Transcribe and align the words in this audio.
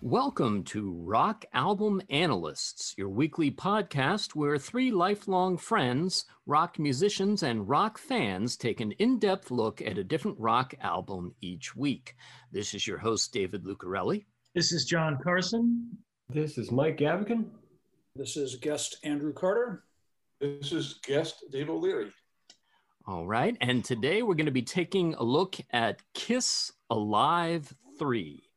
Welcome 0.00 0.62
to 0.66 0.92
Rock 0.92 1.44
Album 1.52 2.00
Analysts, 2.08 2.94
your 2.96 3.08
weekly 3.08 3.50
podcast 3.50 4.36
where 4.36 4.56
three 4.56 4.92
lifelong 4.92 5.56
friends, 5.56 6.24
rock 6.46 6.78
musicians, 6.78 7.42
and 7.42 7.68
rock 7.68 7.98
fans 7.98 8.56
take 8.56 8.80
an 8.80 8.92
in 8.92 9.18
depth 9.18 9.50
look 9.50 9.82
at 9.82 9.98
a 9.98 10.04
different 10.04 10.38
rock 10.38 10.72
album 10.80 11.34
each 11.40 11.74
week. 11.74 12.14
This 12.52 12.74
is 12.74 12.86
your 12.86 12.98
host, 12.98 13.32
David 13.32 13.64
Lucarelli. 13.64 14.26
This 14.54 14.70
is 14.70 14.84
John 14.84 15.18
Carson. 15.20 15.98
This 16.28 16.58
is 16.58 16.70
Mike 16.70 16.98
Gavigan. 16.98 17.46
This 18.14 18.36
is 18.36 18.54
guest 18.54 18.98
Andrew 19.02 19.32
Carter. 19.32 19.82
This 20.40 20.70
is 20.70 21.00
guest 21.02 21.42
Dave 21.50 21.70
O'Leary. 21.70 22.12
All 23.04 23.26
right. 23.26 23.56
And 23.60 23.84
today 23.84 24.22
we're 24.22 24.36
going 24.36 24.46
to 24.46 24.52
be 24.52 24.62
taking 24.62 25.14
a 25.14 25.24
look 25.24 25.56
at 25.72 26.02
Kiss 26.14 26.70
Alive 26.88 27.74
3. 27.98 28.47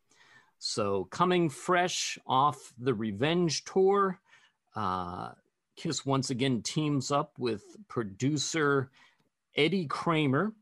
So, 0.64 1.06
coming 1.06 1.50
fresh 1.50 2.20
off 2.28 2.72
the 2.78 2.94
Revenge 2.94 3.64
tour, 3.64 4.20
uh, 4.76 5.32
Kiss 5.76 6.06
once 6.06 6.30
again 6.30 6.62
teams 6.62 7.10
up 7.10 7.34
with 7.40 7.64
producer 7.88 8.92
Eddie 9.56 9.88
Kramer, 9.88 10.54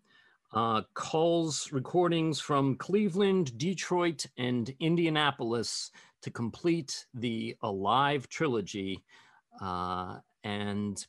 uh, 0.54 0.84
calls 0.94 1.74
recordings 1.74 2.40
from 2.40 2.78
Cleveland, 2.78 3.58
Detroit, 3.58 4.26
and 4.38 4.74
Indianapolis 4.80 5.92
to 6.22 6.32
complete 6.32 7.06
the 7.14 7.58
Alive 7.62 8.30
trilogy. 8.30 9.04
Uh, 9.60 10.20
and 10.46 11.06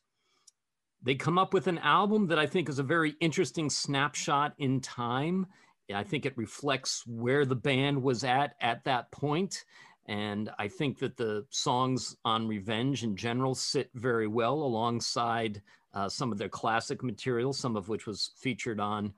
they 1.00 1.14
come 1.14 1.38
up 1.38 1.54
with 1.54 1.68
an 1.68 1.78
album 1.78 2.26
that 2.26 2.40
I 2.40 2.46
think 2.48 2.68
is 2.68 2.80
a 2.80 2.82
very 2.82 3.14
interesting 3.20 3.70
snapshot 3.70 4.52
in 4.58 4.80
time. 4.80 5.46
I 5.94 6.04
think 6.04 6.26
it 6.26 6.36
reflects 6.36 7.04
where 7.06 7.44
the 7.44 7.56
band 7.56 8.02
was 8.02 8.24
at 8.24 8.54
at 8.60 8.84
that 8.84 9.10
point. 9.10 9.64
And 10.06 10.50
I 10.58 10.68
think 10.68 10.98
that 10.98 11.16
the 11.16 11.46
songs 11.50 12.16
on 12.24 12.48
Revenge 12.48 13.04
in 13.04 13.16
general 13.16 13.54
sit 13.54 13.90
very 13.94 14.26
well 14.26 14.54
alongside 14.54 15.62
uh, 15.94 16.08
some 16.08 16.32
of 16.32 16.38
their 16.38 16.48
classic 16.48 17.02
material, 17.02 17.52
some 17.52 17.76
of 17.76 17.88
which 17.88 18.06
was 18.06 18.32
featured 18.36 18.80
on 18.80 19.12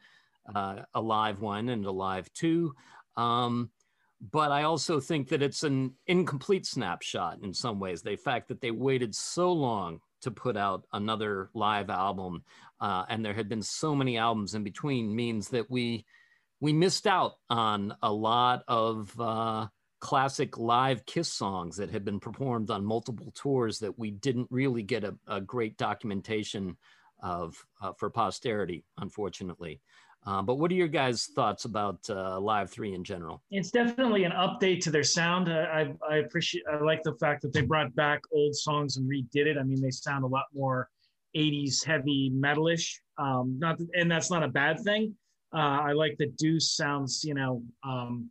uh, 0.54 0.82
Alive 0.94 1.40
1 1.40 1.68
and 1.68 1.86
Alive 1.86 2.30
2. 2.34 2.74
Um, 3.16 3.70
but 4.30 4.52
I 4.52 4.62
also 4.62 5.00
think 5.00 5.28
that 5.28 5.42
it's 5.42 5.64
an 5.64 5.94
incomplete 6.06 6.66
snapshot 6.66 7.38
in 7.42 7.52
some 7.52 7.80
ways. 7.80 8.02
The 8.02 8.16
fact 8.16 8.48
that 8.48 8.60
they 8.60 8.70
waited 8.70 9.14
so 9.14 9.52
long 9.52 10.00
to 10.20 10.30
put 10.30 10.56
out 10.56 10.84
another 10.92 11.50
live 11.54 11.90
album, 11.90 12.44
uh, 12.80 13.04
and 13.08 13.24
there 13.24 13.34
had 13.34 13.48
been 13.48 13.62
so 13.62 13.94
many 13.94 14.18
albums 14.18 14.54
in 14.54 14.62
between, 14.62 15.14
means 15.14 15.48
that 15.48 15.68
we 15.70 16.04
we 16.62 16.72
missed 16.72 17.08
out 17.08 17.34
on 17.50 17.92
a 18.02 18.12
lot 18.12 18.62
of 18.68 19.12
uh, 19.20 19.66
classic 19.98 20.56
live 20.56 21.04
Kiss 21.06 21.28
songs 21.28 21.76
that 21.76 21.90
had 21.90 22.04
been 22.04 22.20
performed 22.20 22.70
on 22.70 22.84
multiple 22.84 23.32
tours 23.34 23.80
that 23.80 23.98
we 23.98 24.12
didn't 24.12 24.46
really 24.48 24.84
get 24.84 25.02
a, 25.02 25.16
a 25.26 25.40
great 25.40 25.76
documentation 25.76 26.76
of 27.20 27.56
uh, 27.82 27.92
for 27.98 28.10
posterity, 28.10 28.84
unfortunately. 28.98 29.80
Uh, 30.24 30.40
but 30.40 30.54
what 30.54 30.70
are 30.70 30.76
your 30.76 30.86
guys' 30.86 31.26
thoughts 31.34 31.64
about 31.64 31.98
uh, 32.08 32.38
Live 32.38 32.70
Three 32.70 32.94
in 32.94 33.02
general? 33.02 33.42
It's 33.50 33.72
definitely 33.72 34.22
an 34.22 34.30
update 34.30 34.82
to 34.82 34.92
their 34.92 35.02
sound. 35.02 35.52
I, 35.52 35.92
I 36.08 36.18
appreciate. 36.18 36.62
I 36.72 36.80
like 36.80 37.02
the 37.02 37.16
fact 37.16 37.42
that 37.42 37.52
they 37.52 37.62
brought 37.62 37.92
back 37.96 38.20
old 38.32 38.54
songs 38.54 38.98
and 38.98 39.10
redid 39.10 39.46
it. 39.46 39.58
I 39.58 39.64
mean, 39.64 39.82
they 39.82 39.90
sound 39.90 40.22
a 40.22 40.28
lot 40.28 40.44
more 40.54 40.88
'80s 41.36 41.84
heavy 41.84 42.30
metalish. 42.32 43.00
Um, 43.18 43.56
not, 43.58 43.80
and 43.94 44.08
that's 44.08 44.30
not 44.30 44.44
a 44.44 44.48
bad 44.48 44.78
thing. 44.78 45.16
Uh, 45.54 45.80
I 45.82 45.92
like 45.92 46.16
that 46.18 46.36
Deuce 46.36 46.72
sounds, 46.72 47.22
you 47.24 47.34
know, 47.34 47.62
um, 47.84 48.30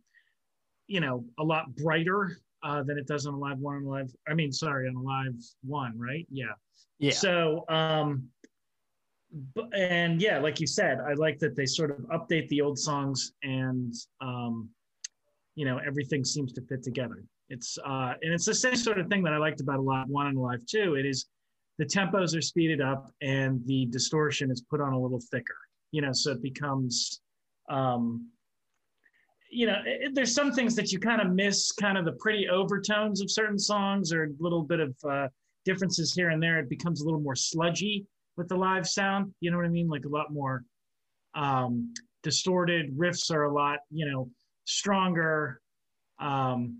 you 0.88 1.00
know, 1.00 1.24
a 1.38 1.44
lot 1.44 1.74
brighter 1.76 2.38
uh, 2.62 2.82
than 2.82 2.98
it 2.98 3.06
does 3.06 3.26
on 3.26 3.34
a 3.34 3.38
live 3.38 3.58
one 3.58 3.76
and 3.76 3.86
live. 3.86 4.12
I 4.28 4.34
mean, 4.34 4.52
sorry, 4.52 4.88
on 4.88 4.96
a 4.96 5.00
live 5.00 5.40
one, 5.62 5.98
right? 5.98 6.26
Yeah. 6.30 6.52
Yeah. 6.98 7.12
So, 7.12 7.64
um, 7.68 8.28
and 9.72 10.20
yeah, 10.20 10.38
like 10.38 10.60
you 10.60 10.66
said, 10.66 10.98
I 11.00 11.14
like 11.14 11.38
that 11.38 11.56
they 11.56 11.66
sort 11.66 11.90
of 11.90 11.98
update 12.08 12.48
the 12.48 12.60
old 12.60 12.78
songs 12.78 13.32
and, 13.42 13.94
um, 14.20 14.68
you 15.54 15.64
know, 15.64 15.78
everything 15.78 16.24
seems 16.24 16.52
to 16.54 16.62
fit 16.62 16.82
together. 16.82 17.24
It's 17.48 17.78
uh, 17.84 18.14
and 18.22 18.32
it's 18.32 18.46
the 18.46 18.54
same 18.54 18.76
sort 18.76 18.98
of 18.98 19.08
thing 19.08 19.22
that 19.24 19.32
I 19.32 19.36
liked 19.36 19.60
about 19.60 19.78
a 19.78 19.82
live 19.82 20.08
one 20.08 20.26
and 20.26 20.38
a 20.38 20.40
live 20.40 20.64
two. 20.66 20.94
It 20.94 21.04
is 21.04 21.26
the 21.78 21.84
tempos 21.84 22.36
are 22.36 22.40
speeded 22.40 22.80
up 22.80 23.10
and 23.20 23.60
the 23.66 23.86
distortion 23.86 24.50
is 24.50 24.62
put 24.62 24.80
on 24.80 24.92
a 24.92 24.98
little 24.98 25.20
thicker 25.30 25.56
you 25.92 26.00
know, 26.00 26.12
so 26.12 26.32
it 26.32 26.42
becomes, 26.42 27.20
um, 27.70 28.28
you 29.50 29.66
know, 29.66 29.76
it, 29.84 30.14
there's 30.14 30.34
some 30.34 30.52
things 30.52 30.74
that 30.74 30.90
you 30.90 30.98
kind 30.98 31.20
of 31.20 31.30
miss, 31.30 31.70
kind 31.72 31.96
of 31.96 32.04
the 32.04 32.12
pretty 32.12 32.48
overtones 32.48 33.20
of 33.20 33.30
certain 33.30 33.58
songs 33.58 34.12
or 34.12 34.24
a 34.24 34.28
little 34.40 34.62
bit 34.62 34.80
of 34.80 34.96
uh, 35.08 35.28
differences 35.64 36.12
here 36.12 36.30
and 36.30 36.42
there. 36.42 36.58
It 36.58 36.68
becomes 36.68 37.02
a 37.02 37.04
little 37.04 37.20
more 37.20 37.36
sludgy 37.36 38.06
with 38.36 38.48
the 38.48 38.56
live 38.56 38.88
sound. 38.88 39.32
You 39.40 39.50
know 39.50 39.58
what 39.58 39.66
I 39.66 39.70
mean? 39.70 39.88
Like 39.88 40.06
a 40.06 40.08
lot 40.08 40.32
more 40.32 40.64
um, 41.34 41.92
distorted. 42.22 42.96
Riffs 42.96 43.30
are 43.30 43.44
a 43.44 43.52
lot, 43.52 43.80
you 43.90 44.10
know, 44.10 44.30
stronger. 44.64 45.60
Um, 46.18 46.78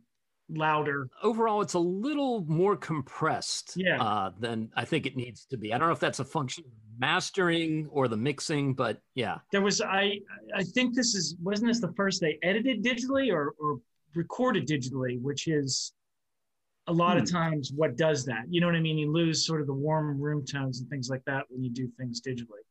louder. 0.56 1.08
Overall, 1.22 1.62
it's 1.62 1.74
a 1.74 1.78
little 1.78 2.44
more 2.46 2.76
compressed 2.76 3.74
yeah. 3.76 4.02
uh, 4.02 4.30
than 4.38 4.70
I 4.76 4.84
think 4.84 5.06
it 5.06 5.16
needs 5.16 5.44
to 5.46 5.56
be. 5.56 5.72
I 5.72 5.78
don't 5.78 5.88
know 5.88 5.92
if 5.92 6.00
that's 6.00 6.20
a 6.20 6.24
function 6.24 6.64
of 6.64 6.72
mastering 6.98 7.88
or 7.90 8.08
the 8.08 8.16
mixing, 8.16 8.74
but 8.74 9.00
yeah. 9.14 9.38
There 9.50 9.62
was 9.62 9.80
I 9.80 10.20
I 10.54 10.62
think 10.62 10.94
this 10.94 11.14
is 11.14 11.36
wasn't 11.42 11.68
this 11.68 11.80
the 11.80 11.92
first 11.96 12.20
they 12.20 12.38
edited 12.42 12.84
digitally 12.84 13.32
or 13.32 13.54
or 13.58 13.80
recorded 14.14 14.66
digitally, 14.66 15.20
which 15.20 15.48
is 15.48 15.92
a 16.88 16.92
lot 16.92 17.16
hmm. 17.16 17.22
of 17.22 17.30
times 17.30 17.72
what 17.74 17.96
does 17.96 18.24
that. 18.26 18.44
You 18.48 18.60
know 18.60 18.66
what 18.66 18.76
I 18.76 18.80
mean? 18.80 18.98
You 18.98 19.12
lose 19.12 19.46
sort 19.46 19.60
of 19.60 19.66
the 19.66 19.74
warm 19.74 20.20
room 20.20 20.44
tones 20.44 20.80
and 20.80 20.88
things 20.88 21.08
like 21.08 21.24
that 21.26 21.44
when 21.48 21.62
you 21.62 21.70
do 21.70 21.88
things 21.98 22.20
digitally. 22.20 22.64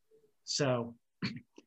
So 0.43 0.95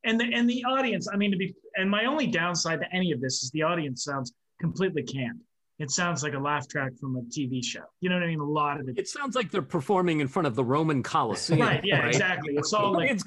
and 0.03 0.19
the 0.19 0.31
and 0.33 0.49
the 0.49 0.63
audience, 0.65 1.07
I 1.11 1.17
mean 1.17 1.31
to 1.31 1.37
be 1.37 1.53
and 1.75 1.89
my 1.89 2.05
only 2.05 2.27
downside 2.27 2.79
to 2.81 2.95
any 2.95 3.11
of 3.11 3.21
this 3.21 3.43
is 3.43 3.51
the 3.51 3.63
audience 3.63 4.03
sounds 4.03 4.33
completely 4.61 5.03
canned 5.03 5.41
it 5.77 5.91
sounds 5.91 6.23
like 6.23 6.33
a 6.33 6.39
laugh 6.39 6.69
track 6.69 6.93
from 6.97 7.17
a 7.17 7.21
TV 7.23 7.63
show. 7.63 7.83
You 7.99 8.09
know 8.09 8.15
what 8.15 8.23
I 8.23 8.27
mean? 8.27 8.39
A 8.39 8.45
lot 8.45 8.79
of 8.79 8.87
it. 8.87 8.97
It 8.97 9.09
sounds 9.09 9.35
like 9.35 9.51
they're 9.51 9.61
performing 9.61 10.21
in 10.21 10.27
front 10.27 10.47
of 10.47 10.55
the 10.55 10.63
Roman 10.63 11.03
Colosseum. 11.03 11.59
right. 11.59 11.81
Yeah. 11.83 11.99
Right? 11.99 12.07
Exactly. 12.07 12.53
It's 12.55 12.71
all 12.71 12.93
like 12.93 13.11
it's 13.11 13.23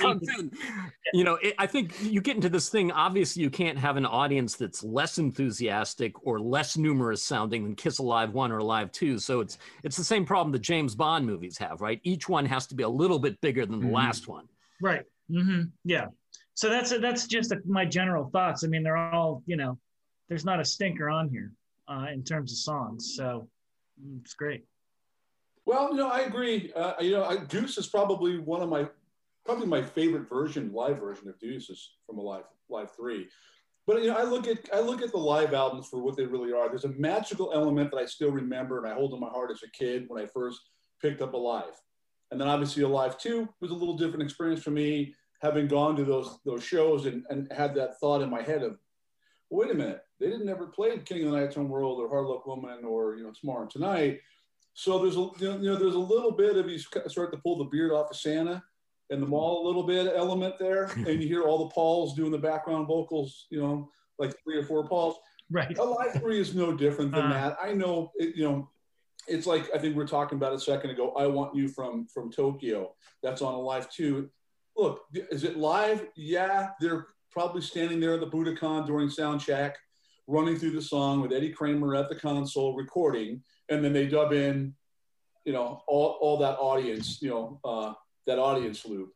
You 1.13 1.25
know, 1.25 1.35
it, 1.43 1.55
I 1.59 1.67
think 1.67 2.03
you 2.03 2.23
get 2.23 2.37
into 2.37 2.49
this 2.49 2.71
thing. 2.71 2.91
Obviously, 2.91 3.43
you 3.43 3.51
can't 3.51 3.77
have 3.77 3.99
an 3.99 4.07
audience 4.07 4.57
that's 4.57 4.83
less 4.83 5.19
enthusiastic 5.19 6.27
or 6.27 6.41
less 6.41 6.79
numerous 6.79 7.23
sounding 7.23 7.65
than 7.65 7.75
Kiss 7.75 7.99
Alive 7.99 8.33
One 8.33 8.51
or 8.51 8.59
Alive 8.59 8.93
Two. 8.93 9.19
So 9.19 9.41
it's 9.41 9.59
it's 9.85 9.99
the 9.99 10.05
same 10.05 10.25
problem 10.25 10.51
that 10.53 10.63
James 10.63 10.95
Bond 10.95 11.27
movies 11.27 11.59
have, 11.59 11.83
right? 11.83 12.01
Each 12.03 12.31
one 12.31 12.47
has 12.47 12.67
to 12.69 12.75
be 12.75 12.83
a 12.83 12.89
little 12.89 13.19
bit 13.19 13.39
bigger 13.43 13.67
than 13.67 13.81
the 13.81 13.87
mm-hmm. 13.87 13.95
last 13.95 14.27
one. 14.27 14.49
Right. 14.81 15.05
Mm-hmm. 15.31 15.65
Yeah. 15.85 16.07
So 16.55 16.71
that's 16.71 16.99
that's 16.99 17.27
just 17.27 17.53
a, 17.53 17.59
my 17.67 17.85
general 17.85 18.31
thoughts. 18.31 18.65
I 18.65 18.69
mean, 18.69 18.83
they're 18.83 18.97
all 18.97 19.43
you 19.45 19.57
know. 19.57 19.79
There's 20.31 20.45
not 20.45 20.61
a 20.61 20.65
stinker 20.65 21.09
on 21.09 21.31
here 21.31 21.53
uh, 21.89 22.07
in 22.13 22.23
terms 22.23 22.53
of 22.53 22.59
songs. 22.59 23.15
So 23.17 23.49
mm, 24.03 24.21
it's 24.21 24.35
great. 24.35 24.65
Well, 25.67 25.91
you 25.91 25.97
know, 25.97 26.09
I 26.09 26.21
agree. 26.21 26.73
Uh, 26.75 26.95
you 27.01 27.13
know, 27.13 27.25
I, 27.25 27.37
Deuce 27.45 27.77
is 27.79 27.87
probably 27.87 28.39
one 28.39 28.63
of 28.63 28.69
my 28.69 28.89
probably 29.45 29.67
my 29.67 29.83
favorite 29.83 30.29
version, 30.29 30.73
live 30.73 30.99
version 30.99 31.29
of 31.29 31.39
Deuce 31.39 31.71
is 31.71 31.91
from 32.07 32.19
a 32.19 32.23
live 32.23 32.45
live 32.69 32.91
three. 32.95 33.29
But 33.87 34.03
you 34.03 34.09
know, 34.09 34.17
I 34.17 34.25
look 34.25 34.47
at 34.47 34.69
I 34.73 34.81
look 34.81 35.03
at 35.03 35.13
the 35.13 35.19
live 35.19 35.55
albums 35.55 35.89
for 35.89 35.99
what 35.99 36.17
they 36.17 36.27
really 36.27 36.53
are. 36.53 36.69
There's 36.69 36.85
a 36.85 36.91
magical 36.91 37.53
element 37.55 37.91
that 37.91 37.97
I 37.97 38.05
still 38.05 38.31
remember 38.31 38.79
and 38.79 38.87
I 38.87 38.95
hold 38.95 39.15
in 39.15 39.21
my 39.21 39.31
heart 39.31 39.51
as 39.51 39.63
a 39.63 39.71
kid 39.71 40.05
when 40.09 40.23
I 40.23 40.27
first 40.27 40.61
picked 41.01 41.23
up 41.23 41.33
Alive. 41.33 41.73
And 42.31 42.39
then 42.39 42.49
obviously 42.49 42.83
Alive 42.83 43.19
2 43.19 43.49
was 43.61 43.71
a 43.71 43.75
little 43.75 43.97
different 43.97 44.23
experience 44.23 44.63
for 44.63 44.71
me, 44.71 45.15
having 45.41 45.69
gone 45.69 45.97
to 45.97 46.05
those 46.05 46.39
those 46.45 46.63
shows 46.63 47.07
and, 47.07 47.25
and 47.31 47.51
had 47.53 47.75
that 47.77 47.99
thought 47.99 48.21
in 48.21 48.29
my 48.29 48.43
head 48.43 48.63
of, 48.63 48.79
wait 49.51 49.71
a 49.71 49.75
minute, 49.75 50.03
they 50.21 50.29
didn't 50.29 50.49
ever 50.49 50.67
play 50.67 50.99
King 50.99 51.27
of 51.27 51.33
the 51.33 51.39
Night 51.39 51.53
Time 51.53 51.69
World 51.69 52.01
or 52.01 52.09
Hard 52.09 52.27
Luck 52.27 52.47
Woman 52.47 52.85
or 52.85 53.17
you 53.17 53.25
know 53.25 53.33
Tomorrow 53.39 53.63
and 53.63 53.71
Tonight. 53.71 54.21
So 54.75 54.99
there's 55.03 55.17
a 55.17 55.29
you 55.39 55.71
know, 55.71 55.77
there's 55.77 55.95
a 55.95 55.99
little 55.99 56.33
bit 56.33 56.57
of 56.57 56.69
you 56.69 56.79
start 56.79 57.33
to 57.33 57.39
pull 57.39 57.59
the 57.59 57.65
beard 57.65 57.93
off 57.93 58.11
of 58.11 58.17
Santa 58.17 58.63
and 59.11 59.23
the 59.23 59.27
mall 59.27 59.65
a 59.65 59.67
little 59.67 59.85
bit 59.85 60.13
element 60.15 60.55
there, 60.59 60.85
and 60.97 61.23
you 61.23 61.29
hear 61.29 61.43
all 61.43 61.67
the 61.67 61.75
Pauls 61.75 62.15
doing 62.15 62.31
the 62.31 62.39
background 62.39 62.87
vocals, 62.87 63.47
you 63.51 63.61
know, 63.61 63.91
like 64.19 64.35
three 64.43 64.57
or 64.57 64.65
four 64.65 64.87
Pauls. 64.87 65.17
Right. 65.51 65.77
Alive 65.79 66.13
Three 66.21 66.41
is 66.41 66.55
no 66.55 66.77
different 66.77 67.13
than 67.13 67.25
uh, 67.25 67.33
that. 67.33 67.57
I 67.63 67.73
know, 67.73 68.13
it, 68.17 68.37
you 68.37 68.45
know, 68.45 68.69
it's 69.27 69.47
like 69.47 69.69
I 69.75 69.79
think 69.79 69.97
we 69.97 70.03
are 70.03 70.07
talking 70.07 70.37
about 70.37 70.53
a 70.53 70.61
second 70.61 70.91
ago. 70.91 71.13
I 71.13 71.27
want 71.27 71.55
you 71.55 71.69
from 71.69 72.07
from 72.07 72.31
Tokyo. 72.31 72.95
That's 73.23 73.41
on 73.41 73.55
Alive 73.55 73.91
Two. 73.91 74.29
Look, 74.77 75.07
is 75.15 75.45
it 75.45 75.57
live? 75.57 76.07
Yeah, 76.17 76.71
they're 76.81 77.09
probably 77.31 77.63
standing 77.63 77.99
there 77.99 78.15
at 78.15 78.21
the 78.21 78.27
Budokan 78.27 78.87
during 78.87 79.11
sound 79.11 79.41
check 79.41 79.79
running 80.29 80.57
through 80.57 80.73
the 80.73 80.83
song 80.83 81.23
with 81.23 81.33
Eddie 81.33 81.51
Kramer 81.53 81.97
at 81.97 82.09
the 82.09 82.15
console 82.15 82.77
recording, 82.77 83.43
and 83.71 83.83
then 83.83 83.93
they 83.93 84.07
dub 84.07 84.33
in, 84.33 84.75
you 85.45 85.55
know, 85.55 85.83
all, 85.89 86.19
all 86.21 86.37
that 86.37 86.59
audience, 86.59 87.21
you 87.21 87.31
know, 87.31 87.59
uh, 87.65 87.95
that 88.27 88.39
audience 88.39 88.85
loop. 88.87 89.11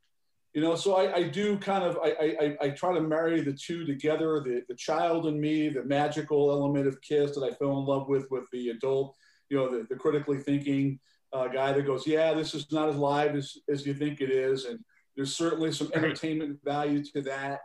You 0.55 0.63
know, 0.63 0.75
so 0.75 0.97
I, 0.97 1.15
I 1.17 1.23
do 1.29 1.57
kind 1.59 1.85
of 1.85 1.99
I, 2.03 2.37
I 2.41 2.57
I 2.61 2.69
try 2.71 2.93
to 2.93 3.01
marry 3.01 3.41
the 3.41 3.55
two 3.55 3.87
together. 3.87 4.43
The 4.45 4.63
the 4.69 4.75
child 4.75 5.27
in 5.27 5.41
me, 5.41 5.71
the 5.71 5.85
magical 5.85 6.51
element 6.51 6.87
of 6.87 7.01
Kiss 7.01 7.35
that 7.35 7.43
I 7.43 7.53
fell 7.55 7.79
in 7.79 7.87
love 7.87 8.07
with, 8.09 8.31
with 8.31 8.45
the 8.53 8.69
adult, 8.69 9.17
you 9.49 9.57
know, 9.57 9.71
the, 9.71 9.87
the 9.89 9.97
critically 9.97 10.39
thinking 10.39 10.99
uh, 11.33 11.49
guy 11.49 11.73
that 11.73 11.87
goes, 11.87 12.07
yeah, 12.07 12.35
this 12.35 12.55
is 12.55 12.71
not 12.71 12.91
as 12.91 12.97
live 12.97 13.35
as, 13.35 13.57
as 13.71 13.87
you 13.87 13.95
think 13.95 14.21
it 14.21 14.31
is, 14.31 14.67
and 14.67 14.79
there's 15.17 15.35
certainly 15.35 15.73
some 15.73 15.91
entertainment 15.95 16.59
value 16.63 17.03
to 17.15 17.23
that. 17.23 17.61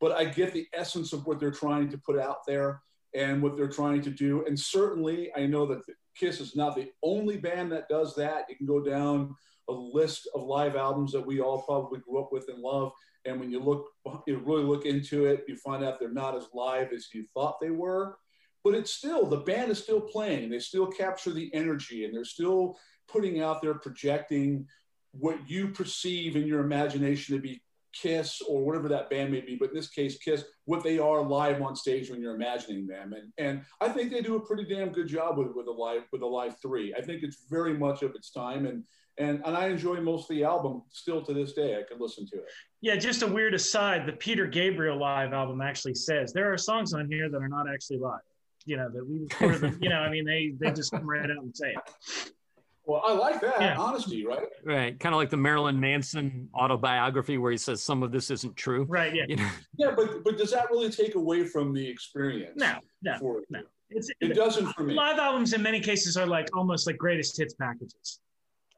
But 0.00 0.12
I 0.12 0.24
get 0.24 0.52
the 0.52 0.66
essence 0.74 1.12
of 1.12 1.26
what 1.26 1.38
they're 1.38 1.52
trying 1.52 1.90
to 1.90 1.98
put 1.98 2.18
out 2.18 2.38
there 2.44 2.80
and 3.14 3.42
what 3.42 3.56
they're 3.56 3.68
trying 3.68 4.02
to 4.02 4.10
do. 4.10 4.44
And 4.46 4.58
certainly, 4.58 5.30
I 5.36 5.46
know 5.46 5.66
that 5.66 5.82
Kiss 6.16 6.40
is 6.40 6.56
not 6.56 6.74
the 6.74 6.90
only 7.02 7.36
band 7.36 7.72
that 7.72 7.88
does 7.88 8.14
that. 8.16 8.46
You 8.48 8.56
can 8.56 8.66
go 8.66 8.82
down 8.82 9.34
a 9.68 9.72
list 9.72 10.28
of 10.34 10.42
live 10.42 10.76
albums 10.76 11.12
that 11.12 11.26
we 11.26 11.40
all 11.40 11.62
probably 11.62 12.00
grew 12.00 12.20
up 12.20 12.32
with 12.32 12.48
and 12.48 12.58
love. 12.58 12.92
And 13.24 13.38
when 13.38 13.50
you 13.50 13.60
look, 13.60 13.86
you 14.26 14.38
really 14.38 14.64
look 14.64 14.84
into 14.84 15.26
it, 15.26 15.44
you 15.46 15.56
find 15.56 15.84
out 15.84 16.00
they're 16.00 16.12
not 16.12 16.36
as 16.36 16.48
live 16.52 16.92
as 16.92 17.08
you 17.12 17.24
thought 17.34 17.60
they 17.60 17.70
were. 17.70 18.16
But 18.64 18.74
it's 18.74 18.92
still, 18.92 19.26
the 19.26 19.38
band 19.38 19.70
is 19.70 19.82
still 19.82 20.00
playing. 20.00 20.50
They 20.50 20.58
still 20.58 20.86
capture 20.86 21.32
the 21.32 21.52
energy 21.52 22.04
and 22.04 22.14
they're 22.14 22.24
still 22.24 22.76
putting 23.08 23.40
out 23.40 23.60
there, 23.60 23.74
projecting 23.74 24.66
what 25.12 25.38
you 25.48 25.68
perceive 25.68 26.36
in 26.36 26.46
your 26.46 26.60
imagination 26.60 27.34
to 27.34 27.42
be 27.42 27.60
Kiss 27.92 28.40
or 28.48 28.64
whatever 28.64 28.88
that 28.88 29.10
band 29.10 29.32
may 29.32 29.40
be, 29.40 29.56
but 29.56 29.70
in 29.70 29.74
this 29.74 29.88
case, 29.88 30.18
Kiss, 30.18 30.44
what 30.64 30.82
they 30.82 30.98
are 30.98 31.22
live 31.22 31.60
on 31.62 31.76
stage 31.76 32.10
when 32.10 32.20
you're 32.20 32.34
imagining 32.34 32.86
them. 32.86 33.12
And 33.12 33.32
and 33.38 33.64
I 33.80 33.88
think 33.88 34.12
they 34.12 34.20
do 34.20 34.36
a 34.36 34.46
pretty 34.46 34.64
damn 34.64 34.90
good 34.90 35.08
job 35.08 35.38
with 35.38 35.48
with 35.54 35.66
a 35.66 35.72
live 35.72 36.02
with 36.12 36.22
a 36.22 36.26
live 36.26 36.56
three. 36.60 36.94
I 36.94 37.02
think 37.02 37.22
it's 37.22 37.44
very 37.50 37.76
much 37.76 38.02
of 38.02 38.14
its 38.14 38.30
time 38.30 38.66
and 38.66 38.84
and 39.18 39.42
and 39.44 39.56
I 39.56 39.68
enjoy 39.68 40.00
most 40.00 40.30
of 40.30 40.36
the 40.36 40.44
album 40.44 40.82
still 40.90 41.22
to 41.22 41.34
this 41.34 41.52
day. 41.52 41.78
I 41.78 41.82
could 41.82 42.00
listen 42.00 42.26
to 42.28 42.36
it. 42.36 42.44
Yeah, 42.80 42.96
just 42.96 43.22
a 43.22 43.26
weird 43.26 43.54
aside. 43.54 44.06
The 44.06 44.12
Peter 44.12 44.46
Gabriel 44.46 44.98
live 44.98 45.32
album 45.32 45.60
actually 45.60 45.94
says 45.94 46.32
there 46.32 46.52
are 46.52 46.58
songs 46.58 46.94
on 46.94 47.08
here 47.08 47.28
that 47.28 47.38
are 47.38 47.48
not 47.48 47.66
actually 47.72 47.98
live. 47.98 48.20
You 48.64 48.76
know 48.76 48.88
that 48.90 49.06
we 49.06 49.18
recorded. 49.18 49.78
You 49.82 49.90
know, 49.90 49.98
I 49.98 50.10
mean 50.10 50.24
they 50.24 50.54
they 50.58 50.72
just 50.72 50.92
come 50.92 51.08
right 51.08 51.30
out 51.30 51.42
and 51.42 51.56
say 51.56 51.72
it. 51.72 52.32
Well, 52.92 53.02
I 53.06 53.14
like 53.14 53.40
that 53.40 53.58
yeah. 53.58 53.78
honesty, 53.78 54.26
right? 54.26 54.46
Right, 54.62 55.00
kind 55.00 55.14
of 55.14 55.18
like 55.18 55.30
the 55.30 55.38
Marilyn 55.38 55.80
Manson 55.80 56.50
autobiography 56.54 57.38
where 57.38 57.50
he 57.50 57.56
says 57.56 57.82
some 57.82 58.02
of 58.02 58.12
this 58.12 58.30
isn't 58.30 58.54
true. 58.54 58.84
Right. 58.84 59.14
Yeah. 59.14 59.24
You 59.28 59.36
know? 59.36 59.50
Yeah, 59.78 59.92
but 59.96 60.22
but 60.22 60.36
does 60.36 60.50
that 60.50 60.70
really 60.70 60.90
take 60.90 61.14
away 61.14 61.46
from 61.46 61.72
the 61.72 61.88
experience? 61.88 62.52
No, 62.54 62.76
no, 63.00 63.40
no. 63.48 63.60
It's, 63.88 64.10
it 64.20 64.34
doesn't 64.34 64.66
for 64.74 64.82
me. 64.82 64.92
Live 64.92 65.18
albums 65.18 65.54
in 65.54 65.62
many 65.62 65.80
cases 65.80 66.18
are 66.18 66.26
like 66.26 66.54
almost 66.54 66.86
like 66.86 66.98
greatest 66.98 67.34
hits 67.38 67.54
packages. 67.54 68.20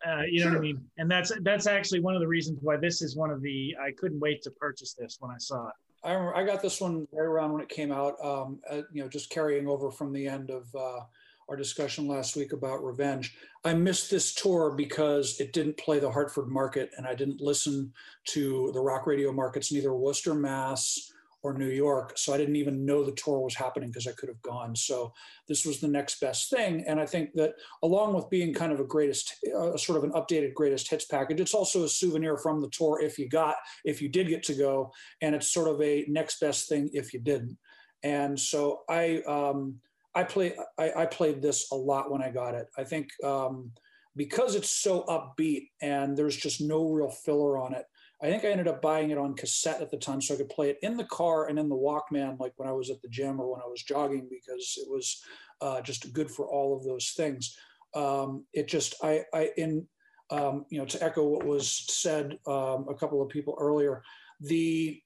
Uh, 0.06 0.22
you 0.28 0.40
know 0.40 0.44
sure. 0.44 0.52
what 0.52 0.58
I 0.58 0.60
mean? 0.60 0.84
And 0.98 1.10
that's 1.10 1.32
that's 1.42 1.66
actually 1.66 1.98
one 1.98 2.14
of 2.14 2.20
the 2.20 2.28
reasons 2.28 2.60
why 2.62 2.76
this 2.76 3.02
is 3.02 3.16
one 3.16 3.30
of 3.30 3.42
the 3.42 3.74
I 3.84 3.90
couldn't 3.98 4.20
wait 4.20 4.42
to 4.42 4.52
purchase 4.52 4.94
this 4.96 5.16
when 5.18 5.32
I 5.32 5.38
saw 5.38 5.66
it. 5.66 5.74
I 6.04 6.12
remember 6.12 6.36
I 6.36 6.44
got 6.44 6.62
this 6.62 6.80
one 6.80 7.08
right 7.10 7.24
around 7.24 7.52
when 7.52 7.62
it 7.62 7.68
came 7.68 7.90
out. 7.90 8.14
Um, 8.24 8.60
uh, 8.70 8.82
you 8.92 9.02
know, 9.02 9.08
just 9.08 9.28
carrying 9.30 9.66
over 9.66 9.90
from 9.90 10.12
the 10.12 10.28
end 10.28 10.50
of 10.50 10.72
uh, 10.72 11.00
our 11.48 11.56
discussion 11.56 12.06
last 12.06 12.36
week 12.36 12.52
about 12.52 12.84
revenge. 12.84 13.36
I 13.64 13.74
missed 13.74 14.10
this 14.10 14.34
tour 14.34 14.74
because 14.76 15.40
it 15.40 15.52
didn't 15.52 15.78
play 15.78 15.98
the 15.98 16.10
Hartford 16.10 16.48
market 16.48 16.90
and 16.96 17.06
I 17.06 17.14
didn't 17.14 17.40
listen 17.40 17.92
to 18.28 18.70
the 18.74 18.80
rock 18.80 19.06
radio 19.06 19.32
markets, 19.32 19.72
neither 19.72 19.94
Worcester, 19.94 20.34
Mass 20.34 21.10
or 21.44 21.52
New 21.52 21.68
York. 21.68 22.14
So 22.16 22.32
I 22.32 22.38
didn't 22.38 22.56
even 22.56 22.86
know 22.86 23.04
the 23.04 23.12
tour 23.12 23.38
was 23.40 23.54
happening 23.54 23.90
because 23.90 24.06
I 24.06 24.12
could 24.12 24.30
have 24.30 24.40
gone. 24.40 24.74
So 24.74 25.12
this 25.46 25.66
was 25.66 25.78
the 25.78 25.88
next 25.88 26.18
best 26.18 26.48
thing. 26.48 26.84
And 26.88 26.98
I 26.98 27.04
think 27.04 27.34
that 27.34 27.52
along 27.82 28.14
with 28.14 28.30
being 28.30 28.54
kind 28.54 28.72
of 28.72 28.80
a 28.80 28.84
greatest, 28.84 29.34
uh, 29.54 29.76
sort 29.76 29.98
of 29.98 30.04
an 30.04 30.12
updated 30.12 30.54
greatest 30.54 30.88
hits 30.88 31.04
package, 31.04 31.40
it's 31.40 31.52
also 31.52 31.84
a 31.84 31.88
souvenir 31.88 32.38
from 32.38 32.62
the 32.62 32.70
tour 32.70 32.98
if 33.02 33.18
you 33.18 33.28
got, 33.28 33.56
if 33.84 34.00
you 34.00 34.08
did 34.08 34.28
get 34.28 34.42
to 34.44 34.54
go. 34.54 34.90
And 35.20 35.34
it's 35.34 35.52
sort 35.52 35.68
of 35.68 35.80
a 35.82 36.06
next 36.08 36.40
best 36.40 36.66
thing 36.66 36.88
if 36.94 37.12
you 37.12 37.20
didn't. 37.20 37.58
And 38.02 38.40
so 38.40 38.80
I, 38.88 39.22
um, 39.26 39.80
I 40.14 40.24
play 40.24 40.56
I, 40.78 40.92
I, 40.96 41.06
played 41.06 41.42
this 41.42 41.70
a 41.72 41.74
lot 41.74 42.10
when 42.10 42.22
I 42.22 42.30
got 42.30 42.54
it. 42.54 42.68
I 42.78 42.84
think 42.84 43.10
um, 43.24 43.72
because 44.16 44.54
it's 44.54 44.70
so 44.70 45.02
upbeat 45.08 45.68
and 45.82 46.16
there's 46.16 46.36
just 46.36 46.60
no 46.60 46.88
real 46.88 47.10
filler 47.10 47.58
on 47.58 47.74
it. 47.74 47.84
I 48.22 48.30
think 48.30 48.44
I 48.44 48.48
ended 48.48 48.68
up 48.68 48.80
buying 48.80 49.10
it 49.10 49.18
on 49.18 49.34
cassette 49.34 49.82
at 49.82 49.90
the 49.90 49.96
time 49.96 50.20
so 50.20 50.34
I 50.34 50.36
could 50.38 50.48
play 50.48 50.70
it 50.70 50.78
in 50.82 50.96
the 50.96 51.04
car 51.04 51.48
and 51.48 51.58
in 51.58 51.68
the 51.68 51.74
Walkman, 51.74 52.38
like 52.38 52.52
when 52.56 52.68
I 52.68 52.72
was 52.72 52.90
at 52.90 53.02
the 53.02 53.08
gym 53.08 53.40
or 53.40 53.50
when 53.50 53.60
I 53.60 53.66
was 53.66 53.82
jogging, 53.82 54.28
because 54.30 54.78
it 54.80 54.88
was 54.90 55.22
uh, 55.60 55.80
just 55.80 56.12
good 56.12 56.30
for 56.30 56.46
all 56.46 56.76
of 56.76 56.84
those 56.84 57.12
things. 57.16 57.56
Um, 57.94 58.44
it 58.52 58.68
just 58.68 58.94
I 59.02 59.24
I 59.34 59.50
in 59.56 59.86
um, 60.30 60.64
you 60.70 60.78
know 60.78 60.86
to 60.86 61.02
echo 61.02 61.26
what 61.26 61.44
was 61.44 61.68
said 61.68 62.38
um, 62.46 62.86
a 62.88 62.94
couple 62.94 63.20
of 63.20 63.28
people 63.28 63.56
earlier, 63.60 64.02
the 64.40 65.00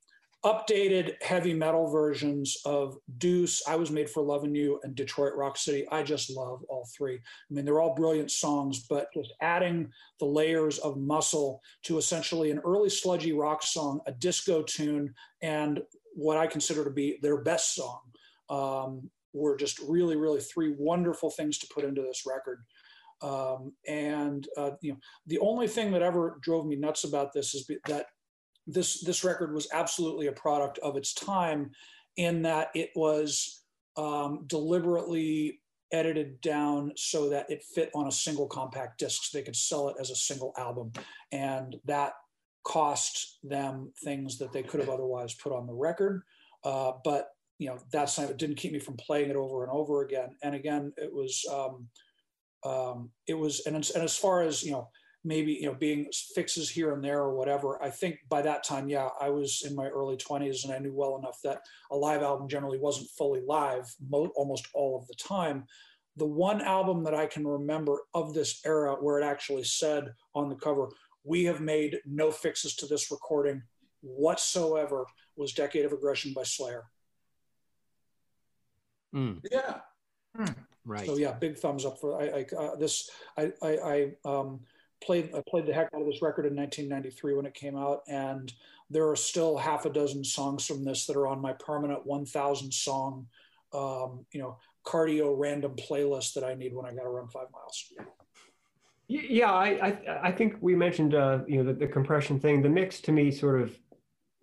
updated 0.44 1.20
heavy 1.20 1.52
metal 1.52 1.90
versions 1.90 2.56
of 2.64 2.96
Deuce, 3.18 3.60
I 3.66 3.74
Was 3.74 3.90
Made 3.90 4.08
for 4.08 4.22
Loving 4.22 4.54
You, 4.54 4.78
and 4.84 4.94
Detroit 4.94 5.34
Rock 5.34 5.56
City. 5.56 5.86
I 5.90 6.02
just 6.02 6.30
love 6.30 6.62
all 6.68 6.88
three. 6.96 7.16
I 7.16 7.54
mean, 7.54 7.64
they're 7.64 7.80
all 7.80 7.94
brilliant 7.94 8.30
songs, 8.30 8.86
but 8.88 9.08
just 9.12 9.32
adding 9.40 9.90
the 10.20 10.26
layers 10.26 10.78
of 10.78 10.96
muscle 10.96 11.60
to 11.84 11.98
essentially 11.98 12.50
an 12.50 12.60
early 12.60 12.90
sludgy 12.90 13.32
rock 13.32 13.64
song, 13.64 14.00
a 14.06 14.12
disco 14.12 14.62
tune, 14.62 15.12
and 15.42 15.80
what 16.14 16.36
I 16.36 16.46
consider 16.46 16.84
to 16.84 16.90
be 16.90 17.18
their 17.20 17.42
best 17.42 17.74
song 17.74 18.00
um, 18.48 19.10
were 19.32 19.56
just 19.56 19.80
really, 19.80 20.16
really 20.16 20.40
three 20.40 20.74
wonderful 20.78 21.30
things 21.30 21.58
to 21.58 21.68
put 21.74 21.84
into 21.84 22.02
this 22.02 22.24
record. 22.26 22.62
Um, 23.20 23.72
and 23.88 24.46
uh, 24.56 24.70
you 24.80 24.92
know, 24.92 24.98
the 25.26 25.40
only 25.40 25.66
thing 25.66 25.90
that 25.92 26.02
ever 26.02 26.38
drove 26.42 26.66
me 26.66 26.76
nuts 26.76 27.02
about 27.02 27.32
this 27.32 27.54
is 27.54 27.68
that 27.86 28.06
this 28.68 29.00
this 29.00 29.24
record 29.24 29.52
was 29.52 29.66
absolutely 29.72 30.28
a 30.28 30.32
product 30.32 30.78
of 30.78 30.96
its 30.96 31.14
time 31.14 31.70
in 32.16 32.42
that 32.42 32.68
it 32.74 32.90
was 32.94 33.62
um, 33.96 34.44
deliberately 34.46 35.60
edited 35.90 36.40
down 36.40 36.92
so 36.96 37.30
that 37.30 37.50
it 37.50 37.64
fit 37.74 37.90
on 37.94 38.06
a 38.06 38.12
single 38.12 38.46
compact 38.46 38.98
disc 38.98 39.22
so 39.24 39.36
they 39.38 39.42
could 39.42 39.56
sell 39.56 39.88
it 39.88 39.96
as 39.98 40.10
a 40.10 40.16
single 40.16 40.52
album. 40.58 40.92
And 41.32 41.76
that 41.86 42.12
cost 42.64 43.38
them 43.42 43.92
things 44.04 44.38
that 44.38 44.52
they 44.52 44.62
could 44.62 44.80
have 44.80 44.90
otherwise 44.90 45.34
put 45.34 45.52
on 45.52 45.66
the 45.66 45.72
record. 45.72 46.22
Uh, 46.62 46.92
but 47.04 47.28
you 47.58 47.68
know 47.68 47.78
that's 47.90 48.18
not, 48.18 48.30
it 48.30 48.36
didn't 48.36 48.56
keep 48.56 48.72
me 48.72 48.78
from 48.78 48.96
playing 48.96 49.30
it 49.30 49.36
over 49.36 49.64
and 49.64 49.72
over 49.72 50.02
again. 50.02 50.36
And 50.42 50.54
again 50.54 50.92
it 50.96 51.12
was 51.12 51.44
um, 51.50 51.88
um, 52.64 53.10
it 53.26 53.34
was 53.34 53.66
and, 53.66 53.74
and 53.74 54.04
as 54.04 54.16
far 54.16 54.42
as 54.42 54.62
you 54.62 54.72
know 54.72 54.88
maybe 55.24 55.52
you 55.52 55.66
know 55.66 55.74
being 55.74 56.06
fixes 56.34 56.70
here 56.70 56.92
and 56.92 57.02
there 57.02 57.20
or 57.20 57.34
whatever. 57.34 57.82
I 57.82 57.90
think 57.90 58.18
by 58.28 58.42
that 58.42 58.64
time 58.64 58.88
yeah 58.88 59.08
i 59.20 59.28
was 59.28 59.62
in 59.66 59.74
my 59.74 59.88
early 59.88 60.16
20s 60.16 60.64
and 60.64 60.72
i 60.72 60.78
knew 60.78 60.92
well 60.92 61.18
enough 61.18 61.38
that 61.44 61.62
a 61.90 61.96
live 61.96 62.22
album 62.22 62.48
generally 62.48 62.78
wasn't 62.78 63.10
fully 63.10 63.42
live 63.46 63.92
mo- 64.08 64.32
almost 64.36 64.68
all 64.74 64.98
of 64.98 65.06
the 65.06 65.14
time. 65.14 65.64
The 66.16 66.26
one 66.26 66.60
album 66.60 67.04
that 67.04 67.14
i 67.14 67.26
can 67.26 67.46
remember 67.46 68.02
of 68.14 68.34
this 68.34 68.60
era 68.64 68.96
where 69.00 69.20
it 69.20 69.24
actually 69.24 69.64
said 69.64 70.12
on 70.34 70.48
the 70.48 70.56
cover 70.56 70.88
we 71.24 71.44
have 71.44 71.60
made 71.60 71.98
no 72.06 72.30
fixes 72.30 72.74
to 72.76 72.86
this 72.86 73.10
recording 73.10 73.62
whatsoever 74.00 75.04
was 75.36 75.52
decade 75.52 75.84
of 75.84 75.92
aggression 75.92 76.32
by 76.32 76.42
slayer. 76.44 76.84
Mm. 79.14 79.40
yeah. 79.50 79.80
Mm. 80.36 80.54
right. 80.84 81.06
So 81.06 81.16
yeah 81.16 81.32
big 81.32 81.56
thumbs 81.56 81.84
up 81.84 81.98
for 81.98 82.20
i, 82.20 82.40
I 82.40 82.56
uh, 82.56 82.76
this 82.76 83.10
i 83.36 83.52
i, 83.62 83.68
I 83.68 84.12
um 84.24 84.60
played 85.00 85.30
I 85.34 85.42
played 85.48 85.66
the 85.66 85.72
heck 85.72 85.90
out 85.94 86.00
of 86.00 86.06
this 86.06 86.22
record 86.22 86.46
in 86.46 86.56
1993 86.56 87.34
when 87.34 87.46
it 87.46 87.54
came 87.54 87.76
out, 87.76 88.02
and 88.08 88.52
there 88.90 89.08
are 89.08 89.16
still 89.16 89.56
half 89.56 89.86
a 89.86 89.90
dozen 89.90 90.24
songs 90.24 90.66
from 90.66 90.84
this 90.84 91.06
that 91.06 91.16
are 91.16 91.26
on 91.26 91.40
my 91.40 91.52
permanent 91.52 92.06
1,000 92.06 92.72
song, 92.72 93.26
um, 93.72 94.24
you 94.32 94.40
know, 94.40 94.56
cardio 94.86 95.34
random 95.36 95.74
playlist 95.76 96.32
that 96.34 96.44
I 96.44 96.54
need 96.54 96.74
when 96.74 96.86
I 96.86 96.94
got 96.94 97.02
to 97.02 97.10
run 97.10 97.28
five 97.28 97.48
miles. 97.52 97.92
Yeah, 99.08 99.52
I 99.52 99.68
I, 99.88 100.28
I 100.28 100.32
think 100.32 100.56
we 100.60 100.74
mentioned 100.74 101.14
uh, 101.14 101.40
you 101.46 101.58
know 101.58 101.72
the, 101.72 101.78
the 101.78 101.86
compression 101.86 102.38
thing. 102.38 102.62
The 102.62 102.68
mix 102.68 103.00
to 103.02 103.12
me 103.12 103.30
sort 103.30 103.60
of 103.60 103.78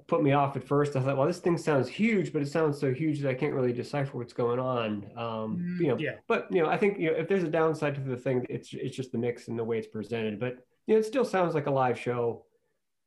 put 0.08 0.24
me 0.24 0.34
off 0.34 0.56
at 0.56 0.64
first. 0.64 0.96
I 0.96 1.02
thought, 1.02 1.18
well, 1.18 1.28
this 1.28 1.40
thing 1.40 1.58
sounds 1.58 1.88
huge, 1.88 2.32
but 2.32 2.42
it 2.42 2.48
sounds 2.48 2.80
so 2.80 2.94
huge 2.94 3.20
that 3.22 3.30
I 3.30 3.34
can't 3.34 3.54
really 3.54 3.74
decipher 3.74 4.18
what's 4.18 4.34
going 4.34 4.60
on. 4.60 5.06
Um, 5.16 5.58
mm, 5.58 5.80
you 5.80 5.88
know, 5.88 5.98
yeah. 5.98 6.16
but 6.28 6.48
you 6.52 6.62
know, 6.62 6.70
I 6.70 6.78
think 6.78 7.00
you 7.00 7.12
know 7.12 7.18
if 7.18 7.28
there's 7.28 7.44
a 7.44 7.50
downside 7.50 7.96
to 7.96 8.02
the 8.02 8.18
thing, 8.18 8.46
it's 8.50 8.74
it's 8.74 8.96
just 8.96 9.12
the 9.12 9.18
mix 9.18 9.48
and 9.48 9.58
the 9.58 9.64
way 9.64 9.78
it's 9.78 9.88
presented. 9.88 10.40
But 10.40 10.58
you 10.88 10.94
know, 10.94 11.00
it 11.00 11.06
still 11.06 11.26
sounds 11.26 11.56
like 11.56 11.68
a 11.68 11.72
live 11.72 12.00
show 12.00 12.46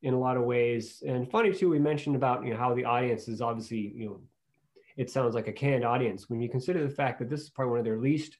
in 0.02 0.14
a 0.14 0.18
lot 0.18 0.36
of 0.36 0.44
ways. 0.44 1.02
And 1.06 1.30
funny 1.30 1.52
too, 1.52 1.70
we 1.70 1.78
mentioned 1.78 2.16
about 2.16 2.44
you 2.44 2.52
know 2.52 2.58
how 2.58 2.74
the 2.74 2.84
audience 2.84 3.28
is 3.28 3.40
obviously 3.40 3.92
you 3.94 4.06
know 4.06 4.20
it 4.96 5.10
sounds 5.10 5.34
like 5.34 5.46
a 5.46 5.52
canned 5.52 5.84
audience 5.84 6.28
when 6.28 6.40
you 6.40 6.48
consider 6.48 6.82
the 6.82 6.94
fact 6.94 7.20
that 7.20 7.30
this 7.30 7.42
is 7.42 7.50
probably 7.50 7.70
one 7.70 7.78
of 7.78 7.84
their 7.84 8.00
least 8.00 8.36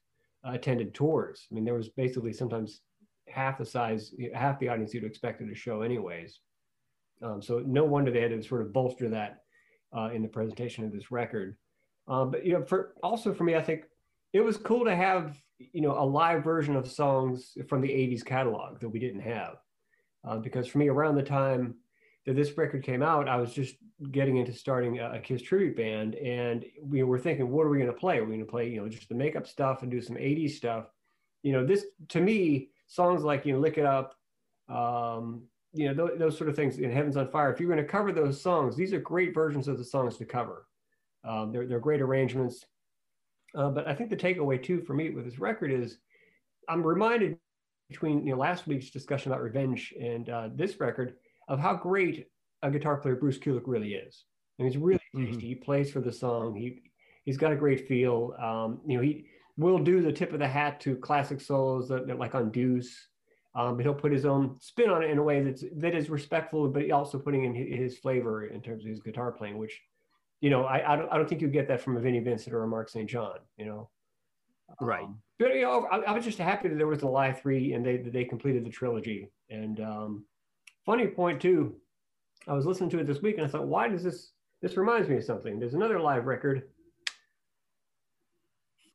uh, 0.47 0.51
attended 0.53 0.93
tours. 0.93 1.47
I 1.51 1.55
mean, 1.55 1.65
there 1.65 1.75
was 1.75 1.89
basically 1.89 2.33
sometimes 2.33 2.81
half 3.29 3.59
the 3.59 3.65
size, 3.65 4.13
half 4.35 4.59
the 4.59 4.69
audience 4.69 4.93
you'd 4.93 5.05
expect 5.05 5.41
at 5.41 5.49
a 5.49 5.55
show, 5.55 5.83
anyways. 5.83 6.41
Um, 7.23 7.43
so 7.43 7.63
no 7.67 7.85
wonder 7.85 8.11
they 8.11 8.21
had 8.21 8.31
to 8.31 8.43
sort 8.43 8.63
of 8.63 8.73
bolster 8.73 9.09
that 9.09 9.43
uh, 9.97 10.11
in 10.13 10.23
the 10.23 10.29
presentation 10.29 10.85
of 10.85 10.93
this 10.93 11.11
record. 11.11 11.57
Um, 12.07 12.31
but 12.31 12.45
you 12.45 12.53
know, 12.53 12.65
for 12.65 12.95
also 13.03 13.35
for 13.35 13.45
me, 13.45 13.55
I 13.55 13.63
think 13.63 13.85
it 14.33 14.41
was 14.41 14.57
cool 14.57 14.85
to 14.85 14.95
have 14.95 15.37
you 15.59 15.81
know 15.81 15.99
a 15.99 16.05
live 16.05 16.45
version 16.45 16.77
of 16.77 16.91
songs 16.91 17.57
from 17.69 17.81
the 17.81 17.89
'80s 17.89 18.25
catalog 18.25 18.81
that 18.81 18.89
we 18.89 18.99
didn't 18.99 19.21
have, 19.21 19.57
uh, 20.27 20.39
because 20.39 20.67
for 20.67 20.79
me, 20.79 20.89
around 20.89 21.17
the 21.17 21.23
time 21.23 21.75
that 22.27 22.35
this 22.35 22.57
record 22.57 22.83
came 22.83 23.03
out, 23.03 23.29
I 23.29 23.37
was 23.37 23.53
just 23.53 23.77
getting 24.11 24.37
into 24.37 24.53
starting 24.53 24.99
a, 25.01 25.19
Kiss 25.21 25.43
tribute 25.43 25.77
band, 25.77 26.15
and 26.17 26.65
we 26.83 27.03
were 27.03 27.19
thinking, 27.19 27.51
what 27.51 27.67
are 27.67 27.71
we 27.71 27.79
going 27.79 27.91
to 27.91 27.99
play? 27.99 28.19
Are 28.19 28.25
we 28.25 28.35
going 28.35 28.41
to 28.41 28.51
play, 28.51 28.69
you 28.69 28.81
know, 28.81 28.89
just 28.89 29.09
the 29.09 29.15
makeup 29.15 29.47
stuff 29.47 29.83
and 29.83 29.91
do 29.91 30.01
some 30.01 30.17
'80s 30.17 30.53
stuff? 30.53 30.87
You 31.43 31.53
know, 31.53 31.67
this 31.67 31.85
to 32.09 32.21
me, 32.21 32.71
songs 32.87 33.23
like 33.23 33.45
you 33.45 33.53
know, 33.53 33.61
"Lick 33.61 33.77
It 33.77 33.85
Up," 33.85 34.15
um, 34.69 35.43
you 35.73 35.93
know, 35.93 36.07
th- 36.07 36.19
those 36.19 36.37
sort 36.37 36.51
of 36.51 36.57
things 36.57 36.79
in 36.79 36.91
"Heaven's 36.91 37.17
on 37.17 37.31
Fire." 37.31 37.53
If 37.53 37.61
you're 37.61 37.69
going 37.69 37.85
to 37.85 37.91
cover 37.91 38.13
those 38.13 38.41
songs, 38.41 38.77
these 38.77 38.93
are 38.93 39.01
great 39.01 39.35
versions 39.35 39.69
of 39.69 39.79
the 39.79 39.85
songs 39.85 40.17
to 40.19 40.25
cover. 40.25 40.67
Um, 41.25 41.53
they're 41.53 41.67
they're 41.67 41.81
great 41.81 42.01
arrangements. 42.01 42.65
Uh, 43.55 43.71
but 43.71 43.89
I 43.89 43.95
think 43.95 44.11
the 44.11 44.17
takeaway 44.17 44.63
too 44.63 44.83
for 44.83 44.95
me 44.95 45.11
with 45.11 45.25
this 45.25 45.39
record 45.39 45.73
is 45.73 45.99
I'm 46.69 46.87
reminded 46.87 47.39
between 47.89 48.27
you 48.27 48.33
know 48.33 48.39
last 48.39 48.67
week's 48.67 48.91
discussion 48.91 49.33
about 49.33 49.43
revenge 49.43 49.95
and 50.01 50.29
uh, 50.29 50.49
this 50.55 50.79
record 50.81 51.15
of 51.49 51.59
how 51.59 51.75
great 51.75 52.27
a 52.63 52.71
guitar 52.71 52.97
player 52.97 53.17
Bruce 53.17 53.39
Kulick 53.39 53.63
really 53.67 53.95
is. 53.95 54.25
And 54.59 54.67
he's 54.67 54.77
really 54.77 55.01
tasty. 55.15 55.33
Mm-hmm. 55.33 55.41
He 55.41 55.55
plays 55.55 55.91
for 55.91 56.01
the 56.01 56.13
song. 56.13 56.57
He 56.57 56.83
he's 57.25 57.37
got 57.37 57.53
a 57.53 57.57
great 57.57 57.87
feel. 57.87 58.35
Um, 58.41 58.81
you 58.87 58.97
know, 58.97 59.03
he 59.03 59.27
will 59.57 59.79
do 59.79 60.01
the 60.01 60.13
tip 60.13 60.33
of 60.33 60.39
the 60.39 60.49
hat 60.49 60.81
to 60.81 60.97
classic 60.97 61.41
solos 61.41 61.89
that, 61.89 62.07
that 62.07 62.19
like 62.19 62.35
on 62.35 62.51
Deuce. 62.51 63.09
Um, 63.59 63.77
but 63.77 63.85
he'll 63.85 63.93
put 63.93 64.13
his 64.13 64.25
own 64.25 64.57
spin 64.61 64.89
on 64.89 65.03
it 65.03 65.11
in 65.11 65.19
a 65.19 65.23
way 65.23 65.43
that's 65.43 65.65
that 65.79 65.93
is 65.93 66.09
respectful, 66.09 66.69
but 66.69 66.89
also 66.93 67.19
putting 67.19 67.45
in 67.45 67.55
his 67.55 67.99
flavor 67.99 68.47
in 68.47 68.63
terms 68.63 68.85
of 68.85 68.91
his 68.91 69.01
guitar 69.01 69.33
playing, 69.33 69.59
which, 69.59 69.81
you 70.41 70.49
know, 70.49 70.63
I 70.63 70.93
I 70.93 70.97
don't, 70.97 71.13
I 71.13 71.17
don't 71.17 71.29
think 71.29 71.41
you 71.41 71.49
get 71.49 71.67
that 71.67 71.81
from 71.81 71.97
a 71.97 72.01
Vinnie 72.01 72.21
Vincent 72.21 72.55
or 72.55 72.63
a 72.63 72.69
Mark 72.69 72.89
St. 72.89 73.11
John. 73.11 73.39
You 73.57 73.67
know, 73.67 73.91
right. 74.81 75.03
Um, 75.03 75.21
but 75.41 75.57
you 75.57 75.63
know, 75.63 75.89
I, 75.91 75.97
I, 75.99 76.13
was 76.13 76.25
just 76.25 76.39
happy 76.39 76.69
that 76.69 76.77
there 76.77 76.87
was 76.87 77.03
a 77.03 77.09
live 77.09 77.41
three 77.41 77.73
and 77.73 77.85
they 77.85 77.97
they 77.97 78.25
completed 78.25 78.65
the 78.65 78.71
trilogy. 78.71 79.29
And 79.51 79.81
um, 79.81 80.25
funny 80.87 81.09
point 81.09 81.43
too, 81.43 81.75
I 82.47 82.53
was 82.53 82.65
listening 82.65 82.91
to 82.91 83.01
it 83.01 83.09
this 83.09 83.23
week 83.23 83.39
and 83.39 83.47
I 83.47 83.51
thought, 83.51 83.67
why 83.67 83.89
does 83.89 84.05
this 84.05 84.31
this 84.63 84.77
reminds 84.77 85.09
me 85.09 85.17
of 85.17 85.25
something? 85.25 85.59
There's 85.59 85.75
another 85.75 85.99
live 85.99 86.27
record. 86.27 86.69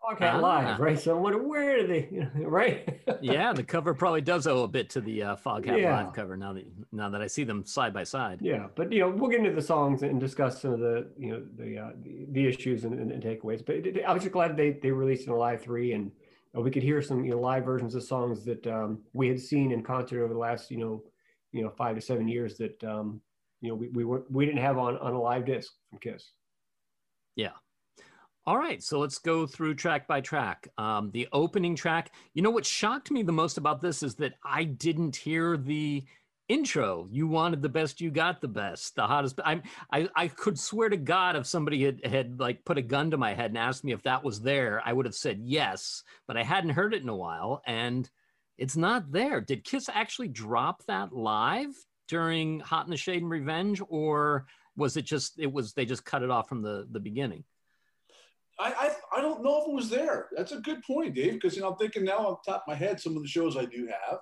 Ah. 0.05 0.37
Live, 0.37 0.79
right? 0.79 0.99
So 0.99 1.15
I 1.15 1.19
wonder 1.19 1.41
where 1.41 1.79
do 1.79 1.87
they, 1.87 2.09
you 2.11 2.29
know, 2.35 2.47
right? 2.47 2.99
yeah, 3.21 3.53
the 3.53 3.63
cover 3.63 3.93
probably 3.93 4.21
does 4.21 4.47
owe 4.47 4.63
a 4.63 4.67
bit 4.67 4.89
to 4.91 5.01
the 5.01 5.23
uh, 5.23 5.35
Foghat 5.37 5.79
yeah. 5.79 6.03
Live 6.03 6.13
cover. 6.13 6.35
Now 6.35 6.53
that 6.53 6.65
now 6.91 7.09
that 7.09 7.21
I 7.21 7.27
see 7.27 7.43
them 7.43 7.65
side 7.65 7.93
by 7.93 8.03
side. 8.03 8.39
Yeah, 8.41 8.67
but 8.75 8.91
you 8.91 8.99
know, 8.99 9.09
we'll 9.09 9.29
get 9.29 9.39
into 9.39 9.53
the 9.53 9.61
songs 9.61 10.03
and 10.03 10.19
discuss 10.19 10.61
some 10.61 10.73
of 10.73 10.79
the 10.79 11.09
you 11.17 11.31
know 11.31 11.43
the 11.55 11.77
uh, 11.77 11.91
the, 12.01 12.25
the, 12.31 12.47
issues 12.47 12.83
and, 12.83 12.99
and, 12.99 13.11
and, 13.11 13.23
takeaways. 13.23 13.65
But 13.65 13.75
it, 13.75 14.03
I 14.05 14.13
was 14.13 14.23
just 14.23 14.33
glad 14.33 14.57
they 14.57 14.71
they 14.71 14.91
released 14.91 15.27
an 15.27 15.33
live 15.35 15.61
three 15.61 15.93
and 15.93 16.11
uh, 16.55 16.61
we 16.61 16.69
could 16.69 16.83
hear 16.83 17.01
some 17.01 17.23
you 17.23 17.31
know 17.31 17.39
live 17.39 17.63
versions 17.63 17.95
of 17.95 18.03
songs 18.03 18.43
that 18.45 18.65
um, 18.67 18.99
we 19.13 19.27
had 19.27 19.39
seen 19.39 19.71
in 19.71 19.83
concert 19.83 20.23
over 20.23 20.33
the 20.33 20.39
last 20.39 20.69
you 20.69 20.77
know 20.77 21.03
you 21.51 21.63
know 21.63 21.69
five 21.69 21.95
to 21.95 22.01
seven 22.01 22.27
years 22.27 22.57
that 22.57 22.83
um, 22.83 23.21
you 23.61 23.69
know 23.69 23.75
we 23.75 23.87
we, 23.89 24.03
were, 24.03 24.23
we 24.29 24.45
didn't 24.45 24.61
have 24.61 24.77
on 24.77 24.97
on 24.97 25.13
a 25.13 25.21
live 25.21 25.45
disc 25.45 25.71
from 25.89 25.99
Kiss. 25.99 26.31
Yeah. 27.35 27.51
All 28.45 28.57
right, 28.57 28.83
so 28.83 28.99
let's 28.99 29.19
go 29.19 29.47
through 29.47 29.75
track 29.75 30.05
by 30.05 30.19
track. 30.19 30.67
Um, 30.77 31.11
the 31.11 31.29
opening 31.31 31.77
track. 31.77 32.11
You 32.33 32.41
know 32.41 32.51
what 32.51 32.65
shocked 32.65 33.09
me 33.09 33.23
the 33.23 33.31
most 33.31 33.57
about 33.57 33.81
this 33.81 34.03
is 34.03 34.15
that 34.15 34.33
I 34.43 34.65
didn't 34.65 35.15
hear 35.15 35.55
the 35.55 36.03
intro 36.49 37.07
you 37.09 37.25
wanted 37.25 37.61
the 37.61 37.69
best 37.69 38.01
you 38.01 38.11
got 38.11 38.41
the 38.41 38.47
best 38.49 38.95
the 38.95 39.07
hottest 39.07 39.39
i'm 39.45 39.63
i 39.93 40.09
i 40.13 40.27
could 40.27 40.59
swear 40.59 40.89
to 40.89 40.97
god 40.97 41.37
if 41.37 41.47
somebody 41.47 41.81
had 41.85 42.05
had 42.05 42.37
like 42.37 42.63
put 42.65 42.77
a 42.77 42.81
gun 42.81 43.09
to 43.09 43.17
my 43.17 43.33
head 43.33 43.51
and 43.51 43.57
asked 43.57 43.85
me 43.85 43.93
if 43.93 44.03
that 44.03 44.21
was 44.21 44.41
there 44.41 44.81
i 44.83 44.91
would 44.91 45.05
have 45.05 45.15
said 45.15 45.39
yes 45.41 46.03
but 46.27 46.35
i 46.35 46.43
hadn't 46.43 46.71
heard 46.71 46.93
it 46.93 47.01
in 47.01 47.07
a 47.07 47.15
while 47.15 47.61
and 47.65 48.09
it's 48.57 48.75
not 48.75 49.09
there 49.09 49.39
did 49.39 49.63
kiss 49.63 49.87
actually 49.87 50.27
drop 50.27 50.83
that 50.85 51.13
live 51.13 51.73
during 52.09 52.59
hot 52.59 52.85
in 52.85 52.91
the 52.91 52.97
shade 52.97 53.21
and 53.21 53.31
revenge 53.31 53.81
or 53.87 54.45
was 54.75 54.97
it 54.97 55.05
just 55.05 55.39
it 55.39 55.51
was 55.51 55.71
they 55.71 55.85
just 55.85 56.03
cut 56.03 56.23
it 56.23 56.29
off 56.29 56.49
from 56.49 56.61
the 56.61 56.85
the 56.91 56.99
beginning 56.99 57.45
I, 58.63 58.69
I, 59.13 59.17
I 59.17 59.21
don't 59.21 59.43
know 59.43 59.61
if 59.61 59.67
it 59.67 59.73
was 59.73 59.89
there. 59.89 60.29
That's 60.35 60.53
a 60.53 60.61
good 60.61 60.81
point, 60.83 61.15
Dave. 61.15 61.33
Because 61.33 61.55
you 61.55 61.61
know, 61.61 61.71
I'm 61.71 61.77
thinking 61.77 62.05
now 62.05 62.19
on 62.19 62.37
top 62.45 62.63
of 62.65 62.67
my 62.67 62.75
head 62.75 62.99
some 62.99 63.17
of 63.17 63.21
the 63.21 63.27
shows 63.27 63.57
I 63.57 63.65
do 63.65 63.87
have, 63.87 64.19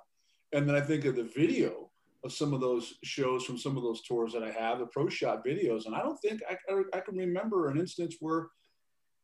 and 0.54 0.68
then 0.68 0.76
I 0.76 0.82
think 0.82 1.06
of 1.06 1.16
the 1.16 1.24
video 1.36 1.92
of 2.24 2.34
some 2.34 2.54
of 2.54 2.62
those 2.62 2.96
shows 3.04 3.46
from 3.46 3.58
some 3.58 3.78
of 3.78 3.84
those 3.84 4.02
tours 4.04 4.34
that 4.34 4.44
I 4.44 4.52
have, 4.52 4.80
the 4.80 4.86
pro 4.88 5.10
shot 5.10 5.46
videos, 5.46 5.86
and 5.86 5.96
I 5.96 6.02
don't 6.02 6.18
think 6.18 6.42
I, 6.50 6.58
I, 6.72 6.82
I 6.98 7.00
can 7.02 7.16
remember 7.18 7.70
an 7.70 7.80
instance 7.80 8.16
where 8.20 8.48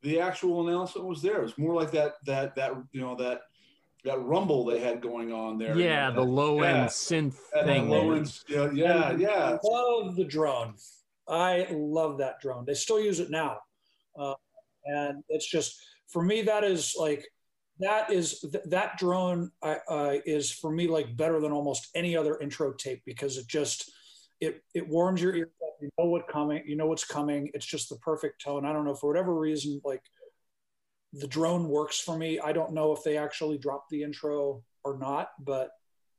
the 0.03 0.19
actual 0.19 0.67
announcement 0.67 1.07
was 1.07 1.21
there. 1.21 1.43
It's 1.43 1.57
more 1.57 1.73
like 1.73 1.91
that 1.91 2.13
that 2.25 2.55
that 2.55 2.73
you 2.91 3.01
know 3.01 3.15
that 3.15 3.41
that 4.03 4.21
rumble 4.21 4.65
they 4.65 4.79
had 4.79 5.01
going 5.01 5.33
on 5.33 5.57
there. 5.57 5.75
Yeah, 5.77 6.09
you 6.09 6.15
know, 6.15 6.21
the 6.21 6.29
low 6.29 6.61
yeah, 6.61 6.81
end 6.81 6.89
synth 6.89 7.35
thing. 7.65 7.89
Low 7.89 8.11
end, 8.11 8.39
yeah, 8.47 8.69
yeah, 8.71 9.11
yeah. 9.17 9.57
I 9.63 9.67
love 9.67 10.15
the 10.15 10.25
drone. 10.25 10.75
I 11.27 11.67
love 11.71 12.19
that 12.19 12.39
drone. 12.39 12.65
They 12.65 12.73
still 12.73 13.01
use 13.01 13.19
it 13.19 13.29
now, 13.29 13.57
uh, 14.17 14.35
and 14.87 15.23
it's 15.29 15.49
just 15.49 15.79
for 16.07 16.23
me 16.23 16.41
that 16.41 16.63
is 16.63 16.95
like 16.97 17.25
that 17.79 18.11
is 18.11 18.39
th- 18.39 18.63
that 18.67 18.97
drone 18.97 19.51
uh, 19.61 20.15
is 20.25 20.51
for 20.51 20.71
me 20.71 20.87
like 20.87 21.15
better 21.15 21.39
than 21.39 21.51
almost 21.51 21.89
any 21.95 22.15
other 22.15 22.39
intro 22.39 22.73
tape 22.73 23.03
because 23.05 23.37
it 23.37 23.47
just 23.47 23.91
it 24.39 24.61
it 24.73 24.87
warms 24.87 25.21
your 25.21 25.35
ear 25.35 25.49
up. 25.63 25.75
You 25.81 25.89
know 25.97 26.05
what 26.05 26.27
coming. 26.27 26.63
You 26.65 26.75
know 26.75 26.87
what's 26.87 27.05
coming. 27.05 27.49
It's 27.53 27.65
just 27.65 27.89
the 27.89 27.97
perfect 27.97 28.41
tone. 28.43 28.65
I 28.65 28.73
don't 28.73 28.85
know 28.85 28.95
for 28.95 29.07
whatever 29.07 29.33
reason 29.33 29.81
like 29.83 30.01
the 31.13 31.27
drone 31.27 31.67
works 31.67 31.99
for 31.99 32.17
me. 32.17 32.39
I 32.39 32.51
don't 32.51 32.73
know 32.73 32.93
if 32.93 33.03
they 33.03 33.17
actually 33.17 33.57
dropped 33.57 33.89
the 33.89 34.03
intro 34.03 34.63
or 34.83 34.97
not, 34.97 35.29
but 35.39 35.71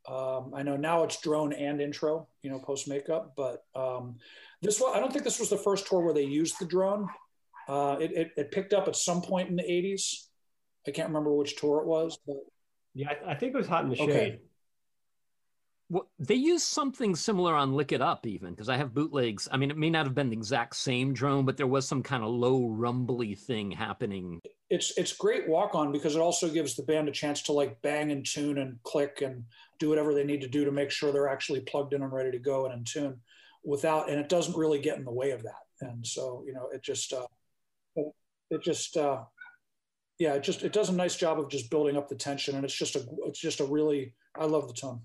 um, 0.07 0.53
I 0.55 0.63
know 0.63 0.75
now 0.75 1.03
it's 1.03 1.21
drone 1.21 1.53
and 1.53 1.81
intro. 1.81 2.27
You 2.41 2.51
know 2.51 2.59
post 2.59 2.87
makeup, 2.87 3.33
but 3.35 3.63
um, 3.75 4.17
this 4.61 4.79
one 4.79 4.95
I 4.95 4.99
don't 4.99 5.11
think 5.11 5.25
this 5.25 5.39
was 5.39 5.49
the 5.49 5.57
first 5.57 5.87
tour 5.87 6.01
where 6.01 6.13
they 6.13 6.23
used 6.23 6.59
the 6.59 6.65
drone. 6.65 7.09
Uh, 7.69 7.97
it, 7.99 8.11
it, 8.11 8.31
it 8.35 8.51
picked 8.51 8.73
up 8.73 8.87
at 8.87 8.95
some 8.95 9.21
point 9.21 9.47
in 9.47 9.55
the 9.55 9.63
80s 9.63 10.29
I 10.87 10.91
can't 10.91 11.09
remember 11.09 11.31
which 11.31 11.55
tour 11.55 11.81
it 11.81 11.87
was, 11.87 12.17
but 12.25 12.37
yeah, 12.93 13.09
I, 13.09 13.31
I 13.31 13.35
think 13.35 13.53
it 13.53 13.57
was 13.57 13.67
Hot 13.67 13.83
in 13.83 13.89
the 13.89 13.95
Shade. 13.95 14.09
Okay. 14.09 14.39
Well, 15.91 16.09
they 16.19 16.35
used 16.35 16.65
something 16.65 17.15
similar 17.15 17.55
on 17.55 17.73
Lick 17.73 17.91
It 17.91 18.01
Up, 18.01 18.27
even 18.27 18.51
because 18.51 18.69
I 18.69 18.77
have 18.77 18.93
bootlegs. 18.93 19.47
I 19.51 19.57
mean, 19.57 19.71
it 19.71 19.77
may 19.77 19.89
not 19.89 20.05
have 20.05 20.13
been 20.13 20.29
the 20.29 20.37
exact 20.37 20.75
same 20.75 21.13
drone, 21.13 21.45
but 21.45 21.57
there 21.57 21.67
was 21.67 21.87
some 21.87 22.03
kind 22.03 22.23
of 22.23 22.29
low 22.29 22.67
rumbly 22.67 23.33
thing 23.33 23.71
happening. 23.71 24.39
It's 24.69 24.95
it's 24.97 25.13
great 25.13 25.47
walk 25.47 25.73
on 25.73 25.91
because 25.91 26.15
it 26.15 26.21
also 26.21 26.47
gives 26.47 26.75
the 26.75 26.83
band 26.83 27.09
a 27.09 27.11
chance 27.11 27.41
to 27.43 27.53
like 27.53 27.81
bang 27.81 28.11
and 28.11 28.23
tune 28.23 28.59
and 28.59 28.81
click 28.83 29.21
and 29.23 29.43
do 29.79 29.89
whatever 29.89 30.13
they 30.13 30.23
need 30.23 30.41
to 30.41 30.47
do 30.47 30.63
to 30.63 30.71
make 30.71 30.91
sure 30.91 31.11
they're 31.11 31.27
actually 31.27 31.61
plugged 31.61 31.93
in 31.93 32.03
and 32.03 32.13
ready 32.13 32.29
to 32.29 32.39
go 32.39 32.65
and 32.65 32.73
in 32.75 32.83
tune 32.83 33.19
without 33.63 34.09
and 34.09 34.19
it 34.19 34.29
doesn't 34.29 34.55
really 34.55 34.79
get 34.79 34.97
in 34.99 35.05
the 35.05 35.11
way 35.11 35.31
of 35.31 35.41
that. 35.41 35.63
And 35.81 36.05
so 36.05 36.43
you 36.45 36.53
know, 36.53 36.69
it 36.71 36.83
just 36.83 37.13
uh, 37.13 37.25
it 37.95 38.63
just 38.63 38.97
uh, 38.97 39.23
yeah, 40.17 40.33
it 40.33 40.43
just 40.43 40.63
it 40.63 40.73
does 40.73 40.89
a 40.89 40.93
nice 40.93 41.15
job 41.15 41.39
of 41.39 41.49
just 41.49 41.69
building 41.69 41.97
up 41.97 42.09
the 42.09 42.15
tension, 42.15 42.55
and 42.55 42.65
it's 42.65 42.73
just 42.73 42.95
a 42.95 43.05
it's 43.25 43.39
just 43.39 43.59
a 43.59 43.65
really 43.65 44.13
I 44.37 44.45
love 44.45 44.67
the 44.67 44.73
tone. 44.73 45.01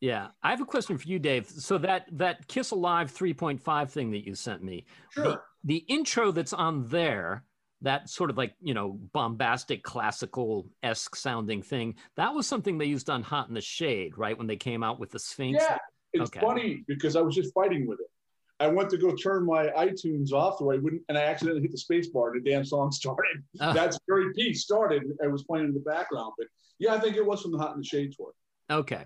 Yeah, 0.00 0.28
I 0.42 0.50
have 0.50 0.60
a 0.60 0.66
question 0.66 0.96
for 0.96 1.08
you, 1.08 1.18
Dave. 1.18 1.48
So 1.48 1.78
that 1.78 2.06
that 2.12 2.46
Kiss 2.48 2.70
Alive 2.70 3.12
3.5 3.12 3.90
thing 3.90 4.10
that 4.12 4.26
you 4.26 4.34
sent 4.34 4.62
me, 4.62 4.86
sure. 5.10 5.24
the, 5.24 5.40
the 5.64 5.76
intro 5.88 6.30
that's 6.30 6.52
on 6.52 6.86
there, 6.88 7.44
that 7.82 8.08
sort 8.08 8.30
of 8.30 8.36
like 8.36 8.54
you 8.60 8.74
know 8.74 8.98
bombastic 9.12 9.82
classical 9.82 10.68
esque 10.82 11.16
sounding 11.16 11.62
thing, 11.62 11.96
that 12.16 12.34
was 12.34 12.46
something 12.46 12.78
they 12.78 12.86
used 12.86 13.10
on 13.10 13.22
Hot 13.22 13.48
in 13.48 13.54
the 13.54 13.60
Shade, 13.60 14.16
right? 14.16 14.38
When 14.38 14.46
they 14.46 14.56
came 14.56 14.82
out 14.82 15.00
with 15.00 15.10
the 15.10 15.18
Sphinx. 15.18 15.62
Yeah, 15.62 15.78
it's 16.12 16.30
okay. 16.30 16.40
funny 16.40 16.84
because 16.86 17.16
I 17.16 17.20
was 17.20 17.34
just 17.34 17.52
fighting 17.52 17.86
with 17.86 18.00
it. 18.00 18.10
I 18.60 18.66
went 18.66 18.90
to 18.90 18.98
go 18.98 19.14
turn 19.14 19.46
my 19.46 19.68
iTunes 19.68 20.32
off 20.32 20.58
the 20.58 20.64
way 20.64 20.76
I 20.76 20.78
wouldn't, 20.78 21.02
and 21.08 21.16
I 21.16 21.22
accidentally 21.22 21.62
hit 21.62 21.70
the 21.70 21.78
space 21.78 22.08
bar 22.08 22.32
and 22.32 22.44
the 22.44 22.50
damn 22.50 22.64
song 22.64 22.90
started. 22.92 23.42
Oh. 23.60 23.72
That's 23.72 23.98
very 24.08 24.32
piece 24.34 24.62
started. 24.62 25.04
I 25.22 25.28
was 25.28 25.44
playing 25.44 25.66
in 25.66 25.74
the 25.74 25.80
background, 25.80 26.32
but 26.36 26.48
yeah, 26.78 26.94
I 26.94 27.00
think 27.00 27.16
it 27.16 27.24
was 27.24 27.42
from 27.42 27.52
the 27.52 27.58
Hot 27.58 27.74
in 27.74 27.80
the 27.80 27.84
Shade 27.84 28.14
tour. 28.16 28.32
Okay. 28.70 29.04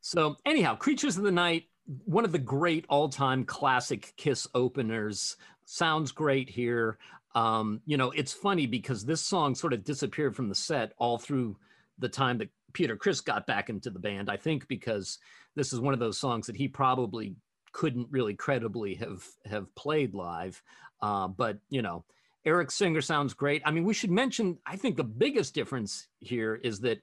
So 0.00 0.36
anyhow, 0.46 0.76
Creatures 0.76 1.16
of 1.16 1.24
the 1.24 1.32
Night, 1.32 1.64
one 2.04 2.24
of 2.24 2.32
the 2.32 2.38
great 2.38 2.84
all-time 2.88 3.44
classic 3.44 4.12
Kiss 4.16 4.46
openers. 4.54 5.36
Sounds 5.64 6.12
great 6.12 6.48
here. 6.48 6.98
Um, 7.34 7.80
you 7.84 7.96
know, 7.96 8.10
it's 8.12 8.32
funny 8.32 8.66
because 8.66 9.04
this 9.04 9.20
song 9.20 9.54
sort 9.54 9.72
of 9.72 9.84
disappeared 9.84 10.36
from 10.36 10.48
the 10.48 10.54
set 10.54 10.92
all 10.98 11.18
through 11.18 11.56
the 11.98 12.08
time 12.08 12.38
that 12.38 12.48
Peter 12.72 12.96
Criss 12.96 13.20
got 13.20 13.46
back 13.46 13.70
into 13.70 13.90
the 13.90 13.98
band. 13.98 14.30
I 14.30 14.36
think 14.36 14.68
because 14.68 15.18
this 15.56 15.72
is 15.72 15.80
one 15.80 15.94
of 15.94 16.00
those 16.00 16.18
songs 16.18 16.46
that 16.46 16.56
he 16.56 16.68
probably 16.68 17.36
couldn't 17.74 18.06
really 18.10 18.34
credibly 18.34 18.94
have 18.94 19.22
have 19.44 19.74
played 19.74 20.14
live. 20.14 20.62
Uh, 21.02 21.28
but 21.28 21.58
you 21.68 21.82
know, 21.82 22.04
Eric 22.46 22.70
Singer 22.70 23.02
sounds 23.02 23.34
great. 23.34 23.60
I 23.66 23.70
mean, 23.70 23.84
we 23.84 23.92
should 23.92 24.10
mention. 24.10 24.58
I 24.64 24.76
think 24.76 24.96
the 24.96 25.04
biggest 25.04 25.54
difference 25.54 26.06
here 26.20 26.54
is 26.54 26.80
that 26.80 27.02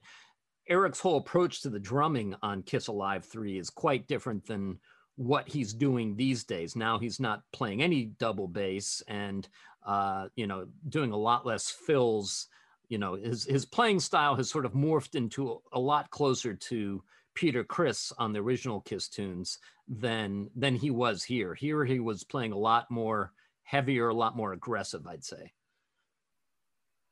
Eric's 0.68 0.98
whole 0.98 1.18
approach 1.18 1.62
to 1.62 1.70
the 1.70 1.78
drumming 1.78 2.34
on 2.42 2.62
Kiss 2.62 2.88
Alive 2.88 3.24
Three 3.24 3.58
is 3.58 3.70
quite 3.70 4.08
different 4.08 4.46
than 4.46 4.80
what 5.16 5.46
he's 5.46 5.74
doing 5.74 6.16
these 6.16 6.42
days. 6.44 6.74
Now 6.74 6.98
he's 6.98 7.20
not 7.20 7.42
playing 7.52 7.82
any 7.82 8.06
double 8.18 8.48
bass 8.48 9.02
and 9.06 9.46
uh, 9.86 10.28
you 10.36 10.46
know 10.46 10.66
doing 10.88 11.12
a 11.12 11.16
lot 11.16 11.46
less 11.46 11.70
fills. 11.70 12.48
You 12.88 12.98
know, 12.98 13.14
his 13.14 13.44
his 13.44 13.66
playing 13.66 14.00
style 14.00 14.36
has 14.36 14.48
sort 14.48 14.64
of 14.64 14.72
morphed 14.72 15.14
into 15.14 15.60
a 15.72 15.78
lot 15.78 16.10
closer 16.10 16.54
to 16.54 17.02
Peter 17.34 17.64
Criss 17.64 18.12
on 18.18 18.32
the 18.32 18.40
original 18.40 18.80
Kiss 18.80 19.08
tunes 19.08 19.58
than 19.88 20.50
than 20.54 20.74
he 20.74 20.90
was 20.90 21.22
here. 21.22 21.54
Here 21.54 21.84
he 21.84 22.00
was 22.00 22.24
playing 22.24 22.52
a 22.52 22.58
lot 22.58 22.90
more 22.90 23.32
heavier, 23.64 24.08
a 24.08 24.14
lot 24.14 24.36
more 24.36 24.52
aggressive, 24.52 25.06
I'd 25.06 25.24
say. 25.24 25.52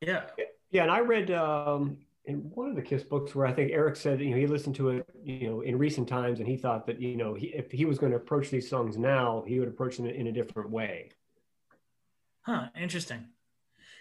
Yeah. 0.00 0.24
Yeah, 0.70 0.82
and 0.82 0.90
I 0.90 1.00
read 1.00 1.30
um, 1.32 1.98
in 2.26 2.38
one 2.54 2.68
of 2.68 2.76
the 2.76 2.82
Kiss 2.82 3.02
books 3.02 3.34
where 3.34 3.46
I 3.46 3.52
think 3.52 3.72
Eric 3.72 3.96
said 3.96 4.20
you 4.20 4.30
know 4.30 4.36
he 4.36 4.46
listened 4.46 4.76
to 4.76 4.90
it 4.90 5.06
you 5.24 5.48
know 5.48 5.60
in 5.62 5.78
recent 5.78 6.08
times 6.08 6.38
and 6.38 6.48
he 6.48 6.56
thought 6.56 6.86
that 6.86 7.00
you 7.00 7.16
know 7.16 7.34
he, 7.34 7.48
if 7.48 7.70
he 7.70 7.84
was 7.84 7.98
going 7.98 8.12
to 8.12 8.18
approach 8.18 8.50
these 8.50 8.68
songs 8.68 8.96
now 8.96 9.42
he 9.46 9.58
would 9.58 9.68
approach 9.68 9.96
them 9.96 10.06
in 10.06 10.26
a 10.26 10.32
different 10.32 10.70
way. 10.70 11.10
Huh. 12.42 12.68
Interesting. 12.78 13.26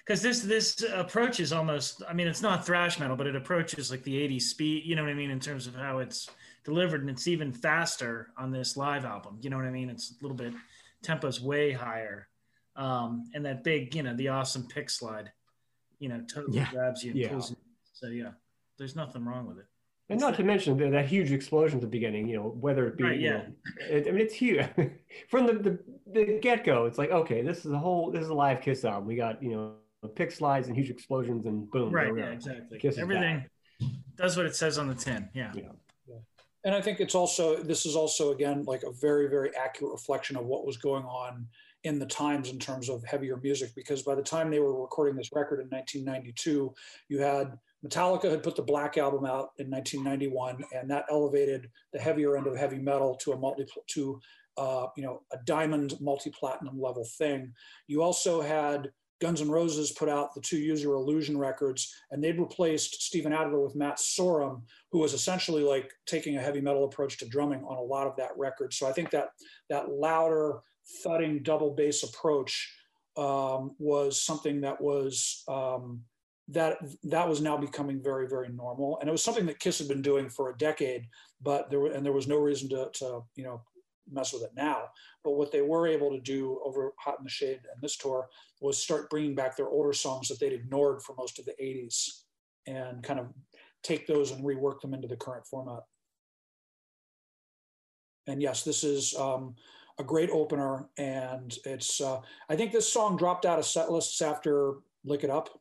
Because 0.05 0.21
this 0.21 0.41
this 0.41 0.83
approach 0.93 1.39
is 1.39 1.53
almost 1.53 2.01
I 2.09 2.13
mean 2.13 2.27
it's 2.27 2.41
not 2.41 2.65
thrash 2.65 2.99
metal 2.99 3.15
but 3.15 3.27
it 3.27 3.35
approaches 3.35 3.91
like 3.91 4.03
the 4.03 4.15
80s 4.27 4.43
speed 4.43 4.83
you 4.85 4.95
know 4.95 5.03
what 5.03 5.11
I 5.11 5.15
mean 5.15 5.29
in 5.31 5.39
terms 5.39 5.67
of 5.67 5.75
how 5.75 5.99
it's 5.99 6.29
delivered 6.63 7.01
and 7.01 7.09
it's 7.09 7.27
even 7.27 7.51
faster 7.51 8.31
on 8.37 8.51
this 8.51 8.75
live 8.77 9.05
album 9.05 9.37
you 9.41 9.49
know 9.49 9.57
what 9.57 9.65
I 9.65 9.71
mean 9.71 9.89
it's 9.89 10.11
a 10.11 10.23
little 10.23 10.37
bit 10.37 10.53
tempo's 11.03 11.39
way 11.41 11.71
higher 11.71 12.27
um, 12.75 13.25
and 13.33 13.45
that 13.45 13.63
big 13.63 13.93
you 13.95 14.03
know 14.03 14.15
the 14.15 14.29
awesome 14.29 14.67
pick 14.67 14.89
slide 14.89 15.31
you 15.99 16.09
know 16.09 16.21
totally 16.33 16.57
Yeah. 16.57 16.69
grabs 16.71 17.03
you 17.03 17.11
and 17.11 17.19
Yeah. 17.19 17.29
pulls 17.29 17.51
you. 17.51 17.57
So 17.93 18.07
yeah, 18.07 18.31
there's 18.77 18.95
nothing 18.95 19.25
wrong 19.25 19.45
with 19.47 19.59
it. 19.59 19.65
And 20.11 20.19
not 20.19 20.35
to 20.37 20.43
mention 20.43 20.75
the, 20.77 20.89
that 20.89 21.05
huge 21.05 21.31
explosion 21.31 21.77
at 21.77 21.81
the 21.81 21.87
beginning, 21.87 22.27
you 22.27 22.37
know, 22.37 22.49
whether 22.59 22.87
it 22.87 22.97
be, 22.97 23.03
Right, 23.03 23.19
you 23.19 23.25
yeah. 23.29 23.33
know, 23.37 23.45
it, 23.81 24.07
I 24.07 24.11
mean, 24.11 24.21
it's 24.21 24.33
huge 24.33 24.65
from 25.29 25.45
the, 25.45 25.53
the, 25.53 25.79
the 26.11 26.39
get 26.39 26.63
go. 26.63 26.85
It's 26.85 26.97
like, 26.97 27.11
okay, 27.11 27.43
this 27.43 27.63
is 27.65 27.71
a 27.73 27.77
whole, 27.77 28.09
this 28.09 28.23
is 28.23 28.29
a 28.29 28.33
live 28.33 28.61
Kiss 28.61 28.83
album. 28.85 29.05
We 29.05 29.15
got, 29.15 29.43
you 29.43 29.51
know, 29.51 29.73
pick 30.07 30.31
slides 30.31 30.67
and 30.67 30.77
huge 30.77 30.89
explosions 30.89 31.45
and 31.45 31.69
boom. 31.69 31.93
Right. 31.93 32.15
Yeah. 32.15 32.29
Exactly. 32.29 32.79
Kiss 32.79 32.95
is 32.95 32.99
Everything 32.99 33.45
does 34.15 34.37
what 34.37 34.45
it 34.45 34.55
says 34.55 34.77
on 34.77 34.87
the 34.87 34.95
tin. 34.95 35.29
Yeah. 35.33 35.51
And 36.65 36.75
I 36.75 36.81
think 36.81 36.99
it's 36.99 37.15
also, 37.15 37.55
this 37.63 37.85
is 37.85 37.95
also, 37.95 38.31
again, 38.31 38.63
like 38.65 38.83
a 38.83 38.91
very, 38.91 39.29
very 39.29 39.55
accurate 39.55 39.93
reflection 39.93 40.35
of 40.35 40.45
what 40.45 40.65
was 40.65 40.75
going 40.75 41.05
on 41.05 41.47
in 41.85 41.99
the 41.99 42.05
times 42.05 42.49
in 42.49 42.59
terms 42.59 42.89
of 42.89 43.01
heavier 43.05 43.37
music. 43.37 43.71
Because 43.75 44.03
by 44.03 44.13
the 44.13 44.21
time 44.21 44.49
they 44.49 44.59
were 44.59 44.79
recording 44.81 45.15
this 45.15 45.29
record 45.31 45.61
in 45.61 45.69
1992, 45.69 46.73
you 47.07 47.19
had 47.19 47.57
Metallica 47.85 48.29
had 48.29 48.43
put 48.43 48.57
the 48.57 48.61
Black 48.61 48.97
Album 48.97 49.23
out 49.23 49.51
in 49.57 49.69
1991, 49.69 50.61
and 50.73 50.91
that 50.91 51.05
elevated 51.09 51.69
the 51.93 51.99
heavier 51.99 52.35
end 52.35 52.45
of 52.45 52.57
heavy 52.57 52.77
metal 52.77 53.15
to 53.15 53.31
a 53.31 53.37
multi, 53.37 53.65
to, 53.87 54.19
uh, 54.57 54.87
you 54.97 55.03
know, 55.03 55.21
a 55.31 55.37
diamond 55.45 55.93
multi-platinum 56.01 56.79
level 56.79 57.05
thing. 57.17 57.53
You 57.87 58.03
also 58.03 58.41
had 58.41 58.91
Guns 59.19 59.41
N' 59.41 59.49
Roses 59.49 59.91
put 59.91 60.09
out 60.09 60.33
the 60.33 60.41
two 60.41 60.57
Use 60.57 60.81
Your 60.81 60.95
Illusion 60.95 61.37
records, 61.37 61.93
and 62.11 62.23
they'd 62.23 62.39
replaced 62.39 63.01
Steven 63.01 63.33
Adler 63.33 63.59
with 63.59 63.75
Matt 63.75 63.97
Sorum, 63.97 64.61
who 64.91 64.99
was 64.99 65.13
essentially 65.13 65.63
like 65.63 65.91
taking 66.05 66.37
a 66.37 66.41
heavy 66.41 66.61
metal 66.61 66.85
approach 66.85 67.17
to 67.17 67.27
drumming 67.27 67.63
on 67.63 67.77
a 67.77 67.81
lot 67.81 68.07
of 68.07 68.15
that 68.17 68.31
record. 68.37 68.73
So 68.73 68.87
I 68.87 68.93
think 68.93 69.09
that 69.11 69.29
that 69.69 69.89
louder, 69.89 70.59
thudding 71.03 71.43
double 71.43 71.71
bass 71.71 72.03
approach 72.03 72.73
um, 73.17 73.75
was 73.77 74.21
something 74.21 74.61
that 74.61 74.79
was 74.79 75.43
um, 75.47 76.01
that 76.47 76.77
that 77.03 77.27
was 77.27 77.41
now 77.41 77.57
becoming 77.57 78.01
very, 78.01 78.27
very 78.27 78.49
normal, 78.49 78.97
and 78.99 79.09
it 79.09 79.11
was 79.11 79.23
something 79.23 79.45
that 79.45 79.59
Kiss 79.59 79.79
had 79.79 79.87
been 79.87 80.01
doing 80.01 80.29
for 80.29 80.49
a 80.49 80.57
decade. 80.57 81.07
But 81.41 81.69
there 81.69 81.79
were, 81.79 81.91
and 81.91 82.05
there 82.05 82.13
was 82.13 82.27
no 82.27 82.37
reason 82.37 82.69
to, 82.69 82.89
to 82.95 83.21
you 83.35 83.43
know 83.43 83.61
mess 84.11 84.33
with 84.33 84.43
it 84.43 84.51
now. 84.55 84.83
But 85.23 85.31
what 85.31 85.51
they 85.51 85.61
were 85.61 85.87
able 85.87 86.11
to 86.11 86.19
do 86.19 86.59
over 86.63 86.93
Hot 86.99 87.19
in 87.19 87.23
the 87.23 87.29
Shade 87.29 87.59
and 87.73 87.81
this 87.81 87.97
tour 87.97 88.27
was 88.61 88.77
start 88.77 89.09
bringing 89.09 89.35
back 89.35 89.55
their 89.55 89.69
older 89.69 89.93
songs 89.93 90.27
that 90.27 90.39
they'd 90.39 90.53
ignored 90.53 91.01
for 91.01 91.15
most 91.17 91.39
of 91.39 91.45
the 91.45 91.55
80s 91.61 92.23
and 92.67 93.03
kind 93.03 93.19
of 93.19 93.27
take 93.83 94.07
those 94.07 94.31
and 94.31 94.43
rework 94.43 94.81
them 94.81 94.93
into 94.93 95.07
the 95.07 95.15
current 95.15 95.45
format. 95.45 95.83
And 98.27 98.41
yes, 98.41 98.63
this 98.63 98.83
is 98.83 99.15
um, 99.15 99.55
a 99.99 100.03
great 100.03 100.29
opener. 100.29 100.87
And 100.97 101.57
it's, 101.65 101.99
uh, 101.99 102.19
I 102.49 102.55
think 102.55 102.71
this 102.71 102.91
song 102.91 103.17
dropped 103.17 103.45
out 103.45 103.59
of 103.59 103.65
set 103.65 103.91
lists 103.91 104.21
after 104.21 104.75
Lick 105.03 105.23
It 105.23 105.29
Up 105.29 105.58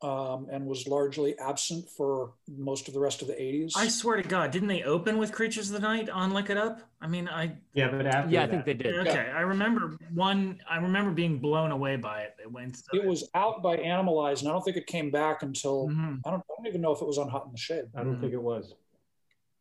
um, 0.00 0.46
and 0.50 0.64
was 0.64 0.86
largely 0.86 1.36
absent 1.38 1.88
for 1.88 2.32
most 2.56 2.86
of 2.86 2.94
the 2.94 3.00
rest 3.00 3.20
of 3.20 3.26
the 3.28 3.34
80s. 3.34 3.72
I 3.76 3.88
swear 3.88 4.16
to 4.22 4.28
God, 4.28 4.52
didn't 4.52 4.68
they 4.68 4.84
open 4.84 5.18
with 5.18 5.32
Creatures 5.32 5.70
of 5.70 5.80
the 5.80 5.86
Night 5.86 6.08
on 6.08 6.32
Lick 6.32 6.50
It 6.50 6.56
Up? 6.56 6.82
I 7.00 7.08
mean, 7.08 7.28
I 7.28 7.56
Yeah, 7.74 7.90
but 7.90 8.06
after 8.06 8.30
Yeah, 8.30 8.44
I 8.44 8.46
think 8.46 8.64
they 8.64 8.74
did. 8.74 8.94
okay. 9.08 9.30
I 9.34 9.40
remember 9.40 9.96
one. 10.14 10.60
I 10.70 10.76
remember 10.78 11.10
being 11.10 11.38
blown 11.40 11.72
away 11.72 11.96
by 11.96 12.22
it. 12.22 12.36
It 12.40 12.50
went. 12.50 12.80
it 12.92 13.04
was 13.04 13.28
out 13.34 13.60
by 13.62 13.76
Animalize, 13.76 14.40
and 14.40 14.48
I 14.48 14.52
don't 14.52 14.62
think 14.62 14.76
it 14.76 14.86
came 14.86 15.10
back 15.10 15.42
until, 15.42 15.88
Mhm. 15.88 16.20
I, 16.24 16.30
don't, 16.30 16.40
I 16.40 16.54
don't 16.56 16.66
even 16.68 16.80
know 16.80 16.92
if 16.92 17.02
it 17.02 17.06
was 17.06 17.18
on 17.18 17.28
Hot 17.28 17.46
in 17.46 17.52
the 17.52 17.58
Shade. 17.58 17.86
I 17.96 18.04
don't 18.04 18.20
think 18.20 18.32
it 18.32 18.42
was. 18.42 18.74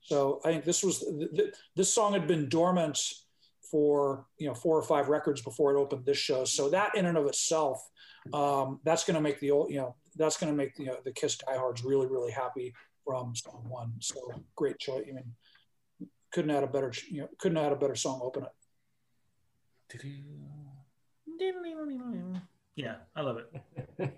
So 0.01 0.39
I 0.45 0.51
think 0.51 0.63
this 0.65 0.83
was 0.83 0.99
th- 0.99 1.31
th- 1.35 1.53
this 1.75 1.91
song 1.93 2.13
had 2.13 2.27
been 2.27 2.47
dormant 2.47 2.99
for 3.71 4.25
you 4.37 4.47
know 4.47 4.53
four 4.53 4.77
or 4.77 4.83
five 4.83 5.09
records 5.09 5.41
before 5.41 5.75
it 5.75 5.79
opened 5.79 6.05
this 6.05 6.17
show. 6.17 6.45
So 6.45 6.69
that 6.69 6.95
in 6.95 7.05
and 7.05 7.17
of 7.17 7.25
itself, 7.25 7.79
um, 8.33 8.79
that's 8.83 9.03
going 9.03 9.15
to 9.15 9.21
make 9.21 9.39
the 9.39 9.51
old 9.51 9.69
you 9.69 9.77
know 9.77 9.95
that's 10.15 10.37
going 10.37 10.51
to 10.51 10.57
make 10.57 10.75
the, 10.75 10.83
you 10.83 10.89
know, 10.89 10.97
the 11.03 11.11
Kiss 11.11 11.37
diehards 11.37 11.83
really 11.83 12.07
really 12.07 12.31
happy 12.31 12.73
from 13.05 13.35
song 13.35 13.65
one. 13.67 13.93
So 13.99 14.19
great 14.55 14.79
choice. 14.79 15.05
I 15.09 15.13
mean, 15.13 15.33
couldn't 16.31 16.51
add 16.51 16.63
a 16.63 16.67
better 16.67 16.91
you 17.09 17.21
know 17.21 17.29
couldn't 17.37 17.57
add 17.57 17.71
a 17.71 17.77
better 17.77 17.95
song 17.95 18.21
open 18.23 18.43
it. 18.43 18.49
Yeah, 22.75 22.97
I 23.15 23.21
love 23.21 23.37
it. 23.37 23.49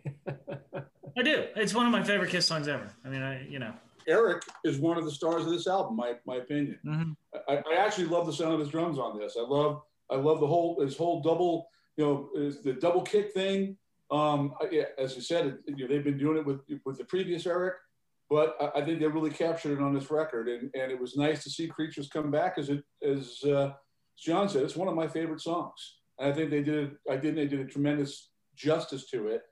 I 1.18 1.22
do. 1.24 1.46
It's 1.56 1.74
one 1.74 1.86
of 1.86 1.94
my 1.94 2.04
favorite 2.04 2.30
Kiss 2.30 2.46
songs 2.46 2.68
ever. 2.68 2.94
I 3.06 3.08
mean, 3.10 3.22
I 3.22 3.48
you 3.48 3.58
know. 3.58 3.74
Eric 4.10 4.44
is 4.66 4.80
one 4.80 4.98
of 4.98 5.06
the 5.06 5.12
stars 5.12 5.46
of 5.46 5.52
this 5.52 5.68
album, 5.68 5.96
my 5.96 6.14
my 6.26 6.38
opinion. 6.38 6.80
Mhm. 6.86 7.16
I, 7.48 7.58
I 7.72 7.76
actually 7.78 8.08
love 8.08 8.26
the 8.26 8.34
sound 8.34 8.54
of 8.54 8.60
his 8.60 8.70
drums 8.70 8.98
on 9.00 9.18
this. 9.18 9.38
I 9.40 9.44
love 9.44 9.82
I 10.10 10.16
love 10.16 10.40
the 10.40 10.48
whole 10.48 10.82
his 10.82 10.98
whole 10.98 11.22
double 11.22 11.70
you 11.98 12.04
know 12.06 12.30
is 12.36 12.62
the 12.62 12.74
double 12.74 13.02
kick 13.04 13.32
thing. 13.34 13.78
Um, 14.12 14.54
I- 14.60 14.88
as 14.98 15.16
you 15.16 15.22
said, 15.22 15.46
it, 15.46 15.60
you 15.68 15.76
know, 15.84 15.88
they've 15.88 16.04
been 16.04 16.18
doing 16.18 16.38
it 16.38 16.46
with 16.46 16.62
with 16.86 16.98
the 16.98 17.06
previous 17.06 17.46
Eric, 17.46 17.76
but 18.30 18.56
I, 18.60 18.80
I 18.80 18.86
think 18.86 19.00
they 19.00 19.08
really 19.08 19.30
captured 19.30 19.74
it 19.78 19.82
on 19.84 19.94
this 19.94 20.10
record, 20.10 20.48
and, 20.50 20.72
and 20.74 20.92
it 20.92 21.00
was 21.00 21.16
nice 21.16 21.44
to 21.44 21.50
see 21.52 21.68
Creatures 21.68 22.10
come 22.10 22.32
back. 22.32 22.58
As 22.58 22.70
it 22.70 22.84
as 23.04 23.44
uh, 23.44 23.74
John 24.18 24.50
said, 24.50 24.64
it's 24.64 24.76
one 24.76 24.88
of 24.88 24.96
my 24.96 25.08
favorite 25.08 25.42
songs, 25.42 25.98
and 26.18 26.32
I 26.32 26.36
think 26.36 26.50
they 26.50 26.64
did 26.64 26.98
I 27.10 27.18
think 27.18 27.36
they 27.36 27.46
did 27.48 27.60
a 27.60 27.66
tremendous 27.66 28.32
justice 28.56 29.06
to 29.12 29.28
it 29.28 29.44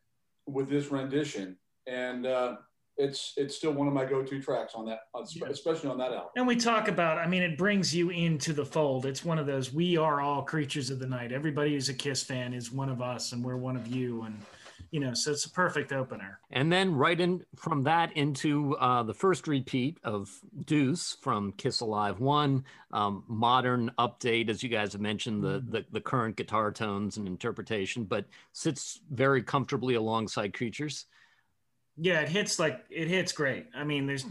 with 0.48 0.68
this 0.70 0.92
rendition, 0.92 1.58
and 1.86 2.26
uh, 2.26 2.56
it's 2.98 3.34
it's 3.38 3.56
still 3.56 3.72
one 3.72 3.88
of 3.88 3.94
my 3.94 4.06
go-to 4.06 4.42
tracks 4.42 4.74
on 4.76 4.86
that, 4.86 5.02
especially 5.50 5.90
on 5.90 5.98
that 6.00 6.12
album. 6.12 6.30
And 6.36 6.48
we 6.48 6.56
talk 6.56 6.88
about. 6.88 7.18
I 7.18 7.28
mean, 7.28 7.44
it 7.44 7.58
brings 7.58 7.94
you 7.96 8.10
into 8.10 8.54
the 8.54 8.66
fold. 8.66 9.06
It's 9.06 9.24
one 9.24 9.40
of 9.40 9.46
those. 9.46 9.74
We 9.74 9.98
are 9.98 10.22
all 10.22 10.42
creatures 10.42 10.90
of 10.90 11.00
the 11.00 11.08
night. 11.08 11.32
Everybody 11.32 11.74
who's 11.74 11.90
a 11.90 11.94
Kiss 11.94 12.24
fan 12.24 12.54
is 12.54 12.72
one 12.72 12.90
of 12.90 13.02
us, 13.02 13.32
and 13.32 13.44
we're 13.44 13.58
one 13.58 13.76
of 13.76 13.88
you. 13.88 14.24
And 14.24 14.42
you 14.92 15.00
know, 15.00 15.14
so 15.14 15.32
it's 15.32 15.46
a 15.46 15.50
perfect 15.50 15.92
opener. 15.92 16.40
And 16.52 16.72
then 16.72 16.96
right 16.96 17.20
in 17.20 17.44
from 17.56 17.84
that 17.84 18.16
into 18.16 18.76
uh, 18.78 19.04
the 19.04 19.14
first 19.14 19.48
repeat 19.48 20.00
of 20.04 20.32
Deuce 20.66 21.18
from 21.22 21.52
Kiss 21.54 21.82
Alive 21.82 22.20
One, 22.20 22.64
um, 22.92 23.24
modern 23.28 23.92
update, 24.00 24.50
as 24.50 24.64
you 24.64 24.70
guys 24.70 24.94
have 24.94 25.02
mentioned, 25.02 25.44
the, 25.44 25.64
the 25.68 25.86
the 25.92 26.02
current 26.02 26.36
guitar 26.36 26.72
tones 26.72 27.18
and 27.18 27.28
interpretation, 27.28 28.06
but 28.06 28.26
sits 28.54 29.02
very 29.12 29.44
comfortably 29.44 29.96
alongside 29.96 30.54
Creatures. 30.54 31.06
Yeah, 31.98 32.22
it 32.22 32.30
hits 32.30 32.60
like 32.60 32.86
it 32.90 33.08
hits 33.08 33.32
great. 33.32 33.68
I 33.76 33.84
mean, 33.84 34.06
there's 34.06 34.26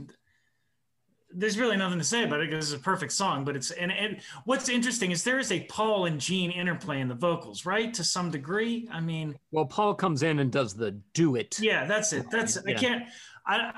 there's 1.34 1.58
really 1.58 1.76
nothing 1.76 1.98
to 1.98 2.04
say 2.04 2.24
about 2.24 2.40
it 2.40 2.48
because 2.50 2.72
it's 2.72 2.80
a 2.80 2.84
perfect 2.84 3.12
song. 3.12 3.44
But 3.44 3.56
it's 3.56 3.70
and 3.72 3.90
and 3.92 4.20
what's 4.44 4.68
interesting 4.68 5.10
is 5.10 5.24
there 5.24 5.38
is 5.38 5.50
a 5.52 5.60
Paul 5.64 6.06
and 6.06 6.20
Gene 6.20 6.50
interplay 6.50 7.00
in 7.00 7.08
the 7.08 7.14
vocals, 7.14 7.66
right? 7.66 7.92
To 7.94 8.04
some 8.04 8.30
degree. 8.30 8.88
I 8.90 9.00
mean, 9.00 9.36
Well, 9.50 9.66
Paul 9.66 9.94
comes 9.94 10.22
in 10.22 10.38
and 10.38 10.50
does 10.50 10.74
the 10.74 10.92
do 11.12 11.34
it. 11.36 11.58
yeah, 11.60 11.84
that's 11.84 12.12
it. 12.12 12.30
That's 12.30 12.56
I 12.58 12.74
can't. 12.74 13.04
I 13.46 13.72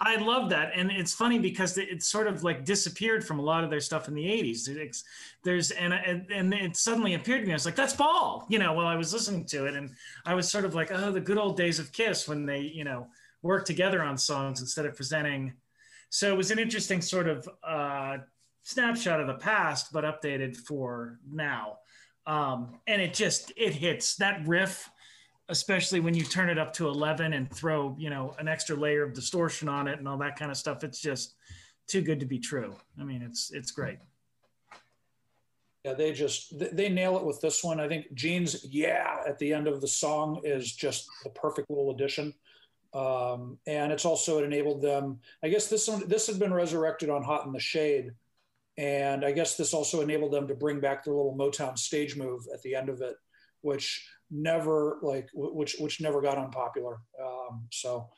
I 0.00 0.16
love 0.16 0.50
that, 0.50 0.72
and 0.74 0.90
it's 0.90 1.14
funny 1.14 1.38
because 1.38 1.78
it 1.78 2.02
sort 2.02 2.26
of 2.26 2.42
like 2.42 2.64
disappeared 2.64 3.24
from 3.24 3.38
a 3.38 3.42
lot 3.42 3.62
of 3.62 3.70
their 3.70 3.80
stuff 3.80 4.08
in 4.08 4.14
the 4.14 4.24
'80s. 4.24 4.68
It's, 4.68 5.04
there's 5.44 5.70
and, 5.70 5.94
and 5.94 6.30
and 6.30 6.52
it 6.52 6.76
suddenly 6.76 7.14
appeared 7.14 7.42
to 7.42 7.46
me. 7.46 7.52
I 7.52 7.56
was 7.56 7.64
like, 7.64 7.76
"That's 7.76 7.94
Paul," 7.94 8.46
you 8.48 8.58
know, 8.58 8.72
while 8.72 8.86
I 8.86 8.96
was 8.96 9.12
listening 9.12 9.44
to 9.46 9.66
it, 9.66 9.74
and 9.74 9.94
I 10.26 10.34
was 10.34 10.50
sort 10.50 10.64
of 10.64 10.74
like, 10.74 10.90
"Oh, 10.92 11.12
the 11.12 11.20
good 11.20 11.38
old 11.38 11.56
days 11.56 11.78
of 11.78 11.92
Kiss 11.92 12.26
when 12.26 12.44
they, 12.44 12.60
you 12.60 12.84
know, 12.84 13.06
worked 13.42 13.66
together 13.66 14.02
on 14.02 14.18
songs 14.18 14.60
instead 14.60 14.84
of 14.84 14.96
presenting." 14.96 15.54
So 16.10 16.32
it 16.32 16.36
was 16.36 16.50
an 16.50 16.58
interesting 16.58 17.00
sort 17.00 17.28
of 17.28 17.48
uh, 17.62 18.18
snapshot 18.62 19.20
of 19.20 19.26
the 19.26 19.34
past, 19.34 19.92
but 19.92 20.04
updated 20.04 20.56
for 20.56 21.18
now. 21.30 21.78
Um, 22.26 22.80
and 22.86 23.00
it 23.00 23.14
just 23.14 23.52
it 23.56 23.74
hits 23.74 24.16
that 24.16 24.46
riff 24.46 24.88
especially 25.48 26.00
when 26.00 26.14
you 26.14 26.24
turn 26.24 26.48
it 26.48 26.58
up 26.58 26.72
to 26.72 26.88
11 26.88 27.32
and 27.34 27.50
throw 27.52 27.94
you 27.98 28.10
know 28.10 28.34
an 28.38 28.48
extra 28.48 28.74
layer 28.76 29.02
of 29.02 29.12
distortion 29.12 29.68
on 29.68 29.86
it 29.88 29.98
and 29.98 30.08
all 30.08 30.16
that 30.16 30.38
kind 30.38 30.50
of 30.50 30.56
stuff 30.56 30.82
it's 30.84 31.00
just 31.00 31.34
too 31.86 32.00
good 32.00 32.18
to 32.20 32.26
be 32.26 32.38
true 32.38 32.74
i 32.98 33.04
mean 33.04 33.20
it's 33.22 33.50
it's 33.52 33.70
great 33.70 33.98
Yeah, 35.84 35.92
they 35.92 36.12
just 36.12 36.54
they 36.74 36.88
nail 36.88 37.18
it 37.18 37.24
with 37.26 37.42
this 37.42 37.62
one. 37.62 37.78
I 37.78 37.86
think 37.88 38.06
Gene's 38.14 38.64
"Yeah" 38.64 39.18
at 39.28 39.38
the 39.38 39.52
end 39.52 39.68
of 39.68 39.82
the 39.82 39.88
song 39.88 40.40
is 40.42 40.72
just 40.72 41.10
the 41.24 41.28
perfect 41.30 41.68
little 41.68 41.90
addition. 41.90 42.32
Um, 42.94 43.58
and 43.66 43.92
it's 43.92 44.06
also 44.06 44.38
it 44.38 44.44
enabled 44.44 44.80
them. 44.80 45.20
I 45.42 45.48
guess 45.50 45.66
this 45.68 45.86
one 45.86 46.08
this 46.08 46.26
had 46.26 46.38
been 46.38 46.54
resurrected 46.54 47.10
on 47.10 47.22
Hot 47.22 47.44
in 47.44 47.52
the 47.52 47.60
Shade, 47.60 48.12
and 48.78 49.26
I 49.26 49.32
guess 49.32 49.56
this 49.56 49.74
also 49.74 50.00
enabled 50.00 50.32
them 50.32 50.48
to 50.48 50.54
bring 50.54 50.80
back 50.80 51.04
their 51.04 51.12
little 51.12 51.36
Motown 51.36 51.76
stage 51.76 52.16
move 52.16 52.46
at 52.54 52.62
the 52.62 52.74
end 52.74 52.88
of 52.88 53.02
it, 53.02 53.16
which 53.60 54.08
never 54.34 54.98
like 55.00 55.28
which 55.32 55.76
which 55.78 56.00
never 56.00 56.20
got 56.20 56.36
unpopular. 56.36 56.98
Um, 57.22 57.66
so 57.70 58.08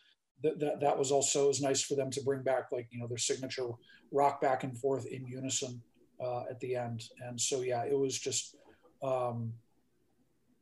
that, 0.42 0.59
that 0.59 0.81
that 0.81 0.98
was 0.98 1.12
also 1.12 1.48
was 1.48 1.61
nice 1.61 1.83
for 1.83 1.94
them 1.94 2.11
to 2.11 2.22
bring 2.22 2.42
back 2.42 2.72
like 2.72 2.88
you 2.90 2.98
know 2.98 3.07
their 3.07 3.18
signature 3.18 3.68
rock 4.11 4.40
back 4.40 4.64
and 4.64 4.76
forth 4.79 5.07
in 5.07 5.26
unison 5.26 5.83
uh, 6.24 6.44
at 6.50 6.59
the 6.61 6.74
end. 6.74 7.05
And 7.20 7.40
so 7.40 7.61
yeah, 7.61 7.85
it 7.85 7.98
was 7.98 8.18
just 8.18 8.57
um, 9.02 9.52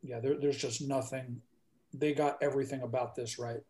yeah, 0.03 0.21
there, 0.21 0.39
there's 0.39 0.59
just 0.59 0.83
nothing. 0.83 1.41
They 1.95 2.13
got 2.13 2.43
everything 2.43 2.83
about 2.83 3.15
this 3.15 3.39
right. 3.39 3.61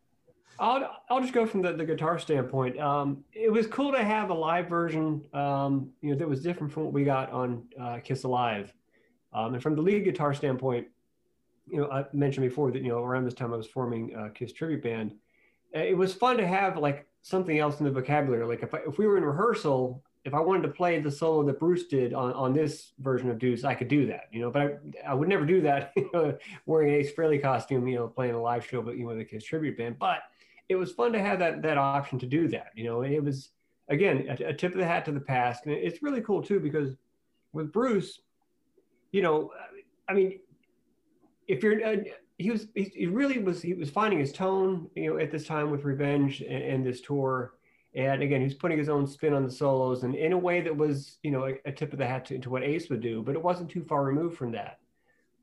I'll, 0.58 1.02
I'll 1.10 1.20
just 1.20 1.32
go 1.32 1.46
from 1.46 1.62
the, 1.62 1.72
the 1.72 1.84
guitar 1.84 2.18
standpoint. 2.18 2.78
Um, 2.78 3.24
it 3.32 3.52
was 3.52 3.66
cool 3.66 3.92
to 3.92 4.02
have 4.02 4.30
a 4.30 4.34
live 4.34 4.68
version, 4.68 5.24
um, 5.34 5.90
you 6.00 6.10
know, 6.10 6.16
that 6.16 6.28
was 6.28 6.40
different 6.40 6.72
from 6.72 6.84
what 6.84 6.92
we 6.92 7.04
got 7.04 7.30
on 7.32 7.64
uh, 7.80 7.98
Kiss 8.04 8.22
Alive. 8.22 8.72
Um, 9.32 9.54
and 9.54 9.62
from 9.62 9.74
the 9.74 9.82
lead 9.82 10.04
guitar 10.04 10.32
standpoint, 10.32 10.86
you 11.66 11.78
know, 11.78 11.90
I 11.90 12.04
mentioned 12.12 12.46
before 12.48 12.70
that, 12.70 12.82
you 12.82 12.88
know, 12.88 13.02
around 13.02 13.24
this 13.24 13.34
time 13.34 13.52
I 13.52 13.56
was 13.56 13.66
forming 13.66 14.14
a 14.14 14.30
Kiss 14.30 14.52
tribute 14.52 14.82
band. 14.82 15.14
Uh, 15.74 15.80
it 15.80 15.96
was 15.96 16.14
fun 16.14 16.36
to 16.36 16.46
have 16.46 16.76
like 16.76 17.06
something 17.22 17.58
else 17.58 17.78
in 17.80 17.84
the 17.84 17.90
vocabulary. 17.90 18.46
Like 18.46 18.62
if, 18.62 18.74
I, 18.74 18.80
if 18.86 18.98
we 18.98 19.06
were 19.06 19.16
in 19.16 19.24
rehearsal, 19.24 20.02
if 20.24 20.34
I 20.34 20.40
wanted 20.40 20.62
to 20.62 20.68
play 20.68 20.98
the 21.00 21.10
solo 21.10 21.44
that 21.44 21.58
Bruce 21.58 21.86
did 21.86 22.14
on, 22.14 22.32
on 22.32 22.52
this 22.52 22.92
version 22.98 23.30
of 23.30 23.38
Deuce, 23.38 23.64
I 23.64 23.74
could 23.74 23.88
do 23.88 24.06
that, 24.06 24.28
you 24.32 24.40
know, 24.40 24.50
but 24.50 24.62
I, 24.62 25.10
I 25.10 25.14
would 25.14 25.28
never 25.28 25.44
do 25.44 25.60
that, 25.62 25.92
you 25.96 26.10
know, 26.12 26.36
wearing 26.66 26.90
an 26.90 27.00
Ace 27.00 27.12
Frehley 27.12 27.40
costume, 27.40 27.86
you 27.86 27.96
know, 27.96 28.08
playing 28.08 28.34
a 28.34 28.40
live 28.40 28.66
show, 28.66 28.82
but 28.82 28.96
you 28.96 29.04
know, 29.04 29.10
a 29.10 29.24
Kiss 29.24 29.44
tribute 29.44 29.76
band. 29.76 29.98
But 29.98 30.20
it 30.68 30.76
was 30.76 30.92
fun 30.92 31.12
to 31.12 31.20
have 31.20 31.38
that, 31.40 31.62
that 31.62 31.78
option 31.78 32.18
to 32.20 32.26
do 32.26 32.48
that. 32.48 32.70
You 32.74 32.84
know, 32.84 33.02
it 33.02 33.22
was, 33.22 33.50
again, 33.88 34.26
a, 34.28 34.48
a 34.48 34.54
tip 34.54 34.72
of 34.72 34.78
the 34.78 34.86
hat 34.86 35.04
to 35.06 35.12
the 35.12 35.20
past. 35.20 35.66
And 35.66 35.74
it's 35.74 36.02
really 36.02 36.22
cool 36.22 36.42
too, 36.42 36.58
because 36.60 36.94
with 37.52 37.70
Bruce, 37.72 38.20
you 39.12 39.22
know, 39.22 39.50
I 40.08 40.14
mean, 40.14 40.40
if 41.48 41.62
you're, 41.62 41.84
uh, 41.84 41.96
he 42.38 42.50
was, 42.50 42.66
he, 42.74 43.06
really 43.06 43.38
was, 43.38 43.62
he 43.62 43.74
was 43.74 43.90
finding 43.90 44.18
his 44.18 44.32
tone, 44.32 44.88
you 44.94 45.10
know, 45.10 45.20
at 45.20 45.30
this 45.30 45.46
time 45.46 45.70
with 45.70 45.84
Revenge 45.84 46.40
and, 46.40 46.62
and 46.62 46.86
this 46.86 47.00
tour 47.00 47.54
and 47.94 48.22
again, 48.22 48.40
he's 48.40 48.54
putting 48.54 48.78
his 48.78 48.88
own 48.88 49.06
spin 49.06 49.32
on 49.32 49.44
the 49.44 49.50
solos 49.50 50.02
and 50.02 50.14
in 50.14 50.32
a 50.32 50.38
way 50.38 50.60
that 50.60 50.76
was, 50.76 51.18
you 51.22 51.30
know, 51.30 51.46
a, 51.46 51.54
a 51.64 51.72
tip 51.72 51.92
of 51.92 51.98
the 51.98 52.06
hat 52.06 52.24
to, 52.26 52.38
to, 52.38 52.50
what 52.50 52.64
Ace 52.64 52.90
would 52.90 53.00
do, 53.00 53.22
but 53.22 53.36
it 53.36 53.42
wasn't 53.42 53.70
too 53.70 53.82
far 53.84 54.02
removed 54.02 54.36
from 54.36 54.50
that. 54.52 54.80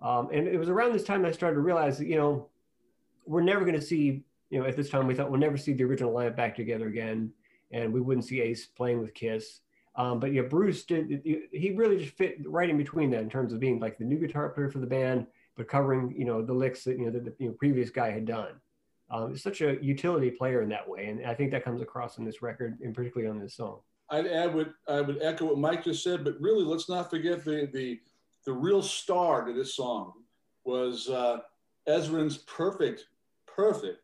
Um, 0.02 0.30
and 0.34 0.48
it 0.48 0.58
was 0.58 0.68
around 0.68 0.92
this 0.92 1.04
time 1.04 1.24
I 1.26 1.32
started 1.32 1.56
to 1.56 1.62
realize 1.62 1.98
that, 2.00 2.08
you 2.08 2.18
know, 2.18 2.50
we're 3.26 3.42
never 3.42 3.62
going 3.62 3.80
to 3.80 3.82
see, 3.82 4.24
you 4.50 4.60
know, 4.60 4.66
at 4.66 4.76
this 4.76 4.90
time 4.90 5.08
we 5.08 5.16
thought 5.16 5.32
we'll 5.32 5.40
never 5.40 5.58
see 5.58 5.74
the 5.74 5.86
original 5.86 6.12
lineup 6.12 6.36
back 6.36 6.56
together 6.56 6.88
again. 6.88 7.32
And 7.72 7.94
we 7.94 8.02
wouldn't 8.02 8.26
see 8.26 8.42
Ace 8.42 8.66
playing 8.66 9.00
with 9.00 9.14
Kiss. 9.14 9.62
Um, 9.96 10.20
but 10.20 10.34
yeah, 10.34 10.42
Bruce 10.42 10.84
did, 10.84 11.22
he 11.24 11.72
really 11.72 12.00
just 12.00 12.18
fit 12.18 12.40
right 12.46 12.70
in 12.70 12.78
between 12.78 13.12
that 13.12 13.22
in 13.22 13.30
terms 13.30 13.54
of 13.54 13.62
being 13.62 13.80
like 13.80 13.98
the 13.98 14.04
new 14.04 14.18
guitar 14.18 14.50
player 14.50 14.70
for 14.70 14.80
the 14.80 14.88
band, 14.88 15.28
but 15.58 15.68
covering, 15.68 16.14
you 16.18 16.26
know, 16.26 16.42
the 16.42 16.54
licks 16.54 16.84
that, 16.84 16.98
you 16.98 17.06
know, 17.06 17.12
that 17.12 17.26
the 17.26 17.34
you 17.40 17.48
know, 17.48 17.56
previous 17.58 17.90
guy 17.90 18.12
had 18.12 18.26
done 18.26 18.54
um, 19.10 19.34
is 19.34 19.44
such 19.44 19.62
a 19.62 19.78
utility 19.84 20.32
player 20.32 20.62
in 20.62 20.70
that 20.70 20.88
way, 20.88 21.08
and 21.08 21.26
I 21.26 21.34
think 21.34 21.52
that 21.52 21.64
comes 21.64 21.82
across 21.82 22.18
in 22.18 22.26
this 22.26 22.42
record, 22.42 22.80
and 22.82 22.96
particularly 22.96 23.30
on 23.30 23.40
this 23.40 23.56
song. 23.56 23.80
I'd 24.10 24.28
add 24.28 24.54
what 24.54 24.74
I 24.88 25.02
would 25.02 25.22
echo 25.22 25.46
what 25.46 25.58
Mike 25.58 25.84
just 25.84 26.04
said, 26.04 26.24
but 26.24 26.40
really 26.40 26.64
let's 26.64 26.90
not 26.90 27.10
forget 27.10 27.44
the 27.46 27.70
the 27.74 28.00
the 28.46 28.54
real 28.54 28.82
star 28.82 29.46
to 29.46 29.54
this 29.54 29.76
song 29.76 30.14
was 30.66 31.10
uh, 31.10 31.40
Ezrin's 31.88 32.38
perfect, 32.40 33.06
perfect 33.48 34.00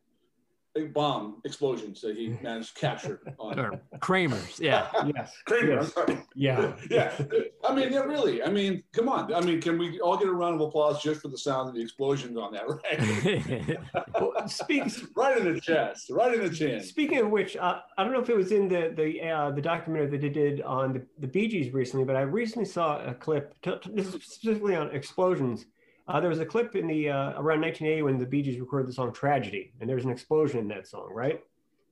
bomb 0.85 1.41
explosions 1.45 2.01
that 2.01 2.15
he 2.15 2.37
managed 2.41 2.75
to 2.75 2.81
capture 2.81 3.21
on 3.39 3.59
or 3.59 3.79
Kramer's, 3.99 4.59
yeah. 4.59 4.87
yes. 5.15 5.33
Kramer, 5.45 5.81
yes. 5.83 5.93
Yeah. 6.35 6.73
yeah. 6.89 7.25
I 7.67 7.73
mean, 7.73 7.91
yeah, 7.91 7.99
really. 7.99 8.43
I 8.43 8.49
mean, 8.49 8.83
come 8.93 9.09
on. 9.09 9.33
I 9.33 9.41
mean, 9.41 9.61
can 9.61 9.77
we 9.77 9.99
all 9.99 10.17
get 10.17 10.27
a 10.27 10.31
round 10.31 10.55
of 10.55 10.67
applause 10.67 11.01
just 11.01 11.21
for 11.21 11.27
the 11.27 11.37
sound 11.37 11.69
of 11.69 11.75
the 11.75 11.81
explosions 11.81 12.37
on 12.37 12.53
that, 12.53 12.67
right? 12.67 13.77
well, 14.19 14.47
speaks 14.47 15.05
right 15.15 15.37
in 15.37 15.53
the 15.53 15.59
chest, 15.59 16.09
right 16.09 16.33
in 16.33 16.41
the 16.41 16.49
chin. 16.49 16.83
Speaking 16.83 17.19
of 17.19 17.29
which, 17.29 17.57
uh, 17.57 17.79
I 17.97 18.03
don't 18.03 18.13
know 18.13 18.21
if 18.21 18.29
it 18.29 18.37
was 18.37 18.51
in 18.51 18.67
the 18.67 18.93
the 18.95 19.29
uh, 19.29 19.51
the 19.51 19.61
documentary 19.61 20.09
that 20.11 20.21
they 20.21 20.29
did 20.29 20.61
on 20.61 20.93
the, 20.93 21.05
the 21.19 21.27
Bee 21.27 21.47
Gees 21.47 21.73
recently, 21.73 22.05
but 22.05 22.15
I 22.15 22.21
recently 22.21 22.65
saw 22.65 23.03
a 23.05 23.13
clip. 23.13 23.59
To, 23.63 23.79
to, 23.79 23.89
this 23.89 24.07
is 24.07 24.13
specifically 24.13 24.75
on 24.75 24.91
explosions 24.91 25.65
uh, 26.07 26.19
there 26.19 26.29
was 26.29 26.39
a 26.39 26.45
clip 26.45 26.75
in 26.75 26.87
the 26.87 27.09
uh, 27.09 27.31
around 27.31 27.61
1980 27.61 28.01
when 28.03 28.17
the 28.17 28.25
Bee 28.25 28.41
Gees 28.41 28.59
recorded 28.59 28.87
the 28.87 28.93
song 28.93 29.11
"Tragedy," 29.11 29.73
and 29.79 29.89
there's 29.89 30.05
an 30.05 30.11
explosion 30.11 30.59
in 30.59 30.67
that 30.69 30.87
song, 30.87 31.09
right? 31.11 31.43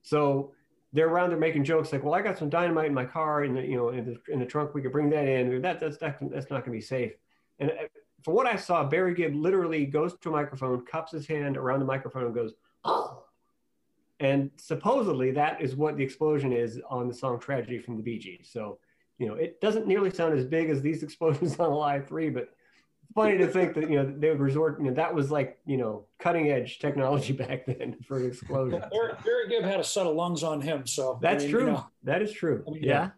So 0.03 0.51
they're 0.93 1.09
around 1.09 1.31
there 1.31 1.39
making 1.39 1.65
jokes 1.65 1.91
like, 1.91 2.03
"Well, 2.03 2.13
I 2.13 2.21
got 2.21 2.37
some 2.37 2.49
dynamite 2.49 2.85
in 2.85 2.93
my 2.93 3.05
car, 3.05 3.45
the 3.47 3.61
you 3.61 3.75
know 3.75 3.89
in 3.89 4.05
the, 4.05 4.33
in 4.33 4.39
the 4.39 4.45
trunk. 4.45 4.73
We 4.73 4.81
could 4.81 4.93
bring 4.93 5.09
that 5.09 5.27
in. 5.27 5.61
That 5.61 5.79
that's 5.79 5.97
that, 5.97 6.17
that's 6.31 6.49
not 6.49 6.65
going 6.65 6.65
to 6.65 6.71
be 6.71 6.81
safe." 6.81 7.11
And 7.59 7.71
uh, 7.71 7.87
from 8.23 8.35
what 8.35 8.47
I 8.47 8.55
saw, 8.55 8.85
Barry 8.85 9.13
Gibb 9.13 9.35
literally 9.35 9.85
goes 9.85 10.15
to 10.17 10.29
a 10.29 10.31
microphone, 10.31 10.85
cups 10.85 11.11
his 11.11 11.27
hand 11.27 11.57
around 11.57 11.79
the 11.79 11.85
microphone, 11.85 12.25
and 12.25 12.33
goes, 12.33 12.53
"Oh." 12.85 13.23
And 14.21 14.49
supposedly 14.55 15.31
that 15.31 15.61
is 15.61 15.75
what 15.75 15.97
the 15.97 16.03
explosion 16.03 16.53
is 16.53 16.79
on 16.89 17.09
the 17.09 17.13
song 17.13 17.37
"Tragedy" 17.37 17.79
from 17.79 17.97
the 17.97 18.03
Bee 18.03 18.17
Gees. 18.17 18.49
So, 18.49 18.79
you 19.17 19.27
know, 19.27 19.33
it 19.33 19.59
doesn't 19.59 19.87
nearly 19.87 20.09
sound 20.09 20.39
as 20.39 20.45
big 20.45 20.69
as 20.69 20.81
these 20.81 21.03
explosions 21.07 21.59
on 21.59 21.69
Alive 21.69 22.07
Three, 22.07 22.29
but 22.29 22.51
funny 23.15 23.37
to 23.37 23.47
think 23.47 23.73
that 23.75 23.89
you 23.89 23.95
know 23.95 24.13
they 24.17 24.29
would 24.29 24.39
resort. 24.39 24.79
You 24.79 24.87
know, 24.87 24.93
that 24.93 25.15
was 25.15 25.31
like 25.31 25.57
you 25.65 25.77
know 25.77 26.05
cutting 26.19 26.51
edge 26.51 26.79
technology 26.79 27.33
back 27.45 27.65
then 27.65 27.97
for 28.07 28.19
an 28.19 28.27
explosion. 28.27 28.83
Barry, 28.91 29.13
Barry 29.23 29.49
Gibb 29.49 29.63
had 29.63 29.79
a 29.79 29.83
set 29.83 30.05
of 30.05 30.15
lungs 30.15 30.43
on 30.43 30.61
him, 30.61 30.85
so 30.85 31.17
that's 31.21 31.43
I 31.43 31.47
mean, 31.47 31.55
true. 31.55 31.65
You 31.65 31.71
know, 31.71 31.87
that 32.03 32.21
is 32.21 32.31
true. 32.31 32.63
I 32.67 32.71
mean, 32.71 32.83
yeah, 32.83 33.09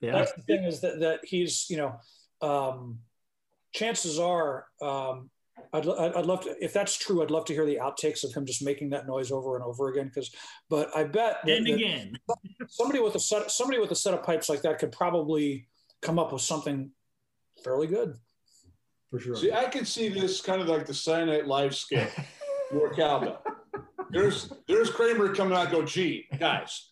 yeah. 0.00 0.12
That's 0.12 0.32
the 0.32 0.42
thing 0.42 0.64
is 0.64 0.80
that 0.82 1.00
that 1.00 1.20
he's 1.24 1.66
you 1.68 1.78
know, 1.78 1.98
um, 2.46 2.98
chances 3.74 4.18
are. 4.18 4.66
Um, 4.80 5.30
I'd, 5.72 5.88
I'd 5.88 6.26
love 6.26 6.42
to, 6.42 6.54
if 6.62 6.72
that's 6.74 6.96
true, 6.96 7.22
I'd 7.22 7.30
love 7.30 7.46
to 7.46 7.54
hear 7.54 7.64
the 7.64 7.76
outtakes 7.76 8.24
of 8.24 8.32
him 8.32 8.44
just 8.44 8.62
making 8.62 8.90
that 8.90 9.06
noise 9.06 9.32
over 9.32 9.56
and 9.56 9.64
over 9.64 9.88
again. 9.88 10.10
Because, 10.14 10.30
but 10.68 10.94
I 10.94 11.04
bet 11.04 11.38
that, 11.44 11.50
and 11.50 11.66
again, 11.66 12.18
somebody 12.68 13.00
with 13.00 13.14
a 13.14 13.18
set, 13.18 13.50
somebody 13.50 13.80
with 13.80 13.90
a 13.90 13.94
set 13.94 14.12
of 14.12 14.22
pipes 14.22 14.50
like 14.50 14.62
that 14.62 14.78
could 14.78 14.92
probably 14.92 15.66
come 16.02 16.18
up 16.18 16.32
with 16.32 16.42
something 16.42 16.90
fairly 17.64 17.86
good 17.86 18.16
for 19.10 19.20
sure. 19.20 19.36
See, 19.36 19.52
I 19.52 19.64
can 19.64 19.84
see 19.84 20.08
this 20.08 20.40
kind 20.40 20.60
of 20.60 20.68
like 20.68 20.86
the 20.86 20.94
Saturday 20.94 21.32
Night 21.32 21.46
Live 21.46 21.74
skit, 21.74 22.10
more 22.72 22.92
cowbell. 22.94 23.42
There's 24.10 24.52
there's 24.68 24.90
Kramer 24.90 25.34
coming 25.34 25.56
out, 25.56 25.70
go, 25.70 25.84
gee, 25.84 26.26
guys, 26.38 26.90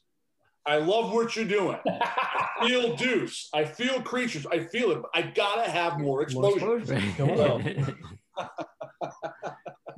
I 0.66 0.78
love 0.78 1.12
what 1.12 1.36
you're 1.36 1.44
doing. 1.44 1.78
I 1.86 2.66
feel 2.66 2.96
deuce. 2.96 3.50
I 3.52 3.64
feel 3.64 4.00
creatures. 4.00 4.46
I 4.46 4.60
feel 4.60 4.92
it. 4.92 5.02
I 5.14 5.22
gotta 5.22 5.70
have 5.70 5.98
more 5.98 6.22
explosions. 6.22 6.62
More 6.62 6.76
explosion. 6.78 7.96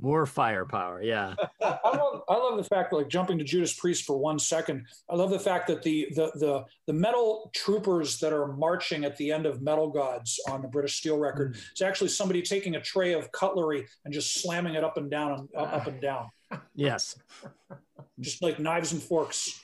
More 0.07 0.25
firepower, 0.25 1.03
yeah. 1.03 1.35
I 1.61 1.97
love, 1.97 2.23
I 2.29 2.35
love 2.37 2.57
the 2.57 2.63
fact 2.63 2.91
that 2.91 2.97
like 2.97 3.09
jumping 3.09 3.39
to 3.39 3.45
Judas 3.45 3.75
Priest 3.75 4.05
for 4.05 4.17
one 4.17 4.39
second. 4.39 4.87
I 5.11 5.17
love 5.17 5.31
the 5.31 5.39
fact 5.39 5.67
that 5.67 5.83
the 5.83 6.07
the 6.15 6.31
the 6.37 6.65
the 6.87 6.93
metal 6.93 7.51
troopers 7.57 8.21
that 8.21 8.33
are 8.33 8.47
marching 8.47 9.05
at 9.05 9.17
the 9.17 9.33
end 9.33 9.47
of 9.47 9.63
Metal 9.63 9.91
Gods 9.91 10.39
on 10.49 10.63
the 10.63 10.69
British 10.69 10.99
Steel 10.99 11.19
record 11.19 11.55
mm. 11.55 11.73
is 11.75 11.83
actually 11.83 12.11
somebody 12.11 12.41
taking 12.41 12.77
a 12.77 12.81
tray 12.81 13.15
of 13.15 13.33
cutlery 13.33 13.85
and 14.05 14.15
just 14.15 14.41
slamming 14.41 14.77
it 14.77 14.85
up 14.85 14.97
and 14.97 15.11
down 15.11 15.33
and 15.33 15.49
uh, 15.57 15.63
up 15.63 15.89
and 15.89 16.01
down. 16.01 16.29
Yes. 16.77 17.17
Just 18.21 18.43
like 18.43 18.61
knives 18.61 18.93
and 18.93 19.03
forks. 19.03 19.61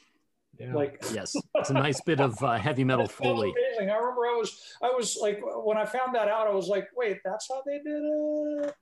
Yeah. 0.62 0.74
Like 0.74 1.02
yes, 1.12 1.34
it's 1.56 1.70
a 1.70 1.74
nice 1.74 2.00
bit 2.02 2.20
of 2.20 2.40
uh, 2.42 2.56
heavy 2.56 2.84
metal 2.84 3.08
foley. 3.08 3.52
Amazing. 3.52 3.90
I 3.90 3.96
remember 3.96 4.26
I 4.26 4.36
was 4.38 4.76
I 4.82 4.90
was 4.90 5.18
like 5.20 5.40
when 5.64 5.76
I 5.76 5.84
found 5.84 6.14
that 6.14 6.28
out, 6.28 6.46
I 6.46 6.52
was 6.52 6.68
like, 6.68 6.88
wait, 6.96 7.18
that's 7.24 7.48
how 7.48 7.62
they 7.66 7.78
did 7.78 8.02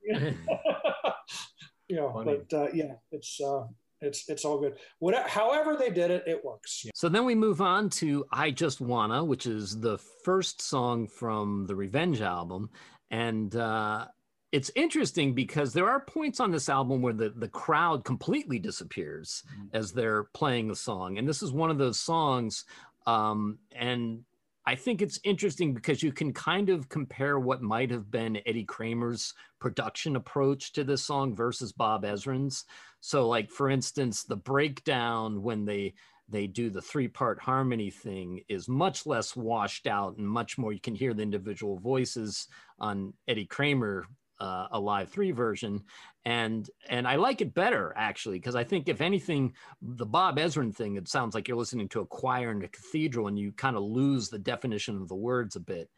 it. 0.05 0.37
you 1.89 1.97
know, 1.97 2.13
Funny. 2.13 2.39
but 2.49 2.57
uh, 2.57 2.69
yeah, 2.75 2.95
it's 3.13 3.41
uh, 3.41 3.65
it's 4.03 4.29
it's 4.29 4.45
all 4.45 4.61
good. 4.61 4.77
Whatever, 4.99 5.29
however 5.29 5.77
they 5.77 5.91
did 5.91 6.11
it, 6.11 6.25
it 6.27 6.45
works. 6.45 6.87
So 6.95 7.09
then 7.09 7.25
we 7.25 7.35
move 7.35 7.63
on 7.63 7.89
to 7.91 8.27
"I 8.31 8.51
Just 8.51 8.83
Wanna," 8.83 9.25
which 9.25 9.47
is 9.47 9.81
the 9.81 9.99
first 10.25 10.61
song 10.61 11.07
from 11.07 11.67
the 11.67 11.75
Revenge 11.75 12.21
album, 12.21 12.69
and 13.11 13.55
uh, 13.57 14.07
it's 14.53 14.71
interesting 14.75 15.35
because 15.35 15.73
there 15.73 15.89
are 15.89 16.01
points 16.01 16.41
on 16.41 16.51
this 16.51 16.69
album 16.69 17.03
where 17.03 17.13
the, 17.13 17.31
the 17.31 17.49
crowd 17.49 18.05
completely 18.05 18.59
disappears 18.59 19.45
mm-hmm. 19.47 19.77
as 19.77 19.93
they're 19.93 20.25
playing 20.35 20.69
the 20.69 20.77
song. 20.77 21.19
And 21.19 21.29
this 21.29 21.43
is 21.43 21.53
one 21.53 21.71
of 21.71 21.79
those 21.79 22.01
songs. 22.01 22.65
Um, 23.07 23.59
and 23.73 24.25
I 24.67 24.75
think 24.75 25.03
it's 25.03 25.21
interesting 25.25 25.73
because 25.73 26.03
you 26.03 26.13
can 26.13 26.33
kind 26.33 26.69
of 26.69 26.89
compare 26.89 27.39
what 27.39 27.63
might 27.63 27.91
have 27.91 28.11
been 28.11 28.41
Eddie 28.45 28.65
Kramer's 28.65 29.35
production 29.61 30.17
approach 30.17 30.73
to 30.73 30.85
this 30.85 31.03
song 31.05 31.35
versus 31.35 31.73
Bob 31.73 32.05
Ezrin's. 32.05 32.65
So, 33.01 33.29
like 33.29 33.51
for 33.51 33.71
instance, 33.71 34.25
the 34.25 34.37
breakdown 34.37 35.43
when 35.43 35.65
they 35.65 35.95
they 36.29 36.47
do 36.47 36.71
the 36.71 36.83
three 36.83 37.09
part 37.09 37.41
harmony 37.41 37.91
thing 37.91 38.43
is 38.49 38.69
much 38.69 39.07
less 39.07 39.35
washed 39.35 39.87
out 39.87 40.17
and 40.17 40.29
much 40.29 40.59
more 40.59 40.73
you 40.73 40.81
can 40.81 40.95
hear 40.95 41.13
the 41.13 41.23
individual 41.23 41.79
voices 41.79 42.47
on 42.79 43.13
Eddie 43.27 43.47
Kramer 43.47 44.07
uh, 44.41 44.69
a 44.73 44.81
live 44.81 45.11
three 45.11 45.31
version, 45.31 45.83
and 46.25 46.69
and 46.89 47.07
I 47.07 47.17
like 47.17 47.41
it 47.41 47.55
better 47.55 47.93
actually 47.97 48.39
because 48.39 48.55
I 48.55 48.65
think 48.65 48.89
if 48.89 49.01
anything, 49.01 49.53
the 49.81 50.07
Bob 50.07 50.39
Ezrin 50.39 50.75
thing, 50.75 50.97
it 50.97 51.09
sounds 51.09 51.35
like 51.35 51.47
you're 51.47 51.57
listening 51.57 51.89
to 51.91 52.01
a 52.01 52.07
choir 52.07 52.51
in 52.51 52.63
a 52.63 52.69
cathedral, 52.69 53.29
and 53.29 53.39
you 53.39 53.53
kind 53.53 53.77
of 53.77 53.83
lose 53.83 54.29
the 54.29 54.39
definition 54.39 54.97
of 54.97 55.09
the 55.09 55.15
words 55.15 55.57
a 55.57 55.61
bit. 55.61 55.91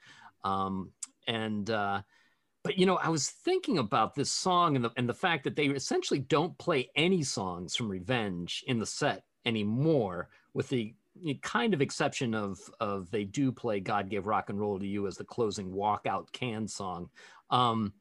Um, 0.44 0.90
and 1.26 1.70
uh, 1.70 2.02
but 2.62 2.78
you 2.78 2.86
know, 2.86 2.96
I 2.96 3.08
was 3.08 3.30
thinking 3.30 3.78
about 3.78 4.14
this 4.14 4.30
song 4.30 4.76
and 4.76 4.84
the 4.84 4.90
and 4.96 5.08
the 5.08 5.14
fact 5.14 5.44
that 5.44 5.56
they 5.56 5.66
essentially 5.66 6.20
don't 6.20 6.56
play 6.58 6.90
any 6.96 7.22
songs 7.22 7.74
from 7.74 7.88
Revenge 7.88 8.64
in 8.66 8.78
the 8.78 8.86
set 8.86 9.24
anymore, 9.44 10.28
with 10.54 10.68
the 10.68 10.94
kind 11.42 11.74
of 11.74 11.82
exception 11.82 12.34
of 12.34 12.58
of 12.80 13.10
they 13.10 13.24
do 13.24 13.52
play 13.52 13.80
God 13.80 14.08
Gave 14.08 14.26
Rock 14.26 14.50
and 14.50 14.58
Roll 14.58 14.78
to 14.78 14.86
You 14.86 15.06
as 15.06 15.16
the 15.16 15.24
closing 15.24 15.70
walkout 15.70 16.32
can 16.32 16.66
song. 16.68 17.10
Um, 17.50 17.92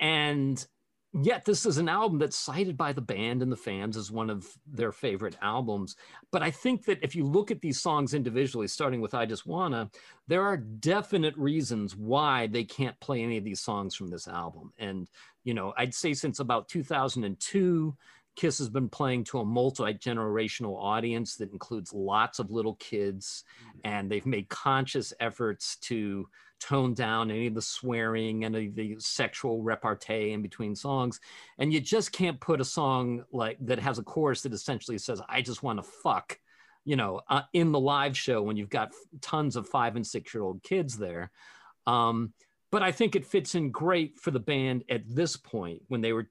and 0.00 0.66
yet 1.12 1.44
this 1.44 1.66
is 1.66 1.78
an 1.78 1.88
album 1.88 2.18
that's 2.18 2.36
cited 2.36 2.76
by 2.76 2.92
the 2.92 3.00
band 3.00 3.42
and 3.42 3.50
the 3.50 3.56
fans 3.56 3.96
as 3.96 4.10
one 4.10 4.30
of 4.30 4.46
their 4.66 4.92
favorite 4.92 5.36
albums. 5.42 5.96
But 6.32 6.42
i 6.42 6.50
think 6.50 6.84
that 6.86 6.98
if 7.02 7.14
you 7.14 7.24
look 7.24 7.50
at 7.50 7.60
these 7.60 7.80
songs 7.80 8.14
individually 8.14 8.68
starting 8.68 9.00
with 9.00 9.14
i 9.14 9.26
just 9.26 9.46
wanna 9.46 9.90
there 10.28 10.42
are 10.42 10.56
definite 10.56 11.36
reasons 11.36 11.96
why 11.96 12.46
they 12.46 12.64
can't 12.64 12.98
play 13.00 13.22
any 13.22 13.36
of 13.36 13.44
these 13.44 13.60
songs 13.60 13.94
from 13.94 14.08
this 14.08 14.26
album. 14.26 14.72
And 14.78 15.08
you 15.44 15.54
know 15.54 15.74
i'd 15.76 15.94
say 15.94 16.14
since 16.14 16.40
about 16.40 16.68
2002 16.68 17.96
kiss 18.36 18.58
has 18.58 18.68
been 18.68 18.88
playing 18.88 19.24
to 19.24 19.40
a 19.40 19.44
multi-generational 19.44 20.80
audience 20.80 21.36
that 21.36 21.52
includes 21.52 21.92
lots 21.92 22.38
of 22.38 22.50
little 22.50 22.76
kids 22.76 23.44
mm-hmm. 23.58 23.80
and 23.84 24.10
they've 24.10 24.26
made 24.26 24.48
conscious 24.48 25.12
efforts 25.20 25.76
to 25.76 26.26
tone 26.60 26.94
down 26.94 27.30
any 27.30 27.46
of 27.46 27.54
the 27.54 27.62
swearing 27.62 28.44
and 28.44 28.54
the 28.54 28.96
sexual 28.98 29.62
repartee 29.62 30.32
in 30.32 30.42
between 30.42 30.76
songs. 30.76 31.20
And 31.58 31.72
you 31.72 31.80
just 31.80 32.12
can't 32.12 32.40
put 32.40 32.60
a 32.60 32.64
song 32.64 33.24
like 33.32 33.56
that 33.62 33.78
has 33.78 33.98
a 33.98 34.02
chorus 34.02 34.42
that 34.42 34.52
essentially 34.52 34.98
says 34.98 35.20
i 35.28 35.40
just 35.42 35.62
want 35.62 35.78
to 35.78 35.90
fuck 36.02 36.38
you 36.84 36.96
know 36.96 37.20
uh, 37.28 37.42
in 37.52 37.72
the 37.72 37.80
live 37.80 38.16
show 38.16 38.42
when 38.42 38.56
you've 38.56 38.70
got 38.70 38.92
tons 39.20 39.56
of 39.56 39.68
five 39.68 39.96
and 39.96 40.06
six 40.06 40.32
year 40.34 40.42
old 40.42 40.62
kids 40.62 40.96
there. 40.96 41.30
Um, 41.86 42.32
but 42.70 42.82
i 42.82 42.92
think 42.92 43.16
it 43.16 43.26
fits 43.26 43.54
in 43.54 43.70
great 43.70 44.18
for 44.18 44.30
the 44.30 44.38
band 44.38 44.84
at 44.88 45.02
this 45.06 45.36
point 45.36 45.82
when 45.88 46.00
they 46.00 46.12
were 46.12 46.28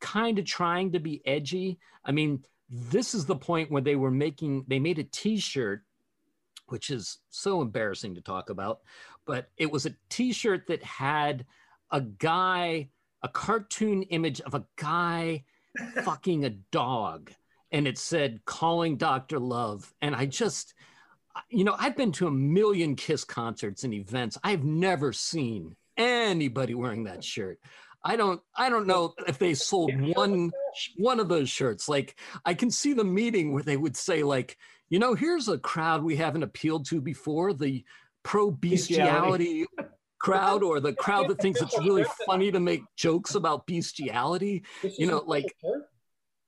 kind 0.00 0.38
of 0.38 0.44
trying 0.44 0.92
to 0.92 1.00
be 1.00 1.22
edgy. 1.26 1.78
I 2.04 2.12
mean 2.12 2.42
this 2.70 3.14
is 3.14 3.24
the 3.24 3.36
point 3.36 3.70
where 3.70 3.82
they 3.82 3.96
were 3.96 4.10
making 4.10 4.64
they 4.68 4.78
made 4.78 4.98
a 4.98 5.04
t-shirt 5.04 5.82
which 6.66 6.90
is 6.90 7.18
so 7.30 7.62
embarrassing 7.62 8.14
to 8.14 8.20
talk 8.20 8.50
about 8.50 8.80
but 9.28 9.50
it 9.58 9.70
was 9.70 9.86
a 9.86 9.94
t-shirt 10.08 10.66
that 10.66 10.82
had 10.82 11.44
a 11.92 12.00
guy 12.00 12.88
a 13.22 13.28
cartoon 13.28 14.02
image 14.04 14.40
of 14.40 14.54
a 14.54 14.64
guy 14.76 15.44
fucking 16.02 16.44
a 16.44 16.50
dog 16.50 17.30
and 17.70 17.86
it 17.86 17.98
said 17.98 18.40
calling 18.46 18.96
dr 18.96 19.38
love. 19.38 19.92
And 20.00 20.16
i 20.16 20.26
just 20.26 20.74
you 21.50 21.62
know 21.62 21.76
i've 21.78 21.96
been 21.96 22.10
to 22.12 22.26
a 22.26 22.32
million 22.32 22.96
kiss 22.96 23.22
concerts 23.22 23.84
and 23.84 23.94
events. 23.94 24.38
I've 24.42 24.64
never 24.64 25.12
seen 25.12 25.76
anybody 25.96 26.74
wearing 26.74 27.04
that 27.04 27.22
shirt. 27.22 27.60
I 28.02 28.16
don't 28.16 28.40
i 28.56 28.70
don't 28.70 28.86
know 28.86 29.14
if 29.26 29.38
they 29.38 29.54
sold 29.54 29.92
one 30.16 30.50
one 30.96 31.20
of 31.20 31.28
those 31.28 31.50
shirts. 31.50 31.88
Like 31.88 32.18
i 32.46 32.54
can 32.54 32.70
see 32.70 32.94
the 32.94 33.04
meeting 33.04 33.52
where 33.52 33.62
they 33.62 33.76
would 33.76 33.96
say 33.96 34.22
like 34.22 34.56
you 34.88 34.98
know 34.98 35.14
here's 35.14 35.48
a 35.48 35.58
crowd 35.58 36.02
we 36.02 36.16
haven't 36.16 36.44
appealed 36.44 36.86
to 36.86 37.00
before. 37.00 37.52
The 37.52 37.84
pro 38.28 38.50
bestiality 38.50 39.64
crowd 40.20 40.62
or 40.62 40.80
the 40.80 40.92
crowd 40.92 41.28
that 41.28 41.40
thinks 41.40 41.62
it's 41.62 41.78
really 41.78 42.04
funny 42.26 42.52
to 42.52 42.60
make 42.60 42.82
jokes 42.94 43.34
about 43.34 43.66
bestiality. 43.66 44.64
You 44.82 45.06
know, 45.06 45.24
like 45.26 45.46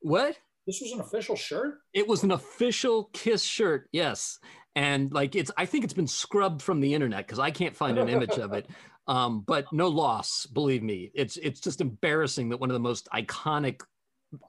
what? 0.01 0.37
This 0.67 0.81
was 0.83 0.93
an 0.93 1.01
official 1.01 1.37
shirt. 1.37 1.79
It 1.95 2.07
was 2.07 2.23
an 2.23 2.33
official 2.33 3.05
Kiss 3.15 3.43
shirt, 3.43 3.89
yes. 3.93 4.39
And 4.77 5.11
like 5.11 5.35
it's, 5.35 5.51
I 5.57 5.65
think 5.65 5.85
it's 5.85 5.95
been 5.95 6.07
scrubbed 6.07 6.61
from 6.61 6.81
the 6.81 6.93
internet 6.93 7.27
because 7.27 7.39
I 7.39 7.51
can't 7.51 7.75
find 7.75 7.99
an 7.99 8.09
image 8.09 8.39
of 8.39 8.53
it. 8.53 8.69
Um, 9.09 9.43
but 9.45 9.65
no 9.73 9.89
loss, 9.89 10.47
believe 10.47 10.85
me. 10.85 11.11
It's 11.15 11.37
it's 11.39 11.59
just 11.59 11.81
embarrassing 11.81 12.51
that 12.51 12.59
one 12.59 12.71
of 12.71 12.75
the 12.75 12.79
most 12.79 13.09
iconic 13.13 13.81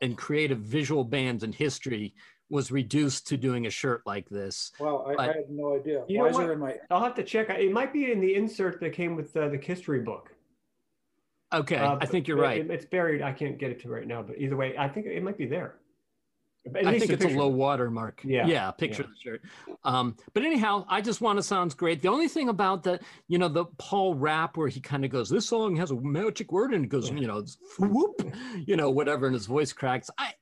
and 0.03 0.15
creative 0.15 0.59
visual 0.59 1.03
bands 1.03 1.43
in 1.43 1.51
history 1.51 2.13
was 2.51 2.71
reduced 2.71 3.27
to 3.27 3.37
doing 3.37 3.65
a 3.65 3.69
shirt 3.69 4.01
like 4.05 4.29
this. 4.29 4.71
Wow, 4.79 5.05
I, 5.07 5.23
I 5.23 5.27
had 5.27 5.49
no 5.49 5.75
idea. 5.75 6.03
You 6.07 6.19
Why 6.19 6.29
know 6.31 6.47
what? 6.47 6.59
My... 6.59 6.75
I'll 6.89 7.03
have 7.03 7.15
to 7.15 7.23
check. 7.23 7.49
It 7.49 7.71
might 7.71 7.93
be 7.93 8.11
in 8.11 8.19
the 8.19 8.35
insert 8.35 8.79
that 8.81 8.93
came 8.93 9.15
with 9.15 9.35
uh, 9.35 9.47
the 9.47 9.57
history 9.57 10.01
book. 10.01 10.35
Okay, 11.53 11.77
uh, 11.77 11.97
I 11.99 12.05
think 12.05 12.27
you're 12.27 12.37
right. 12.37 12.61
It, 12.61 12.69
it's 12.69 12.85
buried. 12.85 13.21
I 13.21 13.31
can't 13.31 13.57
get 13.57 13.71
it 13.71 13.81
to 13.81 13.89
right 13.89 14.07
now, 14.07 14.21
but 14.21 14.37
either 14.37 14.55
way, 14.55 14.77
I 14.77 14.87
think 14.87 15.05
it 15.07 15.23
might 15.23 15.37
be 15.37 15.47
there. 15.47 15.75
At 16.63 16.85
I 16.85 16.99
think 16.99 17.11
it's 17.11 17.23
picture. 17.23 17.35
a 17.35 17.39
low 17.39 17.47
water 17.47 17.89
mark. 17.89 18.21
Yeah. 18.23 18.45
Yeah. 18.45 18.69
Picture 18.69 19.01
yeah. 19.01 19.07
the 19.07 19.31
shirt. 19.31 19.41
Um, 19.83 20.15
but 20.35 20.43
anyhow, 20.43 20.85
I 20.87 21.01
just 21.01 21.19
want 21.19 21.39
to 21.39 21.43
sounds 21.43 21.73
great. 21.73 22.03
The 22.03 22.07
only 22.09 22.27
thing 22.27 22.49
about 22.49 22.83
the, 22.83 22.99
you 23.27 23.39
know, 23.39 23.47
the 23.47 23.65
Paul 23.79 24.13
rap 24.13 24.57
where 24.57 24.67
he 24.67 24.79
kind 24.79 25.03
of 25.03 25.09
goes, 25.09 25.27
this 25.27 25.47
song 25.47 25.75
has 25.77 25.89
a 25.89 25.95
magic 25.95 26.51
word 26.51 26.75
and 26.75 26.85
it 26.85 26.89
goes, 26.89 27.09
you 27.09 27.25
know, 27.25 27.43
whoop, 27.79 28.21
you 28.67 28.75
know, 28.75 28.91
whatever, 28.91 29.25
and 29.25 29.33
his 29.33 29.47
voice 29.47 29.73
cracks. 29.73 30.11
I, 30.19 30.33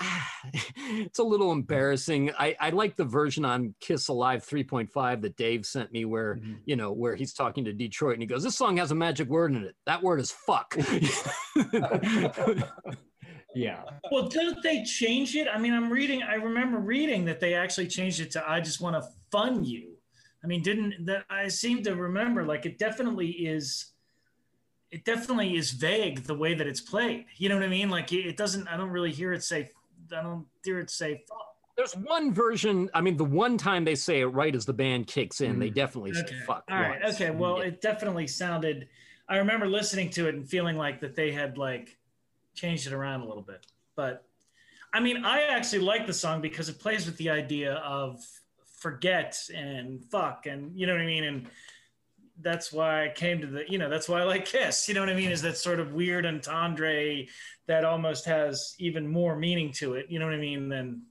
it's 0.52 1.18
a 1.18 1.22
little 1.22 1.52
embarrassing. 1.52 2.30
I, 2.38 2.56
I 2.60 2.70
like 2.70 2.96
the 2.96 3.04
version 3.04 3.44
on 3.44 3.74
Kiss 3.80 4.08
Alive 4.08 4.46
3.5 4.46 5.20
that 5.22 5.36
Dave 5.36 5.66
sent 5.66 5.92
me 5.92 6.04
where, 6.04 6.36
mm-hmm. 6.36 6.54
you 6.64 6.76
know, 6.76 6.92
where 6.92 7.14
he's 7.14 7.32
talking 7.32 7.64
to 7.64 7.72
Detroit 7.72 8.14
and 8.14 8.22
he 8.22 8.26
goes, 8.26 8.42
This 8.42 8.56
song 8.56 8.76
has 8.78 8.90
a 8.90 8.94
magic 8.94 9.28
word 9.28 9.52
in 9.52 9.64
it. 9.64 9.74
That 9.86 10.02
word 10.02 10.20
is 10.20 10.30
fuck. 10.30 10.76
yeah. 13.54 13.82
Well, 14.10 14.28
didn't 14.28 14.62
they 14.62 14.84
change 14.84 15.36
it? 15.36 15.48
I 15.52 15.58
mean, 15.58 15.72
I'm 15.72 15.90
reading, 15.90 16.22
I 16.22 16.34
remember 16.34 16.78
reading 16.78 17.24
that 17.26 17.40
they 17.40 17.54
actually 17.54 17.88
changed 17.88 18.20
it 18.20 18.30
to 18.32 18.48
I 18.48 18.60
just 18.60 18.80
want 18.80 18.96
to 18.96 19.08
fun 19.30 19.64
you. 19.64 19.94
I 20.42 20.46
mean, 20.46 20.62
didn't 20.62 21.06
that 21.06 21.24
I 21.28 21.48
seem 21.48 21.82
to 21.82 21.94
remember 21.94 22.44
like 22.44 22.64
it 22.64 22.78
definitely 22.78 23.28
is 23.28 23.92
it 24.90 25.04
definitely 25.04 25.56
is 25.56 25.72
vague 25.72 26.24
the 26.24 26.34
way 26.34 26.54
that 26.54 26.66
it's 26.66 26.80
played. 26.80 27.26
You 27.36 27.48
know 27.48 27.56
what 27.56 27.64
I 27.64 27.68
mean? 27.68 27.90
Like 27.90 28.12
it 28.12 28.36
doesn't 28.36 28.68
I 28.68 28.76
don't 28.76 28.90
really 28.90 29.12
hear 29.12 29.32
it 29.32 29.42
say 29.42 29.70
I 30.12 30.22
don't 30.22 30.46
dare 30.64 30.82
to 30.82 30.92
say 30.92 31.22
fuck. 31.28 31.54
There's 31.76 31.94
one 31.94 32.34
version. 32.34 32.90
I 32.92 33.00
mean, 33.00 33.16
the 33.16 33.24
one 33.24 33.56
time 33.56 33.84
they 33.84 33.94
say 33.94 34.20
it 34.20 34.26
right 34.26 34.54
as 34.54 34.66
the 34.66 34.72
band 34.72 35.06
kicks 35.06 35.40
in, 35.40 35.56
mm. 35.56 35.60
they 35.60 35.70
definitely 35.70 36.10
okay. 36.10 36.26
say 36.26 36.34
fuck. 36.44 36.64
All 36.70 36.78
right. 36.78 37.00
Once. 37.02 37.14
Okay. 37.14 37.30
Well, 37.30 37.58
yeah. 37.58 37.66
it 37.66 37.80
definitely 37.80 38.26
sounded. 38.26 38.88
I 39.28 39.36
remember 39.36 39.66
listening 39.66 40.10
to 40.10 40.26
it 40.26 40.34
and 40.34 40.48
feeling 40.48 40.76
like 40.76 41.00
that 41.00 41.14
they 41.14 41.30
had 41.30 41.56
like 41.56 41.96
changed 42.54 42.86
it 42.86 42.92
around 42.92 43.20
a 43.20 43.26
little 43.26 43.42
bit. 43.42 43.64
But 43.94 44.24
I 44.92 45.00
mean, 45.00 45.24
I 45.24 45.42
actually 45.42 45.80
like 45.80 46.06
the 46.06 46.12
song 46.12 46.40
because 46.40 46.68
it 46.68 46.80
plays 46.80 47.06
with 47.06 47.16
the 47.16 47.30
idea 47.30 47.74
of 47.74 48.20
forget 48.78 49.38
and 49.54 50.04
fuck 50.04 50.46
and 50.46 50.78
you 50.78 50.86
know 50.86 50.92
what 50.92 51.02
I 51.02 51.06
mean 51.06 51.24
and 51.24 51.48
that's 52.40 52.72
why 52.72 53.04
I 53.04 53.08
came 53.08 53.40
to 53.40 53.46
the, 53.46 53.64
you 53.68 53.78
know, 53.78 53.88
that's 53.88 54.08
why 54.08 54.20
I 54.20 54.24
like 54.24 54.44
Kiss. 54.44 54.88
You 54.88 54.94
know 54.94 55.00
what 55.00 55.08
I 55.08 55.14
mean? 55.14 55.30
Is 55.30 55.42
that 55.42 55.56
sort 55.56 55.80
of 55.80 55.92
weird 55.92 56.24
entendre 56.26 57.26
that 57.66 57.84
almost 57.84 58.24
has 58.26 58.74
even 58.78 59.06
more 59.06 59.36
meaning 59.36 59.72
to 59.72 59.94
it. 59.94 60.06
You 60.08 60.18
know 60.18 60.26
what 60.26 60.34
I 60.34 60.38
mean? 60.38 60.68
Than 60.68 61.02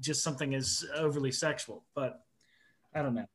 just 0.00 0.22
something 0.22 0.52
is 0.52 0.86
overly 0.96 1.32
sexual. 1.32 1.84
But 1.94 2.20
I 2.94 3.02
don't 3.02 3.14
know. 3.14 3.26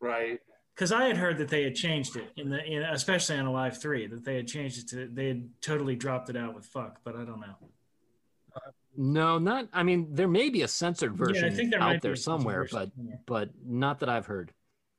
Right. 0.00 0.40
Because 0.74 0.92
I 0.92 1.04
had 1.04 1.16
heard 1.16 1.38
that 1.38 1.48
they 1.48 1.62
had 1.62 1.74
changed 1.74 2.16
it 2.16 2.32
in 2.36 2.50
the, 2.50 2.64
in, 2.64 2.82
especially 2.82 3.36
on 3.36 3.46
Alive 3.46 3.80
Three, 3.80 4.06
that 4.08 4.24
they 4.24 4.36
had 4.36 4.48
changed 4.48 4.78
it 4.78 4.88
to, 4.88 5.08
they 5.12 5.28
had 5.28 5.48
totally 5.60 5.96
dropped 5.96 6.30
it 6.30 6.36
out 6.36 6.54
with 6.54 6.66
fuck. 6.66 7.00
But 7.04 7.14
I 7.14 7.24
don't 7.24 7.40
know. 7.40 7.54
No, 8.96 9.38
not. 9.38 9.68
I 9.72 9.82
mean, 9.82 10.08
there 10.12 10.28
may 10.28 10.50
be 10.50 10.62
a 10.62 10.68
censored 10.68 11.16
version 11.16 11.52
yeah, 11.56 11.68
there 11.70 11.82
out 11.82 12.00
there 12.00 12.14
somewhere, 12.14 12.68
but 12.70 12.90
but 13.26 13.50
not 13.64 13.98
that 14.00 14.08
I've 14.08 14.26
heard. 14.26 14.52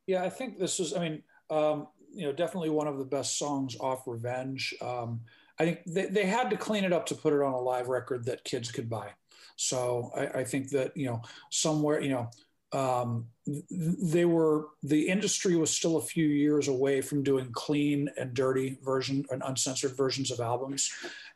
Yeah, 0.05 0.23
I 0.23 0.29
think 0.29 0.59
this 0.59 0.81
is. 0.81 0.93
I 0.93 0.99
mean, 0.99 1.23
um, 1.49 1.87
you 2.13 2.25
know, 2.25 2.31
definitely 2.31 2.69
one 2.69 2.87
of 2.87 2.97
the 2.97 3.05
best 3.05 3.37
songs 3.37 3.75
off 3.79 4.07
Revenge. 4.07 4.73
Um, 4.81 5.21
I 5.59 5.65
think 5.65 5.79
they, 5.85 6.05
they 6.05 6.25
had 6.25 6.49
to 6.49 6.57
clean 6.57 6.83
it 6.83 6.93
up 6.93 7.05
to 7.07 7.15
put 7.15 7.33
it 7.33 7.41
on 7.41 7.53
a 7.53 7.59
live 7.59 7.87
record 7.87 8.25
that 8.25 8.43
kids 8.43 8.71
could 8.71 8.89
buy. 8.89 9.09
So 9.57 10.11
I, 10.15 10.39
I 10.39 10.43
think 10.43 10.69
that, 10.71 10.95
you 10.95 11.07
know, 11.07 11.21
somewhere, 11.49 12.01
you 12.01 12.09
know, 12.09 12.29
um, 12.71 13.27
they 13.71 14.25
were, 14.25 14.67
the 14.83 15.07
industry 15.07 15.55
was 15.55 15.71
still 15.71 15.97
a 15.97 16.01
few 16.01 16.25
years 16.25 16.67
away 16.67 16.99
from 16.99 17.23
doing 17.23 17.49
clean 17.53 18.09
and 18.17 18.33
dirty 18.33 18.77
version 18.83 19.25
and 19.31 19.41
uncensored 19.45 19.95
versions 19.95 20.31
of 20.31 20.41
albums. 20.41 20.91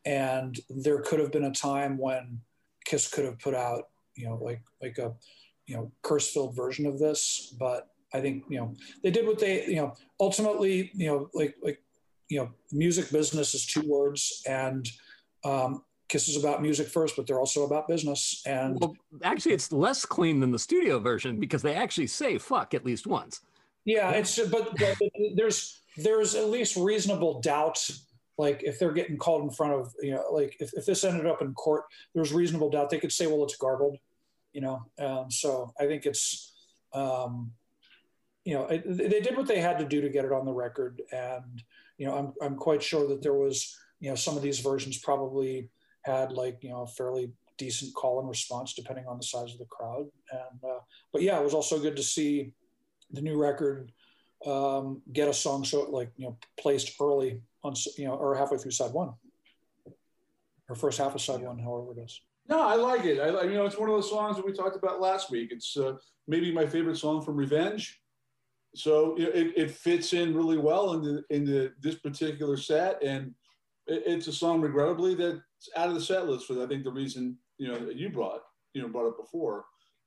And 0.05 0.59
there 0.69 0.99
could 0.99 1.19
have 1.19 1.31
been 1.31 1.45
a 1.45 1.51
time 1.51 1.97
when 1.97 2.41
Kiss 2.83 3.07
could 3.07 3.25
have 3.25 3.39
put 3.39 3.53
out, 3.53 3.89
you 4.15 4.27
know, 4.27 4.35
like, 4.35 4.61
like 4.81 4.97
a, 4.97 5.13
you 5.65 5.75
know, 5.75 5.91
curse 6.01 6.33
filled 6.33 6.55
version 6.55 6.85
of 6.85 6.99
this, 6.99 7.53
but 7.57 7.87
I 8.13 8.21
think 8.21 8.43
you 8.49 8.57
know 8.57 8.73
they 9.03 9.11
did 9.11 9.25
what 9.27 9.39
they 9.39 9.65
you 9.65 9.75
know 9.75 9.93
ultimately 10.19 10.91
you 10.93 11.07
know 11.07 11.29
like 11.33 11.55
like 11.61 11.81
you 12.27 12.39
know 12.39 12.49
music 12.71 13.11
business 13.11 13.53
is 13.53 13.65
two 13.65 13.87
words 13.87 14.43
and 14.47 14.89
um, 15.45 15.83
Kiss 16.09 16.27
is 16.27 16.43
about 16.43 16.61
music 16.61 16.87
first, 16.87 17.15
but 17.15 17.27
they're 17.27 17.39
also 17.39 17.65
about 17.65 17.87
business. 17.87 18.41
And 18.45 18.79
well, 18.81 18.95
actually, 19.23 19.53
it's 19.53 19.71
less 19.71 20.05
clean 20.05 20.39
than 20.39 20.51
the 20.51 20.59
studio 20.59 20.99
version 20.99 21.39
because 21.39 21.61
they 21.61 21.75
actually 21.75 22.07
say 22.07 22.37
"fuck" 22.39 22.73
at 22.73 22.83
least 22.83 23.05
once. 23.05 23.41
Yeah, 23.85 24.09
it's 24.11 24.37
but, 24.49 24.75
but 24.77 24.97
there's 25.35 25.81
there's 25.97 26.35
at 26.35 26.49
least 26.49 26.75
reasonable 26.75 27.41
doubt 27.41 27.89
like 28.39 28.63
if 28.63 28.79
they're 28.79 28.93
getting 28.93 29.17
called 29.17 29.43
in 29.43 29.51
front 29.51 29.73
of 29.73 29.93
you 30.01 30.11
know 30.11 30.23
like 30.31 30.55
if, 30.59 30.73
if 30.73 30.85
this 30.85 31.03
ended 31.03 31.27
up 31.27 31.41
in 31.41 31.53
court 31.53 31.83
there's 32.15 32.31
reasonable 32.31 32.69
doubt 32.69 32.89
they 32.89 32.99
could 32.99 33.11
say 33.11 33.27
well 33.27 33.43
it's 33.43 33.57
garbled 33.57 33.97
you 34.53 34.61
know 34.61 34.85
um, 34.99 35.29
so 35.29 35.71
i 35.79 35.85
think 35.85 36.05
it's 36.05 36.53
um, 36.93 37.51
you 38.49 38.55
know 38.55 38.65
it, 38.65 38.83
they 38.85 39.21
did 39.21 39.37
what 39.37 39.47
they 39.47 39.61
had 39.61 39.77
to 39.77 39.85
do 39.85 40.01
to 40.01 40.09
get 40.09 40.25
it 40.25 40.31
on 40.31 40.43
the 40.43 40.51
record. 40.51 41.03
And 41.11 41.61
you 41.99 42.07
know 42.07 42.15
i'm, 42.15 42.33
I'm 42.41 42.55
quite 42.55 42.81
sure 42.81 43.07
that 43.07 43.21
there 43.21 43.35
was 43.35 43.77
you 43.99 44.09
know 44.09 44.15
some 44.15 44.35
of 44.35 44.41
these 44.41 44.59
versions 44.59 44.97
probably 44.97 45.69
had 46.01 46.31
like 46.31 46.57
you 46.63 46.71
know 46.71 46.81
a 46.81 46.87
fairly 46.87 47.31
decent 47.57 47.93
call 47.93 48.19
and 48.19 48.27
response 48.27 48.73
depending 48.73 49.05
on 49.05 49.17
the 49.17 49.23
size 49.23 49.51
of 49.53 49.59
the 49.59 49.65
crowd. 49.65 50.07
And 50.31 50.63
uh, 50.63 50.79
but 51.13 51.21
yeah 51.21 51.39
it 51.39 51.43
was 51.43 51.53
also 51.53 51.77
good 51.77 51.95
to 51.95 52.01
see 52.01 52.53
the 53.11 53.21
new 53.21 53.37
record 53.37 53.91
um, 54.47 55.01
get 55.13 55.27
a 55.27 55.33
song 55.33 55.63
so 55.63 55.83
like 55.83 56.11
you 56.17 56.25
know 56.25 56.37
placed 56.59 56.99
early 56.99 57.41
on 57.63 57.75
you 57.99 58.05
know 58.05 58.15
or 58.15 58.35
halfway 58.35 58.57
through 58.57 58.71
side 58.71 58.93
one. 58.93 59.13
Or 60.69 60.75
first 60.75 60.97
half 60.97 61.13
of 61.13 61.21
side 61.21 61.41
one 61.41 61.59
however 61.59 61.91
it 61.91 61.99
is. 61.99 62.19
No 62.47 62.61
i 62.61 62.73
like 62.73 63.05
it. 63.05 63.19
I 63.19 63.43
you 63.43 63.53
know 63.53 63.67
it's 63.67 63.77
one 63.77 63.89
of 63.89 63.95
those 63.95 64.09
songs 64.09 64.37
that 64.37 64.45
we 64.45 64.53
talked 64.53 64.75
about 64.75 64.99
last 64.99 65.29
week. 65.29 65.49
It's 65.51 65.77
uh, 65.77 65.97
maybe 66.27 66.51
my 66.51 66.65
favorite 66.65 66.97
song 66.97 67.21
from 67.21 67.35
revenge 67.35 68.01
so 68.75 69.15
it, 69.17 69.53
it 69.55 69.71
fits 69.71 70.13
in 70.13 70.35
really 70.35 70.57
well 70.57 70.93
into 70.93 71.23
into 71.29 71.71
this 71.81 71.95
particular 71.95 72.57
set 72.57 73.01
and 73.03 73.33
it, 73.87 74.03
it's 74.05 74.27
a 74.27 74.33
song 74.33 74.61
regrettably 74.61 75.15
that's 75.15 75.41
out 75.75 75.89
of 75.89 75.95
the 75.95 76.01
set 76.01 76.27
list 76.27 76.45
for 76.45 76.61
i 76.63 76.67
think 76.67 76.83
the 76.83 76.91
reason 76.91 77.37
you 77.57 77.67
know 77.67 77.83
that 77.85 77.95
you 77.95 78.09
brought 78.09 78.41
you 78.73 78.81
know 78.81 78.87
brought 78.87 79.07
up 79.07 79.17
before 79.17 79.65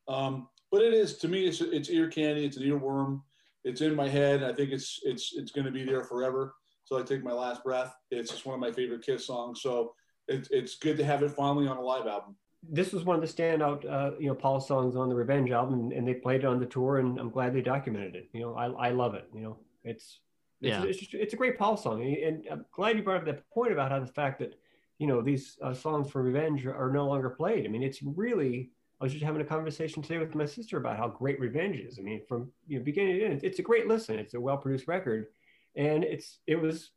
um, 0.09 0.49
but 0.71 0.83
it 0.83 0.95
is 0.95 1.19
to 1.19 1.29
me 1.29 1.47
it's 1.47 1.61
it's 1.61 1.91
ear 1.91 2.09
candy 2.09 2.45
it's 2.45 2.57
an 2.57 2.63
earworm 2.63 3.21
it's 3.65 3.81
in 3.81 3.95
my 3.95 4.09
head. 4.09 4.43
I 4.43 4.53
think 4.53 4.71
it's 4.71 5.01
it's 5.05 5.33
it's 5.35 5.53
going 5.53 5.67
to 5.67 5.71
be 5.71 5.85
there 5.85 6.03
forever. 6.03 6.55
So 6.85 6.99
I 6.99 7.03
take 7.03 7.23
my 7.23 7.33
last 7.33 7.63
breath. 7.63 7.95
It's 8.11 8.31
just 8.31 8.45
one 8.45 8.55
of 8.55 8.61
my 8.61 8.73
favorite 8.73 9.05
Kiss 9.05 9.27
songs. 9.27 9.61
So 9.63 9.95
it's 10.29 10.49
it's 10.51 10.77
good 10.77 10.97
to 10.99 11.05
have 11.05 11.23
it 11.23 11.31
finally 11.31 11.69
on 11.69 11.77
a 11.77 11.83
live 11.83 12.07
album. 12.07 12.37
This 12.63 12.93
was 12.93 13.05
one 13.05 13.17
of 13.17 13.23
the 13.23 13.43
standout, 13.43 13.85
uh, 13.91 14.13
you 14.19 14.29
know, 14.29 14.35
Paul 14.35 14.61
songs 14.61 14.95
on 14.95 15.09
the 15.09 15.15
Revenge 15.15 15.51
album, 15.51 15.91
and 15.91 16.07
they 16.07 16.15
played 16.15 16.41
it 16.41 16.47
on 16.47 16.61
the 16.61 16.67
tour, 16.67 16.99
and 16.99 17.19
I'm 17.19 17.31
glad 17.31 17.55
they 17.55 17.61
documented 17.61 18.15
it. 18.15 18.29
You 18.33 18.41
know, 18.41 18.55
I, 18.55 18.89
I 18.89 18.91
love 18.91 19.15
it. 19.15 19.29
You 19.35 19.41
know, 19.41 19.59
it's 19.85 20.21
it's, 20.61 20.71
yeah. 20.71 20.85
it's, 20.85 20.99
just, 20.99 21.15
it's 21.15 21.35
a 21.35 21.37
great 21.37 21.59
Paul 21.59 21.77
song, 21.77 22.03
and 22.03 22.47
I'm 22.51 22.65
glad 22.71 22.97
you 22.97 23.03
brought 23.03 23.17
up 23.17 23.25
that 23.27 23.49
point 23.51 23.73
about 23.73 23.91
how 23.91 23.99
the 23.99 24.07
fact 24.07 24.39
that 24.39 24.55
you 24.99 25.09
know 25.09 25.21
these 25.21 25.59
uh, 25.61 25.75
songs 25.75 26.09
for 26.09 26.23
Revenge 26.23 26.65
are 26.67 26.91
no 26.93 27.07
longer 27.07 27.31
played. 27.31 27.67
I 27.67 27.69
mean, 27.69 27.83
it's 27.83 28.01
really 28.03 28.71
I 29.01 29.05
was 29.05 29.13
just 29.13 29.25
having 29.25 29.43
a 29.43 29.45
conversation 29.45 30.01
today 30.01 30.19
with 30.19 30.37
my 30.37 30.47
sister 30.47 30.77
about 30.77 30.97
how 30.97 31.09
great 31.09 31.41
Revenge 31.41 31.77
is. 31.77 31.99
I 31.99 32.03
mean, 32.03 32.23
from 32.29 32.53
you 32.69 32.79
know 32.79 32.85
beginning 32.85 33.19
to 33.19 33.25
end, 33.25 33.41
it's 33.43 33.59
a 33.59 33.63
great 33.63 33.89
listen. 33.89 34.21
It's 34.21 34.35
a 34.35 34.41
well 34.41 34.57
produced 34.57 34.87
record, 34.87 35.27
and 35.75 36.05
it's 36.05 36.39
it 36.47 36.55
was 36.55 36.93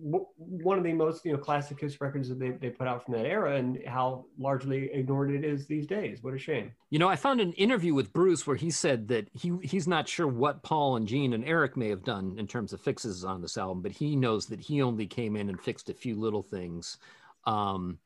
one 0.00 0.78
of 0.78 0.84
the 0.84 0.92
most 0.92 1.24
you 1.24 1.32
know 1.32 1.38
classic 1.38 1.78
records 2.00 2.28
that 2.28 2.38
they, 2.38 2.50
they 2.50 2.70
put 2.70 2.86
out 2.86 3.04
from 3.04 3.14
that 3.14 3.26
era, 3.26 3.56
and 3.56 3.80
how 3.86 4.26
largely 4.38 4.90
ignored 4.92 5.30
it 5.30 5.44
is 5.44 5.66
these 5.66 5.86
days. 5.86 6.22
What 6.22 6.34
a 6.34 6.38
shame. 6.38 6.72
You 6.90 6.98
know, 6.98 7.08
I 7.08 7.16
found 7.16 7.40
an 7.40 7.52
interview 7.54 7.94
with 7.94 8.12
Bruce 8.12 8.46
where 8.46 8.56
he 8.56 8.70
said 8.70 9.08
that 9.08 9.28
he 9.32 9.52
he's 9.62 9.88
not 9.88 10.08
sure 10.08 10.28
what 10.28 10.62
Paul 10.62 10.96
and 10.96 11.06
Gene 11.06 11.32
and 11.32 11.44
Eric 11.44 11.76
may 11.76 11.88
have 11.88 12.04
done 12.04 12.36
in 12.38 12.46
terms 12.46 12.72
of 12.72 12.80
fixes 12.80 13.24
on 13.24 13.42
this 13.42 13.56
album, 13.58 13.82
but 13.82 13.92
he 13.92 14.16
knows 14.16 14.46
that 14.46 14.60
he 14.60 14.82
only 14.82 15.06
came 15.06 15.36
in 15.36 15.48
and 15.48 15.60
fixed 15.60 15.90
a 15.90 15.94
few 15.94 16.18
little 16.18 16.42
things. 16.42 16.98
Um, 17.44 17.98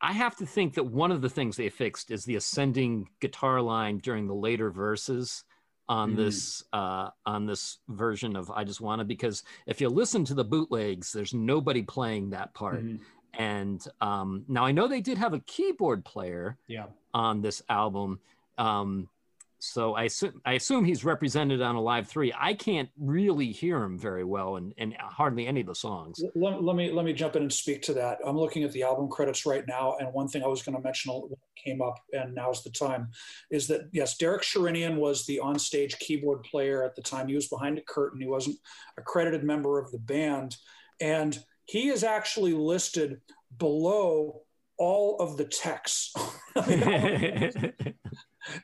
I 0.00 0.12
have 0.12 0.36
to 0.36 0.46
think 0.46 0.74
that 0.74 0.86
one 0.86 1.10
of 1.10 1.22
the 1.22 1.30
things 1.30 1.56
they 1.56 1.70
fixed 1.70 2.10
is 2.10 2.24
the 2.24 2.36
ascending 2.36 3.08
guitar 3.20 3.62
line 3.62 3.98
during 3.98 4.26
the 4.26 4.34
later 4.34 4.70
verses 4.70 5.44
on 5.88 6.12
mm. 6.12 6.16
this 6.16 6.64
uh, 6.72 7.10
on 7.24 7.46
this 7.46 7.78
version 7.88 8.36
of 8.36 8.50
I 8.50 8.64
Just 8.64 8.80
Wanna 8.80 9.04
because 9.04 9.42
if 9.66 9.80
you 9.80 9.88
listen 9.88 10.24
to 10.26 10.34
the 10.34 10.44
bootlegs, 10.44 11.12
there's 11.12 11.34
nobody 11.34 11.82
playing 11.82 12.30
that 12.30 12.54
part. 12.54 12.84
Mm. 12.84 13.00
And 13.34 13.86
um, 14.00 14.44
now 14.48 14.64
I 14.64 14.72
know 14.72 14.88
they 14.88 15.00
did 15.02 15.18
have 15.18 15.34
a 15.34 15.40
keyboard 15.40 16.04
player 16.04 16.56
yeah. 16.68 16.86
on 17.12 17.42
this 17.42 17.62
album. 17.68 18.20
Um, 18.56 19.08
so 19.58 19.94
I 19.94 20.04
assume, 20.04 20.40
I 20.44 20.54
assume 20.54 20.84
he's 20.84 21.04
represented 21.04 21.62
on 21.62 21.76
Alive 21.76 22.10
III. 22.14 22.34
I 22.38 22.54
can't 22.54 22.88
really 22.98 23.52
hear 23.52 23.82
him 23.82 23.98
very 23.98 24.24
well 24.24 24.56
and, 24.56 24.74
and 24.76 24.94
hardly 24.98 25.46
any 25.46 25.60
of 25.60 25.66
the 25.66 25.74
songs. 25.74 26.22
Let, 26.34 26.62
let, 26.62 26.76
me 26.76 26.92
let 26.92 27.04
me 27.04 27.12
jump 27.12 27.36
in 27.36 27.42
and 27.42 27.52
speak 27.52 27.82
to 27.82 27.94
that. 27.94 28.18
I'm 28.24 28.36
looking 28.36 28.64
at 28.64 28.72
the 28.72 28.82
album 28.82 29.08
credits 29.08 29.46
right 29.46 29.64
now, 29.66 29.96
and 29.98 30.12
one 30.12 30.28
thing 30.28 30.42
I 30.42 30.46
was 30.46 30.62
going 30.62 30.76
to 30.76 30.82
mention 30.82 31.20
came 31.62 31.80
up, 31.80 31.96
and 32.12 32.34
now's 32.34 32.62
the 32.62 32.70
time, 32.70 33.08
is 33.50 33.66
that 33.68 33.88
yes, 33.92 34.16
Derek 34.16 34.42
Sherinian 34.42 34.96
was 34.96 35.24
the 35.26 35.40
onstage 35.42 35.98
keyboard 35.98 36.42
player 36.42 36.84
at 36.84 36.94
the 36.94 37.02
time. 37.02 37.28
He 37.28 37.34
was 37.34 37.48
behind 37.48 37.78
a 37.78 37.82
curtain. 37.82 38.20
He 38.20 38.26
wasn't 38.26 38.56
a 38.98 39.02
credited 39.02 39.44
member 39.44 39.78
of 39.78 39.90
the 39.90 39.98
band, 39.98 40.56
and 41.00 41.38
he 41.64 41.88
is 41.88 42.04
actually 42.04 42.52
listed 42.52 43.20
below 43.58 44.42
all 44.78 45.16
of 45.18 45.36
the 45.36 45.44
texts. 45.44 46.14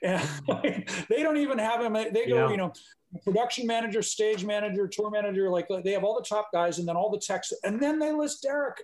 and 0.02 0.22
they 1.08 1.22
don't 1.22 1.36
even 1.36 1.58
have 1.58 1.82
him. 1.82 1.92
They 1.92 2.26
go, 2.26 2.46
yeah. 2.46 2.50
you 2.50 2.56
know, 2.56 2.72
production 3.24 3.66
manager, 3.66 4.02
stage 4.02 4.44
manager, 4.44 4.88
tour 4.88 5.10
manager, 5.10 5.50
like 5.50 5.68
they 5.84 5.92
have 5.92 6.04
all 6.04 6.18
the 6.18 6.26
top 6.26 6.50
guys 6.52 6.78
and 6.78 6.88
then 6.88 6.96
all 6.96 7.10
the 7.10 7.18
techs, 7.18 7.52
and 7.64 7.80
then 7.80 7.98
they 7.98 8.12
list 8.12 8.42
Derek. 8.42 8.78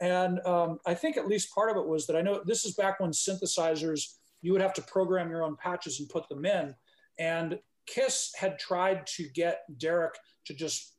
And 0.00 0.40
um, 0.46 0.78
I 0.86 0.94
think 0.94 1.16
at 1.16 1.26
least 1.26 1.54
part 1.54 1.70
of 1.70 1.76
it 1.76 1.86
was 1.86 2.06
that 2.06 2.16
I 2.16 2.22
know 2.22 2.42
this 2.44 2.64
is 2.64 2.74
back 2.74 3.00
when 3.00 3.10
synthesizers, 3.10 4.16
you 4.42 4.52
would 4.52 4.62
have 4.62 4.74
to 4.74 4.82
program 4.82 5.30
your 5.30 5.42
own 5.44 5.56
patches 5.56 6.00
and 6.00 6.08
put 6.08 6.28
them 6.28 6.44
in. 6.44 6.74
And 7.18 7.58
Kiss 7.86 8.32
had 8.38 8.58
tried 8.58 9.06
to 9.16 9.28
get 9.34 9.62
Derek 9.78 10.14
to 10.46 10.54
just 10.54 10.94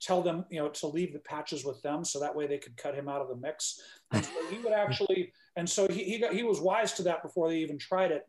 tell 0.00 0.22
them, 0.22 0.44
you 0.50 0.60
know, 0.60 0.68
to 0.68 0.86
leave 0.86 1.12
the 1.12 1.18
patches 1.20 1.64
with 1.64 1.80
them, 1.82 2.04
so 2.04 2.20
that 2.20 2.34
way 2.34 2.46
they 2.46 2.58
could 2.58 2.76
cut 2.76 2.94
him 2.94 3.08
out 3.08 3.20
of 3.20 3.28
the 3.28 3.36
mix. 3.36 3.80
And 4.12 4.24
so 4.24 4.46
he 4.50 4.58
would 4.58 4.72
actually, 4.84 5.32
and 5.56 5.68
so 5.68 5.88
he 5.88 6.04
he, 6.04 6.18
got, 6.18 6.34
he 6.34 6.42
was 6.42 6.60
wise 6.60 6.92
to 6.94 7.02
that 7.04 7.22
before 7.22 7.48
they 7.48 7.58
even 7.58 7.78
tried 7.78 8.12
it. 8.12 8.26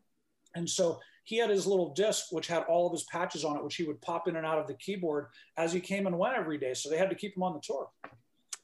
And 0.58 0.70
so 0.70 1.00
he 1.24 1.38
had 1.38 1.50
his 1.50 1.68
little 1.68 1.94
disc, 1.94 2.26
which 2.32 2.48
had 2.48 2.64
all 2.64 2.88
of 2.88 2.94
his 2.94 3.04
patches 3.04 3.46
on 3.46 3.58
it, 3.58 3.64
which 3.64 3.76
he 3.76 3.84
would 3.84 4.02
pop 4.02 4.28
in 4.28 4.36
and 4.36 4.46
out 4.46 4.60
of 4.60 4.68
the 4.68 4.74
keyboard 4.74 5.28
as 5.58 5.72
he 5.72 5.80
came 5.80 6.08
and 6.08 6.18
went 6.18 6.36
every 6.36 6.58
day. 6.58 6.74
So 6.74 6.90
they 6.90 6.98
had 6.98 7.10
to 7.10 7.16
keep 7.16 7.36
him 7.36 7.44
on 7.44 7.54
the 7.54 7.62
tour. 7.62 7.90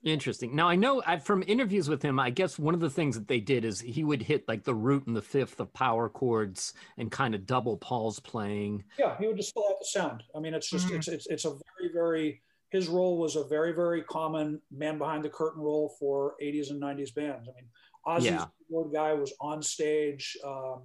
Interesting. 0.04 0.54
Now 0.54 0.68
I 0.68 0.76
know 0.76 1.02
I, 1.06 1.18
from 1.18 1.44
interviews 1.48 1.88
with 1.88 2.02
him, 2.02 2.20
I 2.20 2.30
guess 2.30 2.60
one 2.60 2.74
of 2.74 2.82
the 2.82 2.90
things 2.90 3.16
that 3.16 3.28
they 3.28 3.40
did 3.40 3.64
is 3.64 3.80
he 3.80 4.04
would 4.04 4.22
hit 4.22 4.48
like 4.50 4.64
the 4.64 4.74
root 4.74 5.08
and 5.08 5.16
the 5.16 5.22
fifth 5.22 5.60
of 5.62 5.74
power 5.74 6.10
chords 6.10 6.74
and 6.98 7.10
kind 7.10 7.34
of 7.34 7.46
double 7.46 7.78
Paul's 7.78 8.20
playing. 8.20 8.84
Yeah, 9.00 9.18
he 9.18 9.28
would 9.28 9.38
just 9.38 9.54
fill 9.54 9.66
out 9.70 9.80
the 9.80 9.86
sound. 9.86 10.24
I 10.36 10.40
mean, 10.40 10.54
it's 10.54 10.70
just 10.70 10.88
mm-hmm. 10.88 10.98
it's, 10.98 11.08
it's 11.08 11.28
it's 11.28 11.46
a 11.46 11.52
very 11.52 11.94
very 11.94 12.42
his 12.70 12.90
role 12.90 13.18
was 13.18 13.38
a 13.38 13.46
very 13.46 13.72
very 13.72 14.04
common 14.04 14.60
man 14.72 14.98
behind 14.98 15.24
the 15.24 15.30
curtain 15.30 15.62
role 15.62 15.96
for 15.98 16.36
80s 16.42 16.70
and 16.72 16.82
90s 16.82 17.16
bands. 17.16 17.48
I 17.48 17.54
mean, 17.56 17.70
Ozzy's 18.06 18.26
yeah. 18.26 18.46
keyboard 18.68 18.94
guy 18.94 19.14
was 19.14 19.34
on 19.40 19.62
stage. 19.62 20.36
Um, 20.46 20.82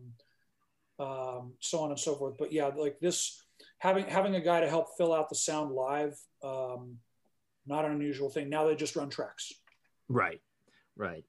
um, 0.98 1.52
so 1.60 1.80
on 1.80 1.90
and 1.90 1.98
so 1.98 2.14
forth. 2.14 2.34
But 2.38 2.52
yeah, 2.52 2.66
like 2.66 2.98
this, 3.00 3.42
having 3.78 4.06
having 4.06 4.34
a 4.34 4.40
guy 4.40 4.60
to 4.60 4.68
help 4.68 4.96
fill 4.96 5.14
out 5.14 5.28
the 5.28 5.34
sound 5.34 5.72
live, 5.72 6.18
um, 6.42 6.96
not 7.66 7.84
an 7.84 7.92
unusual 7.92 8.30
thing. 8.30 8.48
Now 8.48 8.66
they 8.66 8.74
just 8.74 8.96
run 8.96 9.10
tracks. 9.10 9.52
Right, 10.08 10.40
right. 10.96 11.24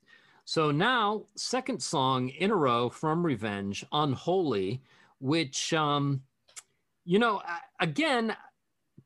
So 0.45 0.71
now, 0.71 1.25
second 1.35 1.81
song 1.81 2.29
in 2.29 2.49
a 2.49 2.55
row 2.55 2.89
from 2.89 3.23
Revenge, 3.23 3.85
Unholy, 3.91 4.81
which, 5.19 5.73
um, 5.73 6.23
you 7.05 7.19
know, 7.19 7.43
again, 7.79 8.35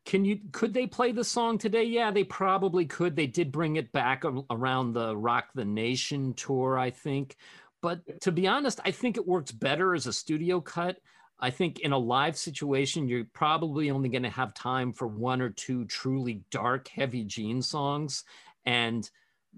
can 0.06 0.24
you 0.24 0.38
could 0.52 0.72
they 0.72 0.86
play 0.86 1.12
the 1.12 1.24
song 1.24 1.58
today? 1.58 1.84
Yeah, 1.84 2.10
they 2.10 2.24
probably 2.24 2.86
could. 2.86 3.16
They 3.16 3.26
did 3.26 3.52
bring 3.52 3.76
it 3.76 3.92
back 3.92 4.24
around 4.50 4.92
the 4.92 5.16
Rock 5.16 5.48
the 5.54 5.64
Nation 5.64 6.34
tour, 6.34 6.78
I 6.78 6.90
think. 6.90 7.36
But 7.84 8.22
to 8.22 8.32
be 8.32 8.46
honest, 8.46 8.80
I 8.86 8.92
think 8.92 9.18
it 9.18 9.28
works 9.28 9.52
better 9.52 9.94
as 9.94 10.06
a 10.06 10.12
studio 10.14 10.58
cut. 10.58 10.96
I 11.38 11.50
think 11.50 11.80
in 11.80 11.92
a 11.92 11.98
live 11.98 12.34
situation, 12.34 13.08
you're 13.08 13.26
probably 13.34 13.90
only 13.90 14.08
going 14.08 14.22
to 14.22 14.30
have 14.30 14.54
time 14.54 14.94
for 14.94 15.06
one 15.06 15.42
or 15.42 15.50
two 15.50 15.84
truly 15.84 16.40
dark, 16.50 16.88
heavy 16.88 17.24
Gene 17.24 17.60
songs. 17.60 18.24
And 18.64 19.06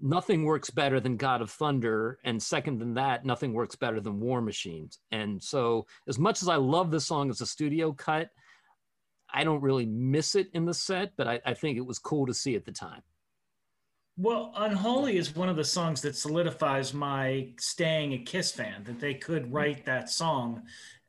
nothing 0.01 0.43
works 0.43 0.69
better 0.69 0.99
than 0.99 1.15
God 1.15 1.41
of 1.41 1.49
Thunder. 1.49 2.19
And 2.25 2.43
second 2.43 2.79
than 2.79 2.95
that, 2.95 3.23
nothing 3.23 3.53
works 3.53 3.77
better 3.77 4.01
than 4.01 4.19
War 4.19 4.41
Machines. 4.41 4.99
And 5.09 5.41
so, 5.41 5.87
as 6.05 6.19
much 6.19 6.41
as 6.41 6.49
I 6.49 6.57
love 6.57 6.91
the 6.91 6.99
song 6.99 7.29
as 7.29 7.39
a 7.39 7.45
studio 7.45 7.93
cut, 7.93 8.27
I 9.33 9.45
don't 9.45 9.61
really 9.61 9.85
miss 9.85 10.35
it 10.35 10.49
in 10.53 10.65
the 10.65 10.73
set, 10.73 11.13
but 11.15 11.29
I, 11.29 11.39
I 11.45 11.53
think 11.53 11.77
it 11.77 11.85
was 11.85 11.97
cool 11.97 12.25
to 12.25 12.33
see 12.33 12.57
at 12.57 12.65
the 12.65 12.73
time. 12.73 13.03
Well, 14.19 14.51
Unholy 14.55 15.17
is 15.17 15.35
one 15.35 15.47
of 15.47 15.55
the 15.55 15.63
songs 15.63 16.01
that 16.01 16.15
solidifies 16.15 16.91
my 16.91 17.49
staying 17.59 18.13
a 18.13 18.17
Kiss 18.17 18.51
fan, 18.51 18.83
that 18.85 18.99
they 18.99 19.13
could 19.13 19.43
mm-hmm. 19.43 19.53
write 19.53 19.85
that 19.85 20.09
song 20.09 20.63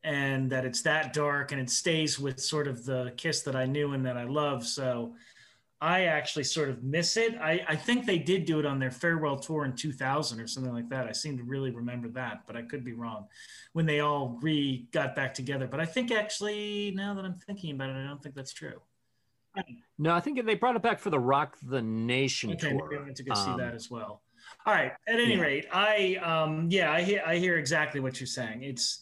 and 0.04 0.50
that 0.50 0.66
it's 0.66 0.82
that 0.82 1.14
dark 1.14 1.50
and 1.50 1.60
it 1.60 1.70
stays 1.70 2.18
with 2.18 2.38
sort 2.38 2.68
of 2.68 2.84
the 2.84 3.14
Kiss 3.16 3.40
that 3.42 3.56
I 3.56 3.64
knew 3.64 3.92
and 3.94 4.04
that 4.04 4.18
I 4.18 4.24
love. 4.24 4.66
So 4.66 5.14
I 5.80 6.04
actually 6.04 6.44
sort 6.44 6.68
of 6.68 6.82
miss 6.82 7.16
it. 7.16 7.34
I, 7.40 7.64
I 7.66 7.76
think 7.76 8.04
they 8.04 8.18
did 8.18 8.44
do 8.44 8.58
it 8.58 8.66
on 8.66 8.78
their 8.78 8.90
farewell 8.90 9.38
tour 9.38 9.64
in 9.64 9.74
2000 9.74 10.38
or 10.38 10.46
something 10.46 10.74
like 10.74 10.90
that. 10.90 11.06
I 11.06 11.12
seem 11.12 11.38
to 11.38 11.44
really 11.44 11.70
remember 11.70 12.08
that, 12.10 12.42
but 12.46 12.56
I 12.56 12.62
could 12.62 12.84
be 12.84 12.92
wrong 12.92 13.26
when 13.72 13.86
they 13.86 14.00
all 14.00 14.38
re 14.42 14.86
got 14.92 15.16
back 15.16 15.32
together. 15.32 15.66
But 15.66 15.80
I 15.80 15.86
think 15.86 16.10
actually, 16.10 16.92
now 16.94 17.14
that 17.14 17.24
I'm 17.24 17.38
thinking 17.46 17.70
about 17.70 17.88
it, 17.88 17.96
I 17.96 18.06
don't 18.06 18.22
think 18.22 18.34
that's 18.34 18.52
true. 18.52 18.82
No, 19.98 20.14
I 20.14 20.20
think 20.20 20.44
they 20.44 20.54
brought 20.54 20.76
it 20.76 20.82
back 20.82 20.98
for 20.98 21.10
the 21.10 21.18
Rock 21.18 21.56
the 21.62 21.82
Nation 21.82 22.52
Okay, 22.52 22.70
tour. 22.70 23.00
I 23.00 23.02
went 23.02 23.16
to 23.16 23.22
go 23.22 23.34
see 23.34 23.50
Um, 23.50 23.58
that 23.58 23.74
as 23.74 23.90
well. 23.90 24.22
All 24.64 24.74
right. 24.74 24.92
At 25.06 25.20
any 25.20 25.34
yeah. 25.34 25.40
rate, 25.40 25.66
I 25.72 26.16
um 26.16 26.68
yeah, 26.70 26.92
I 26.92 27.02
hear 27.02 27.22
I 27.26 27.36
hear 27.36 27.56
exactly 27.58 28.00
what 28.00 28.20
you're 28.20 28.26
saying. 28.26 28.62
It's 28.62 29.00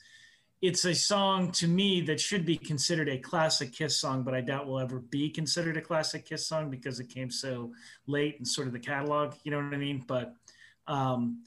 it's 0.63 0.85
a 0.87 0.95
song 0.95 1.53
to 1.53 1.69
me 1.69 2.01
that 2.03 2.19
should 2.19 2.47
be 2.47 2.57
considered 2.57 3.09
a 3.09 3.19
classic 3.19 3.73
Kiss 3.73 3.99
song, 4.01 4.23
but 4.23 4.35
I 4.35 4.41
doubt 4.41 4.67
will 4.67 4.81
ever 4.81 5.01
be 5.01 5.29
considered 5.29 5.77
a 5.77 5.83
classic 5.83 6.25
Kiss 6.25 6.47
song 6.47 6.71
because 6.71 6.99
it 6.99 7.09
came 7.11 7.31
so 7.31 7.73
late 8.07 8.37
in 8.39 8.45
sort 8.45 8.67
of 8.67 8.73
the 8.73 8.79
catalog. 8.79 9.35
You 9.45 9.51
know 9.51 9.59
what 9.59 9.75
I 9.75 9.77
mean? 9.77 10.05
But 10.07 10.35
um, 10.89 11.45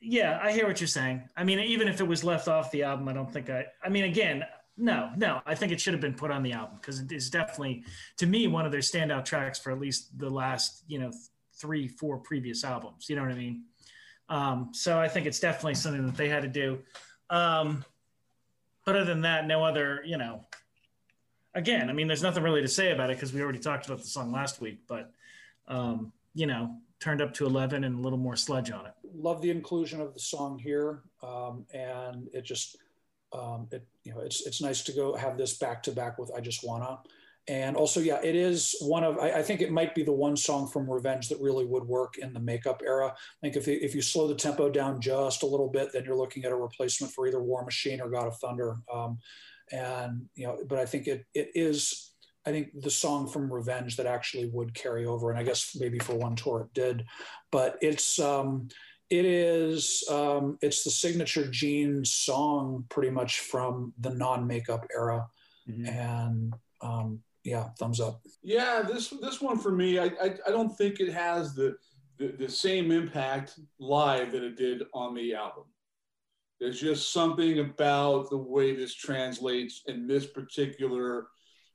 yeah, 0.00 0.40
I 0.42 0.52
hear 0.52 0.66
what 0.66 0.80
you're 0.80 0.88
saying. 0.88 1.28
I 1.36 1.44
mean, 1.44 1.58
even 1.60 1.86
if 1.88 2.00
it 2.00 2.08
was 2.08 2.24
left 2.24 2.48
off 2.48 2.70
the 2.70 2.82
album, 2.82 3.08
I 3.08 3.12
don't 3.12 3.30
think 3.32 3.50
I. 3.50 3.66
I 3.82 3.88
mean, 3.88 4.04
again, 4.04 4.44
no, 4.76 5.10
no, 5.16 5.40
I 5.46 5.54
think 5.54 5.72
it 5.72 5.80
should 5.80 5.94
have 5.94 6.00
been 6.00 6.14
put 6.14 6.30
on 6.30 6.42
the 6.42 6.52
album 6.52 6.78
because 6.80 7.00
it 7.00 7.12
is 7.12 7.30
definitely, 7.30 7.84
to 8.16 8.26
me, 8.26 8.48
one 8.48 8.66
of 8.66 8.72
their 8.72 8.80
standout 8.80 9.24
tracks 9.24 9.58
for 9.58 9.70
at 9.70 9.78
least 9.78 10.18
the 10.18 10.28
last, 10.28 10.82
you 10.88 10.98
know, 10.98 11.12
three, 11.54 11.86
four 11.86 12.18
previous 12.18 12.64
albums. 12.64 13.08
You 13.08 13.16
know 13.16 13.22
what 13.22 13.30
I 13.30 13.36
mean? 13.36 13.64
Um, 14.28 14.70
so 14.72 14.98
I 14.98 15.08
think 15.08 15.26
it's 15.26 15.38
definitely 15.38 15.74
something 15.74 16.04
that 16.06 16.16
they 16.16 16.28
had 16.28 16.42
to 16.42 16.48
do. 16.48 16.80
Um, 17.30 17.84
but 18.84 18.96
other 18.96 19.04
than 19.04 19.22
that, 19.22 19.46
no 19.46 19.64
other, 19.64 20.02
you 20.04 20.18
know, 20.18 20.44
again, 21.54 21.88
I 21.88 21.92
mean, 21.92 22.08
there's 22.08 22.22
nothing 22.22 22.42
really 22.42 22.62
to 22.62 22.68
say 22.68 22.90
about 22.90 23.10
it 23.10 23.16
because 23.16 23.32
we 23.32 23.42
already 23.42 23.60
talked 23.60 23.86
about 23.86 23.98
the 23.98 24.08
song 24.08 24.32
last 24.32 24.60
week, 24.60 24.80
but, 24.88 25.12
um, 25.68 26.12
you 26.34 26.46
know, 26.46 26.76
turned 27.00 27.22
up 27.22 27.32
to 27.34 27.46
11 27.46 27.84
and 27.84 27.98
a 27.98 28.00
little 28.00 28.18
more 28.18 28.36
sludge 28.36 28.70
on 28.70 28.86
it. 28.86 28.92
love 29.14 29.40
the 29.40 29.50
inclusion 29.50 30.00
of 30.00 30.12
the 30.14 30.20
song 30.20 30.58
here, 30.58 31.02
um, 31.22 31.64
and 31.72 32.28
it 32.32 32.44
just 32.44 32.76
um, 33.34 33.68
it 33.72 33.86
you 34.04 34.14
know 34.14 34.20
it's 34.20 34.46
it's 34.46 34.62
nice 34.62 34.82
to 34.84 34.92
go 34.92 35.14
have 35.14 35.36
this 35.36 35.58
back 35.58 35.82
to 35.84 35.92
back 35.92 36.18
with 36.18 36.30
I 36.34 36.40
Just 36.40 36.66
Wanna, 36.66 37.00
and 37.48 37.76
also 37.76 38.00
yeah, 38.00 38.20
it 38.22 38.34
is 38.34 38.76
one 38.80 39.04
of 39.04 39.18
I, 39.18 39.32
I 39.32 39.42
think 39.42 39.60
it 39.60 39.72
might 39.72 39.94
be 39.94 40.02
the 40.02 40.12
one 40.12 40.36
song 40.36 40.68
from 40.68 40.90
Revenge 40.90 41.28
that 41.28 41.40
really 41.40 41.64
would 41.64 41.84
work 41.84 42.18
in 42.18 42.32
the 42.32 42.40
makeup 42.40 42.82
era. 42.84 43.08
I 43.08 43.40
think 43.40 43.56
if 43.56 43.68
if 43.68 43.94
you 43.94 44.02
slow 44.02 44.28
the 44.28 44.34
tempo 44.34 44.70
down 44.70 45.00
just 45.00 45.42
a 45.42 45.46
little 45.46 45.68
bit, 45.68 45.92
then 45.92 46.04
you're 46.04 46.16
looking 46.16 46.44
at 46.44 46.52
a 46.52 46.56
replacement 46.56 47.12
for 47.12 47.26
either 47.26 47.42
War 47.42 47.64
Machine 47.64 48.00
or 48.00 48.08
God 48.08 48.26
of 48.26 48.36
Thunder, 48.38 48.76
um, 48.92 49.18
and 49.72 50.26
you 50.36 50.46
know, 50.46 50.58
but 50.68 50.78
I 50.78 50.86
think 50.86 51.06
it 51.06 51.26
it 51.34 51.50
is. 51.54 52.10
I 52.46 52.50
think 52.50 52.78
the 52.82 52.90
song 52.90 53.26
from 53.26 53.50
Revenge 53.50 53.96
that 53.96 54.04
actually 54.04 54.50
would 54.50 54.74
carry 54.74 55.06
over, 55.06 55.30
and 55.30 55.38
I 55.38 55.42
guess 55.42 55.74
maybe 55.80 55.98
for 55.98 56.14
one 56.14 56.36
tour 56.36 56.60
it 56.60 56.74
did, 56.74 57.06
but 57.50 57.78
it's 57.80 58.18
um, 58.18 58.68
it 59.10 59.24
is 59.24 60.02
um, 60.10 60.58
it's 60.62 60.82
the 60.84 60.90
signature 60.90 61.46
Gene 61.50 62.04
song 62.04 62.84
pretty 62.88 63.10
much 63.10 63.40
from 63.40 63.92
the 64.00 64.10
non-makeup 64.10 64.86
era, 64.94 65.26
and 65.66 66.54
um, 66.80 67.20
yeah, 67.44 67.68
thumbs 67.78 68.00
up. 68.00 68.22
Yeah, 68.42 68.82
this 68.82 69.10
this 69.20 69.40
one 69.40 69.58
for 69.58 69.72
me, 69.72 69.98
I 69.98 70.06
I, 70.20 70.34
I 70.46 70.50
don't 70.50 70.76
think 70.76 71.00
it 71.00 71.12
has 71.12 71.54
the, 71.54 71.76
the 72.18 72.28
the 72.38 72.48
same 72.48 72.90
impact 72.90 73.58
live 73.78 74.32
that 74.32 74.42
it 74.42 74.56
did 74.56 74.82
on 74.94 75.14
the 75.14 75.34
album. 75.34 75.64
There's 76.60 76.80
just 76.80 77.12
something 77.12 77.58
about 77.58 78.30
the 78.30 78.38
way 78.38 78.74
this 78.74 78.94
translates 78.94 79.82
in 79.86 80.06
this 80.06 80.26
particular 80.26 81.26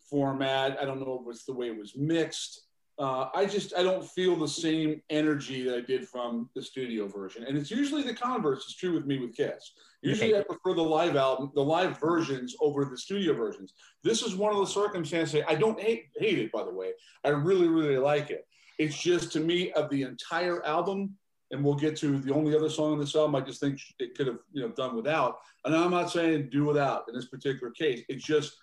format. 0.10 0.78
I 0.82 0.86
don't 0.86 1.00
know 1.00 1.22
if 1.24 1.36
it's 1.36 1.46
the 1.46 1.54
way 1.54 1.68
it 1.68 1.78
was 1.78 1.96
mixed. 1.96 2.69
Uh, 3.00 3.30
I 3.34 3.46
just 3.46 3.74
I 3.78 3.84
don't 3.84 4.06
feel 4.06 4.36
the 4.36 4.48
same 4.48 5.02
energy 5.10 5.64
that 5.64 5.78
I 5.78 5.80
did 5.80 6.06
from 6.06 6.50
the 6.54 6.62
studio 6.62 7.08
version, 7.08 7.46
and 7.46 7.58
it's 7.58 7.72
usually 7.72 8.04
the 8.04 8.14
converse 8.14 8.66
is 8.66 8.76
true 8.76 8.94
with 8.94 9.06
me 9.06 9.20
with 9.20 9.34
Kiss. 9.34 9.72
Usually, 10.02 10.38
I 10.38 10.44
prefer 10.44 10.74
the 10.74 10.82
live 10.82 11.16
album, 11.16 11.50
the 11.56 11.64
live 11.64 11.98
versions 11.98 12.58
over 12.60 12.84
the 12.84 12.98
studio 12.98 13.34
versions. 13.34 13.74
This 14.04 14.22
is 14.22 14.36
one 14.36 14.52
of 14.52 14.60
the 14.60 14.68
circumstances. 14.68 15.42
I 15.48 15.56
don't 15.56 15.80
hate 15.80 16.08
hate 16.18 16.40
it, 16.40 16.52
by 16.52 16.66
the 16.66 16.74
way. 16.74 16.92
I 17.24 17.30
really 17.30 17.70
really 17.70 17.98
like 17.98 18.32
it. 18.32 18.46
It's 18.80 18.98
just 18.98 19.32
to 19.32 19.40
me 19.40 19.72
of 19.72 19.90
the 19.90 20.02
entire 20.02 20.66
album, 20.66 21.16
and 21.52 21.64
we'll 21.64 21.76
get 21.76 21.96
to 21.98 22.20
the 22.20 22.34
only 22.34 22.54
other 22.54 22.70
song 22.70 22.92
on 22.92 23.00
this 23.00 23.16
album. 23.16 23.34
I 23.34 23.42
just 23.42 23.62
think 23.62 23.80
it 24.00 24.14
could 24.18 24.28
have 24.28 24.40
you 24.52 24.62
know 24.62 24.74
done 24.74 24.94
without. 24.98 25.38
And 25.64 25.74
I'm 25.74 25.92
not 25.92 26.12
saying 26.12 26.50
do 26.52 26.66
without 26.66 27.06
in 27.08 27.16
this 27.16 27.30
particular 27.30 27.72
case. 27.72 28.04
It's 28.10 28.26
just 28.26 28.58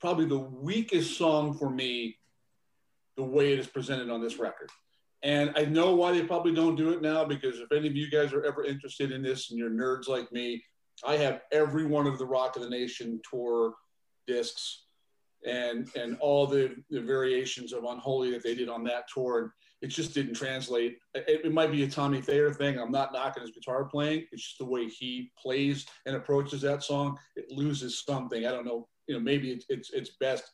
probably 0.00 0.26
the 0.26 0.38
weakest 0.38 1.18
song 1.18 1.58
for 1.58 1.70
me 1.70 2.18
the 3.20 3.26
way 3.26 3.52
it 3.52 3.58
is 3.58 3.66
presented 3.66 4.08
on 4.08 4.22
this 4.22 4.38
record. 4.38 4.70
And 5.22 5.52
I 5.54 5.66
know 5.66 5.94
why 5.94 6.12
they 6.12 6.22
probably 6.22 6.54
don't 6.54 6.74
do 6.74 6.90
it 6.90 7.02
now 7.02 7.22
because 7.22 7.60
if 7.60 7.70
any 7.70 7.86
of 7.86 7.94
you 7.94 8.10
guys 8.10 8.32
are 8.32 8.44
ever 8.46 8.64
interested 8.64 9.12
in 9.12 9.22
this 9.22 9.50
and 9.50 9.58
you're 9.58 9.68
nerds 9.70 10.08
like 10.08 10.32
me, 10.32 10.64
I 11.06 11.16
have 11.18 11.42
every 11.52 11.84
one 11.84 12.06
of 12.06 12.18
the 12.18 12.24
Rock 12.24 12.56
of 12.56 12.62
the 12.62 12.70
Nation 12.70 13.20
tour 13.30 13.74
discs 14.26 14.84
and 15.46 15.88
and 15.96 16.16
all 16.20 16.46
the, 16.46 16.74
the 16.88 17.00
variations 17.00 17.74
of 17.74 17.84
Unholy 17.84 18.30
that 18.30 18.42
they 18.42 18.54
did 18.54 18.70
on 18.70 18.84
that 18.84 19.04
tour. 19.12 19.38
And 19.42 19.50
it 19.82 19.88
just 19.88 20.14
didn't 20.14 20.34
translate. 20.34 20.96
It, 21.14 21.42
it 21.44 21.52
might 21.52 21.72
be 21.72 21.82
a 21.82 21.90
Tommy 21.90 22.22
Thayer 22.22 22.52
thing. 22.54 22.78
I'm 22.78 22.90
not 22.90 23.12
knocking 23.12 23.42
his 23.42 23.50
guitar 23.50 23.84
playing. 23.84 24.26
It's 24.32 24.42
just 24.42 24.58
the 24.58 24.64
way 24.64 24.88
he 24.88 25.30
plays 25.38 25.86
and 26.06 26.16
approaches 26.16 26.62
that 26.62 26.82
song. 26.82 27.18
It 27.36 27.50
loses 27.50 28.02
something. 28.02 28.46
I 28.46 28.50
don't 28.50 28.66
know. 28.66 28.88
You 29.06 29.16
know, 29.16 29.20
maybe 29.20 29.50
it's 29.50 29.66
it's, 29.68 29.90
it's 29.90 30.10
best 30.20 30.44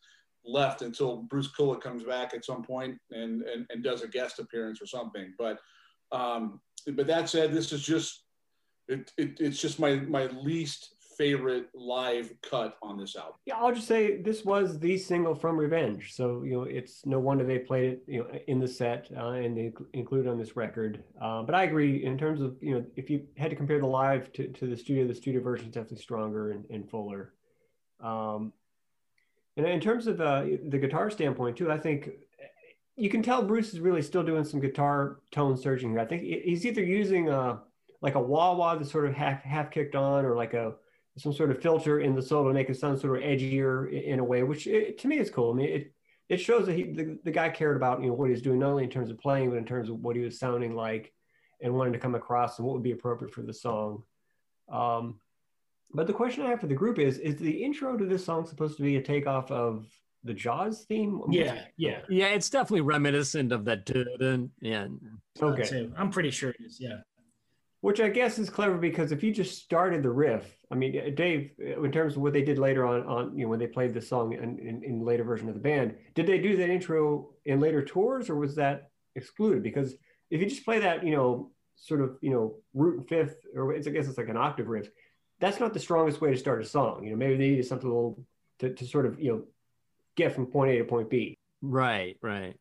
left 0.46 0.82
until 0.82 1.22
Bruce 1.22 1.50
Kulick 1.52 1.80
comes 1.80 2.04
back 2.04 2.34
at 2.34 2.44
some 2.44 2.62
point 2.62 2.98
and, 3.10 3.42
and, 3.42 3.66
and 3.70 3.82
does 3.82 4.02
a 4.02 4.08
guest 4.08 4.38
appearance 4.38 4.80
or 4.80 4.86
something. 4.86 5.32
But 5.38 5.58
um, 6.12 6.60
but 6.92 7.06
that 7.08 7.28
said, 7.28 7.52
this 7.52 7.72
is 7.72 7.82
just 7.82 8.22
it, 8.88 9.12
it, 9.16 9.40
it's 9.40 9.60
just 9.60 9.78
my 9.78 9.96
my 9.96 10.26
least 10.26 10.94
favorite 11.16 11.68
live 11.74 12.32
cut 12.42 12.76
on 12.82 12.98
this 12.98 13.16
album. 13.16 13.34
Yeah, 13.46 13.56
I'll 13.56 13.74
just 13.74 13.88
say 13.88 14.20
this 14.20 14.44
was 14.44 14.78
the 14.78 14.98
single 14.98 15.34
from 15.34 15.56
Revenge, 15.56 16.14
so 16.14 16.42
you 16.42 16.52
know 16.52 16.62
it's 16.62 17.04
no 17.06 17.18
wonder 17.18 17.44
they 17.44 17.58
played 17.58 17.92
it 17.92 18.02
you 18.06 18.20
know 18.20 18.38
in 18.46 18.60
the 18.60 18.68
set 18.68 19.08
uh, 19.16 19.30
and 19.30 19.56
they 19.56 19.72
include 19.94 20.28
on 20.28 20.38
this 20.38 20.56
record. 20.56 21.02
Uh, 21.20 21.42
but 21.42 21.54
I 21.54 21.64
agree 21.64 22.04
in 22.04 22.18
terms 22.18 22.40
of 22.40 22.56
you 22.60 22.74
know 22.74 22.84
if 22.96 23.10
you 23.10 23.26
had 23.36 23.50
to 23.50 23.56
compare 23.56 23.80
the 23.80 23.86
live 23.86 24.32
to, 24.34 24.48
to 24.48 24.66
the 24.66 24.76
studio, 24.76 25.06
the 25.06 25.14
studio 25.14 25.40
version 25.40 25.68
is 25.68 25.74
definitely 25.74 26.02
stronger 26.02 26.52
and, 26.52 26.64
and 26.70 26.88
fuller. 26.88 27.32
Um, 28.00 28.52
and 29.56 29.66
in 29.66 29.80
terms 29.80 30.06
of 30.06 30.20
uh, 30.20 30.42
the 30.42 30.78
guitar 30.78 31.10
standpoint 31.10 31.56
too, 31.56 31.70
I 31.70 31.78
think 31.78 32.10
you 32.96 33.08
can 33.08 33.22
tell 33.22 33.42
Bruce 33.42 33.72
is 33.72 33.80
really 33.80 34.02
still 34.02 34.22
doing 34.22 34.44
some 34.44 34.60
guitar 34.60 35.20
tone 35.30 35.56
searching 35.56 35.90
here. 35.90 36.00
I 36.00 36.06
think 36.06 36.22
he's 36.22 36.66
either 36.66 36.82
using 36.82 37.28
a 37.28 37.60
like 38.02 38.14
a 38.14 38.20
wah 38.20 38.54
wah 38.54 38.74
that's 38.74 38.90
sort 38.90 39.06
of 39.06 39.14
half 39.14 39.42
half 39.42 39.70
kicked 39.70 39.94
on, 39.94 40.24
or 40.24 40.34
like 40.34 40.54
a 40.54 40.74
some 41.18 41.32
sort 41.32 41.50
of 41.50 41.62
filter 41.62 42.00
in 42.00 42.14
the 42.14 42.22
solo 42.22 42.48
to 42.48 42.54
make 42.54 42.68
it 42.68 42.76
sound 42.76 42.98
sort 42.98 43.16
of 43.16 43.24
edgier 43.24 43.90
in 43.90 44.18
a 44.18 44.24
way, 44.24 44.42
which 44.42 44.66
it, 44.66 44.98
to 44.98 45.08
me 45.08 45.18
is 45.18 45.30
cool. 45.30 45.52
I 45.52 45.54
mean, 45.54 45.68
it 45.68 45.92
it 46.28 46.36
shows 46.38 46.66
that 46.66 46.74
he 46.74 46.84
the, 46.84 47.18
the 47.24 47.30
guy 47.30 47.48
cared 47.48 47.76
about 47.76 48.00
you 48.00 48.08
know 48.08 48.14
what 48.14 48.26
he 48.26 48.32
was 48.32 48.42
doing 48.42 48.58
not 48.58 48.70
only 48.70 48.84
in 48.84 48.90
terms 48.90 49.10
of 49.10 49.18
playing 49.18 49.50
but 49.50 49.56
in 49.56 49.64
terms 49.64 49.88
of 49.88 50.00
what 50.00 50.16
he 50.16 50.22
was 50.22 50.38
sounding 50.38 50.74
like 50.74 51.12
and 51.62 51.72
wanting 51.72 51.92
to 51.92 51.98
come 51.98 52.14
across 52.14 52.58
and 52.58 52.66
what 52.66 52.74
would 52.74 52.82
be 52.82 52.92
appropriate 52.92 53.32
for 53.32 53.42
the 53.42 53.52
song. 53.52 54.02
Um, 54.70 55.20
but 55.92 56.06
the 56.06 56.12
question 56.12 56.44
I 56.44 56.50
have 56.50 56.60
for 56.60 56.66
the 56.66 56.74
group 56.74 56.98
is: 56.98 57.18
Is 57.18 57.36
the 57.36 57.64
intro 57.64 57.96
to 57.96 58.04
this 58.04 58.24
song 58.24 58.46
supposed 58.46 58.76
to 58.76 58.82
be 58.82 58.96
a 58.96 59.02
takeoff 59.02 59.50
of 59.50 59.86
the 60.24 60.34
Jaws 60.34 60.84
theme? 60.88 61.22
Yeah, 61.30 61.62
yeah. 61.76 62.00
Yeah, 62.08 62.26
it's 62.26 62.50
definitely 62.50 62.82
reminiscent 62.82 63.52
of 63.52 63.64
that. 63.64 63.86
dun-dun, 63.86 64.50
Yeah. 64.60 64.88
Okay. 65.40 65.90
I'm 65.96 66.10
pretty 66.10 66.30
sure 66.30 66.50
it 66.50 66.56
is. 66.64 66.78
Yeah. 66.80 66.98
Which 67.80 68.00
I 68.00 68.08
guess 68.08 68.38
is 68.38 68.50
clever 68.50 68.78
because 68.78 69.12
if 69.12 69.22
you 69.22 69.32
just 69.32 69.62
started 69.62 70.02
the 70.02 70.10
riff, 70.10 70.56
I 70.72 70.74
mean, 70.74 70.98
uh, 70.98 71.10
Dave, 71.14 71.52
in 71.58 71.92
terms 71.92 72.16
of 72.16 72.22
what 72.22 72.32
they 72.32 72.42
did 72.42 72.58
later 72.58 72.84
on, 72.84 73.02
on 73.06 73.38
you 73.38 73.44
know, 73.44 73.50
when 73.50 73.60
they 73.60 73.68
played 73.68 73.94
the 73.94 74.00
song 74.00 74.32
in, 74.32 74.58
in, 74.58 74.82
in 74.82 75.04
later 75.04 75.22
version 75.22 75.48
of 75.48 75.54
the 75.54 75.60
band, 75.60 75.94
did 76.14 76.26
they 76.26 76.38
do 76.38 76.56
that 76.56 76.68
intro 76.68 77.30
in 77.44 77.60
later 77.60 77.84
tours 77.84 78.28
or 78.28 78.36
was 78.36 78.56
that 78.56 78.90
excluded? 79.14 79.62
Because 79.62 79.94
if 80.30 80.40
you 80.40 80.46
just 80.48 80.64
play 80.64 80.80
that, 80.80 81.04
you 81.06 81.14
know, 81.14 81.52
sort 81.76 82.00
of, 82.00 82.16
you 82.22 82.30
know, 82.30 82.56
root 82.74 82.98
and 82.98 83.08
fifth, 83.08 83.36
or 83.54 83.72
it's, 83.72 83.86
I 83.86 83.90
guess 83.90 84.08
it's 84.08 84.18
like 84.18 84.30
an 84.30 84.36
octave 84.36 84.66
riff, 84.66 84.88
that's 85.40 85.60
not 85.60 85.74
the 85.74 85.80
strongest 85.80 86.20
way 86.20 86.30
to 86.30 86.36
start 86.38 86.62
a 86.62 86.64
song. 86.64 87.04
You 87.04 87.10
know, 87.10 87.16
maybe 87.16 87.36
they 87.36 87.48
needed 87.50 87.66
something 87.66 87.88
a 87.88 87.92
little 87.92 88.24
to, 88.60 88.72
to 88.74 88.86
sort 88.86 89.06
of, 89.06 89.20
you 89.20 89.32
know, 89.32 89.42
get 90.16 90.34
from 90.34 90.46
point 90.46 90.72
A 90.72 90.78
to 90.78 90.84
point 90.84 91.10
B. 91.10 91.36
Right, 91.62 92.16
right. 92.22 92.56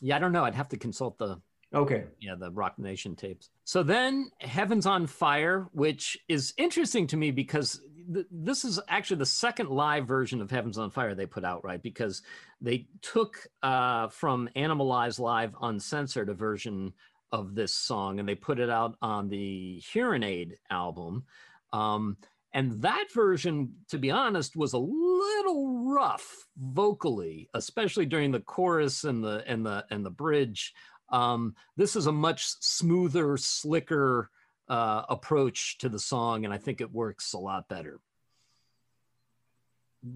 Yeah, 0.00 0.16
I 0.16 0.18
don't 0.18 0.32
know. 0.32 0.44
I'd 0.44 0.54
have 0.54 0.68
to 0.70 0.76
consult 0.76 1.18
the 1.18 1.40
Okay. 1.74 2.04
yeah 2.20 2.34
the 2.34 2.50
Rock 2.50 2.78
Nation 2.78 3.16
tapes. 3.16 3.48
So 3.64 3.82
then 3.82 4.30
Heaven's 4.40 4.84
on 4.86 5.06
Fire, 5.06 5.68
which 5.72 6.18
is 6.28 6.52
interesting 6.58 7.06
to 7.08 7.16
me 7.16 7.30
because 7.30 7.80
th- 8.12 8.26
this 8.30 8.64
is 8.64 8.78
actually 8.88 9.18
the 9.18 9.26
second 9.26 9.70
live 9.70 10.06
version 10.06 10.42
of 10.42 10.50
Heaven's 10.50 10.76
on 10.76 10.90
Fire 10.90 11.14
they 11.14 11.24
put 11.26 11.44
out, 11.44 11.64
right? 11.64 11.82
Because 11.82 12.22
they 12.60 12.86
took 13.00 13.46
uh, 13.62 14.08
from 14.08 14.50
Animalize 14.54 15.18
Live 15.18 15.54
Uncensored 15.62 16.28
a 16.28 16.34
version 16.34 16.92
of 17.32 17.54
this 17.54 17.72
song 17.72 18.20
and 18.20 18.28
they 18.28 18.34
put 18.34 18.58
it 18.60 18.68
out 18.68 18.96
on 19.00 19.28
the 19.30 19.78
Hearing 19.92 20.22
Aid 20.22 20.58
album. 20.70 21.24
Um, 21.72 22.16
and 22.54 22.82
that 22.82 23.06
version, 23.14 23.72
to 23.88 23.98
be 23.98 24.10
honest, 24.10 24.56
was 24.56 24.74
a 24.74 24.78
little 24.78 25.90
rough 25.94 26.46
vocally, 26.58 27.48
especially 27.54 28.04
during 28.04 28.30
the 28.30 28.40
chorus 28.40 29.04
and 29.04 29.24
the 29.24 29.42
and 29.46 29.64
the 29.64 29.84
and 29.90 30.04
the 30.04 30.10
bridge. 30.10 30.74
Um, 31.08 31.54
this 31.76 31.96
is 31.96 32.06
a 32.06 32.12
much 32.12 32.44
smoother, 32.60 33.36
slicker 33.36 34.30
uh, 34.68 35.02
approach 35.08 35.78
to 35.78 35.88
the 35.88 35.98
song, 35.98 36.44
and 36.44 36.52
I 36.52 36.58
think 36.58 36.80
it 36.80 36.92
works 36.92 37.32
a 37.32 37.38
lot 37.38 37.68
better. 37.68 38.00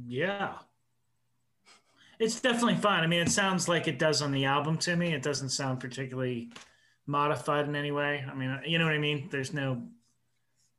Yeah. 0.06 0.54
It's 2.18 2.40
definitely 2.40 2.76
fun. 2.76 3.00
I 3.00 3.06
mean, 3.06 3.20
it 3.20 3.30
sounds 3.30 3.68
like 3.68 3.88
it 3.88 3.98
does 3.98 4.22
on 4.22 4.32
the 4.32 4.46
album 4.46 4.78
to 4.78 4.96
me. 4.96 5.12
It 5.12 5.22
doesn't 5.22 5.50
sound 5.50 5.80
particularly 5.80 6.50
modified 7.06 7.68
in 7.68 7.76
any 7.76 7.92
way. 7.92 8.24
I 8.26 8.34
mean, 8.34 8.58
you 8.64 8.78
know 8.78 8.86
what 8.86 8.94
I 8.94 8.98
mean? 8.98 9.28
There's 9.30 9.52
no, 9.52 9.82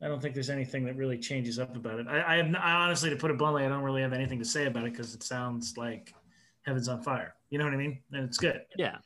I 0.02 0.08
don't 0.08 0.22
think 0.22 0.36
there's 0.36 0.50
anything 0.50 0.86
that 0.86 0.96
really 0.96 1.18
changes 1.18 1.58
up 1.58 1.76
about 1.76 2.00
it. 2.00 2.08
I, 2.08 2.36
I 2.36 2.38
have, 2.38 2.56
I 2.56 2.72
honestly, 2.74 3.10
to 3.10 3.16
put 3.16 3.32
it 3.32 3.38
bluntly, 3.38 3.66
I 3.66 3.70
don't 3.70 3.82
really 3.82 4.02
have 4.02 4.14
anything 4.14 4.40
to 4.40 4.46
say 4.46 4.68
about 4.68 4.86
it 4.86 4.92
because 4.92 5.16
it 5.16 5.24
sounds 5.24 5.76
like 5.76 6.14
Heaven's 6.64 6.88
on 6.88 7.02
Fire. 7.02 7.34
You 7.50 7.58
know 7.58 7.66
what 7.66 7.74
I 7.74 7.78
mean? 7.78 8.00
And 8.12 8.26
it's 8.26 8.38
good. 8.38 8.62
Yeah. 8.78 8.98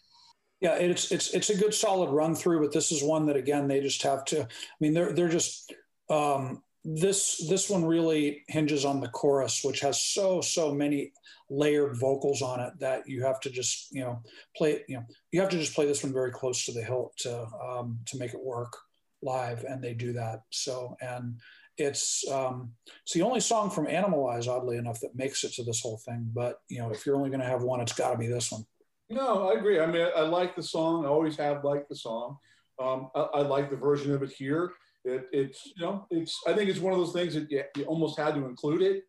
Yeah, 0.59 0.75
it's 0.75 1.11
it's 1.11 1.33
it's 1.33 1.49
a 1.49 1.57
good 1.57 1.73
solid 1.73 2.11
run 2.11 2.35
through, 2.35 2.61
but 2.61 2.71
this 2.71 2.91
is 2.91 3.03
one 3.03 3.25
that 3.25 3.35
again 3.35 3.67
they 3.67 3.79
just 3.79 4.03
have 4.03 4.23
to. 4.25 4.43
I 4.43 4.47
mean, 4.79 4.93
they're 4.93 5.11
they're 5.11 5.27
just 5.27 5.73
um, 6.07 6.61
this 6.85 7.47
this 7.49 7.67
one 7.67 7.83
really 7.83 8.43
hinges 8.47 8.85
on 8.85 9.01
the 9.01 9.07
chorus, 9.07 9.63
which 9.63 9.79
has 9.79 9.99
so 9.99 10.39
so 10.39 10.71
many 10.71 11.13
layered 11.49 11.97
vocals 11.97 12.43
on 12.43 12.59
it 12.59 12.73
that 12.79 13.07
you 13.07 13.23
have 13.23 13.39
to 13.39 13.49
just 13.49 13.91
you 13.91 14.01
know 14.01 14.21
play 14.55 14.83
you 14.87 14.97
know 14.97 15.03
you 15.31 15.41
have 15.41 15.49
to 15.49 15.57
just 15.57 15.73
play 15.73 15.87
this 15.87 16.03
one 16.03 16.13
very 16.13 16.31
close 16.31 16.63
to 16.65 16.71
the 16.71 16.83
hilt 16.83 17.17
to 17.17 17.45
um, 17.61 17.99
to 18.05 18.19
make 18.19 18.35
it 18.35 18.43
work 18.43 18.77
live, 19.21 19.63
and 19.63 19.83
they 19.83 19.93
do 19.93 20.13
that. 20.13 20.41
So 20.49 20.95
and 21.01 21.39
it's 21.77 22.27
um, 22.29 22.71
it's 23.03 23.13
the 23.13 23.21
only 23.21 23.39
song 23.39 23.69
from 23.69 23.87
Animal 23.87 24.25
Animalize, 24.25 24.47
oddly 24.47 24.77
enough, 24.77 24.99
that 25.01 25.15
makes 25.15 25.43
it 25.43 25.53
to 25.53 25.63
this 25.63 25.81
whole 25.81 26.01
thing. 26.05 26.29
But 26.33 26.57
you 26.69 26.79
know, 26.79 26.91
if 26.91 27.05
you're 27.05 27.15
only 27.15 27.29
going 27.29 27.41
to 27.41 27.47
have 27.47 27.63
one, 27.63 27.81
it's 27.81 27.93
got 27.93 28.11
to 28.11 28.17
be 28.17 28.27
this 28.27 28.51
one. 28.51 28.63
No, 29.09 29.49
I 29.49 29.55
agree. 29.55 29.79
I 29.79 29.85
mean, 29.85 30.01
I, 30.01 30.09
I 30.09 30.21
like 30.21 30.55
the 30.55 30.63
song. 30.63 31.05
I 31.05 31.09
always 31.09 31.35
have 31.37 31.63
liked 31.63 31.89
the 31.89 31.95
song. 31.95 32.37
Um, 32.81 33.09
I, 33.13 33.19
I, 33.19 33.41
like 33.41 33.69
the 33.69 33.75
version 33.75 34.13
of 34.13 34.23
it 34.23 34.31
here. 34.31 34.71
It, 35.03 35.27
it's 35.31 35.65
you 35.65 35.85
know, 35.85 36.07
it's. 36.09 36.39
I 36.47 36.53
think 36.53 36.69
it's 36.69 36.79
one 36.79 36.93
of 36.93 36.99
those 36.99 37.13
things 37.13 37.33
that 37.33 37.49
you, 37.51 37.63
you 37.75 37.83
almost 37.85 38.17
had 38.17 38.35
to 38.35 38.45
include 38.45 38.81
it. 38.81 39.03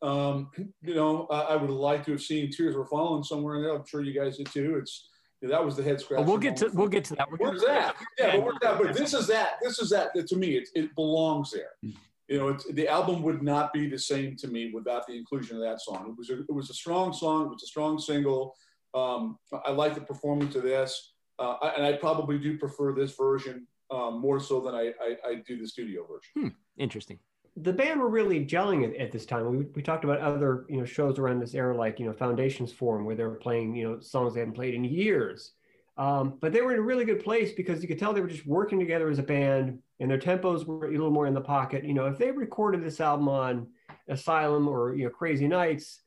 Um, 0.00 0.50
you 0.82 0.94
know, 0.94 1.26
I, 1.30 1.40
I, 1.40 1.56
would 1.56 1.70
like 1.70 2.04
to 2.06 2.12
have 2.12 2.22
seen 2.22 2.50
"Tears 2.50 2.74
Were 2.74 2.86
Falling" 2.86 3.22
somewhere 3.22 3.56
in 3.56 3.62
there. 3.62 3.74
I'm 3.74 3.86
sure 3.86 4.02
you 4.02 4.18
guys 4.18 4.38
did 4.38 4.50
too. 4.50 4.76
It's 4.80 5.08
that 5.48 5.64
was 5.64 5.76
the 5.76 5.82
head 5.82 6.00
scratch. 6.00 6.24
we'll 6.24 6.38
get 6.38 6.56
to 6.58 6.70
we'll 6.72 6.88
get 6.88 7.04
to 7.04 7.14
that. 7.16 7.30
We're 7.30 7.38
where's 7.38 7.62
that? 7.62 7.96
Yeah, 8.18 8.40
but, 8.40 8.60
that? 8.60 8.78
but 8.78 8.94
this 8.94 9.12
is 9.14 9.26
that. 9.26 9.54
This 9.62 9.78
is 9.78 9.90
that. 9.90 10.14
To 10.14 10.36
me, 10.36 10.56
it, 10.56 10.68
it 10.74 10.94
belongs 10.94 11.50
there. 11.50 11.70
Hmm. 11.82 11.90
You 12.28 12.38
know, 12.38 12.58
the 12.70 12.88
album 12.88 13.22
would 13.22 13.42
not 13.42 13.72
be 13.72 13.88
the 13.88 13.98
same 13.98 14.36
to 14.36 14.48
me 14.48 14.70
without 14.72 15.06
the 15.06 15.14
inclusion 15.14 15.56
of 15.56 15.62
that 15.62 15.80
song. 15.80 16.08
It 16.08 16.16
was 16.16 16.30
a, 16.30 16.40
it 16.40 16.52
was 16.52 16.70
a 16.70 16.74
strong 16.74 17.12
song. 17.12 17.46
It 17.46 17.50
was 17.50 17.62
a 17.62 17.66
strong 17.66 17.98
single. 17.98 18.54
Um, 18.94 19.38
I 19.66 19.70
like 19.70 19.94
the 19.94 20.00
performance 20.00 20.54
of 20.54 20.62
this, 20.62 21.14
uh, 21.38 21.56
and 21.76 21.84
I 21.84 21.94
probably 21.94 22.38
do 22.38 22.58
prefer 22.58 22.94
this 22.94 23.16
version 23.16 23.66
um, 23.90 24.20
more 24.20 24.40
so 24.40 24.60
than 24.60 24.74
I, 24.74 24.92
I, 25.00 25.16
I, 25.28 25.34
do 25.46 25.58
the 25.58 25.66
studio 25.66 26.06
version. 26.06 26.30
Hmm. 26.34 26.82
Interesting. 26.82 27.18
The 27.56 27.72
band 27.72 28.00
were 28.00 28.08
really 28.08 28.44
gelling 28.46 28.88
at, 28.88 28.96
at 28.96 29.12
this 29.12 29.26
time. 29.26 29.50
We, 29.50 29.66
we 29.74 29.82
talked 29.82 30.04
about 30.04 30.20
other 30.20 30.64
you 30.68 30.78
know 30.78 30.84
shows 30.84 31.18
around 31.18 31.40
this 31.40 31.54
era, 31.54 31.76
like 31.76 32.00
you 32.00 32.06
know 32.06 32.12
Foundations 32.12 32.72
Forum, 32.72 33.04
where 33.04 33.16
they 33.16 33.24
were 33.24 33.34
playing 33.34 33.74
you 33.74 33.88
know 33.88 34.00
songs 34.00 34.34
they 34.34 34.40
hadn't 34.40 34.54
played 34.54 34.74
in 34.74 34.84
years. 34.84 35.52
Um, 35.98 36.38
but 36.40 36.52
they 36.52 36.62
were 36.62 36.72
in 36.72 36.78
a 36.78 36.82
really 36.82 37.04
good 37.04 37.22
place 37.22 37.52
because 37.52 37.82
you 37.82 37.88
could 37.88 37.98
tell 37.98 38.14
they 38.14 38.22
were 38.22 38.26
just 38.26 38.46
working 38.46 38.78
together 38.78 39.10
as 39.10 39.18
a 39.18 39.22
band, 39.22 39.78
and 40.00 40.10
their 40.10 40.18
tempos 40.18 40.64
were 40.64 40.86
a 40.86 40.90
little 40.90 41.10
more 41.10 41.26
in 41.26 41.34
the 41.34 41.40
pocket. 41.40 41.84
You 41.84 41.92
know, 41.92 42.06
if 42.06 42.16
they 42.16 42.30
recorded 42.30 42.82
this 42.82 43.00
album 43.00 43.28
on 43.28 43.66
Asylum 44.08 44.68
or 44.68 44.94
you 44.94 45.04
know 45.04 45.10
Crazy 45.10 45.46
Nights, 45.46 46.00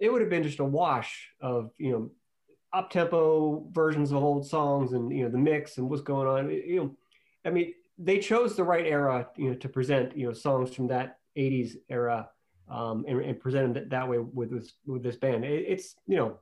it 0.00 0.12
would 0.12 0.20
have 0.20 0.30
been 0.30 0.42
just 0.42 0.58
a 0.58 0.64
wash 0.64 1.30
of 1.40 1.70
you 1.78 1.92
know 1.92 2.10
up 2.72 2.90
tempo 2.90 3.66
versions 3.72 4.12
of 4.12 4.22
old 4.22 4.46
songs 4.46 4.92
and 4.92 5.10
you 5.16 5.24
know 5.24 5.30
the 5.30 5.38
mix 5.38 5.78
and 5.78 5.88
what's 5.88 6.02
going 6.02 6.26
on. 6.26 6.50
You 6.50 6.76
know, 6.76 6.96
I 7.44 7.50
mean, 7.50 7.72
they 8.02 8.18
chose 8.18 8.56
the 8.56 8.64
right 8.64 8.86
era, 8.86 9.28
you 9.36 9.50
know, 9.50 9.56
to 9.56 9.68
present 9.68 10.16
you 10.16 10.26
know 10.26 10.32
songs 10.32 10.74
from 10.74 10.88
that 10.88 11.18
'80s 11.36 11.74
era 11.88 12.28
um, 12.68 13.04
and, 13.06 13.20
and 13.20 13.38
present 13.38 13.74
them 13.74 13.88
that 13.90 14.08
way 14.08 14.18
with 14.18 14.50
this 14.50 14.72
with 14.86 15.02
this 15.02 15.16
band. 15.16 15.44
It, 15.44 15.66
it's 15.68 15.94
you 16.06 16.16
know, 16.16 16.38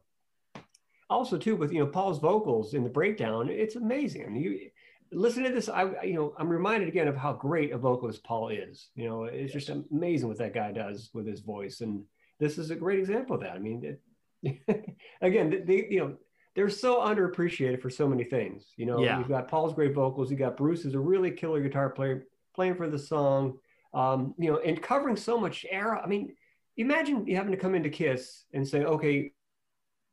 also 1.11 1.36
too 1.36 1.56
with 1.56 1.72
you 1.72 1.80
know 1.80 1.86
Paul's 1.86 2.20
vocals 2.20 2.74
in 2.74 2.84
the 2.84 2.90
breakdown. 2.90 3.48
It's 3.48 3.76
amazing. 3.76 4.24
I 4.24 4.28
mean, 4.28 4.42
you 4.42 4.70
listen 5.11 5.42
to 5.42 5.50
this. 5.50 5.68
I 5.68 6.02
you 6.04 6.14
know 6.14 6.34
I'm 6.38 6.48
reminded 6.48 6.88
again 6.88 7.09
of 7.09 7.16
how 7.16 7.32
great 7.32 7.72
a 7.72 7.78
vocalist 7.78 8.22
Paul 8.24 8.50
is. 8.50 8.90
You 8.94 9.09
know, 9.09 9.24
it's 9.24 9.52
just 9.52 9.70
amazing 9.90 10.28
what 10.28 10.38
that 10.38 10.54
guy 10.54 10.72
does 10.72 11.11
with 11.12 11.26
his 11.26 11.40
voice 11.40 11.80
and. 11.80 12.04
This 12.40 12.56
is 12.56 12.70
a 12.70 12.76
great 12.76 13.00
example 13.00 13.34
of 13.34 13.42
that. 13.42 13.54
I 13.54 13.59
mean, 13.59 13.98
it, 14.44 14.96
again, 15.20 15.64
they, 15.66 15.88
you 15.90 15.98
know, 15.98 16.16
they're 16.59 16.68
so 16.68 16.96
underappreciated 16.96 17.80
for 17.80 17.88
so 17.88 18.09
many 18.09 18.24
things. 18.24 18.72
You 18.76 18.86
know, 18.86 19.00
yeah. 19.00 19.16
you've 19.16 19.28
got 19.28 19.46
Paul's 19.46 19.74
great 19.74 19.94
vocals, 19.94 20.28
you 20.28 20.36
got 20.36 20.56
Bruce 20.56 20.84
is 20.84 20.94
a 20.94 20.98
really 20.98 21.30
killer 21.30 21.61
guitar 21.61 21.88
player 21.88 22.24
playing 22.52 22.74
for 22.74 22.90
the 22.90 22.98
song, 22.98 23.59
um, 23.94 24.34
you 24.36 24.50
know, 24.50 24.59
and 24.59 24.82
covering 24.82 25.14
so 25.14 25.38
much 25.38 25.64
era. 25.70 26.00
I 26.02 26.09
mean, 26.09 26.34
imagine 26.76 27.28
you 27.28 27.36
having 27.36 27.52
to 27.52 27.56
come 27.56 27.76
into 27.76 27.90
Kiss 27.90 28.42
and 28.52 28.66
say, 28.66 28.82
okay, 28.82 29.30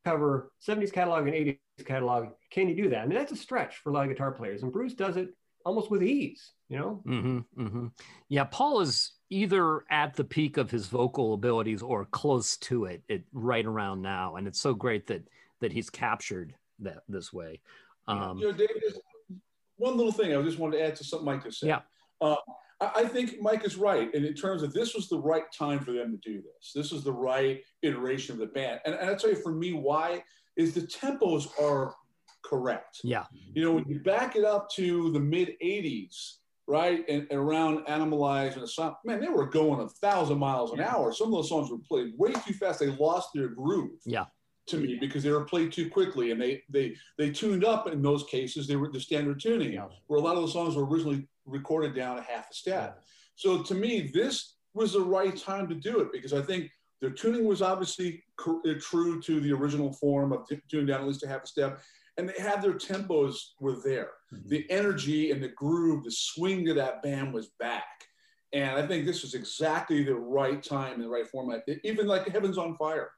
cover 0.06 0.52
70s 0.64 0.94
catalog 0.94 1.26
and 1.26 1.34
80s 1.34 1.58
catalog. 1.84 2.28
Can 2.52 2.70
you 2.70 2.76
do 2.76 2.90
that? 2.90 3.00
I 3.00 3.06
mean, 3.08 3.18
that's 3.18 3.32
a 3.32 3.36
stretch 3.36 3.78
for 3.78 3.90
a 3.90 3.94
lot 3.94 4.04
of 4.04 4.10
guitar 4.10 4.32
players, 4.32 4.62
and 4.62 4.72
Bruce 4.72 4.94
does 4.94 5.18
it 5.18 5.30
almost 5.66 5.90
with 5.90 6.04
ease. 6.04 6.52
You 6.70 6.78
know. 6.78 7.02
Mm-hmm, 7.08 7.64
mm-hmm. 7.66 7.88
Yeah, 8.30 8.44
Paul 8.44 8.82
is 8.82 9.14
either 9.32 9.84
at 9.90 10.14
the 10.14 10.24
peak 10.24 10.58
of 10.58 10.70
his 10.70 10.86
vocal 10.86 11.34
abilities 11.34 11.82
or 11.82 12.06
close 12.06 12.58
to 12.58 12.86
it, 12.86 13.02
it 13.10 13.24
right 13.34 13.66
around 13.66 14.04
now. 14.04 14.36
And 14.36 14.48
it's 14.48 14.62
so 14.62 14.76
great 14.76 15.08
that 15.08 15.28
that 15.66 15.74
he's 15.74 15.90
captured 15.90 16.54
that 16.78 17.02
this 17.10 17.34
way. 17.34 17.60
Um, 18.08 18.38
you 18.38 18.46
know, 18.46 18.52
David, 18.52 18.84
one 19.78 19.98
little 19.98 20.12
thing 20.12 20.36
I 20.36 20.42
just 20.44 20.60
wanted 20.60 20.78
to 20.78 20.84
add 20.84 20.96
to 20.98 21.04
something 21.04 21.26
Mike 21.26 21.44
just 21.44 21.60
said. 21.60 21.70
Yeah. 21.70 21.80
Uh, 22.22 22.36
I 22.80 23.06
think 23.06 23.42
Mike 23.42 23.66
is 23.66 23.78
right. 23.78 24.14
And 24.14 24.24
in 24.24 24.36
terms 24.36 24.62
of 24.62 24.74
this 24.74 24.94
was 24.94 25.10
the 25.10 25.18
right 25.18 25.46
time 25.58 25.80
for 25.80 25.92
them 25.92 26.12
to 26.12 26.18
do 26.18 26.40
this. 26.40 26.72
This 26.76 26.92
was 26.92 27.04
the 27.04 27.12
right 27.12 27.64
iteration 27.82 28.34
of 28.34 28.40
the 28.40 28.46
band. 28.46 28.82
And, 28.86 28.94
and 28.94 29.10
I'll 29.10 29.16
tell 29.16 29.32
you 29.32 29.38
for 29.38 29.54
me 29.54 29.74
why 29.74 30.24
is 30.56 30.76
the 30.76 30.82
tempos 30.82 31.48
are 31.60 31.96
correct. 32.44 33.00
Yeah. 33.04 33.24
You 33.56 33.64
know, 33.64 33.72
when 33.72 33.86
you 33.88 34.02
back 34.02 34.36
it 34.36 34.46
up 34.46 34.70
to 34.76 35.12
the 35.14 35.20
mid 35.20 35.54
80s, 35.64 36.36
right? 36.68 37.04
And, 37.10 37.26
and 37.32 37.40
around 37.40 37.88
Animalize 37.88 38.54
and 38.54 38.64
Asylum, 38.64 38.98
man, 39.04 39.20
they 39.20 39.30
were 39.30 39.48
going 39.48 39.80
a 39.80 39.90
thousand 39.90 40.38
miles 40.38 40.74
an 40.74 40.82
hour. 40.82 41.12
Some 41.12 41.30
of 41.30 41.34
those 41.34 41.50
songs 41.50 41.72
were 41.72 41.80
played 41.90 42.14
way 42.18 42.34
too 42.46 42.54
fast. 42.54 42.82
They 42.82 42.88
lost 42.88 43.30
their 43.34 43.48
groove. 43.48 44.00
Yeah. 44.06 44.26
To 44.68 44.78
me, 44.78 44.98
because 45.00 45.22
they 45.22 45.32
were 45.32 45.46
played 45.46 45.72
too 45.72 45.90
quickly, 45.90 46.32
and 46.32 46.42
they 46.42 46.64
they 46.70 46.96
they 47.20 47.30
tuned 47.30 47.64
up 47.64 47.88
in 47.88 48.02
those 48.02 48.24
cases. 48.24 48.68
They 48.68 48.76
were 48.76 48.92
the 48.92 49.00
standard 49.00 49.40
tuning, 49.40 49.74
yeah. 49.74 49.86
where 50.08 50.20
a 50.20 50.24
lot 50.24 50.38
of 50.38 50.42
the 50.42 50.48
songs 50.48 50.76
were 50.76 50.86
originally 50.86 51.28
recorded 51.46 51.94
down 51.94 52.18
a 52.18 52.24
half 52.24 52.50
a 52.50 52.54
step. 52.54 52.96
Yeah. 52.98 53.04
So 53.36 53.62
to 53.62 53.76
me, 53.76 54.10
this 54.12 54.56
was 54.74 54.94
the 54.94 55.02
right 55.02 55.38
time 55.38 55.68
to 55.70 55.76
do 55.76 56.00
it 56.00 56.12
because 56.12 56.34
I 56.34 56.42
think 56.42 56.72
their 57.00 57.12
tuning 57.12 57.46
was 57.46 57.62
obviously 57.62 58.24
true 58.40 59.22
to 59.22 59.40
the 59.40 59.54
original 59.54 59.94
form 59.94 60.34
of 60.34 60.48
t- 60.48 60.60
tuning 60.70 60.88
down 60.88 61.02
at 61.02 61.08
least 61.08 61.24
a 61.24 61.28
half 61.28 61.44
a 61.44 61.48
step 61.48 61.80
and 62.18 62.30
they 62.30 62.42
had 62.42 62.62
their 62.62 62.74
tempos 62.74 63.36
were 63.60 63.76
there. 63.84 64.12
Mm-hmm. 64.34 64.50
The 64.50 64.66
energy 64.70 65.32
and 65.32 65.44
the 65.44 65.50
groove, 65.50 66.04
the 66.04 66.12
swing 66.12 66.66
to 66.66 66.74
that 66.76 67.04
band 67.04 67.34
was 67.34 67.50
back. 67.60 67.84
And 68.54 68.78
I 68.78 68.88
think 68.88 69.06
this 69.06 69.22
was 69.22 69.34
exactly 69.34 70.04
the 70.04 70.16
right 70.16 70.64
time 70.64 70.94
and 70.94 71.04
the 71.04 71.10
right 71.10 71.28
format. 71.28 71.64
Even 71.84 72.08
like 72.08 72.28
Heaven's 72.30 72.58
on 72.58 72.78
Fire, 72.78 73.10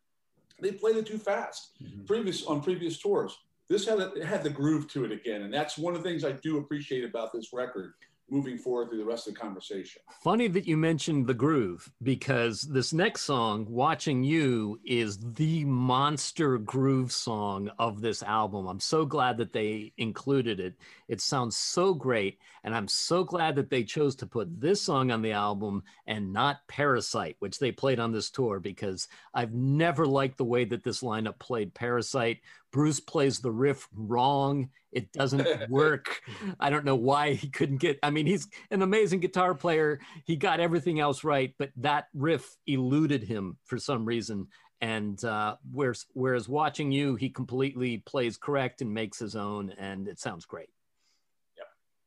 they 0.61 0.71
played 0.71 0.97
it 0.97 1.05
too 1.05 1.17
fast. 1.17 1.71
Mm-hmm. 1.83 2.05
Previous 2.05 2.45
on 2.45 2.61
previous 2.61 2.97
tours, 2.97 3.37
this 3.69 3.85
had 3.85 3.99
a, 3.99 4.25
had 4.25 4.43
the 4.43 4.49
groove 4.49 4.87
to 4.89 5.05
it 5.05 5.11
again, 5.11 5.43
and 5.43 5.53
that's 5.53 5.77
one 5.77 5.95
of 5.95 6.03
the 6.03 6.09
things 6.09 6.23
I 6.23 6.31
do 6.31 6.57
appreciate 6.57 7.03
about 7.03 7.33
this 7.33 7.51
record 7.53 7.93
moving 8.29 8.57
forward 8.57 8.89
through 8.89 8.97
the 8.97 9.05
rest 9.05 9.27
of 9.27 9.33
the 9.33 9.39
conversation. 9.39 10.01
Funny 10.21 10.47
that 10.49 10.67
you 10.67 10.75
mentioned 10.75 11.27
the 11.27 11.33
groove 11.33 11.89
because 12.03 12.61
this 12.61 12.91
next 12.91 13.21
song, 13.21 13.65
Watching 13.69 14.23
You, 14.23 14.79
is 14.83 15.17
the 15.17 15.63
monster 15.65 16.57
groove 16.57 17.11
song 17.11 17.69
of 17.79 18.01
this 18.01 18.23
album. 18.23 18.67
I'm 18.67 18.79
so 18.79 19.05
glad 19.05 19.37
that 19.37 19.53
they 19.53 19.93
included 19.97 20.59
it. 20.59 20.75
It 21.07 21.21
sounds 21.21 21.55
so 21.55 21.93
great. 21.93 22.39
And 22.63 22.75
I'm 22.75 22.87
so 22.89 23.23
glad 23.23 23.55
that 23.55 23.69
they 23.69 23.83
chose 23.83 24.15
to 24.17 24.25
put 24.25 24.59
this 24.59 24.81
song 24.81 25.09
on 25.09 25.21
the 25.21 25.31
album 25.31 25.83
and 26.05 26.33
not 26.33 26.67
Parasite, 26.67 27.37
which 27.39 27.59
they 27.59 27.71
played 27.71 27.99
on 27.99 28.11
this 28.11 28.29
tour 28.29 28.59
because 28.59 29.07
I've 29.33 29.53
never 29.53 30.05
liked 30.05 30.37
the 30.37 30.43
way 30.43 30.65
that 30.65 30.83
this 30.83 31.01
lineup 31.01 31.39
played 31.39 31.73
Parasite. 31.73 32.39
Bruce 32.77 32.99
plays 32.99 33.39
the 33.39 33.49
riff 33.49 33.87
wrong. 33.95 34.69
It 34.91 35.11
doesn't 35.11 35.47
work. 35.71 36.21
I 36.59 36.69
don't 36.69 36.85
know 36.85 36.95
why 36.95 37.33
he 37.33 37.49
couldn't 37.49 37.77
get. 37.77 37.97
I 38.03 38.11
mean, 38.11 38.27
he's 38.27 38.47
an 38.69 38.83
amazing 38.83 39.19
guitar 39.19 39.55
player. 39.55 39.99
He 40.25 40.35
got 40.35 40.59
everything 40.59 40.99
else 40.99 41.23
right, 41.23 41.55
but 41.57 41.71
that 41.77 42.05
riff 42.13 42.55
eluded 42.67 43.23
him 43.23 43.57
for 43.65 43.79
some 43.79 44.05
reason. 44.05 44.49
And 44.79 45.21
uh, 45.25 45.55
whereas, 45.71 46.05
whereas 46.13 46.47
watching 46.47 46.91
you, 46.91 47.15
he 47.15 47.31
completely 47.31 47.97
plays 48.05 48.37
correct 48.37 48.81
and 48.81 48.93
makes 48.93 49.17
his 49.17 49.35
own, 49.35 49.71
and 49.79 50.07
it 50.07 50.19
sounds 50.19 50.45
great. 50.45 50.69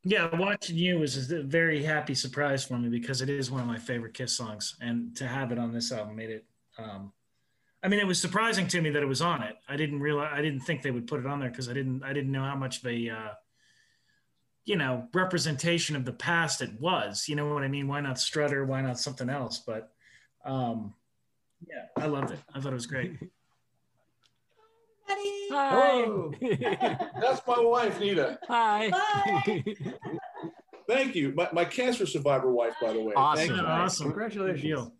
Yeah, 0.04 0.28
Yeah. 0.30 0.38
watching 0.38 0.76
you 0.76 1.00
was 1.00 1.32
a 1.32 1.42
very 1.42 1.82
happy 1.82 2.14
surprise 2.14 2.64
for 2.64 2.78
me 2.78 2.90
because 2.90 3.22
it 3.22 3.28
is 3.28 3.50
one 3.50 3.60
of 3.60 3.66
my 3.66 3.78
favorite 3.78 4.14
Kiss 4.14 4.36
songs, 4.36 4.76
and 4.80 5.16
to 5.16 5.26
have 5.26 5.50
it 5.50 5.58
on 5.58 5.72
this 5.72 5.90
album 5.90 6.14
made 6.14 6.30
it 6.30 6.44
um, 6.78 7.12
I 7.82 7.88
mean, 7.88 7.98
it 7.98 8.06
was 8.06 8.20
surprising 8.20 8.66
to 8.68 8.80
me 8.82 8.90
that 8.90 9.02
it 9.02 9.06
was 9.06 9.22
on 9.22 9.42
it. 9.42 9.56
I 9.68 9.76
didn't 9.76 10.00
realize, 10.00 10.30
I 10.34 10.42
didn't 10.42 10.60
think 10.60 10.82
they 10.82 10.90
would 10.90 11.06
put 11.06 11.20
it 11.20 11.26
on 11.26 11.40
there 11.40 11.48
because 11.48 11.68
I 11.68 11.72
didn't, 11.72 12.02
I 12.04 12.12
didn't 12.12 12.30
know 12.30 12.44
how 12.44 12.56
much 12.56 12.80
of 12.80 12.86
a, 12.86 13.08
uh, 13.08 13.30
you 14.66 14.76
know, 14.76 15.08
representation 15.14 15.96
of 15.96 16.04
the 16.04 16.12
past 16.12 16.60
it 16.60 16.78
was. 16.78 17.26
You 17.26 17.36
know 17.36 17.52
what 17.54 17.62
I 17.62 17.68
mean? 17.68 17.88
Why 17.88 18.00
not 18.00 18.20
Strutter? 18.20 18.66
Why 18.66 18.82
not 18.82 19.00
something 19.00 19.30
else? 19.30 19.62
But, 19.66 19.90
um, 20.44 20.92
yeah, 21.66 21.86
I 21.96 22.06
loved 22.06 22.32
it. 22.32 22.38
I 22.54 22.60
thought 22.60 22.72
it 22.72 22.74
was 22.74 22.86
great. 22.86 23.16
Hi. 25.08 26.02
Hello. 26.02 26.32
That's 27.20 27.40
my 27.46 27.58
wife, 27.58 27.98
Nita. 27.98 28.38
Hi. 28.46 28.90
Bye. 28.90 29.64
Thank 30.86 31.14
you. 31.14 31.32
My, 31.34 31.48
my 31.52 31.64
cancer 31.64 32.06
survivor 32.06 32.50
wife, 32.50 32.74
by 32.80 32.92
the 32.92 33.02
way. 33.02 33.14
Awesome. 33.16 33.48
Thank 33.48 33.60
you. 33.60 33.66
Awesome. 33.66 34.06
Congratulations. 34.08 34.92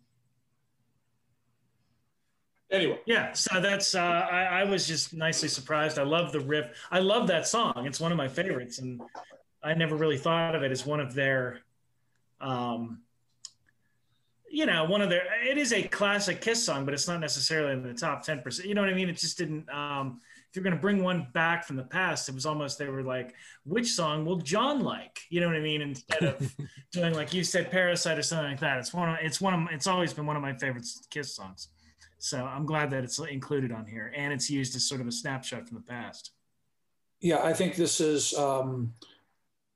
Anyway, 2.71 2.99
Yeah, 3.05 3.33
so 3.33 3.59
that's 3.59 3.95
uh, 3.95 3.99
I, 3.99 4.61
I 4.61 4.63
was 4.63 4.87
just 4.87 5.13
nicely 5.13 5.49
surprised. 5.49 5.99
I 5.99 6.03
love 6.03 6.31
the 6.31 6.39
riff. 6.39 6.67
I 6.89 6.99
love 6.99 7.27
that 7.27 7.45
song. 7.45 7.85
It's 7.85 7.99
one 7.99 8.13
of 8.13 8.17
my 8.17 8.29
favorites, 8.29 8.79
and 8.79 9.01
I 9.61 9.73
never 9.73 9.95
really 9.97 10.17
thought 10.17 10.55
of 10.55 10.63
it 10.63 10.71
as 10.71 10.85
one 10.85 11.01
of 11.01 11.13
their, 11.13 11.59
um, 12.39 13.01
you 14.49 14.65
know, 14.65 14.85
one 14.85 15.01
of 15.01 15.09
their. 15.09 15.23
It 15.45 15.57
is 15.57 15.73
a 15.73 15.83
classic 15.83 16.39
Kiss 16.39 16.63
song, 16.63 16.85
but 16.85 16.93
it's 16.93 17.09
not 17.09 17.19
necessarily 17.19 17.73
in 17.73 17.83
the 17.83 17.93
top 17.93 18.23
ten 18.23 18.41
percent. 18.41 18.69
You 18.69 18.73
know 18.73 18.81
what 18.81 18.89
I 18.89 18.93
mean? 18.93 19.09
It 19.09 19.17
just 19.17 19.37
didn't. 19.37 19.69
Um, 19.69 20.21
if 20.49 20.55
you're 20.55 20.63
going 20.63 20.75
to 20.75 20.81
bring 20.81 21.03
one 21.03 21.27
back 21.33 21.65
from 21.65 21.75
the 21.77 21.83
past, 21.83 22.27
it 22.27 22.35
was 22.35 22.45
almost 22.45 22.77
they 22.77 22.87
were 22.87 23.03
like, 23.03 23.33
which 23.65 23.87
song 23.87 24.25
will 24.25 24.35
John 24.37 24.81
like? 24.81 25.19
You 25.29 25.39
know 25.39 25.47
what 25.47 25.55
I 25.55 25.61
mean? 25.61 25.81
Instead 25.81 26.23
of 26.23 26.55
doing 26.93 27.13
like 27.13 27.33
you 27.33 27.43
said, 27.43 27.69
Parasite 27.69 28.17
or 28.17 28.21
something 28.21 28.51
like 28.51 28.59
that. 28.61 28.79
It's 28.79 28.93
one. 28.93 29.09
Of, 29.09 29.17
it's 29.21 29.41
one 29.41 29.53
of. 29.53 29.73
It's 29.73 29.87
always 29.87 30.13
been 30.13 30.25
one 30.25 30.37
of 30.37 30.41
my 30.41 30.53
favorite 30.53 30.85
Kiss 31.09 31.35
songs. 31.35 31.67
So 32.23 32.45
I'm 32.45 32.67
glad 32.67 32.91
that 32.91 33.03
it's 33.03 33.17
included 33.17 33.71
on 33.71 33.87
here 33.87 34.13
and 34.15 34.31
it's 34.31 34.47
used 34.47 34.75
as 34.75 34.87
sort 34.87 35.01
of 35.01 35.07
a 35.07 35.11
snapshot 35.11 35.67
from 35.67 35.77
the 35.77 35.83
past. 35.83 36.31
Yeah, 37.19 37.41
I 37.43 37.51
think 37.53 37.75
this 37.75 37.99
is. 37.99 38.33
Um, 38.35 38.93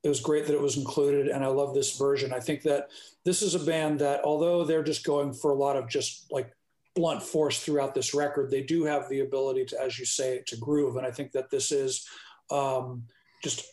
it 0.04 0.08
was 0.08 0.20
great 0.20 0.46
that 0.46 0.54
it 0.54 0.60
was 0.60 0.76
included, 0.76 1.26
and 1.26 1.44
I 1.44 1.48
love 1.48 1.74
this 1.74 1.98
version. 1.98 2.32
I 2.32 2.38
think 2.38 2.62
that 2.62 2.90
this 3.24 3.42
is 3.42 3.56
a 3.56 3.58
band 3.58 3.98
that, 3.98 4.22
although 4.22 4.64
they're 4.64 4.84
just 4.84 5.04
going 5.04 5.32
for 5.32 5.50
a 5.50 5.56
lot 5.56 5.74
of 5.74 5.88
just 5.88 6.30
like 6.30 6.52
blunt 6.94 7.20
force 7.20 7.64
throughout 7.64 7.94
this 7.94 8.14
record, 8.14 8.48
they 8.48 8.62
do 8.62 8.84
have 8.84 9.08
the 9.08 9.20
ability 9.20 9.64
to, 9.64 9.82
as 9.82 9.98
you 9.98 10.04
say, 10.04 10.44
to 10.46 10.56
groove. 10.56 10.96
And 10.96 11.04
I 11.04 11.10
think 11.10 11.32
that 11.32 11.50
this 11.50 11.72
is 11.72 12.06
um, 12.52 13.02
just 13.42 13.64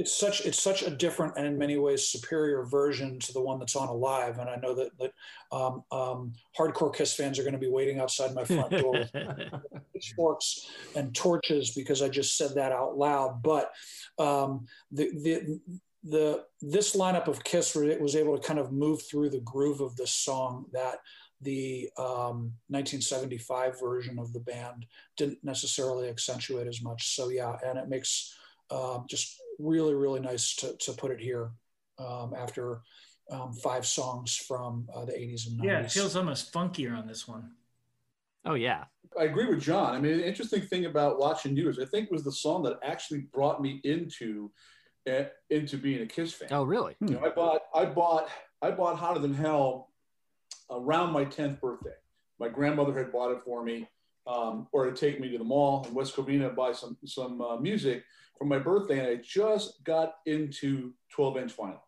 it's 0.00 0.16
such 0.16 0.46
it's 0.46 0.60
such 0.60 0.82
a 0.82 0.88
different 0.88 1.34
and 1.36 1.46
in 1.46 1.58
many 1.58 1.76
ways 1.76 2.08
superior 2.08 2.64
version 2.64 3.18
to 3.18 3.34
the 3.34 3.40
one 3.40 3.58
that's 3.58 3.76
on 3.76 3.88
Alive. 3.88 4.38
And 4.38 4.48
I 4.48 4.56
know 4.56 4.74
that 4.74 4.96
that 4.98 5.12
um, 5.52 5.84
um, 5.92 6.32
hardcore 6.58 6.94
Kiss 6.94 7.12
fans 7.12 7.38
are 7.38 7.42
going 7.42 7.52
to 7.52 7.58
be 7.58 7.68
waiting 7.68 8.00
outside 8.00 8.34
my 8.34 8.44
front 8.44 8.70
door 8.70 8.92
with 8.92 9.12
pitchforks 9.92 10.70
and 10.96 11.14
torches 11.14 11.72
because 11.72 12.00
I 12.00 12.08
just 12.08 12.38
said 12.38 12.54
that 12.54 12.72
out 12.72 12.96
loud. 12.96 13.42
But 13.42 13.72
um, 14.18 14.64
the 14.90 15.10
the 15.22 15.60
the 16.02 16.44
this 16.62 16.96
lineup 16.96 17.28
of 17.28 17.44
Kiss 17.44 17.74
was 17.74 18.16
able 18.16 18.38
to 18.38 18.46
kind 18.46 18.58
of 18.58 18.72
move 18.72 19.02
through 19.02 19.28
the 19.28 19.40
groove 19.40 19.82
of 19.82 19.96
this 19.96 20.12
song 20.12 20.64
that 20.72 21.00
the 21.42 21.90
um, 21.98 22.54
1975 22.68 23.78
version 23.78 24.18
of 24.18 24.32
the 24.32 24.40
band 24.40 24.86
didn't 25.18 25.44
necessarily 25.44 26.08
accentuate 26.08 26.66
as 26.66 26.80
much. 26.80 27.14
So 27.14 27.28
yeah, 27.28 27.56
and 27.62 27.78
it 27.78 27.90
makes 27.90 28.34
um, 28.70 29.04
just 29.06 29.36
really 29.62 29.94
really 29.94 30.20
nice 30.20 30.54
to 30.56 30.76
to 30.78 30.92
put 30.92 31.10
it 31.10 31.20
here 31.20 31.50
um, 31.98 32.34
after. 32.36 32.80
Um, 33.32 33.52
five 33.52 33.86
songs 33.86 34.34
from 34.34 34.88
uh, 34.92 35.04
the 35.04 35.12
80s 35.12 35.46
and 35.46 35.60
90s. 35.60 35.64
Yeah, 35.64 35.78
it 35.82 35.92
feels 35.92 36.16
almost 36.16 36.52
funkier 36.52 36.98
on 36.98 37.06
this 37.06 37.28
one. 37.28 37.52
Oh 38.44 38.54
yeah. 38.54 38.84
I 39.18 39.24
agree 39.24 39.46
with 39.46 39.60
John. 39.60 39.94
I 39.94 40.00
mean, 40.00 40.18
the 40.18 40.26
interesting 40.26 40.62
thing 40.62 40.86
about 40.86 41.18
watching 41.18 41.56
you 41.56 41.68
is 41.68 41.78
I 41.78 41.84
think 41.84 42.06
it 42.06 42.12
was 42.12 42.24
the 42.24 42.32
song 42.32 42.62
that 42.64 42.78
actually 42.82 43.20
brought 43.32 43.60
me 43.60 43.80
into 43.84 44.50
uh, 45.10 45.24
into 45.48 45.76
being 45.76 46.02
a 46.02 46.06
Kiss 46.06 46.32
fan. 46.32 46.48
Oh 46.50 46.62
really? 46.62 46.96
You 47.00 47.14
know, 47.14 47.24
I 47.24 47.30
bought 47.30 47.62
I 47.74 47.84
bought 47.86 48.28
I 48.62 48.70
bought 48.70 48.96
Hotter 48.96 49.20
Than 49.20 49.34
Hell 49.34 49.90
around 50.70 51.12
my 51.12 51.24
10th 51.24 51.60
birthday. 51.60 51.90
My 52.38 52.48
grandmother 52.48 52.96
had 52.96 53.10
bought 53.10 53.32
it 53.32 53.42
for 53.42 53.62
me, 53.64 53.88
um, 54.26 54.68
or 54.72 54.90
to 54.90 54.92
take 54.92 55.20
me 55.20 55.30
to 55.30 55.38
the 55.38 55.44
mall 55.44 55.84
in 55.86 55.94
West 55.94 56.14
Covina 56.14 56.54
buy 56.54 56.72
some 56.72 56.96
some 57.04 57.40
uh, 57.40 57.56
music 57.56 58.04
for 58.38 58.44
my 58.44 58.58
birthday, 58.58 58.98
and 58.98 59.08
I 59.08 59.16
just 59.22 59.84
got 59.84 60.14
into 60.26 60.92
12 61.12 61.36
inch 61.38 61.56
vinyl. 61.56 61.80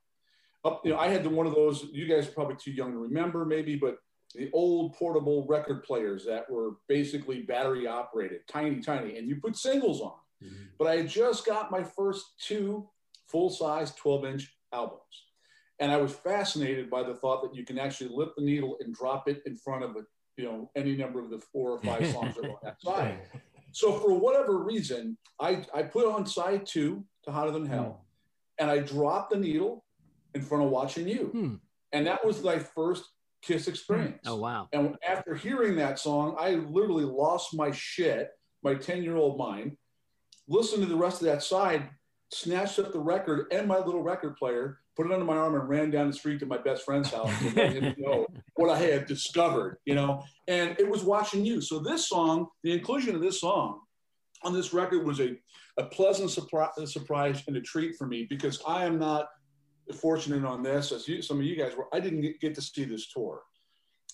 Up, 0.64 0.83
you 0.85 0.93
know, 0.93 0.99
I 0.99 1.09
had 1.09 1.24
the, 1.24 1.30
one 1.30 1.47
of 1.47 1.55
those. 1.55 1.87
You 1.93 2.07
guys 2.07 2.28
are 2.28 2.33
probably 2.33 2.57
too 2.57 2.70
young 2.70 2.93
to 2.93 2.99
remember, 2.99 3.45
maybe, 3.45 3.74
but 3.74 3.99
the 4.35 4.51
old 4.53 4.95
portable 4.95 5.47
record 5.47 5.83
players 5.83 6.24
that 6.26 6.49
were 6.51 6.76
basically 6.89 7.43
battery 7.43 7.87
operated, 7.87 8.41
tiny, 8.49 8.80
tiny, 8.80 9.18
and 9.18 9.28
you 9.28 9.37
put 9.37 9.57
singles 9.57 10.01
on. 10.01 10.14
Mm-hmm. 10.43 10.64
But 10.78 10.89
I 10.89 10.97
had 10.99 11.09
just 11.09 11.45
got 11.47 11.70
my 11.70 11.83
first 11.83 12.24
two 12.39 12.89
full 13.28 13.51
size 13.51 13.95
12 13.95 14.24
inch 14.26 14.57
albums. 14.72 15.01
And 15.80 15.91
I 15.91 15.97
was 15.97 16.12
fascinated 16.12 16.89
by 16.89 17.03
the 17.03 17.14
thought 17.14 17.43
that 17.43 17.55
you 17.55 17.64
can 17.64 17.78
actually 17.78 18.11
lift 18.14 18.37
the 18.37 18.45
needle 18.45 18.76
and 18.80 18.95
drop 18.95 19.28
it 19.28 19.43
in 19.47 19.57
front 19.57 19.85
of 19.85 19.97
a, 19.97 20.01
you 20.37 20.45
know, 20.45 20.70
any 20.76 20.97
number 20.97 21.20
of 21.20 21.30
the 21.30 21.39
four 21.53 21.72
or 21.72 21.78
five 21.80 22.07
songs 22.12 22.35
that 22.37 22.45
are 22.45 22.51
on 22.51 22.57
that 22.62 22.80
side. 22.80 23.18
So 23.72 23.99
for 23.99 24.12
whatever 24.14 24.59
reason, 24.59 25.16
I, 25.41 25.64
I 25.74 25.83
put 25.83 26.07
on 26.07 26.26
side 26.26 26.66
two 26.66 27.05
to 27.24 27.33
Hotter 27.33 27.53
Than 27.53 27.66
Hell, 27.66 28.05
and 28.59 28.70
I 28.70 28.78
dropped 28.78 29.30
the 29.30 29.39
needle 29.39 29.85
in 30.35 30.43
front 30.43 30.64
of 30.64 30.70
Watching 30.70 31.09
You. 31.09 31.30
Hmm. 31.33 31.55
And 31.93 32.07
that 32.07 32.24
was 32.24 32.43
my 32.43 32.59
first 32.59 33.05
Kiss 33.43 33.66
experience. 33.66 34.20
Oh 34.24 34.37
wow. 34.37 34.68
And 34.72 34.95
after 35.07 35.35
hearing 35.35 35.74
that 35.76 35.99
song, 35.99 36.37
I 36.39 36.53
literally 36.53 37.05
lost 37.05 37.57
my 37.57 37.72
shit, 37.72 38.30
my 38.62 38.76
10 38.76 39.03
year 39.03 39.16
old 39.16 39.37
mind, 39.37 39.76
listened 40.47 40.83
to 40.83 40.89
the 40.89 40.97
rest 40.97 41.20
of 41.20 41.26
that 41.26 41.43
side, 41.43 41.91
snatched 42.33 42.78
up 42.78 42.93
the 42.93 43.01
record 43.01 43.47
and 43.51 43.66
my 43.66 43.78
little 43.78 44.03
record 44.03 44.37
player, 44.37 44.78
put 44.97 45.07
it 45.07 45.12
under 45.12 45.24
my 45.24 45.36
arm, 45.36 45.55
and 45.55 45.68
ran 45.68 45.90
down 45.90 46.09
the 46.09 46.12
street 46.12 46.40
to 46.40 46.47
my 46.47 46.59
best 46.59 46.84
friend's 46.84 47.11
house 47.11 47.30
let 47.55 47.72
him 47.72 47.95
know 47.99 48.26
what 48.57 48.70
I 48.70 48.78
had 48.78 49.07
discovered, 49.07 49.78
you 49.84 49.95
know. 49.95 50.22
And 50.49 50.78
it 50.78 50.88
was 50.88 51.05
watching 51.05 51.45
you. 51.45 51.61
So 51.61 51.78
this 51.78 52.09
song, 52.09 52.49
the 52.62 52.72
inclusion 52.72 53.14
of 53.14 53.20
this 53.20 53.40
song 53.40 53.80
on 54.43 54.53
this 54.53 54.72
record 54.72 55.07
was 55.07 55.20
a, 55.20 55.36
a 55.78 55.84
pleasant 55.84 56.30
surpri- 56.30 56.88
surprise 56.88 57.43
and 57.47 57.57
a 57.57 57.61
treat 57.61 57.97
for 57.97 58.07
me 58.07 58.26
because 58.28 58.61
I 58.66 58.84
am 58.84 58.99
not 58.99 59.28
fortunate 59.93 60.45
on 60.45 60.62
this, 60.62 60.93
as 60.93 61.09
you, 61.09 61.22
some 61.22 61.38
of 61.38 61.45
you 61.45 61.57
guys 61.57 61.76
were, 61.76 61.86
I 61.93 62.01
didn't 62.01 62.40
get, 62.40 62.55
to 62.55 62.62
see 62.62 62.84
this 62.84 63.09
tour. 63.09 63.43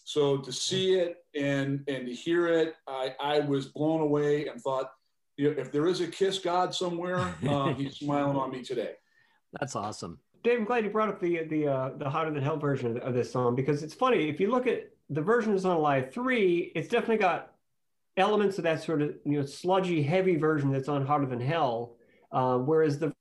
So 0.04 0.38
to 0.38 0.50
see 0.50 0.94
it 0.94 1.16
and 1.36 1.84
and 1.86 2.06
to 2.06 2.14
hear 2.14 2.46
it, 2.48 2.76
I, 2.86 3.14
I 3.20 3.40
was 3.40 3.66
blown 3.66 4.00
away 4.00 4.46
and 4.46 4.58
thought, 4.58 4.90
you 5.36 5.50
know, 5.50 5.60
if 5.60 5.70
there 5.70 5.86
is 5.86 6.00
a 6.00 6.06
kiss 6.06 6.38
God 6.38 6.74
somewhere, 6.74 7.34
uh, 7.46 7.74
he's 7.74 7.96
smiling 7.98 8.38
on 8.38 8.50
me 8.50 8.62
today. 8.62 8.92
That's 9.60 9.76
awesome. 9.76 10.18
Dave, 10.42 10.58
I'm 10.58 10.64
glad 10.64 10.84
you 10.84 10.90
brought 10.90 11.08
up 11.08 11.20
the 11.20 11.44
the 11.44 11.68
uh, 11.68 11.90
the 11.96 12.08
hotter 12.08 12.30
than 12.30 12.42
hell 12.42 12.58
version 12.58 12.98
of, 12.98 13.14
this 13.14 13.32
song 13.32 13.54
because 13.54 13.82
it's 13.82 13.94
funny 13.94 14.28
if 14.28 14.38
you 14.40 14.50
look 14.50 14.66
at 14.66 14.90
the 15.10 15.22
version 15.22 15.52
that's 15.52 15.64
on 15.64 15.78
Live 15.78 16.12
Three, 16.12 16.72
it's 16.74 16.88
definitely 16.88 17.18
got 17.18 17.52
elements 18.16 18.58
of 18.58 18.64
that 18.64 18.82
sort 18.82 19.02
of 19.02 19.14
you 19.24 19.38
know 19.38 19.46
sludgy, 19.46 20.02
heavy 20.02 20.36
version 20.36 20.70
that's 20.70 20.88
on 20.88 21.04
Hotter 21.04 21.26
Than 21.26 21.40
Hell, 21.40 21.96
uh, 22.30 22.58
whereas 22.58 22.98
the 22.98 23.12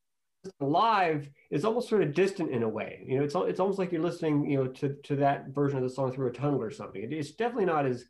live 0.60 1.30
is 1.50 1.66
almost 1.66 1.90
sort 1.90 2.04
of 2.04 2.14
distant 2.14 2.52
in 2.52 2.64
a 2.64 2.70
way. 2.70 3.04
You 3.06 3.18
know, 3.18 3.24
it's 3.24 3.36
it's 3.36 3.60
almost 3.60 3.80
like 3.80 3.92
you're 3.92 4.02
listening 4.02 4.50
you 4.50 4.58
know 4.58 4.68
to 4.68 4.96
to 5.04 5.16
that 5.18 5.50
version 5.50 5.78
of 5.78 5.84
the 5.84 5.90
song 5.90 6.12
through 6.12 6.28
a 6.28 6.34
tunnel 6.34 6.62
or 6.62 6.72
something. 6.72 7.02
It, 7.02 7.14
it's 7.14 7.32
definitely 7.32 7.66
not 7.66 7.86
as 7.86 8.06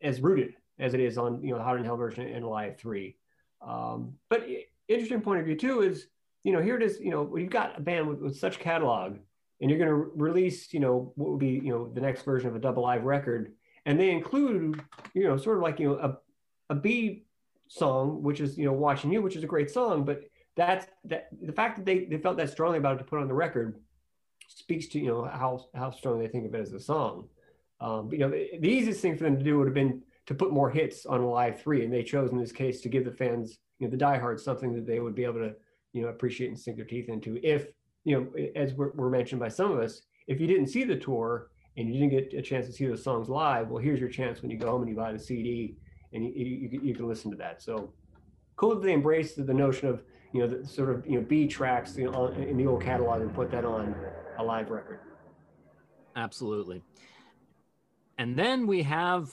as 0.00 0.20
rooted 0.20 0.54
as 0.78 0.94
it 0.94 1.00
is 1.00 1.18
on 1.18 1.42
you 1.42 1.50
know 1.50 1.58
the 1.58 1.64
Hotter 1.64 1.78
Than 1.78 1.86
Hell 1.86 1.96
version 1.96 2.28
in 2.28 2.44
Live 2.44 2.78
Three. 2.78 3.16
Um, 3.66 4.14
but 4.28 4.46
interesting 4.88 5.20
point 5.20 5.40
of 5.40 5.46
view 5.46 5.56
too 5.56 5.82
is 5.82 6.06
you 6.42 6.52
know, 6.52 6.62
here 6.62 6.76
it 6.76 6.82
is, 6.82 6.98
you 7.00 7.10
know, 7.10 7.22
when 7.22 7.42
you've 7.42 7.52
got 7.52 7.78
a 7.78 7.80
band 7.80 8.08
with, 8.08 8.20
with 8.20 8.36
such 8.38 8.58
catalog 8.58 9.18
and 9.60 9.70
you're 9.70 9.78
going 9.78 9.90
to 9.90 9.94
re- 9.94 10.30
release, 10.30 10.72
you 10.72 10.80
know, 10.80 11.12
what 11.16 11.30
would 11.30 11.40
be, 11.40 11.60
you 11.62 11.70
know, 11.70 11.90
the 11.92 12.00
next 12.00 12.22
version 12.22 12.48
of 12.48 12.56
a 12.56 12.58
double 12.58 12.82
live 12.82 13.04
record. 13.04 13.52
And 13.86 13.98
they 13.98 14.10
include, 14.10 14.82
you 15.14 15.24
know, 15.24 15.36
sort 15.36 15.56
of 15.56 15.62
like, 15.62 15.78
you 15.78 15.88
know, 15.88 15.98
a, 15.98 16.18
a 16.72 16.74
B 16.74 17.24
song, 17.68 18.22
which 18.22 18.40
is, 18.40 18.58
you 18.58 18.64
know, 18.64 18.72
Watching 18.72 19.12
You, 19.12 19.22
which 19.22 19.36
is 19.36 19.44
a 19.44 19.46
great 19.46 19.70
song, 19.70 20.04
but 20.04 20.22
that's 20.56 20.86
that 21.04 21.28
the 21.40 21.52
fact 21.52 21.76
that 21.76 21.86
they, 21.86 22.04
they 22.04 22.18
felt 22.18 22.36
that 22.36 22.50
strongly 22.50 22.78
about 22.78 22.96
it 22.96 22.98
to 22.98 23.04
put 23.04 23.20
on 23.20 23.28
the 23.28 23.34
record 23.34 23.80
speaks 24.48 24.88
to, 24.88 24.98
you 24.98 25.06
know, 25.06 25.24
how, 25.24 25.66
how 25.74 25.90
strong 25.90 26.18
they 26.18 26.26
think 26.26 26.46
of 26.46 26.54
it 26.54 26.60
as 26.60 26.72
a 26.72 26.80
song. 26.80 27.28
Um, 27.80 28.08
but, 28.08 28.18
you 28.18 28.24
know, 28.24 28.30
the, 28.30 28.50
the 28.58 28.68
easiest 28.68 29.00
thing 29.00 29.16
for 29.16 29.24
them 29.24 29.38
to 29.38 29.44
do 29.44 29.58
would 29.58 29.66
have 29.66 29.74
been 29.74 30.02
to 30.26 30.34
put 30.34 30.52
more 30.52 30.70
hits 30.70 31.06
on 31.06 31.24
live 31.24 31.60
three. 31.60 31.84
And 31.84 31.92
they 31.92 32.02
chose 32.02 32.30
in 32.30 32.38
this 32.38 32.52
case 32.52 32.80
to 32.82 32.88
give 32.88 33.04
the 33.04 33.12
fans, 33.12 33.58
you 33.78 33.86
know, 33.86 33.90
the 33.90 33.96
diehards 33.96 34.42
something 34.42 34.74
that 34.74 34.86
they 34.86 35.00
would 35.00 35.14
be 35.14 35.24
able 35.24 35.40
to, 35.40 35.54
you 35.92 36.02
know 36.02 36.08
appreciate 36.08 36.48
and 36.48 36.58
sink 36.58 36.76
their 36.76 36.86
teeth 36.86 37.08
into. 37.08 37.38
If 37.42 37.68
you 38.04 38.16
know 38.16 38.42
as 38.56 38.74
were, 38.74 38.92
were 38.94 39.10
mentioned 39.10 39.40
by 39.40 39.48
some 39.48 39.70
of 39.70 39.78
us 39.78 40.02
if 40.26 40.40
you 40.40 40.46
didn't 40.46 40.68
see 40.68 40.84
the 40.84 40.96
tour 40.96 41.50
and 41.76 41.88
you 41.88 42.00
didn't 42.00 42.10
get 42.10 42.38
a 42.38 42.42
chance 42.42 42.66
to 42.66 42.72
see 42.72 42.86
those 42.86 43.04
songs 43.04 43.28
live 43.28 43.68
well 43.68 43.82
here's 43.82 44.00
your 44.00 44.08
chance 44.08 44.40
when 44.42 44.50
you 44.50 44.56
go 44.56 44.70
home 44.70 44.82
and 44.82 44.90
you 44.90 44.96
buy 44.96 45.12
the 45.12 45.18
cd 45.18 45.76
and 46.12 46.24
you, 46.24 46.32
you, 46.34 46.80
you 46.82 46.94
can 46.94 47.08
listen 47.08 47.30
to 47.30 47.36
that. 47.36 47.62
So 47.62 47.92
cool 48.56 48.74
that 48.74 48.82
they 48.82 48.92
embraced 48.92 49.44
the 49.44 49.54
notion 49.54 49.88
of 49.88 50.02
you 50.32 50.40
know 50.40 50.46
the 50.46 50.66
sort 50.66 50.90
of 50.90 51.06
you 51.06 51.18
know 51.18 51.22
b 51.22 51.46
tracks 51.46 51.96
you 51.96 52.10
know 52.10 52.28
in 52.28 52.56
the 52.56 52.66
old 52.66 52.82
catalog 52.82 53.20
and 53.20 53.34
put 53.34 53.50
that 53.50 53.64
on 53.64 53.94
a 54.38 54.42
live 54.42 54.70
record. 54.70 55.00
Absolutely. 56.16 56.82
And 58.18 58.36
then 58.36 58.66
we 58.66 58.82
have 58.82 59.30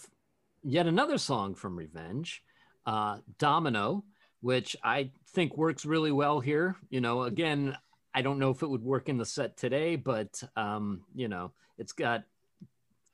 yet 0.64 0.88
another 0.88 1.18
song 1.18 1.56
from 1.56 1.76
Revenge, 1.76 2.42
uh, 2.86 3.18
Domino, 3.38 4.06
which 4.42 4.76
I 4.84 5.12
think 5.30 5.58
works 5.58 5.86
really 5.86 6.12
well 6.12 6.40
here. 6.40 6.76
You 6.90 7.02
know, 7.02 7.24
again, 7.24 7.76
I 8.14 8.22
don't 8.22 8.40
know 8.40 8.52
if 8.52 8.64
it 8.64 8.70
would 8.70 8.84
work 8.84 9.10
in 9.10 9.18
the 9.18 9.26
set 9.26 9.58
today, 9.58 9.96
but 9.96 10.42
um, 10.56 11.02
you 11.16 11.28
know, 11.28 11.52
it's 11.78 11.92
got 11.94 12.24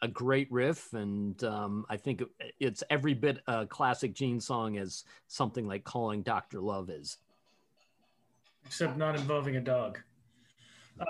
a 0.01 0.07
great 0.07 0.51
riff, 0.51 0.93
and 0.93 1.41
um, 1.43 1.85
I 1.89 1.97
think 1.97 2.23
it's 2.59 2.83
every 2.89 3.13
bit 3.13 3.39
a 3.47 3.65
classic 3.65 4.13
Gene 4.13 4.39
song 4.39 4.77
as 4.77 5.05
something 5.27 5.67
like 5.67 5.83
"Calling 5.83 6.21
Doctor 6.21 6.59
Love" 6.59 6.89
is. 6.89 7.17
Except 8.65 8.97
not 8.97 9.15
involving 9.15 9.55
a 9.55 9.61
dog. 9.61 9.99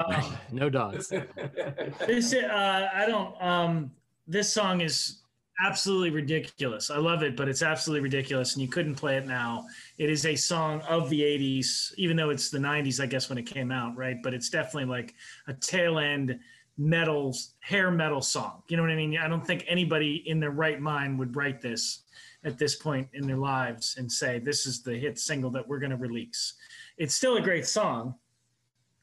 Um, 0.05 0.38
no 0.51 0.70
dogs. 0.70 1.09
this 2.07 2.34
uh, 2.34 2.89
I 2.93 3.05
don't. 3.07 3.41
Um, 3.41 3.91
this 4.28 4.51
song 4.51 4.82
is 4.82 5.22
absolutely 5.62 6.10
ridiculous. 6.10 6.89
I 6.89 6.97
love 6.97 7.24
it, 7.24 7.36
but 7.36 7.47
it's 7.47 7.62
absolutely 7.62 8.04
ridiculous, 8.04 8.54
and 8.54 8.62
you 8.62 8.68
couldn't 8.68 8.95
play 8.95 9.18
it 9.18 9.26
now. 9.26 9.66
It 9.97 10.10
is 10.10 10.26
a 10.26 10.36
song 10.36 10.82
of 10.82 11.10
the 11.10 11.22
'80s, 11.22 11.93
even 11.97 12.18
though 12.18 12.30
it's 12.30 12.49
the 12.49 12.60
'90s, 12.60 13.01
I 13.01 13.06
guess, 13.06 13.30
when 13.30 13.38
it 13.38 13.45
came 13.45 13.72
out, 13.72 13.95
right? 13.95 14.18
But 14.24 14.34
it's 14.34 14.49
definitely 14.49 14.86
like 14.86 15.14
a 15.47 15.54
tail 15.54 15.99
end 15.99 16.39
metal, 16.78 17.36
hair 17.60 17.91
metal 17.91 18.22
song. 18.22 18.64
You 18.68 18.78
know 18.78 18.84
what 18.84 18.91
I 18.91 18.95
mean? 18.95 19.18
I 19.18 19.28
don't 19.28 19.45
think 19.45 19.64
anybody 19.68 20.24
in 20.26 20.39
their 20.39 20.51
right 20.51 20.80
mind 20.80 21.20
would 21.20 21.36
write 21.36 21.62
this 21.62 22.04
at 22.43 22.58
this 22.58 22.76
point 22.76 23.08
in 23.14 23.28
their 23.28 23.38
lives 23.38 23.95
and 23.97 24.12
say 24.12 24.39
this 24.39 24.66
is 24.66 24.82
the 24.82 24.95
hit 24.95 25.20
single 25.20 25.49
that 25.51 25.68
we're 25.68 25.80
going 25.80 25.91
to 25.91 25.97
release. 25.97 26.56
It's 26.97 27.16
still 27.16 27.38
a 27.38 27.41
great 27.41 27.66
song. 27.66 28.16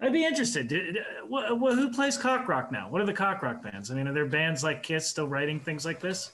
I'd 0.01 0.12
be 0.12 0.24
interested. 0.24 0.70
Who 1.28 1.90
plays 1.92 2.16
cock 2.16 2.48
rock 2.48 2.72
now? 2.72 2.90
What 2.90 3.03
are 3.03 3.07
the 3.07 3.12
cock 3.12 3.42
rock 3.42 3.62
bands? 3.62 3.90
I 3.90 3.94
mean, 3.94 4.09
are 4.09 4.14
there 4.14 4.26
bands 4.26 4.64
like 4.64 4.82
Kiss 4.82 5.07
still 5.07 5.28
writing 5.28 5.61
things 5.61 5.84
like 5.84 6.01
this? 6.01 6.32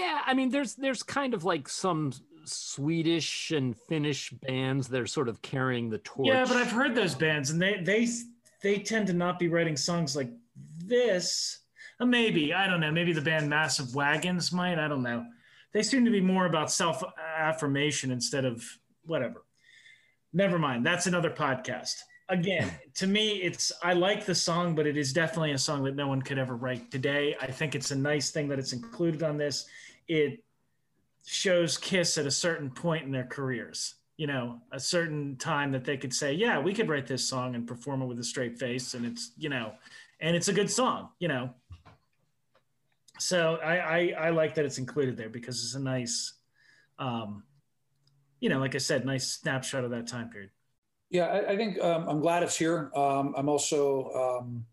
Yeah, 0.00 0.22
I 0.24 0.32
mean, 0.32 0.48
there's 0.48 0.74
there's 0.76 1.02
kind 1.02 1.34
of 1.34 1.44
like 1.44 1.68
some 1.68 2.12
Swedish 2.44 3.50
and 3.50 3.76
Finnish 3.76 4.30
bands 4.30 4.88
that 4.88 5.00
are 5.00 5.06
sort 5.06 5.28
of 5.28 5.42
carrying 5.42 5.90
the 5.90 5.98
torch. 5.98 6.28
Yeah, 6.28 6.44
but 6.46 6.56
I've 6.56 6.72
heard 6.72 6.94
those 6.94 7.14
bands, 7.14 7.50
and 7.50 7.60
they 7.60 7.80
they 7.82 8.08
they 8.62 8.78
tend 8.78 9.06
to 9.08 9.12
not 9.12 9.38
be 9.38 9.48
writing 9.48 9.76
songs 9.76 10.16
like 10.16 10.30
this. 10.78 11.60
Uh, 11.98 12.06
maybe 12.06 12.54
I 12.54 12.66
don't 12.66 12.80
know. 12.80 12.90
Maybe 12.90 13.12
the 13.12 13.20
band 13.20 13.48
Massive 13.48 13.94
Wagons 13.94 14.52
might. 14.52 14.78
I 14.78 14.88
don't 14.88 15.02
know. 15.02 15.26
They 15.72 15.82
seem 15.82 16.04
to 16.06 16.10
be 16.10 16.20
more 16.20 16.46
about 16.46 16.70
self 16.70 17.02
affirmation 17.36 18.10
instead 18.10 18.44
of 18.44 18.64
whatever. 19.04 19.44
Never 20.32 20.58
mind. 20.58 20.86
That's 20.86 21.06
another 21.06 21.30
podcast. 21.30 21.96
Again, 22.30 22.70
to 22.94 23.06
me, 23.06 23.42
it's 23.42 23.70
I 23.82 23.92
like 23.92 24.24
the 24.24 24.34
song, 24.34 24.74
but 24.74 24.86
it 24.86 24.96
is 24.96 25.12
definitely 25.12 25.52
a 25.52 25.58
song 25.58 25.84
that 25.84 25.94
no 25.94 26.08
one 26.08 26.22
could 26.22 26.38
ever 26.38 26.56
write 26.56 26.90
today. 26.90 27.36
I 27.38 27.50
think 27.50 27.74
it's 27.74 27.90
a 27.90 27.96
nice 27.96 28.30
thing 28.30 28.48
that 28.48 28.58
it's 28.58 28.72
included 28.72 29.22
on 29.22 29.36
this. 29.36 29.66
It 30.10 30.42
shows 31.24 31.78
Kiss 31.78 32.18
at 32.18 32.26
a 32.26 32.30
certain 32.30 32.68
point 32.70 33.04
in 33.04 33.12
their 33.12 33.26
careers. 33.26 33.94
You 34.16 34.26
know, 34.26 34.60
a 34.72 34.80
certain 34.80 35.36
time 35.36 35.70
that 35.72 35.84
they 35.84 35.96
could 35.96 36.12
say, 36.12 36.32
"Yeah, 36.34 36.58
we 36.58 36.74
could 36.74 36.88
write 36.88 37.06
this 37.06 37.26
song 37.26 37.54
and 37.54 37.66
perform 37.66 38.02
it 38.02 38.06
with 38.06 38.18
a 38.18 38.24
straight 38.24 38.58
face," 38.58 38.94
and 38.94 39.06
it's 39.06 39.32
you 39.38 39.48
know, 39.48 39.72
and 40.20 40.36
it's 40.36 40.48
a 40.48 40.52
good 40.52 40.70
song. 40.70 41.10
You 41.20 41.28
know, 41.28 41.54
so 43.20 43.58
I, 43.62 43.76
I, 43.76 44.14
I 44.18 44.30
like 44.30 44.54
that 44.54 44.64
it's 44.64 44.78
included 44.78 45.16
there 45.16 45.28
because 45.28 45.62
it's 45.62 45.74
a 45.74 45.80
nice, 45.80 46.34
um, 46.98 47.44
you 48.40 48.48
know, 48.48 48.58
like 48.58 48.74
I 48.74 48.78
said, 48.78 49.04
nice 49.04 49.32
snapshot 49.32 49.84
of 49.84 49.90
that 49.90 50.06
time 50.06 50.30
period. 50.30 50.50
Yeah, 51.10 51.26
I, 51.26 51.52
I 51.52 51.56
think 51.56 51.80
um, 51.80 52.08
I'm 52.08 52.20
glad 52.20 52.42
it's 52.42 52.56
here. 52.56 52.90
Um, 52.96 53.34
I'm 53.36 53.48
also, 53.48 54.40
um, 54.42 54.64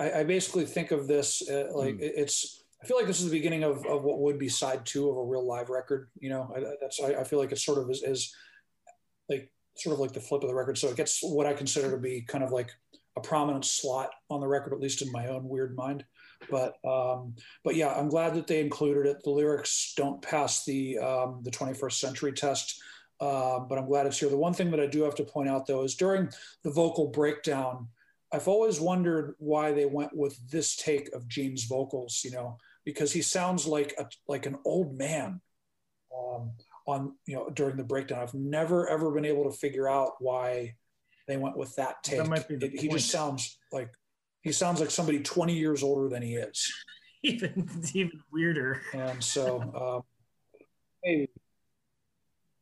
I, 0.00 0.20
I, 0.20 0.24
basically 0.24 0.64
think 0.64 0.90
of 0.90 1.06
this 1.06 1.48
uh, 1.48 1.70
like 1.74 1.96
mm. 1.96 2.00
it's. 2.00 2.55
I 2.86 2.88
feel 2.88 2.98
like 2.98 3.08
this 3.08 3.18
is 3.18 3.24
the 3.24 3.36
beginning 3.36 3.64
of, 3.64 3.84
of 3.84 4.04
what 4.04 4.20
would 4.20 4.38
be 4.38 4.48
side 4.48 4.86
two 4.86 5.10
of 5.10 5.16
a 5.16 5.24
real 5.24 5.44
live 5.44 5.70
record. 5.70 6.08
You 6.20 6.30
know, 6.30 6.54
I, 6.56 6.60
that's 6.80 7.00
I, 7.02 7.14
I 7.20 7.24
feel 7.24 7.40
like 7.40 7.50
it's 7.50 7.64
sort 7.64 7.78
of 7.78 7.90
is, 7.90 8.04
is 8.04 8.32
like 9.28 9.50
sort 9.76 9.94
of 9.94 9.98
like 9.98 10.12
the 10.12 10.20
flip 10.20 10.44
of 10.44 10.48
the 10.48 10.54
record. 10.54 10.78
So 10.78 10.86
it 10.86 10.96
gets 10.96 11.18
what 11.20 11.46
I 11.46 11.52
consider 11.52 11.90
to 11.90 11.96
be 11.96 12.20
kind 12.20 12.44
of 12.44 12.52
like 12.52 12.70
a 13.16 13.20
prominent 13.20 13.64
slot 13.64 14.10
on 14.30 14.38
the 14.40 14.46
record, 14.46 14.72
at 14.72 14.78
least 14.78 15.02
in 15.02 15.10
my 15.10 15.26
own 15.26 15.48
weird 15.48 15.74
mind. 15.74 16.04
But 16.48 16.76
um, 16.88 17.34
but 17.64 17.74
yeah, 17.74 17.92
I'm 17.92 18.08
glad 18.08 18.36
that 18.36 18.46
they 18.46 18.60
included 18.60 19.06
it. 19.06 19.16
The 19.24 19.30
lyrics 19.30 19.92
don't 19.96 20.22
pass 20.22 20.64
the 20.64 20.96
um, 20.98 21.40
the 21.42 21.50
21st 21.50 21.94
century 21.94 22.34
test, 22.34 22.80
uh, 23.18 23.58
but 23.58 23.78
I'm 23.78 23.88
glad 23.88 24.06
it's 24.06 24.20
here. 24.20 24.28
The 24.28 24.36
one 24.36 24.54
thing 24.54 24.70
that 24.70 24.78
I 24.78 24.86
do 24.86 25.02
have 25.02 25.16
to 25.16 25.24
point 25.24 25.48
out 25.48 25.66
though 25.66 25.82
is 25.82 25.96
during 25.96 26.28
the 26.62 26.70
vocal 26.70 27.08
breakdown, 27.08 27.88
I've 28.32 28.46
always 28.46 28.78
wondered 28.78 29.34
why 29.38 29.72
they 29.72 29.86
went 29.86 30.16
with 30.16 30.38
this 30.48 30.76
take 30.76 31.12
of 31.16 31.26
Gene's 31.26 31.64
vocals. 31.64 32.20
You 32.24 32.30
know, 32.30 32.58
because 32.86 33.12
he 33.12 33.20
sounds 33.20 33.66
like 33.66 33.92
a 33.98 34.06
like 34.26 34.46
an 34.46 34.56
old 34.64 34.96
man. 34.96 35.42
Um, 36.16 36.52
on 36.86 37.14
you 37.26 37.34
know 37.34 37.50
during 37.50 37.76
the 37.76 37.84
breakdown, 37.84 38.20
I've 38.20 38.32
never 38.32 38.88
ever 38.88 39.10
been 39.10 39.26
able 39.26 39.44
to 39.50 39.56
figure 39.56 39.88
out 39.88 40.12
why 40.20 40.76
they 41.26 41.36
went 41.36 41.56
with 41.56 41.74
that 41.76 42.02
take. 42.02 42.18
That 42.18 42.28
might 42.28 42.48
be 42.48 42.56
the 42.56 42.66
it, 42.66 42.80
he 42.80 42.88
just 42.88 43.10
sounds 43.10 43.58
like 43.72 43.90
he 44.42 44.52
sounds 44.52 44.80
like 44.80 44.92
somebody 44.92 45.20
20 45.20 45.54
years 45.54 45.82
older 45.82 46.08
than 46.08 46.22
he 46.22 46.36
is. 46.36 46.72
even 47.22 47.68
even 47.92 48.20
weirder. 48.32 48.80
And 48.94 49.22
so, 49.22 49.60
um, 49.96 50.02
maybe. 51.04 51.28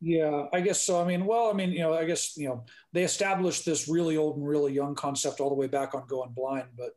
Yeah, 0.01 0.47
I 0.53 0.61
guess 0.61 0.85
so. 0.85 1.01
I 1.01 1.07
mean, 1.07 1.25
well, 1.25 1.49
I 1.49 1.55
mean, 1.55 1.71
you 1.71 1.79
know, 1.81 1.95
I 1.95 2.05
guess 2.05 2.37
you 2.37 2.49
know 2.49 2.65
they 2.93 3.05
established 3.05 3.65
this 3.65 3.89
really 3.89 4.17
old 4.17 4.37
and 4.37 4.47
really 4.47 4.73
young 4.73 4.95
concept 4.95 5.41
all 5.41 5.49
the 5.49 5.55
way 5.55 5.67
back 5.67 5.95
on 5.95 6.07
Going 6.07 6.33
Blind, 6.33 6.69
but 6.77 6.91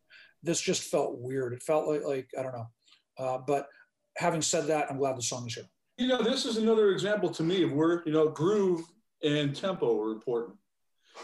this 0.44 0.62
just 0.62 0.84
felt 0.84 1.18
weird. 1.18 1.54
It 1.54 1.64
felt 1.64 1.88
like, 1.88 2.04
like 2.04 2.30
I 2.38 2.44
don't 2.44 2.54
know. 2.54 2.70
Uh, 3.18 3.38
but 3.40 3.68
having 4.18 4.42
said 4.42 4.68
that, 4.68 4.90
I'm 4.90 4.98
glad 4.98 5.18
the 5.18 5.22
song 5.22 5.48
is 5.48 5.56
here. 5.56 5.66
You 5.98 6.08
know, 6.08 6.22
this 6.22 6.46
is 6.46 6.58
another 6.58 6.92
example 6.92 7.30
to 7.30 7.44
me 7.44 7.64
of 7.64 7.72
where 7.72 8.04
you 8.06 8.12
know 8.12 8.30
groove 8.30 8.86
and 9.24 9.56
tempo 9.56 10.00
are 10.02 10.12
important. 10.12 10.58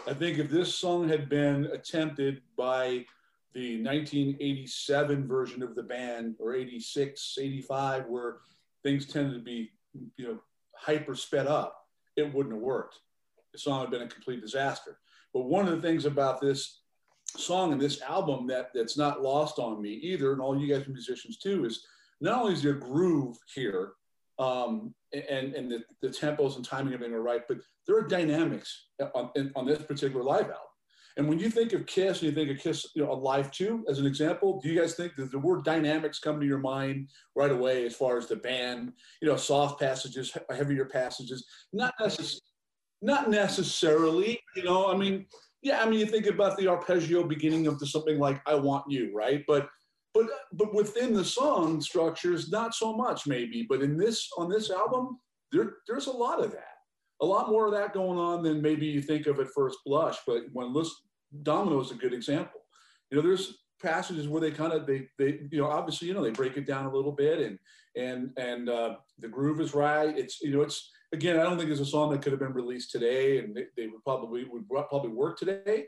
I 0.08 0.14
think 0.14 0.38
if 0.38 0.50
this 0.50 0.74
song 0.74 1.08
had 1.08 1.28
been 1.28 1.66
attempted 1.66 2.42
by 2.56 3.04
the 3.54 3.80
1987 3.82 5.28
version 5.28 5.62
of 5.62 5.76
the 5.76 5.82
band 5.82 6.34
or 6.40 6.54
86 6.54 7.38
85 7.40 8.06
where 8.06 8.38
things 8.82 9.06
tended 9.06 9.34
to 9.34 9.40
be 9.40 9.70
you 10.16 10.26
know 10.26 10.38
hyper 10.76 11.14
sped 11.14 11.46
up 11.46 11.86
it 12.16 12.34
wouldn't 12.34 12.54
have 12.54 12.62
worked 12.62 12.98
the 13.52 13.58
song 13.58 13.80
had 13.80 13.90
been 13.90 14.02
a 14.02 14.08
complete 14.08 14.40
disaster 14.40 14.98
but 15.32 15.44
one 15.44 15.68
of 15.68 15.76
the 15.76 15.80
things 15.80 16.04
about 16.04 16.40
this 16.40 16.80
song 17.36 17.72
and 17.72 17.80
this 17.80 18.00
album 18.02 18.46
that 18.46 18.70
that's 18.74 18.96
not 18.96 19.22
lost 19.22 19.58
on 19.58 19.80
me 19.82 19.90
either 19.90 20.32
and 20.32 20.40
all 20.40 20.58
you 20.58 20.72
guys 20.72 20.86
are 20.86 20.92
musicians 20.92 21.36
too 21.36 21.64
is 21.64 21.84
not 22.20 22.40
only 22.40 22.52
is 22.52 22.62
there 22.62 22.74
groove 22.74 23.36
here 23.54 23.92
um, 24.38 24.94
and 25.12 25.54
and 25.54 25.70
the, 25.70 25.82
the 26.02 26.08
tempos 26.08 26.56
and 26.56 26.64
timing 26.64 26.94
of 26.94 27.00
everything 27.00 27.14
are 27.14 27.22
right 27.22 27.42
but 27.48 27.58
there 27.86 27.96
are 27.96 28.06
dynamics 28.06 28.86
on, 29.14 29.30
on 29.56 29.66
this 29.66 29.82
particular 29.82 30.22
live 30.22 30.44
album 30.44 30.58
and 31.16 31.28
when 31.28 31.38
you 31.38 31.48
think 31.48 31.72
of 31.72 31.86
Kiss, 31.86 32.22
and 32.22 32.30
you 32.30 32.32
think 32.32 32.50
of 32.50 32.62
Kiss, 32.62 32.88
you 32.94 33.04
know, 33.04 33.12
Alive 33.12 33.50
2 33.52 33.84
as 33.88 34.00
an 34.00 34.06
example, 34.06 34.60
do 34.60 34.68
you 34.68 34.78
guys 34.78 34.94
think 34.94 35.14
that 35.14 35.30
the 35.30 35.38
word 35.38 35.64
dynamics 35.64 36.18
come 36.18 36.40
to 36.40 36.46
your 36.46 36.58
mind 36.58 37.08
right 37.36 37.52
away 37.52 37.86
as 37.86 37.94
far 37.94 38.18
as 38.18 38.26
the 38.26 38.36
band, 38.36 38.92
you 39.22 39.28
know, 39.28 39.36
soft 39.36 39.78
passages, 39.78 40.36
heavier 40.50 40.86
passages? 40.86 41.46
Not 41.72 41.94
necessarily. 42.00 42.40
Not 43.02 43.28
necessarily, 43.28 44.40
you 44.56 44.64
know. 44.64 44.90
I 44.90 44.96
mean, 44.96 45.26
yeah. 45.64 45.82
I 45.82 45.88
mean, 45.88 45.98
you 45.98 46.06
think 46.06 46.26
about 46.26 46.56
the 46.56 46.68
arpeggio 46.68 47.24
beginning 47.24 47.66
of 47.66 47.78
the, 47.78 47.86
something 47.86 48.18
like 48.18 48.40
"I 48.46 48.54
Want 48.54 48.84
You," 48.88 49.10
right? 49.14 49.42
But, 49.46 49.68
but, 50.12 50.26
but 50.52 50.72
within 50.72 51.12
the 51.12 51.24
song 51.24 51.80
structures, 51.80 52.50
not 52.50 52.74
so 52.74 52.94
much, 52.94 53.26
maybe. 53.26 53.66
But 53.68 53.82
in 53.82 53.98
this 53.98 54.28
on 54.38 54.48
this 54.48 54.70
album, 54.70 55.18
there, 55.50 55.78
there's 55.88 56.06
a 56.06 56.12
lot 56.12 56.42
of 56.42 56.52
that 56.52 56.74
a 57.20 57.26
lot 57.26 57.48
more 57.48 57.66
of 57.66 57.72
that 57.72 57.94
going 57.94 58.18
on 58.18 58.42
than 58.42 58.60
maybe 58.60 58.86
you 58.86 59.00
think 59.00 59.26
of 59.26 59.40
at 59.40 59.48
first 59.54 59.78
blush. 59.84 60.18
But 60.26 60.42
when 60.52 60.72
listen, 60.72 60.96
Domino 61.42 61.80
is 61.80 61.90
a 61.90 61.96
good 61.96 62.12
example. 62.12 62.60
You 63.10 63.16
know, 63.16 63.22
there's 63.22 63.58
passages 63.82 64.28
where 64.28 64.40
they 64.40 64.50
kind 64.50 64.72
of 64.72 64.86
they 64.86 65.08
they 65.18 65.40
you 65.50 65.58
know 65.58 65.68
obviously 65.68 66.08
you 66.08 66.14
know 66.14 66.22
they 66.22 66.30
break 66.30 66.56
it 66.56 66.66
down 66.66 66.86
a 66.86 66.94
little 66.94 67.12
bit 67.12 67.40
and 67.40 67.58
and 67.96 68.30
and 68.36 68.68
uh, 68.68 68.96
the 69.18 69.28
groove 69.28 69.60
is 69.60 69.74
right. 69.74 70.16
It's 70.16 70.40
you 70.42 70.52
know 70.56 70.62
it's 70.62 70.90
again 71.14 71.38
I 71.38 71.42
don't 71.42 71.58
think 71.58 71.70
it's 71.70 71.80
a 71.80 71.86
song 71.86 72.10
that 72.10 72.22
could 72.22 72.32
have 72.32 72.40
been 72.40 72.52
released 72.52 72.90
today 72.90 73.38
and 73.38 73.56
they, 73.56 73.66
they 73.76 73.86
would 73.86 74.02
probably 74.04 74.44
would 74.44 74.68
probably 74.68 75.10
work 75.10 75.38
today. 75.38 75.86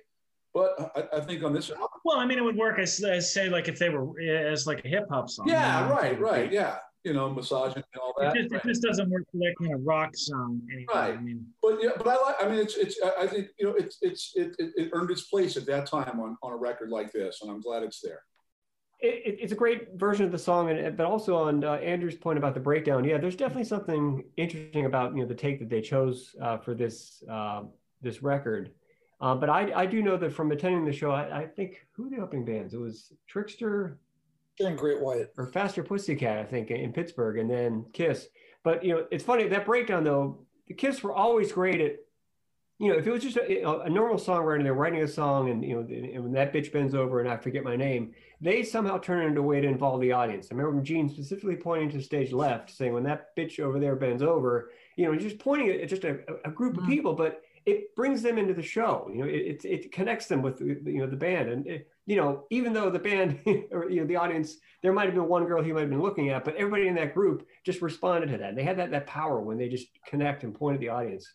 But 0.55 0.93
I, 0.97 1.19
I, 1.19 1.21
think 1.21 1.45
on 1.45 1.53
this 1.53 1.71
well, 2.03 2.17
I 2.17 2.25
mean, 2.25 2.39
it 2.39 2.41
would 2.45 2.57
work 2.57 2.79
as, 2.79 3.05
as 3.05 3.31
say 3.31 3.51
like 3.51 3.69
if 3.69 3.79
they 3.79 3.91
were 3.91 4.19
eh, 4.19 4.51
as 4.51 4.67
like 4.67 4.83
a 4.87 4.89
hip 4.89 5.05
hop 5.11 5.29
song. 5.29 5.47
Yeah, 5.47 5.83
you 5.83 5.89
know? 5.89 5.95
right, 5.95 6.19
right, 6.19 6.51
yeah 6.51 6.79
you 7.07 7.13
know, 7.13 7.31
massaging 7.31 7.85
and 7.95 8.03
all 8.03 8.13
that. 8.19 8.37
It 8.37 8.43
just, 8.43 8.53
right. 8.53 8.65
it 8.65 8.69
just 8.69 8.83
doesn't 8.83 9.09
work 9.09 9.23
for 9.31 9.39
that 9.39 9.55
kind 9.61 9.73
of 9.73 9.87
rock 9.87 10.11
song 10.17 10.61
anymore. 10.73 10.95
Right. 10.97 11.15
I 11.15 11.21
mean, 11.21 11.47
but 11.63 11.79
yeah, 11.81 11.91
but 11.97 12.09
I 12.09 12.17
like. 12.17 12.35
I 12.43 12.49
mean, 12.49 12.59
it's 12.59 12.77
it's. 12.77 13.01
I 13.17 13.29
think 13.29 13.49
you 13.61 13.67
know, 13.67 13.75
it's 13.75 13.99
it's 14.03 14.33
it, 14.35 14.57
it, 14.59 14.73
it 14.77 14.91
earned 14.93 15.13
its 15.13 15.23
place 15.23 15.57
at 15.57 15.67
that 15.67 15.87
time 15.87 16.19
on 16.19 16.37
on 16.43 16.53
a 16.53 16.57
record 16.57 16.91
like 16.91 17.13
this, 17.13 17.39
and 17.43 17.51
I'm 17.51 17.61
glad 17.61 17.85
it's 17.85 18.01
there. 18.01 18.23
It, 18.99 19.39
it's 19.41 19.53
a 19.53 19.57
great 19.57 19.95
version 19.95 20.25
of 20.25 20.33
the 20.33 20.39
song, 20.39 20.71
and 20.71 20.97
but 20.97 21.07
also 21.07 21.37
on 21.37 21.63
uh, 21.65 21.75
Andrew's 21.75 22.17
point 22.17 22.39
about 22.39 22.55
the 22.55 22.61
breakdown. 22.61 23.05
Yeah, 23.05 23.19
there's 23.19 23.37
definitely 23.37 23.65
something 23.65 24.25
interesting 24.37 24.87
about 24.87 25.15
you 25.15 25.23
know 25.23 25.29
the 25.29 25.35
take 25.35 25.59
that 25.59 25.69
they 25.69 25.83
chose 25.83 26.35
uh, 26.41 26.57
for 26.59 26.75
this 26.75 27.23
uh, 27.31 27.65
this 28.03 28.23
record. 28.23 28.73
Uh, 29.21 29.35
but 29.35 29.49
I, 29.49 29.73
I 29.75 29.87
do 29.87 30.03
know 30.03 30.17
that 30.19 30.33
from 30.33 30.53
attending 30.53 30.85
the 30.85 30.93
show, 30.93 31.11
I, 31.11 31.41
I 31.41 31.47
think 31.47 31.87
who 31.93 32.11
the 32.11 32.19
opening 32.19 32.45
bands? 32.45 32.75
It 32.75 32.81
was 32.81 33.13
Trixter 33.27 33.99
and 34.61 34.77
Great 34.77 35.01
White 35.01 35.27
or 35.39 35.47
Faster 35.47 35.83
Pussycat, 35.83 36.39
I 36.39 36.45
think, 36.45 36.71
in 36.71 36.93
Pittsburgh, 36.93 37.39
and 37.39 37.51
then 37.51 37.87
Kiss. 37.93 38.29
But 38.63 38.85
you 38.85 38.95
know, 38.95 39.07
it's 39.11 39.25
funny 39.25 39.49
that 39.49 39.67
breakdown 39.67 40.05
though. 40.05 40.47
The 40.69 40.75
Kiss 40.75 41.03
were 41.03 41.15
always 41.15 41.53
great 41.53 41.81
at 41.81 41.97
you 42.79 42.93
know, 42.93 42.99
if 42.99 43.07
it 43.07 43.11
was 43.11 43.23
just 43.23 43.39
a, 43.39 43.81
a 43.83 43.89
normal 43.89 44.19
songwriter, 44.19 44.63
they're 44.63 44.75
writing 44.75 45.03
a 45.03 45.09
song, 45.09 45.49
and 45.49 45.65
you 45.65 45.75
know, 45.75 45.81
and 45.81 46.23
when 46.23 46.33
that 46.33 46.53
bitch 46.53 46.73
bends 46.73 46.95
over, 46.95 47.21
and 47.21 47.29
I 47.29 47.39
forget 47.39 47.65
my 47.65 47.75
name, 47.75 48.13
they 48.41 48.63
somehow 48.63 48.99
turn 48.99 49.23
it 49.23 49.29
into 49.29 49.41
a 49.41 49.45
way 49.45 49.63
to 49.63 49.67
involve 49.67 50.03
the 50.03 50.13
audience. 50.13 50.49
I 50.51 50.55
remember 50.55 50.83
Gene 50.83 51.09
specifically 51.09 51.57
pointing 51.57 51.91
to 51.91 52.03
stage 52.03 52.33
left, 52.33 52.71
saying, 52.71 52.93
"When 52.93 53.05
that 53.05 53.35
bitch 53.35 53.61
over 53.61 53.79
there 53.79 53.97
bends 53.97 54.23
over," 54.23 54.73
you 54.97 55.07
know, 55.07 55.19
just 55.19 55.39
pointing 55.39 55.71
at 55.71 55.89
just 55.89 56.05
a, 56.05 56.19
a 56.45 56.51
group 56.51 56.75
mm-hmm. 56.75 56.83
of 56.83 56.89
people, 56.89 57.15
but 57.15 57.43
it 57.65 57.97
brings 57.97 58.21
them 58.21 58.37
into 58.37 58.53
the 58.53 58.63
show. 58.63 59.11
You 59.11 59.19
know, 59.21 59.27
it, 59.27 59.65
it, 59.65 59.65
it 59.65 59.93
connects 59.93 60.27
them 60.27 60.43
with 60.43 60.61
you 60.61 60.99
know 60.99 61.07
the 61.07 61.17
band, 61.17 61.49
and 61.49 61.67
it, 61.67 61.89
you 62.05 62.17
know, 62.17 62.45
even 62.51 62.75
though 62.75 62.91
the 62.91 62.99
band 62.99 63.41
or 63.73 63.91
you 63.91 64.03
know 64.03 64.07
the 64.07 64.17
audience, 64.17 64.57
there 64.83 64.93
might 64.93 65.07
have 65.07 65.15
been 65.15 65.29
one 65.29 65.47
girl 65.47 65.63
he 65.63 65.73
might 65.73 65.81
have 65.81 65.91
been 65.91 66.03
looking 66.03 66.29
at, 66.29 66.45
but 66.45 66.57
everybody 66.57 66.89
in 66.89 66.95
that 66.97 67.15
group 67.15 67.47
just 67.65 67.81
responded 67.81 68.31
to 68.33 68.39
that. 68.39 68.55
They 68.55 68.65
had 68.65 68.79
that 68.79 68.91
that 68.91 69.07
power 69.07 69.41
when 69.41 69.57
they 69.57 69.71
just 69.71 69.89
connect 70.07 70.45
and 70.45 70.55
point 70.55 70.75
at 70.75 70.81
the 70.81 70.91
audience. 70.91 71.27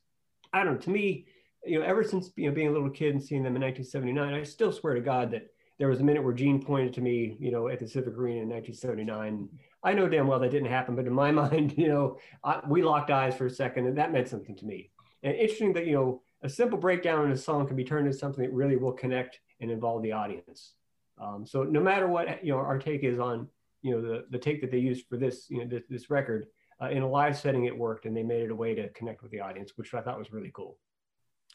I 0.54 0.64
don't 0.64 0.74
know. 0.74 0.80
To 0.80 0.90
me, 0.90 1.26
you 1.66 1.80
know, 1.80 1.86
ever 1.86 2.04
since 2.04 2.32
you 2.36 2.50
know 2.50 2.56
being 2.56 2.68
a 2.68 2.72
little 2.72 2.90
kid 2.90 3.14
and 3.14 3.24
seeing 3.24 3.44
them 3.44 3.56
in 3.56 3.62
1979, 3.62 4.34
I 4.34 4.44
still 4.44 4.72
swear 4.72 4.94
to 4.94 5.02
God 5.02 5.32
that 5.32 5.48
there 5.78 5.88
was 5.88 6.00
a 6.00 6.04
minute 6.04 6.24
where 6.24 6.34
Gene 6.34 6.62
pointed 6.62 6.94
to 6.94 7.02
me, 7.02 7.38
you 7.40 7.52
know, 7.52 7.68
at 7.68 7.80
the 7.80 7.88
Civic 7.88 8.16
Arena 8.16 8.42
in 8.42 8.50
1979. 8.50 9.50
I 9.84 9.94
know 9.94 10.08
damn 10.08 10.28
well 10.28 10.40
that 10.40 10.52
didn't 10.52 10.70
happen, 10.70 10.96
but 10.96 11.08
in 11.08 11.14
my 11.14 11.32
mind, 11.44 11.76
you 11.78 11.88
know, 11.88 12.18
I, 12.44 12.62
we 12.68 12.84
locked 12.84 13.12
eyes 13.12 13.36
for 13.36 13.46
a 13.46 13.50
second, 13.50 13.88
and 13.88 13.98
that 13.98 14.12
meant 14.12 14.28
something 14.28 14.56
to 14.58 14.66
me. 14.66 14.92
And 15.24 15.36
interesting 15.36 15.74
that 15.74 15.86
you 15.86 15.94
know 15.94 16.22
a 16.44 16.50
simple 16.50 16.78
breakdown 16.78 17.26
in 17.26 17.32
a 17.32 17.38
song 17.38 17.68
can 17.68 17.76
be 17.76 17.84
turned 17.84 18.08
into 18.08 18.18
something 18.18 18.44
that 18.44 18.54
really 18.54 18.76
will 18.76 18.94
connect 18.94 19.40
and 19.60 19.70
involve 19.70 20.02
the 20.02 20.12
audience. 20.12 20.74
Um, 21.20 21.46
so 21.46 21.64
no 21.64 21.80
matter 21.80 22.08
what 22.08 22.44
you 22.44 22.52
know 22.52 22.58
our 22.58 22.80
take 22.80 23.04
is 23.04 23.20
on 23.20 23.48
you 23.84 23.92
know 23.92 24.02
the 24.02 24.26
the 24.32 24.40
take 24.40 24.62
that 24.62 24.72
they 24.72 24.80
used 24.80 25.06
for 25.08 25.18
this 25.18 25.50
you 25.50 25.60
know 25.60 25.66
this, 25.66 25.84
this 25.90 26.10
record 26.10 26.48
uh, 26.82 26.90
in 26.90 27.04
a 27.04 27.08
live 27.08 27.38
setting 27.38 27.66
it 27.66 27.78
worked 27.78 28.06
and 28.06 28.18
they 28.18 28.24
made 28.24 28.42
it 28.42 28.52
a 28.52 28.56
way 28.56 28.74
to 28.74 28.90
connect 28.90 29.22
with 29.22 29.32
the 29.32 29.40
audience, 29.40 29.74
which 29.76 29.94
I 29.94 30.02
thought 30.02 30.18
was 30.18 30.34
really 30.34 30.52
cool. 30.54 30.78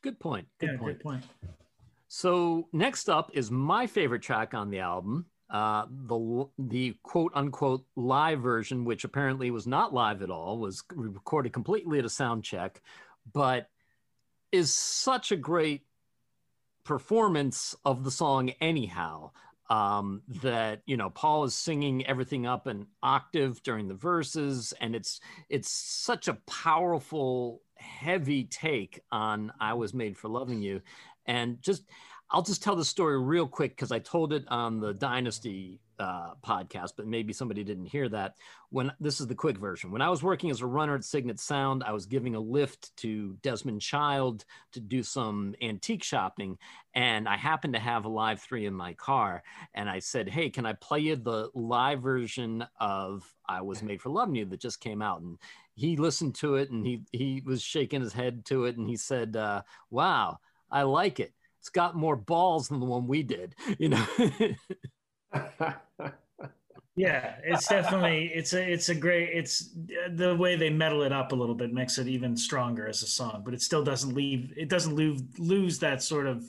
Good 0.07 0.21
point. 0.21 0.47
Good 0.61 0.71
yeah, 0.75 0.79
point. 0.79 0.99
Good 0.99 1.03
point. 1.03 1.25
So 2.07 2.69
next 2.73 3.09
up 3.09 3.33
is 3.35 3.51
my 3.51 3.89
favorite 3.89 4.23
track 4.23 4.55
on 4.55 4.71
the 4.71 4.79
album, 4.79 5.27
uh, 5.51 5.87
the 5.91 6.49
the 6.61 6.95
quote 7.03 7.33
unquote 7.35 7.85
live 7.97 8.41
version, 8.41 8.85
which 8.85 9.03
apparently 9.03 9.51
was 9.51 9.67
not 9.67 9.93
live 9.93 10.23
at 10.23 10.31
all, 10.31 10.59
was 10.59 10.85
recorded 10.95 11.53
completely 11.53 11.99
at 11.99 12.05
a 12.05 12.09
sound 12.09 12.45
check, 12.45 12.81
but 13.33 13.69
is 14.53 14.73
such 14.73 15.33
a 15.33 15.37
great 15.37 15.83
performance 16.85 17.75
of 17.85 18.05
the 18.05 18.13
song 18.13 18.51
anyhow 18.61 19.33
um, 19.71 20.23
that 20.41 20.83
you 20.87 20.97
know 20.97 21.11
paul 21.11 21.43
is 21.43 21.53
singing 21.53 22.07
everything 22.07 22.47
up 22.47 22.69
an 22.69 22.87
octave 23.03 23.61
during 23.65 23.89
the 23.89 23.95
verses 23.95 24.73
and 24.81 24.95
it's 24.95 25.21
it's 25.49 25.69
such 25.69 26.29
a 26.29 26.39
powerful 26.47 27.61
heavy 27.79 28.45
take 28.45 29.01
on 29.13 29.53
i 29.61 29.73
was 29.73 29.95
made 29.95 30.17
for 30.17 30.29
loving 30.29 30.63
you. 30.63 30.81
And 31.27 31.61
just 31.61 31.85
i'll 32.31 32.43
just 32.43 32.63
tell 32.63 32.77
the 32.77 32.85
story 32.85 33.21
real 33.21 33.47
quick 33.47 33.73
because 33.77 33.93
i 33.93 33.99
told 33.99 34.33
it 34.33 34.45
on 34.49 34.81
the 34.81 34.95
dynasty 34.95 35.81
uh, 35.99 36.35
podcast, 36.45 36.93
but 36.97 37.07
maybe 37.07 37.33
somebody 37.33 37.65
didn't 37.65 37.87
hear 37.87 38.09
that. 38.09 38.35
When 38.71 38.93
this 39.01 39.21
is 39.21 39.27
the 39.27 39.35
quick 39.35 39.59
version. 39.59 39.91
When 39.91 40.03
I 40.03 40.11
was 40.11 40.23
working 40.23 40.51
as 40.51 40.61
a 40.61 40.67
runner 40.67 40.95
at 40.95 41.05
Signet 41.05 41.39
Sound, 41.39 41.83
I 41.85 41.93
was 41.93 42.07
giving 42.07 42.35
a 42.35 42.41
lift 42.41 42.97
to 42.99 43.37
Desmond 43.43 43.81
Child 43.81 44.45
to 44.73 44.81
do 44.81 45.03
some 45.03 45.55
antique 45.63 46.03
shopping, 46.03 46.59
and 46.95 47.29
I 47.29 47.37
happened 47.37 47.75
to 47.75 47.81
have 47.81 48.05
a 48.05 48.09
Live 48.09 48.41
Three 48.41 48.67
in 48.67 48.75
my 48.75 48.95
car. 48.95 49.43
And 49.75 49.89
I 49.89 50.01
said, 50.01 50.29
"Hey, 50.29 50.51
can 50.51 50.67
I 50.67 50.73
play 50.75 51.01
you 51.01 51.17
the 51.17 51.51
live 51.55 52.03
version 52.03 52.65
of 52.81 53.25
I 53.49 53.63
Was 53.63 53.83
Made 53.83 54.03
for 54.03 54.11
Loving 54.11 54.35
You 54.35 54.45
that 54.47 54.61
just 54.61 54.81
came 54.81 55.03
out?" 55.03 55.21
And 55.21 55.39
he 55.75 55.97
listened 55.97 56.35
to 56.37 56.57
it, 56.57 56.71
and 56.71 56.85
he 56.85 57.03
he 57.13 57.43
was 57.45 57.63
shaking 57.63 58.01
his 58.01 58.13
head 58.13 58.45
to 58.47 58.65
it, 58.65 58.77
and 58.77 58.89
he 58.89 58.97
said, 58.97 59.37
uh, 59.37 59.63
"Wow, 59.91 60.39
I 60.71 60.83
like 60.83 61.21
it." 61.21 61.33
It's 61.67 61.71
got 61.73 61.97
more 61.97 62.15
balls 62.15 62.69
than 62.69 62.79
the 62.79 62.87
one 62.87 63.09
we 63.09 63.23
did, 63.23 63.55
you 63.79 63.89
know. 63.89 64.07
yeah 66.97 67.35
it's 67.45 67.69
definitely 67.69 68.31
it's 68.35 68.55
a 68.55 68.73
it's 68.73 68.89
a 68.89 68.95
great 68.95 69.29
it's 69.35 69.71
the 70.15 70.35
way 70.35 70.57
they 70.57 70.71
metal 70.71 71.03
it 71.03 71.13
up 71.13 71.33
a 71.33 71.35
little 71.35 71.55
bit 71.55 71.73
makes 71.73 71.99
it 71.99 72.09
even 72.09 72.37
stronger 72.37 72.89
as 72.89 73.03
a 73.03 73.07
song 73.07 73.43
but 73.45 73.53
it 73.53 73.61
still 73.61 73.85
doesn't 73.85 74.15
leave 74.15 74.53
it 74.57 74.69
doesn't 74.69 74.95
lose 74.95 75.23
lose 75.39 75.79
that 75.79 76.03
sort 76.03 76.27
of 76.27 76.43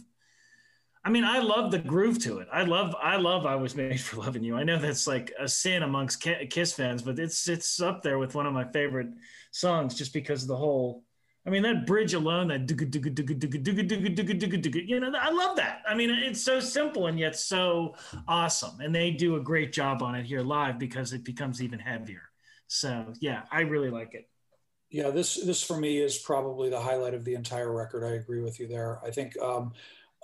i 1.03 1.09
mean 1.09 1.25
i 1.25 1.39
love 1.39 1.69
the 1.69 1.79
groove 1.79 2.17
to 2.17 2.39
it. 2.39 2.47
I 2.51 2.63
love 2.63 2.95
i 3.01 3.17
love 3.17 3.45
i 3.45 3.55
was 3.55 3.75
made 3.75 3.99
for 3.99 4.17
loving 4.17 4.43
you. 4.43 4.55
I 4.55 4.63
know 4.63 4.79
that's 4.79 5.05
like 5.05 5.33
a 5.37 5.49
sin 5.49 5.83
amongst 5.83 6.25
kiss 6.49 6.73
fans 6.73 7.01
but 7.01 7.19
it's 7.19 7.49
it's 7.49 7.81
up 7.81 8.01
there 8.01 8.17
with 8.17 8.33
one 8.33 8.45
of 8.45 8.53
my 8.53 8.65
favorite 8.65 9.09
songs 9.51 9.95
just 9.95 10.13
because 10.13 10.43
of 10.43 10.47
the 10.47 10.55
whole 10.55 11.03
I 11.47 11.49
mean, 11.49 11.63
that 11.63 11.85
bridge 11.85 12.13
alone, 12.13 12.49
that 12.49 12.67
you 14.85 14.99
know, 14.99 15.11
I 15.17 15.29
love 15.31 15.55
that. 15.55 15.81
I 15.87 15.95
mean, 15.95 16.09
it's 16.09 16.43
so 16.43 16.59
simple 16.59 17.07
and 17.07 17.17
yet 17.17 17.37
so 17.37 17.95
awesome. 18.27 18.81
And 18.81 18.93
they 18.93 19.11
do 19.11 19.37
a 19.37 19.39
great 19.39 19.71
job 19.71 20.03
on 20.03 20.13
it 20.13 20.25
here 20.25 20.41
live 20.41 20.77
because 20.77 21.13
it 21.13 21.23
becomes 21.23 21.61
even 21.63 21.79
heavier. 21.79 22.23
So 22.67 23.13
yeah, 23.21 23.43
I 23.49 23.61
really 23.61 23.89
like 23.89 24.13
it. 24.13 24.29
Yeah, 24.89 25.09
this 25.09 25.35
this 25.35 25.63
for 25.63 25.77
me 25.77 25.99
is 25.99 26.17
probably 26.17 26.69
the 26.69 26.81
highlight 26.81 27.13
of 27.13 27.23
the 27.23 27.35
entire 27.35 27.71
record. 27.71 28.03
I 28.03 28.15
agree 28.15 28.41
with 28.41 28.59
you 28.59 28.67
there. 28.67 28.99
I 29.05 29.11
think 29.11 29.39
um, 29.41 29.71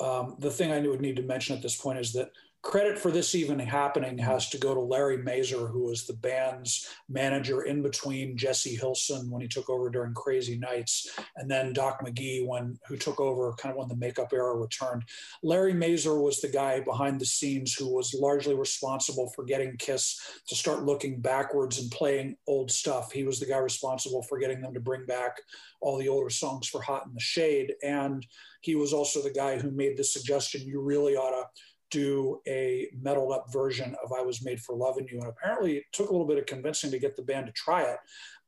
um, 0.02 0.36
the 0.40 0.52
thing 0.52 0.74
I 0.74 0.80
would 0.82 1.02
need 1.02 1.16
to 1.16 1.24
mention 1.24 1.56
at 1.56 1.62
this 1.62 1.78
point 1.78 2.00
is 2.00 2.12
that 2.14 2.32
credit 2.64 2.98
for 2.98 3.12
this 3.12 3.36
even 3.36 3.60
happening 3.60 4.18
has 4.18 4.50
to 4.50 4.58
go 4.58 4.74
to 4.74 4.80
Larry 4.80 5.18
Mazer, 5.18 5.68
who 5.68 5.84
was 5.84 6.06
the 6.06 6.14
band's 6.14 6.90
manager 7.10 7.64
in 7.64 7.84
between 7.84 8.38
Jesse 8.38 8.76
Hilson 8.76 9.30
when 9.30 9.42
he 9.42 9.50
took 9.50 9.70
over 9.70 9.90
during 9.90 10.14
Crazy 10.14 10.58
Nights, 10.58 11.10
and 11.36 11.52
then 11.52 11.74
Doc 11.74 12.04
McGhee 12.04 12.48
when 12.48 12.80
who 12.88 12.96
took 12.96 13.20
over 13.20 13.54
kind 13.54 13.74
of 13.74 13.80
when 13.80 13.90
the 13.90 13.98
makeup 13.98 14.32
era 14.34 14.56
returned. 14.56 15.04
Larry 15.44 15.74
Mazer 15.74 16.20
was 16.20 16.40
the 16.40 16.48
guy 16.48 16.80
behind 16.80 17.20
the 17.20 17.26
scenes 17.26 17.74
who 17.74 17.94
was 17.94 18.16
largely 18.18 18.56
responsible 18.56 19.30
for 19.36 19.44
getting 19.44 19.76
Kiss 19.78 20.20
to 20.48 20.56
start 20.56 20.86
looking 20.86 21.20
backwards 21.20 21.80
and 21.80 21.92
playing 21.92 22.38
old 22.48 22.72
stuff. 22.72 23.12
He 23.12 23.26
was 23.26 23.42
the 23.42 23.46
guy 23.46 23.58
responsible 23.58 24.24
for 24.24 24.40
getting 24.40 24.62
them 24.62 24.74
to 24.74 24.80
bring 24.80 25.06
back 25.06 25.38
all 25.82 25.98
the 25.98 26.08
older 26.08 26.30
songs 26.30 26.70
for 26.70 26.82
Hot 26.82 27.06
in 27.06 27.14
the 27.14 27.20
Shade, 27.20 27.74
and 27.84 28.26
he 28.62 28.76
was 28.76 28.94
also 28.94 29.22
the 29.22 29.30
guy 29.30 29.60
who 29.60 29.70
made 29.72 29.98
the 29.98 30.04
suggestion 30.06 30.66
you 30.66 30.80
really 30.80 31.18
ought 31.18 31.32
to 31.32 31.46
do 31.94 32.42
a 32.48 32.90
metaled 33.00 33.34
up 33.34 33.46
version 33.54 33.96
of 34.04 34.12
I 34.12 34.22
Was 34.22 34.44
Made 34.44 34.60
for 34.60 34.76
Loving 34.76 35.08
You. 35.10 35.20
And 35.20 35.30
apparently 35.30 35.78
it 35.78 35.84
took 35.94 36.10
a 36.10 36.12
little 36.12 36.28
bit 36.28 36.40
of 36.40 36.46
convincing 36.48 36.92
to 36.92 37.00
get 37.00 37.16
the 37.16 37.22
band 37.22 37.46
to 37.46 37.52
try 37.54 37.84
it. 37.84 38.00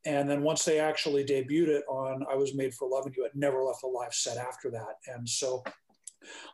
And 0.05 0.29
then 0.29 0.41
once 0.41 0.65
they 0.65 0.79
actually 0.79 1.23
debuted 1.23 1.67
it 1.67 1.83
on 1.87 2.25
I 2.31 2.35
Was 2.35 2.55
Made 2.55 2.73
for 2.73 2.89
Loving 2.89 3.13
You, 3.15 3.25
it 3.25 3.35
never 3.35 3.63
left 3.63 3.81
the 3.81 3.87
live 3.87 4.13
set 4.13 4.37
after 4.37 4.71
that. 4.71 4.95
And 5.07 5.27
so 5.27 5.63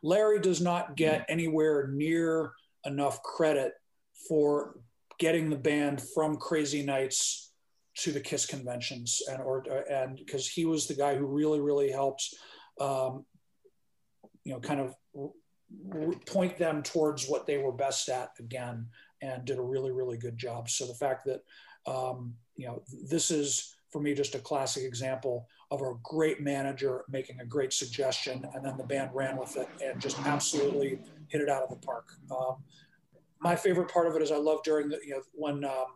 Larry 0.04 0.40
does 0.40 0.62
not 0.62 0.98
get 0.98 1.26
anywhere 1.30 1.88
near 1.88 2.52
enough 2.86 3.24
credit 3.24 3.74
for 4.28 4.78
getting 5.20 5.50
the 5.50 5.56
band 5.56 6.02
from 6.14 6.36
Crazy 6.38 6.84
Nights 6.84 7.52
to 7.98 8.12
the 8.12 8.20
Kiss 8.20 8.46
conventions, 8.46 9.22
and 9.30 9.42
or 9.42 9.64
and 9.90 10.18
because 10.18 10.48
he 10.48 10.66
was 10.66 10.88
the 10.88 10.94
guy 10.94 11.16
who 11.16 11.26
really 11.26 11.60
really 11.60 11.92
helped, 11.92 12.34
um, 12.80 13.26
you 14.44 14.54
know, 14.54 14.60
kind 14.60 14.80
of 14.80 14.96
point 16.26 16.58
them 16.58 16.84
towards 16.84 17.28
what 17.28 17.46
they 17.46 17.58
were 17.58 17.72
best 17.72 18.10
at 18.10 18.32
again 18.40 18.88
and 19.22 19.46
did 19.46 19.58
a 19.58 19.62
really 19.62 19.92
really 19.92 20.18
good 20.18 20.38
job. 20.38 20.70
So 20.70 20.86
the 20.86 20.94
fact 20.94 21.26
that 21.26 21.44
um, 21.86 22.36
you 22.56 22.68
know 22.68 22.84
this 23.10 23.32
is 23.32 23.76
for 23.92 24.02
me 24.02 24.14
just 24.14 24.36
a 24.36 24.40
classic 24.40 24.84
example 24.84 25.48
of 25.70 25.82
a 25.82 25.94
great 26.04 26.42
manager 26.42 27.04
making 27.10 27.40
a 27.40 27.46
great 27.46 27.74
suggestion 27.74 28.46
and 28.54 28.64
then 28.64 28.78
the 28.78 28.84
band 28.84 29.10
ran 29.14 29.38
with 29.38 29.58
it 29.58 29.68
and 29.84 30.00
just 30.02 30.20
absolutely 30.26 31.00
hit 31.28 31.42
it 31.42 31.50
out 31.50 31.64
of 31.64 31.70
the 31.70 31.86
park. 31.86 32.14
Um, 32.30 32.58
my 33.40 33.56
favorite 33.56 33.90
part 33.90 34.06
of 34.06 34.16
it 34.16 34.22
is 34.22 34.32
i 34.32 34.38
love 34.38 34.62
during 34.64 34.88
the 34.88 35.00
you 35.04 35.12
know 35.12 35.22
when 35.34 35.64
um, 35.66 35.88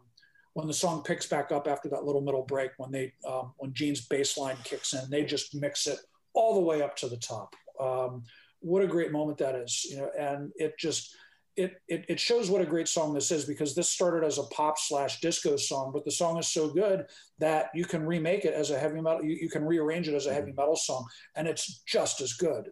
when 0.53 0.67
the 0.67 0.73
song 0.73 1.03
picks 1.03 1.27
back 1.27 1.51
up 1.51 1.67
after 1.67 1.89
that 1.89 2.05
little 2.05 2.21
middle 2.21 2.43
break 2.43 2.71
when 2.77 2.91
they 2.91 3.13
um, 3.27 3.53
when 3.57 3.73
gene's 3.73 4.01
bass 4.01 4.37
line 4.37 4.57
kicks 4.63 4.93
in 4.93 5.09
they 5.09 5.23
just 5.23 5.53
mix 5.53 5.85
it 5.87 5.99
all 6.35 6.53
the 6.53 6.59
way 6.59 6.81
up 6.81 6.95
to 6.97 7.07
the 7.07 7.17
top. 7.17 7.55
Um, 7.79 8.23
what 8.65 8.83
a 8.83 8.87
great 8.87 9.11
moment 9.11 9.37
that 9.37 9.55
is, 9.55 9.85
you 9.85 9.97
know, 9.97 10.09
and 10.17 10.51
it 10.55 10.77
just 10.77 11.15
it, 11.55 11.77
it, 11.87 12.05
it 12.09 12.19
shows 12.19 12.49
what 12.49 12.61
a 12.61 12.65
great 12.65 12.87
song 12.87 13.13
this 13.13 13.31
is 13.31 13.45
because 13.45 13.73
this 13.73 13.89
started 13.89 14.25
as 14.25 14.39
a 14.39 14.43
pop 14.43 14.77
slash 14.77 15.21
disco 15.21 15.55
song, 15.55 15.91
but 15.93 16.03
the 16.03 16.11
song 16.11 16.37
is 16.37 16.47
so 16.47 16.67
good 16.67 17.05
that 17.39 17.69
you 17.73 17.85
can 17.85 18.05
remake 18.05 18.43
it 18.43 18.53
as 18.53 18.71
a 18.71 18.79
heavy 18.79 18.99
metal. 18.99 19.23
You, 19.23 19.37
you 19.39 19.49
can 19.49 19.63
rearrange 19.63 20.09
it 20.09 20.15
as 20.15 20.25
a 20.25 20.33
heavy 20.33 20.51
mm-hmm. 20.51 20.59
metal 20.59 20.75
song, 20.75 21.05
and 21.35 21.47
it's 21.47 21.81
just 21.85 22.19
as 22.19 22.33
good. 22.33 22.71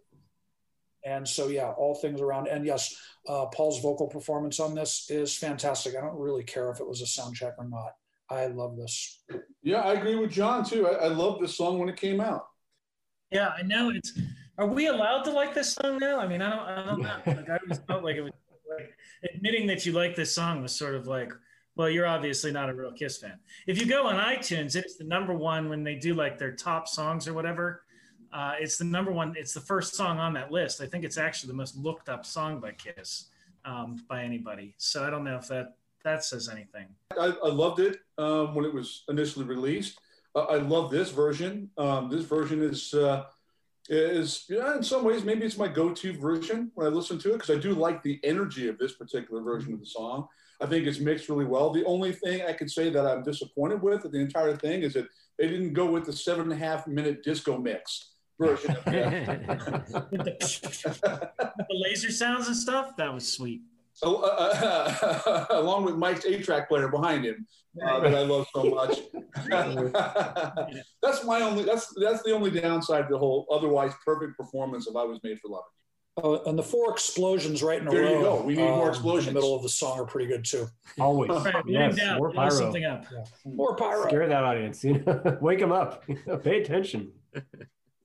And 1.06 1.28
so, 1.28 1.48
yeah, 1.48 1.72
all 1.72 1.96
things 1.96 2.22
around. 2.22 2.48
And 2.48 2.66
yes, 2.66 2.94
uh, 3.28 3.46
Paul's 3.48 3.82
vocal 3.82 4.08
performance 4.08 4.60
on 4.60 4.74
this 4.74 5.08
is 5.10 5.36
fantastic. 5.36 5.96
I 5.96 6.02
don't 6.02 6.18
really 6.18 6.44
care 6.44 6.70
if 6.72 6.80
it 6.80 6.88
was 6.88 7.02
a 7.02 7.06
sound 7.06 7.36
check 7.36 7.54
or 7.58 7.68
not. 7.68 7.92
I 8.30 8.48
love 8.48 8.76
this. 8.78 9.22
Yeah, 9.62 9.82
I 9.82 9.94
agree 9.94 10.16
with 10.16 10.32
John 10.32 10.66
too. 10.66 10.88
I, 10.88 11.06
I 11.06 11.08
love 11.08 11.40
this 11.40 11.56
song 11.56 11.78
when 11.78 11.90
it 11.90 11.98
came 11.98 12.20
out. 12.20 12.48
Yeah, 13.32 13.50
I 13.58 13.64
know 13.64 13.90
it's 13.90 14.18
are 14.58 14.68
we 14.68 14.88
allowed 14.88 15.24
to 15.24 15.32
like 15.32 15.54
this 15.54 15.74
song 15.74 15.98
now? 16.00 16.20
I 16.20 16.28
mean, 16.28 16.42
I 16.42 16.50
don't, 16.50 16.60
I 16.60 16.86
don't 16.86 17.02
know. 17.02 17.18
Like, 17.26 17.50
I 17.50 17.58
always 17.64 17.80
felt 17.88 18.04
like 18.04 18.16
it 18.16 18.22
was 18.22 18.34
like 18.70 18.94
admitting 19.34 19.68
that 19.68 19.86
you 19.86 19.92
like 19.94 20.16
this 20.16 20.34
song 20.34 20.62
was 20.62 20.76
sort 20.76 20.96
of 20.96 21.08
like, 21.08 21.32
well, 21.76 21.90
you're 21.90 22.06
obviously 22.06 22.52
not 22.52 22.70
a 22.70 22.74
real 22.74 22.92
Kiss 22.92 23.18
fan. 23.18 23.40
If 23.66 23.80
you 23.80 23.88
go 23.88 24.06
on 24.06 24.16
iTunes, 24.16 24.76
it's 24.76 24.98
the 24.98 25.04
number 25.04 25.34
one 25.34 25.70
when 25.70 25.84
they 25.84 25.96
do 25.96 26.14
like 26.14 26.38
their 26.38 26.52
top 26.52 26.88
songs 26.88 27.28
or 27.28 27.34
whatever. 27.34 27.84
Uh, 28.32 28.54
it's 28.60 28.78
the 28.78 28.84
number 28.84 29.12
one. 29.12 29.36
It's 29.38 29.54
the 29.54 29.62
first 29.62 29.96
song 29.96 30.20
on 30.20 30.34
that 30.34 30.52
list. 30.52 30.82
I 30.82 30.88
think 30.88 31.04
it's 31.04 31.18
actually 31.18 31.48
the 31.48 31.58
most 31.58 31.76
looked 31.76 32.10
up 32.10 32.26
song 32.26 32.60
by 32.60 32.72
Kiss 32.72 33.30
um, 33.66 34.04
by 34.08 34.24
anybody. 34.24 34.76
So 34.78 35.04
I 35.04 35.10
don't 35.10 35.24
know 35.24 35.38
if 35.38 35.48
that 35.48 35.76
that 36.04 36.24
says 36.24 36.50
anything. 36.50 36.88
I, 37.18 37.28
I 37.44 37.50
loved 37.50 37.80
it 37.80 38.00
um, 38.18 38.54
when 38.56 38.66
it 38.66 38.74
was 38.74 39.04
initially 39.08 39.46
released. 39.46 40.00
Uh, 40.36 40.46
I 40.46 40.58
love 40.58 40.92
this 40.92 41.12
version. 41.12 41.70
Um, 41.78 42.10
this 42.10 42.24
version 42.24 42.62
is 42.62 42.94
uh, 42.94 43.26
is 43.90 44.46
yeah, 44.50 44.76
in 44.78 44.84
some 44.84 45.04
ways 45.04 45.24
maybe 45.24 45.46
it's 45.46 45.58
my 45.58 45.68
go-to 45.68 46.14
version 46.14 46.72
when 46.76 46.88
I 46.88 46.90
listen 46.90 47.20
to 47.20 47.32
it 47.32 47.34
because 47.34 47.50
I 47.50 47.60
do 47.60 47.74
like 47.74 48.02
the 48.02 48.20
energy 48.24 48.70
of 48.70 48.78
this 48.78 48.94
particular 48.94 49.42
version 49.42 49.74
of 49.74 49.80
the 49.80 49.86
song. 49.86 50.28
I 50.62 50.66
think 50.66 50.88
it's 50.88 51.00
mixed 51.00 51.28
really 51.28 51.46
well. 51.46 51.72
The 51.72 51.84
only 51.86 52.14
thing 52.14 52.44
I 52.44 52.54
could 52.54 52.72
say 52.72 52.90
that 52.90 53.06
I'm 53.06 53.24
disappointed 53.24 53.82
with 53.82 54.10
the 54.10 54.20
entire 54.20 54.56
thing 54.56 54.84
is 54.84 54.94
that 54.94 55.08
they 55.38 55.48
didn't 55.48 55.74
go 55.74 55.86
with 55.86 56.06
the 56.06 56.14
seven 56.14 56.44
and 56.44 56.54
a 56.54 56.56
half 56.56 56.88
minute 56.88 57.24
disco 57.24 57.58
mix 57.58 58.12
version. 58.40 58.76
the, 58.86 60.38
the 61.58 61.66
laser 61.70 62.12
sounds 62.12 62.48
and 62.48 62.56
stuff. 62.56 62.96
That 62.98 63.14
was 63.14 63.32
sweet. 63.32 63.62
So, 64.04 64.18
uh, 64.24 64.94
uh, 65.26 65.46
along 65.52 65.86
with 65.86 65.96
Mike's 65.96 66.26
eight-track 66.26 66.68
player 66.68 66.90
behind 66.90 67.26
him, 67.26 67.48
uh, 67.82 68.00
that 68.02 68.14
I 68.14 68.24
love 68.24 68.48
so 68.54 68.64
much. 68.66 69.00
that's 71.02 71.24
my 71.24 71.42
only. 71.42 71.64
That's 71.64 71.94
that's 72.00 72.22
the 72.24 72.32
only 72.32 72.52
downside 72.52 73.08
to 73.08 73.14
the 73.14 73.18
whole 73.18 73.48
otherwise 73.52 73.94
perfect 74.06 74.38
performance 74.38 74.88
of 74.88 74.96
"I 74.96 75.04
Was 75.04 75.20
Made 75.24 75.40
for 75.40 75.50
Loving." 75.50 75.66
Oh, 76.16 76.44
and 76.48 76.60
the 76.60 76.64
four 76.64 76.92
explosions 76.92 77.64
right 77.64 77.82
in 77.82 77.88
a 77.88 77.92
There 77.92 78.04
row. 78.04 78.10
you 78.18 78.22
go. 78.22 78.42
We 78.44 78.56
need 78.56 78.62
more 78.66 78.84
um, 78.84 78.90
explosions. 78.90 79.30
In 79.30 79.34
the 79.34 79.40
middle 79.40 79.56
of 79.56 79.64
the 79.64 79.70
song 79.70 80.00
are 80.00 80.06
pretty 80.06 80.28
good 80.28 80.46
too. 80.46 80.68
Always. 81.00 81.32
Right, 81.44 81.56
yes, 81.66 81.96
down, 81.96 82.20
more 82.20 82.32
pyro. 82.32 82.50
something 82.52 82.86
up. 82.86 83.06
More 83.46 83.76
pyro. 83.76 84.08
Scare 84.08 84.28
that 84.28 84.44
audience. 84.44 84.84
You 84.84 85.00
know, 85.00 85.38
wake 85.42 85.60
them 85.60 85.72
up. 85.72 86.04
Pay 86.44 86.62
attention. 86.62 87.12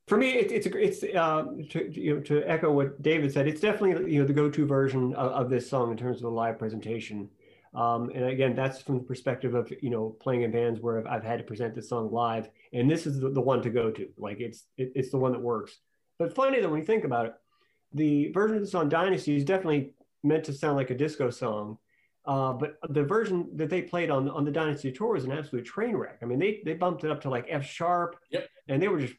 For 0.08 0.16
me, 0.16 0.30
it, 0.32 0.50
it's 0.50 0.66
a, 0.66 0.78
it's 0.78 1.02
uh, 1.04 1.44
to 1.70 1.90
you 1.92 2.16
know 2.16 2.20
to 2.22 2.42
echo 2.44 2.72
what 2.72 3.00
David 3.02 3.32
said. 3.32 3.46
It's 3.46 3.60
definitely 3.60 4.12
you 4.12 4.20
know 4.20 4.26
the 4.26 4.32
go-to 4.32 4.66
version 4.66 5.14
of, 5.14 5.32
of 5.32 5.50
this 5.50 5.68
song 5.68 5.90
in 5.90 5.96
terms 5.96 6.18
of 6.18 6.24
a 6.24 6.34
live 6.34 6.58
presentation. 6.58 7.28
Um, 7.74 8.10
and 8.14 8.24
again, 8.24 8.54
that's 8.56 8.80
from 8.80 8.96
the 8.96 9.04
perspective 9.04 9.54
of 9.54 9.70
you 9.82 9.90
know 9.90 10.16
playing 10.20 10.42
in 10.42 10.50
bands 10.50 10.80
where 10.80 10.98
I've, 10.98 11.06
I've 11.06 11.24
had 11.24 11.38
to 11.38 11.44
present 11.44 11.74
this 11.74 11.90
song 11.90 12.10
live, 12.10 12.48
and 12.72 12.90
this 12.90 13.06
is 13.06 13.20
the, 13.20 13.28
the 13.28 13.40
one 13.40 13.60
to 13.62 13.70
go 13.70 13.90
to. 13.90 14.08
Like 14.16 14.40
it's 14.40 14.64
it, 14.78 14.92
it's 14.94 15.10
the 15.10 15.18
one 15.18 15.32
that 15.32 15.40
works. 15.42 15.78
But 16.18 16.34
funny 16.34 16.60
that 16.60 16.68
when 16.70 16.80
you 16.80 16.86
think 16.86 17.04
about 17.04 17.26
it, 17.26 17.34
the 17.92 18.32
version 18.32 18.56
of 18.56 18.62
the 18.62 18.68
song 18.68 18.88
Dynasty 18.88 19.36
is 19.36 19.44
definitely 19.44 19.92
meant 20.24 20.44
to 20.44 20.52
sound 20.52 20.76
like 20.76 20.90
a 20.90 20.96
disco 20.96 21.28
song. 21.30 21.78
Uh, 22.24 22.52
but 22.52 22.76
the 22.90 23.02
version 23.04 23.48
that 23.56 23.70
they 23.70 23.82
played 23.82 24.10
on 24.10 24.28
on 24.30 24.44
the 24.44 24.50
Dynasty 24.50 24.90
tour 24.90 25.12
was 25.12 25.24
an 25.24 25.32
absolute 25.32 25.66
train 25.66 25.94
wreck. 25.94 26.18
I 26.22 26.24
mean, 26.24 26.38
they 26.38 26.62
they 26.64 26.74
bumped 26.74 27.04
it 27.04 27.10
up 27.10 27.20
to 27.22 27.30
like 27.30 27.46
F 27.48 27.64
sharp, 27.64 28.16
Yep. 28.30 28.48
and 28.68 28.82
they 28.82 28.88
were 28.88 29.00
just, 29.00 29.14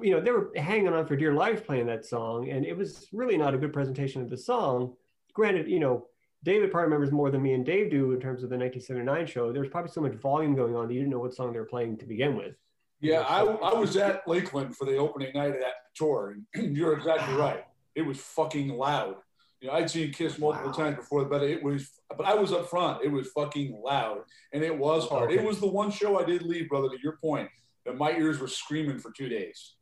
you 0.00 0.10
know, 0.10 0.20
they 0.20 0.30
were 0.30 0.50
hanging 0.56 0.88
on 0.88 1.06
for 1.06 1.16
dear 1.16 1.32
life 1.34 1.66
playing 1.66 1.86
that 1.86 2.04
song, 2.04 2.50
and 2.50 2.64
it 2.64 2.76
was 2.76 3.06
really 3.12 3.36
not 3.36 3.54
a 3.54 3.58
good 3.58 3.72
presentation 3.72 4.22
of 4.22 4.30
the 4.30 4.36
song. 4.36 4.94
Granted, 5.34 5.68
you 5.68 5.78
know, 5.80 6.06
David 6.42 6.70
probably 6.70 6.84
remembers 6.86 7.10
more 7.12 7.30
than 7.30 7.42
me 7.42 7.54
and 7.54 7.64
Dave 7.64 7.90
do 7.90 8.12
in 8.12 8.20
terms 8.20 8.42
of 8.42 8.50
the 8.50 8.56
1979 8.56 9.26
show. 9.26 9.52
There's 9.52 9.68
probably 9.68 9.90
so 9.90 10.00
much 10.00 10.14
volume 10.14 10.54
going 10.54 10.74
on 10.76 10.88
that 10.88 10.94
you 10.94 11.00
didn't 11.00 11.12
know 11.12 11.20
what 11.20 11.34
song 11.34 11.52
they 11.52 11.58
were 11.58 11.64
playing 11.64 11.96
to 11.98 12.06
begin 12.06 12.36
with. 12.36 12.54
Yeah, 13.00 13.20
I, 13.20 13.40
I 13.44 13.74
was 13.74 13.96
at 13.96 14.26
Lakeland 14.26 14.76
for 14.76 14.84
the 14.84 14.96
opening 14.96 15.32
night 15.34 15.54
of 15.54 15.60
that 15.60 15.74
tour, 15.94 16.36
and 16.54 16.76
you're 16.76 16.94
exactly 16.96 17.34
right. 17.34 17.64
It 17.94 18.02
was 18.02 18.18
fucking 18.20 18.68
loud. 18.68 19.16
You 19.60 19.68
know, 19.68 19.74
I'd 19.74 19.90
seen 19.90 20.12
Kiss 20.12 20.38
multiple 20.38 20.70
Wow. 20.70 20.76
times 20.76 20.96
before, 20.96 21.24
but 21.24 21.42
it 21.42 21.62
was, 21.62 21.88
but 22.16 22.26
I 22.26 22.34
was 22.34 22.52
up 22.52 22.68
front. 22.68 23.04
It 23.04 23.08
was 23.08 23.28
fucking 23.28 23.80
loud, 23.82 24.22
and 24.52 24.62
it 24.62 24.76
was 24.76 25.08
hard. 25.08 25.30
Okay. 25.30 25.40
It 25.40 25.46
was 25.46 25.60
the 25.60 25.66
one 25.66 25.90
show 25.90 26.18
I 26.18 26.24
did 26.24 26.42
leave, 26.42 26.68
brother. 26.68 26.88
To 26.88 26.98
your 27.02 27.16
point, 27.16 27.48
that 27.86 27.96
my 27.96 28.12
ears 28.12 28.38
were 28.38 28.48
screaming 28.48 28.98
for 28.98 29.10
two 29.10 29.28
days. 29.28 29.74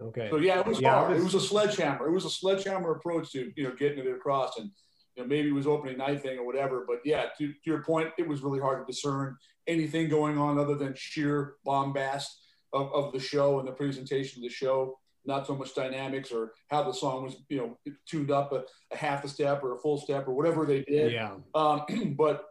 Okay. 0.00 0.28
So 0.30 0.36
yeah, 0.38 0.60
it 0.60 0.66
was 0.66 0.80
Yeah, 0.80 0.92
it 0.92 0.94
hard. 0.94 1.10
It 1.12 1.22
was- 1.22 1.34
was 1.34 1.44
a 1.44 1.46
sledgehammer. 1.46 2.06
It 2.06 2.12
was 2.12 2.24
a 2.24 2.30
sledgehammer 2.30 2.92
approach 2.92 3.32
to 3.32 3.52
you 3.56 3.64
know 3.64 3.74
getting 3.74 3.98
it 3.98 4.06
across, 4.06 4.58
and 4.58 4.70
you 5.16 5.22
know 5.22 5.28
maybe 5.28 5.48
it 5.48 5.52
was 5.54 5.66
opening 5.66 5.98
night 5.98 6.22
thing 6.22 6.38
or 6.38 6.46
whatever. 6.46 6.84
But 6.86 6.98
yeah, 7.04 7.26
to, 7.38 7.48
to 7.48 7.58
your 7.64 7.82
point, 7.82 8.10
it 8.18 8.26
was 8.28 8.42
really 8.42 8.60
hard 8.60 8.86
to 8.86 8.90
discern 8.90 9.36
anything 9.66 10.08
going 10.08 10.38
on 10.38 10.58
other 10.58 10.74
than 10.74 10.94
sheer 10.96 11.54
bombast 11.64 12.40
of, 12.72 12.92
of 12.92 13.12
the 13.12 13.20
show 13.20 13.58
and 13.58 13.66
the 13.68 13.72
presentation 13.72 14.42
of 14.42 14.48
the 14.48 14.54
show. 14.54 14.98
Not 15.24 15.46
so 15.46 15.54
much 15.54 15.74
dynamics 15.74 16.30
or 16.32 16.52
how 16.68 16.84
the 16.84 16.92
song 16.92 17.24
was 17.24 17.36
you 17.48 17.58
know 17.58 17.78
tuned 18.08 18.30
up 18.30 18.52
a, 18.52 18.64
a 18.92 18.96
half 18.96 19.24
a 19.24 19.28
step 19.28 19.62
or 19.62 19.74
a 19.74 19.78
full 19.78 19.98
step 19.98 20.26
or 20.28 20.32
whatever 20.32 20.64
they 20.64 20.82
did. 20.84 21.12
Yeah. 21.12 21.34
Um, 21.54 22.14
but 22.16 22.46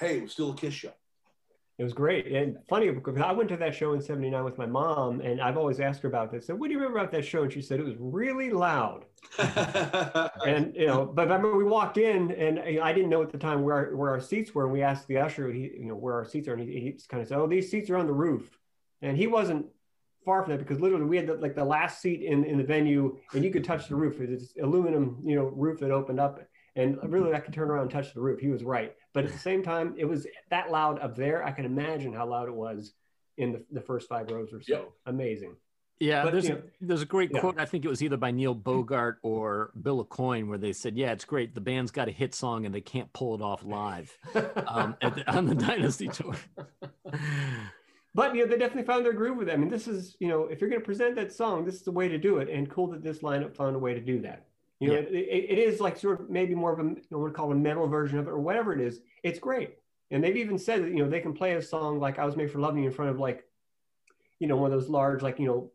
hey, 0.00 0.18
it 0.18 0.22
was 0.22 0.32
still 0.32 0.52
a 0.52 0.56
Kiss 0.56 0.74
show. 0.74 0.92
It 1.78 1.84
was 1.84 1.92
great 1.92 2.26
and 2.26 2.58
funny 2.68 2.90
because 2.90 3.16
I 3.18 3.30
went 3.30 3.48
to 3.50 3.56
that 3.56 3.72
show 3.72 3.92
in 3.92 4.02
'79 4.02 4.42
with 4.42 4.58
my 4.58 4.66
mom, 4.66 5.20
and 5.20 5.40
I've 5.40 5.56
always 5.56 5.78
asked 5.78 6.02
her 6.02 6.08
about 6.08 6.32
this. 6.32 6.48
So, 6.48 6.56
what 6.56 6.66
do 6.66 6.72
you 6.72 6.78
remember 6.78 6.98
about 6.98 7.12
that 7.12 7.24
show? 7.24 7.44
And 7.44 7.52
she 7.52 7.62
said 7.62 7.78
it 7.78 7.86
was 7.86 7.94
really 7.98 8.50
loud. 8.50 9.04
And 10.44 10.74
you 10.74 10.86
know, 10.86 11.06
but 11.06 11.30
I 11.30 11.36
remember 11.36 11.56
we 11.56 11.64
walked 11.64 11.98
in, 11.98 12.32
and 12.32 12.58
I 12.80 12.92
didn't 12.92 13.10
know 13.10 13.22
at 13.22 13.30
the 13.30 13.38
time 13.38 13.62
where 13.62 13.74
our, 13.76 13.96
where 13.96 14.10
our 14.10 14.20
seats 14.20 14.54
were, 14.54 14.64
and 14.64 14.72
we 14.72 14.82
asked 14.82 15.06
the 15.06 15.18
usher, 15.18 15.52
he, 15.52 15.70
you 15.78 15.84
know, 15.84 15.94
where 15.94 16.14
our 16.14 16.24
seats 16.24 16.48
are, 16.48 16.54
and 16.54 16.68
he, 16.68 16.80
he 16.80 16.92
just 16.92 17.08
kind 17.08 17.22
of 17.22 17.28
said, 17.28 17.38
"Oh, 17.38 17.46
these 17.46 17.70
seats 17.70 17.88
are 17.90 17.96
on 17.96 18.08
the 18.08 18.12
roof," 18.12 18.58
and 19.00 19.16
he 19.16 19.28
wasn't 19.28 19.66
far 20.24 20.42
from 20.42 20.52
that 20.52 20.58
because 20.58 20.80
literally 20.80 21.04
we 21.04 21.16
had 21.16 21.28
the, 21.28 21.34
like 21.34 21.54
the 21.54 21.64
last 21.64 22.02
seat 22.02 22.22
in 22.22 22.44
in 22.44 22.58
the 22.58 22.64
venue, 22.64 23.16
and 23.34 23.44
you 23.44 23.52
could 23.52 23.64
touch 23.64 23.86
the 23.88 23.94
roof. 23.94 24.20
It's 24.20 24.54
aluminum, 24.60 25.22
you 25.24 25.36
know, 25.36 25.44
roof 25.44 25.78
that 25.78 25.92
opened 25.92 26.18
up, 26.18 26.40
and 26.78 26.98
really 27.12 27.34
I 27.34 27.40
could 27.40 27.52
turn 27.52 27.70
around 27.70 27.82
and 27.82 27.90
touch 27.90 28.14
the 28.14 28.20
roof. 28.20 28.40
He 28.40 28.48
was 28.48 28.64
right, 28.64 28.94
but 29.12 29.24
at 29.24 29.32
the 29.32 29.38
same 29.38 29.62
time, 29.62 29.94
it 29.98 30.04
was 30.04 30.26
that 30.50 30.70
loud 30.70 31.00
up 31.00 31.16
there. 31.16 31.44
I 31.44 31.50
can 31.50 31.64
imagine 31.64 32.12
how 32.12 32.26
loud 32.26 32.48
it 32.48 32.54
was 32.54 32.92
in 33.36 33.52
the, 33.52 33.64
the 33.72 33.80
first 33.80 34.08
five 34.08 34.30
rows 34.30 34.52
or 34.52 34.62
so. 34.62 34.72
Yep. 34.72 34.90
Amazing. 35.06 35.56
Yeah, 36.00 36.22
But, 36.22 36.32
there's 36.32 36.48
you 36.48 36.54
a, 36.54 36.62
there's 36.80 37.02
a 37.02 37.06
great 37.06 37.32
yeah. 37.34 37.40
quote. 37.40 37.58
I 37.58 37.64
think 37.64 37.84
it 37.84 37.88
was 37.88 38.02
either 38.02 38.16
by 38.16 38.30
Neil 38.30 38.54
Bogart 38.54 39.18
or 39.22 39.72
Bill 39.82 40.04
Aucoin, 40.04 40.46
where 40.46 40.58
they 40.58 40.72
said, 40.72 40.96
"Yeah, 40.96 41.10
it's 41.10 41.24
great. 41.24 41.54
The 41.54 41.60
band's 41.60 41.90
got 41.90 42.06
a 42.06 42.12
hit 42.12 42.34
song 42.34 42.66
and 42.66 42.74
they 42.74 42.80
can't 42.80 43.12
pull 43.12 43.34
it 43.34 43.42
off 43.42 43.64
live 43.64 44.16
um, 44.66 44.96
at 45.02 45.16
the, 45.16 45.30
on 45.30 45.46
the 45.46 45.54
Dynasty 45.66 46.08
tour." 46.08 46.36
But 48.14 48.34
you 48.34 48.42
know, 48.42 48.50
they 48.50 48.58
definitely 48.58 48.82
found 48.82 49.04
their 49.04 49.12
groove 49.12 49.36
with 49.36 49.48
it. 49.48 49.52
I 49.52 49.56
mean, 49.56 49.68
this 49.68 49.86
is 49.86 50.16
you 50.18 50.26
know, 50.26 50.44
if 50.44 50.60
you're 50.60 50.70
going 50.70 50.80
to 50.80 50.84
present 50.84 51.14
that 51.14 51.32
song, 51.32 51.64
this 51.64 51.76
is 51.76 51.82
the 51.82 51.92
way 51.92 52.08
to 52.08 52.18
do 52.18 52.38
it. 52.38 52.48
And 52.48 52.68
cool 52.68 52.88
that 52.88 53.00
this 53.00 53.18
lineup 53.18 53.54
found 53.54 53.76
a 53.76 53.78
way 53.78 53.94
to 53.94 54.00
do 54.00 54.20
that. 54.22 54.47
You 54.80 54.88
know, 54.88 54.94
Yeah. 54.94 55.00
it, 55.00 55.50
it- 55.50 55.58
is 55.58 55.80
like 55.80 55.96
sort 55.96 56.20
of 56.20 56.30
maybe 56.30 56.54
more 56.54 56.72
of 56.72 56.78
a 56.78 56.82
you 56.84 57.02
know, 57.10 57.18
what 57.18 57.34
call 57.34 57.50
a 57.52 57.54
metal 57.54 57.86
version 57.88 58.18
of 58.18 58.26
it 58.26 58.30
or 58.30 58.38
whatever 58.38 58.72
it 58.72 58.80
is. 58.80 59.00
It's 59.22 59.38
great. 59.38 59.78
And 60.10 60.22
they've 60.22 60.36
even 60.36 60.58
said 60.58 60.82
that 60.84 60.88
you 60.90 61.02
know 61.02 61.08
they 61.10 61.20
can 61.20 61.32
play 61.34 61.54
a 61.54 61.62
song 61.62 61.98
like 62.00 62.18
"I 62.18 62.24
Was 62.24 62.36
Made 62.36 62.50
for 62.50 62.60
Loving 62.60 62.82
You" 62.82 62.88
in 62.88 62.94
front 62.94 63.10
of 63.10 63.18
like, 63.18 63.44
you 64.38 64.46
know, 64.46 64.56
one 64.56 64.72
of 64.72 64.78
those 64.80 64.88
large 64.88 65.22
like 65.22 65.38
you 65.38 65.46
know, 65.46 65.70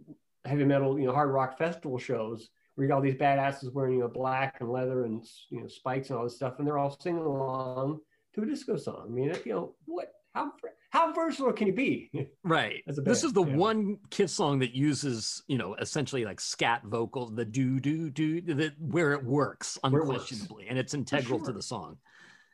heavy 0.46 0.64
metal 0.66 0.98
you 1.00 1.06
know 1.06 1.14
hard 1.14 1.30
rock 1.30 1.58
festival 1.58 1.98
shows 1.98 2.50
where 2.76 2.86
you 2.86 2.90
got 2.90 2.96
all 2.96 3.02
these 3.02 3.14
badasses 3.16 3.72
wearing 3.74 3.94
you 3.96 4.00
know 4.00 4.08
black 4.08 4.58
and 4.62 4.72
leather 4.72 5.06
and 5.06 5.24
you 5.50 5.60
know 5.62 5.68
spikes 5.68 6.10
and 6.10 6.18
all 6.18 6.24
this 6.24 6.36
stuff, 6.38 6.56
and 6.58 6.66
they're 6.68 6.78
all 6.80 6.98
singing 7.00 7.22
along 7.24 8.00
to 8.34 8.42
a 8.42 8.46
disco 8.46 8.78
song. 8.78 9.06
I 9.08 9.10
mean, 9.12 9.36
you 9.46 9.54
know, 9.54 9.76
what 9.86 10.12
how 10.34 10.52
how 10.94 11.12
versatile 11.12 11.52
can 11.52 11.66
you 11.66 11.74
be? 11.74 12.12
Right. 12.44 12.84
This 12.86 13.24
is 13.24 13.34
the 13.34 13.44
yeah. 13.44 13.56
one 13.56 13.98
Kiss 14.12 14.32
song 14.32 14.60
that 14.60 14.76
uses, 14.76 15.42
you 15.48 15.58
know, 15.58 15.74
essentially 15.76 16.24
like 16.24 16.40
scat 16.40 16.84
vocals, 16.86 17.34
the 17.34 17.44
do 17.44 17.80
do 17.80 18.12
do, 18.12 18.42
that 18.42 18.74
where 18.80 19.14
it 19.14 19.24
works 19.24 19.80
Where 19.82 20.04
it 20.04 20.06
works. 20.06 20.30
unquestionably, 20.30 20.68
and 20.70 20.78
it's 20.78 20.94
integral 20.94 21.40
to 21.46 21.52
the 21.52 21.64
song. 21.64 21.98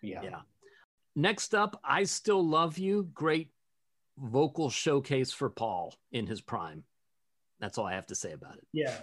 yeah. 0.02 0.22
Yeah. 0.24 0.40
Next 1.18 1.54
up, 1.54 1.82
I 1.84 2.06
Still 2.06 2.48
Love 2.48 2.78
You. 2.78 3.10
Great 3.14 3.50
vocal 4.18 4.70
showcase 4.70 5.34
for 5.34 5.50
Paul 5.50 5.94
in 6.14 6.26
his 6.26 6.40
prime. 6.40 6.86
That's 7.60 7.78
all 7.78 7.88
I 7.88 7.94
have 7.94 8.08
to 8.08 8.16
say 8.16 8.32
about 8.32 8.56
it. 8.56 8.66
Yeah, 8.72 8.96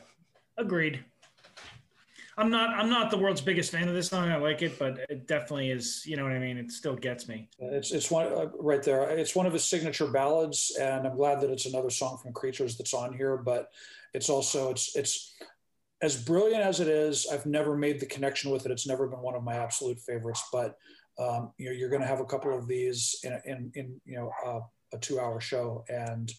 agreed. 0.57 1.05
I'm 2.39 2.51
not. 2.51 2.71
I'm 2.71 2.91
not 2.91 3.11
the 3.11 3.17
world's 3.17 3.41
biggest 3.41 3.73
fan 3.73 3.89
of 3.89 3.95
this 3.95 4.09
song. 4.09 4.29
I 4.29 4.37
like 4.37 4.61
it, 4.61 4.79
but 4.79 4.99
it 5.09 5.27
definitely 5.27 5.71
is. 5.71 6.03
You 6.05 6.17
know 6.17 6.25
what 6.25 6.33
I 6.33 6.39
mean? 6.39 6.59
It 6.59 6.71
still 6.71 6.95
gets 6.95 7.29
me. 7.29 7.49
It's 7.59 7.93
it's 7.93 8.11
one 8.11 8.27
uh, 8.27 8.51
right 8.59 8.83
there. 8.83 9.09
It's 9.09 9.35
one 9.35 9.47
of 9.47 9.55
his 9.55 9.65
signature 9.65 10.07
ballads, 10.07 10.77
and 10.79 11.07
I'm 11.07 11.17
glad 11.17 11.41
that 11.41 11.51
it's 11.51 11.65
another 11.65 11.89
song 11.89 12.19
from 12.19 12.35
Creatures 12.35 12.77
that's 12.77 12.93
on 12.93 13.17
here. 13.17 13.39
But 13.39 13.71
it's 14.13 14.29
also 14.29 14.71
it's 14.71 14.95
it's 14.97 15.35
as 16.03 16.23
brilliant 16.23 16.63
as 16.63 16.81
it 16.81 16.89
is. 16.89 17.27
I've 17.33 17.47
never 17.47 17.75
made 17.75 18.01
the 18.01 18.07
connection 18.07 18.51
with 18.51 18.67
it. 18.67 18.73
It's 18.73 18.87
never 18.87 19.07
been 19.07 19.23
one 19.23 19.35
of 19.35 19.43
my 19.43 19.55
absolute 19.55 19.99
favorites. 20.01 20.45
But 20.53 20.77
um, 21.19 21.53
you 21.57 21.67
know, 21.67 21.73
you're 21.73 21.89
going 21.89 22.03
to 22.03 22.09
have 22.09 22.21
a 22.21 22.27
couple 22.27 22.57
of 22.57 22.69
these 22.69 23.19
in 23.25 23.41
in, 23.47 23.73
in 23.75 24.01
you 24.05 24.17
know 24.19 24.31
uh, 24.45 24.61
a 24.93 24.99
two 24.99 25.19
hour 25.19 25.41
show, 25.41 25.85
and 25.89 26.31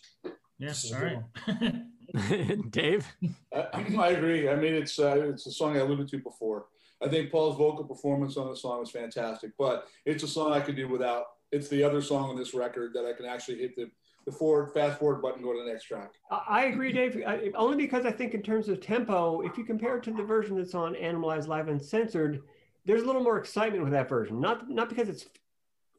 Yeah. 0.60 0.70
Is 0.70 0.92
a 0.92 0.96
All 0.96 1.24
right. 1.48 1.74
Dave? 2.70 3.08
I, 3.54 3.60
I 4.00 4.10
agree. 4.10 4.50
I 4.50 4.56
mean, 4.56 4.74
it's 4.74 5.00
uh, 5.00 5.30
it's 5.30 5.46
a 5.48 5.52
song 5.52 5.76
I 5.76 5.80
alluded 5.80 6.08
to 6.10 6.20
before. 6.20 6.66
I 7.02 7.08
think 7.08 7.32
Paul's 7.32 7.58
vocal 7.58 7.84
performance 7.84 8.38
on 8.38 8.50
the 8.50 8.56
song 8.56 8.80
was 8.80 8.90
fantastic, 8.90 9.52
but 9.58 9.88
it's 10.06 10.24
a 10.24 10.28
song 10.28 10.54
I 10.54 10.62
could 10.62 10.76
do 10.76 10.88
without. 10.88 11.26
It's 11.52 11.68
the 11.68 11.84
other 11.84 12.02
song 12.02 12.30
on 12.30 12.36
this 12.36 12.54
record 12.54 12.94
that 12.94 13.06
I 13.06 13.14
can 13.14 13.26
actually 13.26 13.60
hit 13.60 13.76
the, 13.76 13.90
the 14.26 14.32
forward, 14.32 14.74
fast 14.74 15.00
forward 15.00 15.22
button, 15.22 15.42
go 15.42 15.54
to 15.54 15.64
the 15.64 15.72
next 15.72 15.86
track. 15.86 16.12
I 16.32 16.42
I 16.48 16.66
agree, 16.66 16.92
Dave. 16.92 17.22
I, 17.26 17.52
only 17.56 17.78
because 17.78 18.06
I 18.06 18.12
think 18.12 18.34
in 18.34 18.42
terms 18.42 18.68
of 18.68 18.82
tempo, 18.82 19.42
if 19.42 19.58
you 19.58 19.64
compare 19.64 19.98
it 19.98 20.04
to 20.04 20.12
the 20.12 20.24
version 20.24 20.58
that's 20.58 20.76
on 20.76 20.96
Animalized 20.96 21.48
Live 21.48 21.68
Uncensored, 21.68 22.42
there's 22.86 23.04
a 23.04 23.06
little 23.06 23.24
more 23.24 23.38
excitement 23.38 23.84
with 23.84 23.94
that 23.94 24.10
version. 24.10 24.40
Not 24.40 24.70
not 24.70 24.90
because 24.90 25.10
it's 25.10 25.28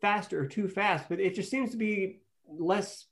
faster 0.00 0.40
or 0.40 0.46
too 0.46 0.68
fast, 0.68 1.08
but 1.08 1.20
it 1.20 1.34
just 1.34 1.50
seems 1.50 1.70
to 1.70 1.76
be 1.76 2.20
less. 2.48 3.06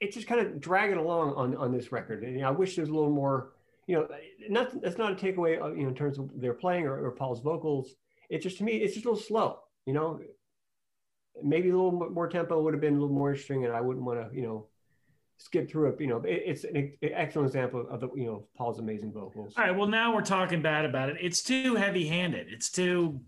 It's 0.00 0.14
just 0.14 0.26
kind 0.26 0.40
of 0.40 0.60
dragging 0.60 0.98
along 0.98 1.34
on 1.34 1.56
on 1.56 1.72
this 1.72 1.92
record. 1.92 2.22
And 2.22 2.44
I 2.44 2.50
wish 2.50 2.76
there's 2.76 2.88
a 2.88 2.94
little 2.94 3.10
more. 3.10 3.52
You 3.86 3.96
know, 3.96 4.08
not 4.50 4.80
that's 4.82 4.98
not 4.98 5.12
a 5.12 5.14
takeaway. 5.14 5.58
Of, 5.58 5.76
you 5.76 5.84
know, 5.84 5.88
in 5.88 5.94
terms 5.94 6.18
of 6.18 6.30
their 6.38 6.54
playing 6.54 6.86
or, 6.86 7.04
or 7.04 7.10
Paul's 7.12 7.40
vocals. 7.40 7.94
It's 8.30 8.42
just 8.42 8.58
to 8.58 8.64
me, 8.64 8.72
it's 8.76 8.92
just 8.92 9.06
a 9.06 9.08
little 9.08 9.24
slow. 9.24 9.60
You 9.86 9.94
know, 9.94 10.20
maybe 11.42 11.70
a 11.70 11.72
little 11.72 11.92
more 12.10 12.28
tempo 12.28 12.60
would 12.60 12.74
have 12.74 12.80
been 12.82 12.96
a 12.96 13.00
little 13.00 13.14
more 13.14 13.30
interesting, 13.30 13.64
and 13.64 13.72
I 13.74 13.80
wouldn't 13.80 14.04
want 14.04 14.20
to, 14.20 14.36
you 14.36 14.42
know, 14.42 14.66
skip 15.38 15.70
through 15.70 15.88
it. 15.88 16.00
You 16.00 16.08
know, 16.08 16.18
it, 16.18 16.42
it's 16.44 16.64
an 16.64 16.92
excellent 17.00 17.46
example 17.46 17.86
of 17.88 18.00
the, 18.00 18.10
you 18.14 18.26
know, 18.26 18.44
Paul's 18.54 18.80
amazing 18.80 19.12
vocals. 19.12 19.54
All 19.56 19.64
right. 19.64 19.74
Well, 19.74 19.88
now 19.88 20.14
we're 20.14 20.20
talking 20.20 20.60
bad 20.60 20.84
about 20.84 21.08
it. 21.08 21.16
It's 21.22 21.42
too 21.42 21.76
heavy-handed. 21.76 22.48
It's 22.50 22.70
too, 22.70 23.20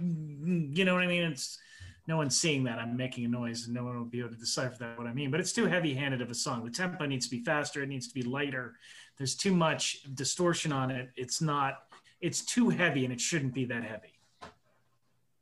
you 0.00 0.84
know 0.84 0.94
what 0.94 1.02
I 1.02 1.08
mean? 1.08 1.24
It's 1.24 1.58
no 2.06 2.16
one's 2.16 2.38
seeing 2.38 2.64
that. 2.64 2.78
I'm 2.78 2.96
making 2.96 3.24
a 3.24 3.28
noise, 3.28 3.64
and 3.64 3.74
no 3.74 3.84
one 3.84 3.96
will 3.96 4.04
be 4.04 4.20
able 4.20 4.30
to 4.30 4.36
decipher 4.36 4.76
that 4.80 4.98
what 4.98 5.06
I 5.06 5.14
mean. 5.14 5.30
But 5.30 5.40
it's 5.40 5.52
too 5.52 5.66
heavy-handed 5.66 6.20
of 6.20 6.30
a 6.30 6.34
song. 6.34 6.64
The 6.64 6.70
tempo 6.70 7.06
needs 7.06 7.26
to 7.26 7.30
be 7.30 7.42
faster. 7.42 7.82
It 7.82 7.88
needs 7.88 8.08
to 8.08 8.14
be 8.14 8.22
lighter. 8.22 8.74
There's 9.16 9.34
too 9.34 9.54
much 9.54 10.02
distortion 10.14 10.72
on 10.72 10.90
it. 10.90 11.10
It's 11.16 11.40
not. 11.40 11.84
It's 12.20 12.42
too 12.42 12.68
heavy, 12.68 13.04
and 13.04 13.12
it 13.12 13.20
shouldn't 13.20 13.54
be 13.54 13.64
that 13.66 13.84
heavy. 13.84 14.14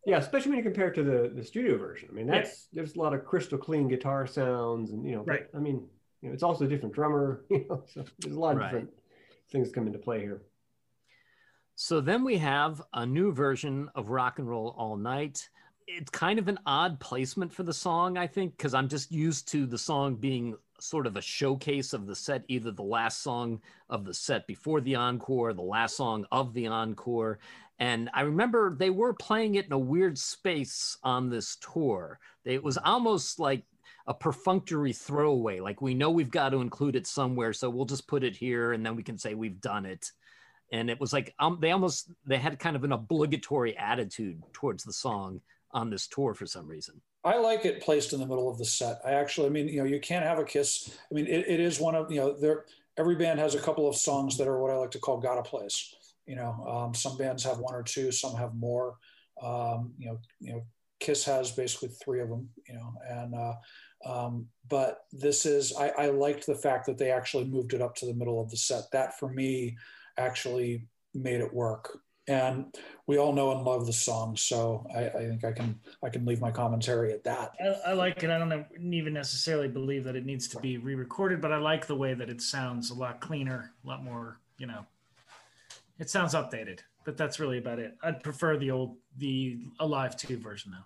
Yeah, 0.04 0.18
especially 0.18 0.50
when 0.50 0.58
you 0.58 0.64
compare 0.64 0.88
it 0.88 0.94
to 0.94 1.04
the 1.04 1.32
the 1.34 1.44
studio 1.44 1.78
version. 1.78 2.08
I 2.10 2.14
mean, 2.14 2.26
that's 2.26 2.68
yeah. 2.70 2.82
there's 2.82 2.96
a 2.96 2.98
lot 2.98 3.14
of 3.14 3.24
crystal 3.24 3.58
clean 3.58 3.88
guitar 3.88 4.26
sounds, 4.26 4.90
and 4.90 5.04
you 5.04 5.16
know, 5.16 5.22
right. 5.24 5.46
I 5.54 5.58
mean, 5.58 5.86
you 6.20 6.28
know, 6.28 6.34
it's 6.34 6.42
also 6.42 6.64
a 6.64 6.68
different 6.68 6.94
drummer. 6.94 7.44
You 7.50 7.66
know, 7.68 7.84
so 7.92 8.04
there's 8.20 8.36
a 8.36 8.40
lot 8.40 8.52
of 8.52 8.58
right. 8.58 8.66
different 8.66 8.90
things 9.50 9.70
come 9.70 9.86
into 9.86 9.98
play 9.98 10.20
here. 10.20 10.42
So 11.74 12.00
then 12.00 12.24
we 12.24 12.38
have 12.38 12.82
a 12.92 13.06
new 13.06 13.32
version 13.32 13.90
of 13.94 14.10
Rock 14.10 14.38
and 14.38 14.48
Roll 14.48 14.74
All 14.76 14.96
Night. 14.96 15.48
It's 15.94 16.10
kind 16.10 16.38
of 16.38 16.48
an 16.48 16.58
odd 16.64 16.98
placement 17.00 17.52
for 17.52 17.64
the 17.64 17.72
song, 17.74 18.16
I 18.16 18.26
think, 18.26 18.56
because 18.56 18.72
I'm 18.72 18.88
just 18.88 19.12
used 19.12 19.46
to 19.48 19.66
the 19.66 19.76
song 19.76 20.14
being 20.14 20.56
sort 20.80 21.06
of 21.06 21.18
a 21.18 21.20
showcase 21.20 21.92
of 21.92 22.06
the 22.06 22.14
set, 22.16 22.44
either 22.48 22.70
the 22.70 22.82
last 22.82 23.22
song 23.22 23.60
of 23.90 24.06
the 24.06 24.14
set 24.14 24.46
before 24.46 24.80
the 24.80 24.94
encore, 24.94 25.52
the 25.52 25.60
last 25.60 25.96
song 25.96 26.24
of 26.32 26.54
the 26.54 26.66
encore. 26.66 27.40
And 27.78 28.08
I 28.14 28.22
remember 28.22 28.74
they 28.74 28.88
were 28.88 29.12
playing 29.12 29.56
it 29.56 29.66
in 29.66 29.72
a 29.72 29.78
weird 29.78 30.18
space 30.18 30.96
on 31.02 31.28
this 31.28 31.56
tour. 31.56 32.18
It 32.46 32.64
was 32.64 32.78
almost 32.78 33.38
like 33.38 33.64
a 34.06 34.14
perfunctory 34.14 34.94
throwaway. 34.94 35.60
Like 35.60 35.82
we 35.82 35.92
know 35.92 36.10
we've 36.10 36.30
got 36.30 36.50
to 36.50 36.62
include 36.62 36.96
it 36.96 37.06
somewhere, 37.06 37.52
so 37.52 37.68
we'll 37.68 37.84
just 37.84 38.08
put 38.08 38.24
it 38.24 38.34
here, 38.34 38.72
and 38.72 38.84
then 38.84 38.96
we 38.96 39.02
can 39.02 39.18
say 39.18 39.34
we've 39.34 39.60
done 39.60 39.84
it. 39.84 40.10
And 40.72 40.88
it 40.88 40.98
was 40.98 41.12
like 41.12 41.34
um, 41.38 41.58
they 41.60 41.70
almost 41.70 42.10
they 42.24 42.38
had 42.38 42.58
kind 42.58 42.76
of 42.76 42.84
an 42.84 42.92
obligatory 42.92 43.76
attitude 43.76 44.42
towards 44.54 44.84
the 44.84 44.92
song 44.92 45.42
on 45.72 45.90
this 45.90 46.06
tour 46.06 46.34
for 46.34 46.46
some 46.46 46.66
reason. 46.66 47.00
I 47.24 47.38
like 47.38 47.64
it 47.64 47.82
placed 47.82 48.12
in 48.12 48.20
the 48.20 48.26
middle 48.26 48.50
of 48.50 48.58
the 48.58 48.64
set. 48.64 49.00
I 49.04 49.12
actually, 49.12 49.46
I 49.46 49.50
mean, 49.50 49.68
you 49.68 49.78
know, 49.78 49.84
you 49.84 50.00
can't 50.00 50.24
have 50.24 50.38
a 50.38 50.44
kiss. 50.44 50.96
I 51.10 51.14
mean, 51.14 51.26
it, 51.26 51.48
it 51.48 51.60
is 51.60 51.80
one 51.80 51.94
of 51.94 52.10
you 52.10 52.20
know, 52.20 52.36
there. 52.38 52.64
Every 52.98 53.14
band 53.14 53.38
has 53.38 53.54
a 53.54 53.60
couple 53.60 53.88
of 53.88 53.96
songs 53.96 54.36
that 54.36 54.48
are 54.48 54.60
what 54.60 54.70
I 54.70 54.76
like 54.76 54.90
to 54.92 54.98
call 54.98 55.18
gotta 55.18 55.42
place." 55.42 55.94
You 56.26 56.36
know, 56.36 56.64
um, 56.66 56.94
some 56.94 57.16
bands 57.16 57.42
have 57.44 57.58
one 57.58 57.74
or 57.74 57.82
two, 57.82 58.12
some 58.12 58.36
have 58.36 58.54
more. 58.54 58.96
Um, 59.42 59.92
you 59.98 60.06
know, 60.06 60.18
you 60.40 60.52
know, 60.52 60.62
Kiss 61.00 61.24
has 61.24 61.52
basically 61.52 61.88
three 61.88 62.20
of 62.20 62.28
them. 62.28 62.48
You 62.68 62.74
know, 62.74 62.94
and 63.08 63.34
uh, 63.34 63.54
um, 64.04 64.46
but 64.68 65.04
this 65.12 65.46
is, 65.46 65.74
I, 65.76 65.88
I 65.90 66.06
liked 66.06 66.46
the 66.46 66.54
fact 66.54 66.86
that 66.86 66.98
they 66.98 67.10
actually 67.10 67.44
moved 67.44 67.72
it 67.74 67.82
up 67.82 67.94
to 67.96 68.06
the 68.06 68.14
middle 68.14 68.40
of 68.40 68.50
the 68.50 68.56
set. 68.56 68.84
That 68.92 69.18
for 69.18 69.28
me 69.28 69.76
actually 70.18 70.86
made 71.14 71.40
it 71.40 71.52
work. 71.52 71.98
And 72.28 72.72
we 73.08 73.18
all 73.18 73.32
know 73.32 73.50
and 73.50 73.64
love 73.64 73.86
the 73.86 73.92
song, 73.92 74.36
so 74.36 74.86
I, 74.94 75.06
I 75.08 75.28
think 75.28 75.44
I 75.44 75.50
can 75.50 75.80
I 76.04 76.08
can 76.08 76.24
leave 76.24 76.40
my 76.40 76.52
commentary 76.52 77.12
at 77.12 77.24
that. 77.24 77.52
I, 77.60 77.90
I 77.90 77.92
like 77.94 78.22
it. 78.22 78.30
I 78.30 78.38
don't 78.38 78.66
even 78.80 79.12
necessarily 79.12 79.66
believe 79.66 80.04
that 80.04 80.14
it 80.14 80.24
needs 80.24 80.46
to 80.48 80.60
be 80.60 80.78
re-recorded, 80.78 81.40
but 81.40 81.52
I 81.52 81.58
like 81.58 81.86
the 81.86 81.96
way 81.96 82.14
that 82.14 82.30
it 82.30 82.40
sounds 82.40 82.90
a 82.90 82.94
lot 82.94 83.20
cleaner, 83.20 83.72
a 83.84 83.88
lot 83.88 84.04
more. 84.04 84.38
You 84.58 84.68
know, 84.68 84.86
it 85.98 86.10
sounds 86.10 86.34
updated. 86.34 86.80
But 87.04 87.16
that's 87.16 87.40
really 87.40 87.58
about 87.58 87.78
it. 87.78 87.96
I'd 88.02 88.22
prefer 88.22 88.56
the 88.56 88.70
old, 88.70 88.96
the 89.18 89.58
Alive 89.80 90.16
two 90.16 90.38
version 90.38 90.72
though. 90.72 90.84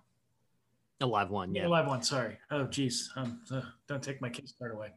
A 0.99 1.07
live 1.07 1.29
one, 1.29 1.53
yeah. 1.53 1.67
A 1.67 1.69
live 1.69 1.85
one. 1.85 2.01
Sorry. 2.01 2.39
Oh, 2.49 2.65
geez. 2.65 3.11
Um, 3.15 3.39
uh, 3.51 3.61
don't 3.87 4.01
take 4.01 4.19
my 4.19 4.31
kickstart 4.31 4.73
away. 4.73 4.93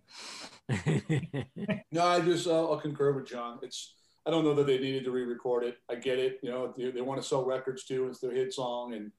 no, 1.93 2.07
I 2.07 2.21
just 2.21 2.47
uh, 2.47 2.71
I'll 2.71 2.81
concur 2.81 3.13
with 3.13 3.27
John. 3.27 3.59
It's 3.63 3.97
I 4.27 4.31
don't 4.31 4.45
know 4.45 4.55
that 4.55 4.67
they 4.67 4.79
needed 4.79 5.05
to 5.05 5.11
re-record 5.11 5.65
it. 5.65 5.79
I 5.89 5.95
get 5.95 6.19
it. 6.19 6.41
You 6.43 6.51
know, 6.51 6.75
they, 6.77 6.91
they 6.91 7.01
want 7.01 7.21
to 7.23 7.27
sell 7.27 7.45
records 7.45 7.85
too. 7.85 8.07
It's 8.09 8.21
their 8.21 8.33
hit 8.33 8.53
song, 8.53 8.95
and 8.95 9.13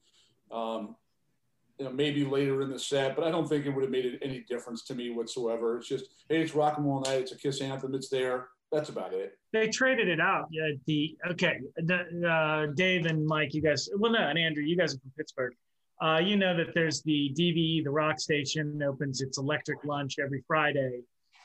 um, 0.50 0.96
you 1.78 1.84
know 1.84 1.92
maybe 1.92 2.24
later 2.24 2.62
in 2.62 2.70
the 2.70 2.78
set, 2.78 3.16
but 3.16 3.24
I 3.24 3.30
don't 3.30 3.48
think 3.48 3.66
it 3.66 3.70
would 3.70 3.82
have 3.82 3.90
made 3.90 4.18
any 4.22 4.40
difference 4.48 4.82
to 4.84 4.94
me 4.94 5.10
whatsoever. 5.10 5.76
It's 5.76 5.88
just 5.88 6.06
hey, 6.28 6.40
it's 6.40 6.54
rock 6.54 6.76
and 6.78 6.86
roll 6.86 7.00
night. 7.00 7.22
It's 7.22 7.32
a 7.32 7.36
Kiss 7.36 7.60
anthem. 7.60 7.94
It's 7.94 8.08
there. 8.08 8.48
That's 8.70 8.88
about 8.88 9.12
it. 9.12 9.38
They 9.52 9.68
traded 9.68 10.08
it 10.08 10.20
out. 10.20 10.46
Yeah. 10.50 10.70
The 10.86 11.16
okay. 11.32 11.60
The, 11.76 12.26
uh, 12.26 12.72
Dave 12.74 13.06
and 13.06 13.26
Mike, 13.26 13.52
you 13.52 13.60
guys. 13.60 13.88
Well, 13.96 14.12
no, 14.12 14.20
and 14.20 14.38
Andrew, 14.38 14.62
you 14.62 14.76
guys 14.76 14.94
are 14.94 14.98
from 14.98 15.12
Pittsburgh. 15.16 15.54
Uh, 16.00 16.18
you 16.18 16.36
know 16.36 16.56
that 16.56 16.74
there's 16.74 17.02
the 17.02 17.32
DVE, 17.38 17.84
the 17.84 17.90
rock 17.90 18.18
station 18.18 18.82
opens 18.82 19.20
its 19.20 19.38
electric 19.38 19.84
lunch 19.84 20.16
every 20.18 20.42
Friday 20.48 21.02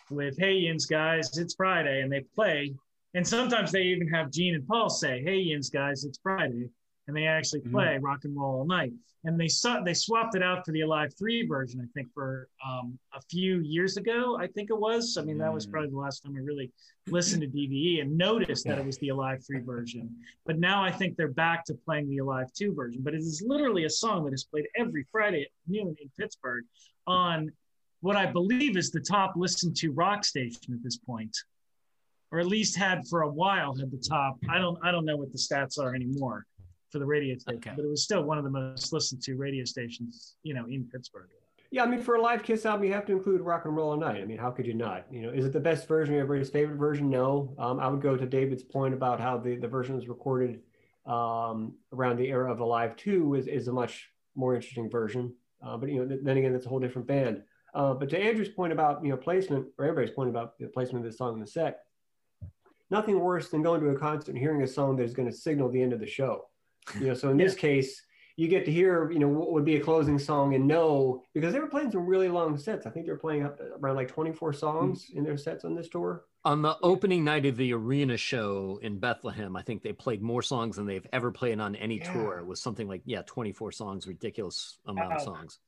with, 0.09 0.35
hey, 0.39 0.53
Yins 0.53 0.87
guys, 0.87 1.37
it's 1.37 1.53
Friday. 1.53 2.01
And 2.01 2.11
they 2.11 2.21
play. 2.33 2.73
And 3.17 3.27
sometimes 3.27 3.71
they 3.71 3.81
even 3.81 4.07
have 4.09 4.29
Gene 4.31 4.53
and 4.53 4.67
Paul 4.67 4.89
say, 4.89 5.23
hey, 5.23 5.37
Yins 5.37 5.71
guys, 5.71 6.05
it's 6.05 6.19
Friday 6.21 6.69
and 7.07 7.15
they 7.15 7.25
actually 7.25 7.61
mm-hmm. 7.61 7.71
play 7.71 7.85
mm-hmm. 7.95 8.05
rock 8.05 8.19
and 8.25 8.37
roll 8.37 8.59
all 8.59 8.65
night. 8.65 8.93
And 9.23 9.39
they 9.39 9.47
saw, 9.47 9.81
they 9.81 9.95
swapped 9.95 10.35
it 10.35 10.43
out 10.43 10.63
for 10.63 10.71
the 10.71 10.81
Alive 10.81 11.11
Three 11.17 11.45
version, 11.47 11.81
I 11.81 11.87
think, 11.93 12.13
for 12.13 12.47
um, 12.65 12.97
a 13.13 13.21
few 13.29 13.59
years 13.61 13.97
ago. 13.97 14.37
I 14.39 14.45
think 14.45 14.69
it 14.69 14.79
was. 14.79 15.17
I 15.19 15.23
mean, 15.23 15.39
that 15.39 15.51
was 15.51 15.65
mm. 15.65 15.71
probably 15.71 15.89
the 15.89 15.97
last 15.97 16.23
time 16.23 16.35
I 16.35 16.39
really 16.41 16.71
listened 17.07 17.41
to 17.41 17.47
DVE 17.47 18.01
and 18.01 18.15
noticed 18.15 18.65
that 18.67 18.77
it 18.77 18.85
was 18.85 18.99
the 18.99 19.09
Alive 19.09 19.43
Three 19.45 19.61
version. 19.61 20.15
But 20.45 20.59
now 20.59 20.83
I 20.83 20.91
think 20.91 21.17
they're 21.17 21.27
back 21.27 21.65
to 21.65 21.73
playing 21.73 22.09
the 22.09 22.19
Alive 22.19 22.47
Two 22.53 22.73
version. 22.73 23.01
But 23.01 23.15
it 23.15 23.21
is 23.21 23.43
literally 23.45 23.85
a 23.85 23.89
song 23.89 24.23
that 24.25 24.33
is 24.33 24.45
played 24.45 24.67
every 24.77 25.05
Friday 25.11 25.41
at 25.41 25.49
noon 25.67 25.95
in 25.99 26.09
Pittsburgh 26.17 26.63
on 27.07 27.51
what 28.01 28.15
I 28.15 28.27
believe 28.27 28.77
is 28.77 28.91
the 28.91 29.01
top 29.01 29.33
listened 29.35 29.75
to 29.77 29.91
rock 29.91 30.23
station 30.23 30.73
at 30.73 30.83
this 30.83 30.97
point 30.97 31.35
or 32.31 32.39
at 32.39 32.47
least 32.47 32.75
had 32.75 33.07
for 33.07 33.21
a 33.21 33.29
while 33.29 33.75
had 33.75 33.91
the 33.91 33.97
top. 33.97 34.37
I 34.49 34.59
don't 34.59 34.77
I 34.83 34.91
don't 34.91 35.05
know 35.05 35.17
what 35.17 35.31
the 35.31 35.37
stats 35.37 35.79
are 35.79 35.95
anymore 35.95 36.45
for 36.91 36.99
the 36.99 37.05
radio 37.05 37.37
station, 37.37 37.59
okay. 37.59 37.73
but 37.75 37.83
it 37.83 37.89
was 37.89 38.03
still 38.03 38.23
one 38.23 38.37
of 38.37 38.43
the 38.43 38.49
most 38.49 38.93
listened 38.93 39.21
to 39.23 39.35
radio 39.35 39.65
stations, 39.65 40.35
you 40.43 40.53
know, 40.53 40.65
in 40.65 40.85
Pittsburgh. 40.91 41.29
Yeah, 41.69 41.83
I 41.83 41.87
mean, 41.87 42.01
for 42.01 42.15
a 42.15 42.21
live 42.21 42.43
Kiss 42.43 42.65
album, 42.65 42.85
you 42.85 42.93
have 42.93 43.05
to 43.07 43.11
include 43.11 43.41
"Rock 43.41 43.65
and 43.65 43.75
Roll 43.75 43.89
All 43.89 43.97
Night." 43.97 44.21
I 44.21 44.25
mean, 44.25 44.37
how 44.37 44.51
could 44.51 44.65
you 44.65 44.73
not? 44.73 45.05
You 45.11 45.23
know, 45.23 45.29
is 45.29 45.45
it 45.45 45.51
the 45.51 45.59
best 45.59 45.87
version? 45.87 46.15
Everybody's 46.15 46.49
favorite 46.49 46.77
version? 46.77 47.09
No. 47.09 47.53
Um, 47.59 47.79
I 47.79 47.87
would 47.89 48.01
go 48.01 48.15
to 48.15 48.25
David's 48.25 48.63
point 48.63 48.93
about 48.93 49.19
how 49.19 49.37
the 49.37 49.57
the 49.57 49.67
version 49.67 49.95
was 49.95 50.07
recorded 50.07 50.61
um, 51.05 51.73
around 51.91 52.17
the 52.17 52.27
era 52.27 52.51
of 52.51 52.59
Alive 52.61 52.95
Two 52.95 53.35
is 53.35 53.47
is 53.47 53.67
a 53.67 53.73
much 53.73 54.09
more 54.35 54.55
interesting 54.55 54.89
version. 54.89 55.33
Uh, 55.65 55.75
but 55.75 55.89
you 55.89 56.05
know, 56.05 56.17
then 56.21 56.37
again, 56.37 56.53
that's 56.53 56.65
a 56.65 56.69
whole 56.69 56.79
different 56.79 57.07
band. 57.07 57.43
Uh, 57.73 57.93
but 57.93 58.09
to 58.09 58.17
Andrew's 58.17 58.49
point 58.49 58.71
about 58.71 59.03
you 59.03 59.09
know 59.09 59.17
placement, 59.17 59.65
or 59.77 59.85
everybody's 59.85 60.15
point 60.15 60.29
about 60.29 60.57
the 60.59 60.67
placement 60.67 61.05
of 61.05 61.11
the 61.11 61.17
song 61.17 61.33
in 61.33 61.41
the 61.41 61.47
set, 61.47 61.81
nothing 62.89 63.19
worse 63.19 63.49
than 63.49 63.61
going 63.61 63.81
to 63.81 63.89
a 63.89 63.97
concert 63.97 64.29
and 64.31 64.37
hearing 64.37 64.63
a 64.63 64.67
song 64.67 64.95
that 64.97 65.03
is 65.03 65.13
going 65.13 65.29
to 65.29 65.35
signal 65.35 65.69
the 65.69 65.81
end 65.81 65.93
of 65.93 65.99
the 65.99 66.07
show. 66.07 66.45
You 66.99 67.07
know, 67.07 67.13
so 67.13 67.29
in 67.29 67.37
this 67.37 67.55
case, 67.55 68.01
you 68.37 68.47
get 68.47 68.65
to 68.65 68.71
hear, 68.71 69.11
you 69.11 69.19
know, 69.19 69.27
what 69.27 69.51
would 69.51 69.65
be 69.65 69.77
a 69.77 69.79
closing 69.79 70.19
song 70.19 70.53
and 70.53 70.67
know 70.67 71.23
because 71.33 71.53
they 71.53 71.59
were 71.59 71.67
playing 71.67 71.91
some 71.91 72.05
really 72.05 72.29
long 72.29 72.55
sets. 72.57 72.85
I 72.85 72.91
think 72.91 73.07
they 73.07 73.11
were 73.11 73.17
playing 73.17 73.43
up 73.43 73.59
around 73.81 73.95
like 73.95 74.07
24 74.07 74.53
songs 74.53 75.05
mm-hmm. 75.05 75.17
in 75.17 75.23
their 75.23 75.37
sets 75.37 75.65
on 75.65 75.75
this 75.75 75.89
tour. 75.89 76.23
On 76.45 76.61
the 76.61 76.77
opening 76.81 77.23
night 77.25 77.45
of 77.45 77.57
the 77.57 77.73
arena 77.73 78.15
show 78.15 78.79
in 78.81 78.99
Bethlehem, 78.99 79.55
I 79.55 79.63
think 79.63 79.81
they 79.81 79.91
played 79.91 80.21
more 80.21 80.43
songs 80.43 80.77
than 80.77 80.85
they've 80.85 81.07
ever 81.11 81.31
played 81.31 81.59
on 81.59 81.75
any 81.75 81.97
yeah. 81.97 82.13
tour. 82.13 82.37
It 82.37 82.45
was 82.45 82.61
something 82.61 82.87
like, 82.87 83.01
yeah, 83.05 83.23
24 83.25 83.71
songs, 83.71 84.07
ridiculous 84.07 84.77
amount 84.85 85.09
wow. 85.09 85.15
of 85.15 85.21
songs. 85.23 85.59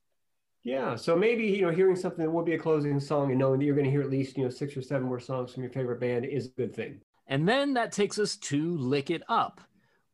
Yeah, 0.63 0.95
so 0.95 1.15
maybe 1.15 1.45
you 1.45 1.61
know 1.61 1.71
hearing 1.71 1.95
something 1.95 2.23
that 2.23 2.29
will 2.29 2.43
be 2.43 2.53
a 2.53 2.59
closing 2.59 2.99
song 2.99 3.31
and 3.31 3.39
knowing 3.39 3.59
that 3.59 3.65
you're 3.65 3.75
going 3.75 3.85
to 3.85 3.91
hear 3.91 4.01
at 4.01 4.09
least 4.09 4.37
you 4.37 4.43
know 4.43 4.49
six 4.49 4.75
or 4.75 4.81
seven 4.81 5.07
more 5.07 5.19
songs 5.19 5.53
from 5.53 5.63
your 5.63 5.71
favorite 5.71 6.01
band 6.01 6.25
is 6.25 6.47
a 6.47 6.49
good 6.49 6.75
thing. 6.75 6.99
And 7.29 7.47
then 7.47 7.75
that 7.75 7.93
takes 7.93 8.19
us 8.19 8.35
to 8.37 8.75
"Lick 8.75 9.11
It 9.11 9.21
Up," 9.29 9.61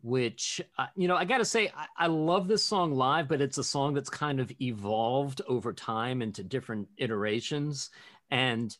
which 0.03 0.61
uh, 0.77 0.85
you 0.95 1.07
know 1.07 1.15
i 1.15 1.25
gotta 1.25 1.45
say 1.45 1.71
I, 1.75 2.05
I, 2.05 2.07
love 2.07 2.47
this 2.47 2.63
song 2.63 2.93
live 2.93 3.27
but 3.27 3.41
it's 3.41 3.57
a 3.57 3.63
song 3.63 3.95
that's 3.95 4.09
kind 4.09 4.39
of 4.39 4.51
evolved 4.61 5.41
over 5.47 5.73
time 5.73 6.21
into 6.21 6.43
different 6.43 6.89
iterations. 6.97 7.89
And 8.29 8.77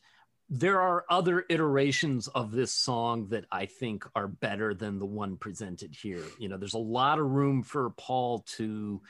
there 0.48 0.80
are 0.80 1.04
other 1.10 1.44
iterations 1.50 2.28
of 2.28 2.52
this 2.52 2.72
song 2.72 3.26
that 3.30 3.46
i 3.50 3.66
think 3.66 4.04
are 4.14 4.28
better 4.28 4.72
than 4.74 5.00
the 5.00 5.06
one 5.06 5.36
presented 5.36 5.96
here. 5.96 6.22
You 6.38 6.48
know 6.48 6.58
there's 6.58 6.74
a 6.74 6.78
lot 6.78 7.18
of 7.18 7.26
room 7.26 7.62
for 7.62 7.90
paul 7.90 8.44
to 8.58 9.00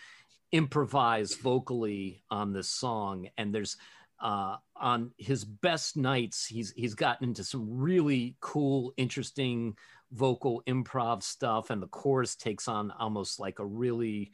improvise 0.53 1.35
vocally 1.35 2.23
on 2.31 2.53
this 2.53 2.69
song 2.69 3.29
and 3.37 3.53
there's 3.53 3.77
uh, 4.21 4.57
on 4.75 5.11
his 5.19 5.45
best 5.45 5.97
nights 5.97 6.47
he's 6.47 6.73
he's 6.73 6.95
gotten 6.95 7.29
into 7.29 7.45
some 7.45 7.67
really 7.69 8.37
cool 8.41 8.93
interesting 8.97 9.77
vocal 10.13 10.63
improv 10.67 11.23
stuff, 11.23 11.71
and 11.71 11.83
the 11.83 11.89
chorus 11.89 12.37
takes 12.37 12.69
on 12.69 12.91
almost 12.93 13.41
like 13.41 13.59
a 13.59 13.67
really 13.67 14.31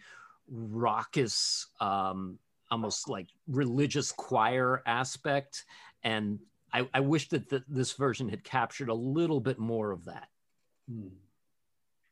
raucous, 0.49 1.67
um, 1.81 2.39
almost 2.71 3.09
like 3.09 3.29
religious 3.47 4.13
choir 4.13 4.83
aspect. 4.87 5.65
and 6.03 6.39
I, 6.73 6.89
I 6.95 7.01
wish 7.01 7.29
that 7.31 7.49
the, 7.49 7.63
this 7.69 7.93
version 7.93 8.29
had 8.29 8.45
captured 8.45 8.89
a 8.89 8.95
little 8.95 9.41
bit 9.41 9.59
more 9.59 9.91
of 9.91 10.07
that. 10.07 10.29
Hmm. 10.91 11.09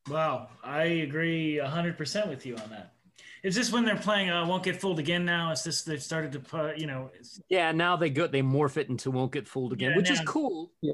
Wow, 0.09 0.49
I 0.63 0.85
agree 0.85 1.59
hundred 1.59 1.97
percent 1.97 2.29
with 2.29 2.45
you 2.47 2.57
on 2.57 2.71
that. 2.71 2.95
Is 3.43 3.55
this 3.55 3.73
when 3.73 3.85
they're 3.85 3.97
playing 3.97 4.31
uh, 4.31 4.47
"Won't 4.47 4.62
Get 4.62 4.81
Fooled 4.81 4.99
Again"? 4.99 5.25
Now 5.25 5.51
is 5.53 5.65
this 5.65 5.83
they've 5.83 6.03
started 6.03 6.33
to 6.33 6.41
put 6.41 6.79
you 6.79 6.87
know? 6.87 7.11
Yeah, 7.49 7.73
now 7.73 7.97
they 7.97 8.11
go 8.11 8.27
they 8.27 8.43
morph 8.43 8.77
it 8.77 8.89
into 8.89 9.11
"Won't 9.11 9.33
Get 9.33 9.49
Fooled 9.49 9.73
Again," 9.73 9.91
Yeah, 9.91 9.97
which 9.97 10.11
is 10.11 10.21
cool. 10.27 10.73
Yeah, 10.83 10.93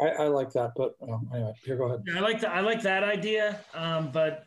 I, 0.00 0.04
I, 0.04 0.08
I 0.24 0.26
like 0.28 0.52
that, 0.52 0.72
but 0.76 0.94
um, 1.02 1.28
anyway, 1.34 1.52
here, 1.64 1.76
go 1.76 1.84
ahead. 1.84 2.04
I 2.14 2.20
like 2.20 2.40
that. 2.40 2.50
I 2.50 2.60
like 2.60 2.82
that 2.82 3.04
idea, 3.04 3.60
um, 3.74 4.10
but 4.10 4.46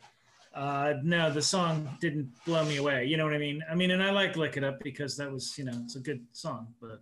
uh, 0.55 0.93
no, 1.03 1.31
the 1.31 1.41
song 1.41 1.89
didn't 1.99 2.31
blow 2.45 2.63
me 2.65 2.77
away. 2.77 3.05
You 3.05 3.17
know 3.17 3.25
what 3.25 3.33
I 3.33 3.37
mean? 3.37 3.61
I 3.69 3.75
mean, 3.75 3.91
and 3.91 4.01
I 4.01 4.11
like 4.11 4.35
"Lick 4.37 4.57
It 4.57 4.63
Up" 4.63 4.79
because 4.81 5.17
that 5.17 5.31
was 5.31 5.57
you 5.57 5.65
know 5.65 5.73
it's 5.83 5.95
a 5.95 5.99
good 5.99 6.25
song. 6.31 6.73
But 6.81 7.01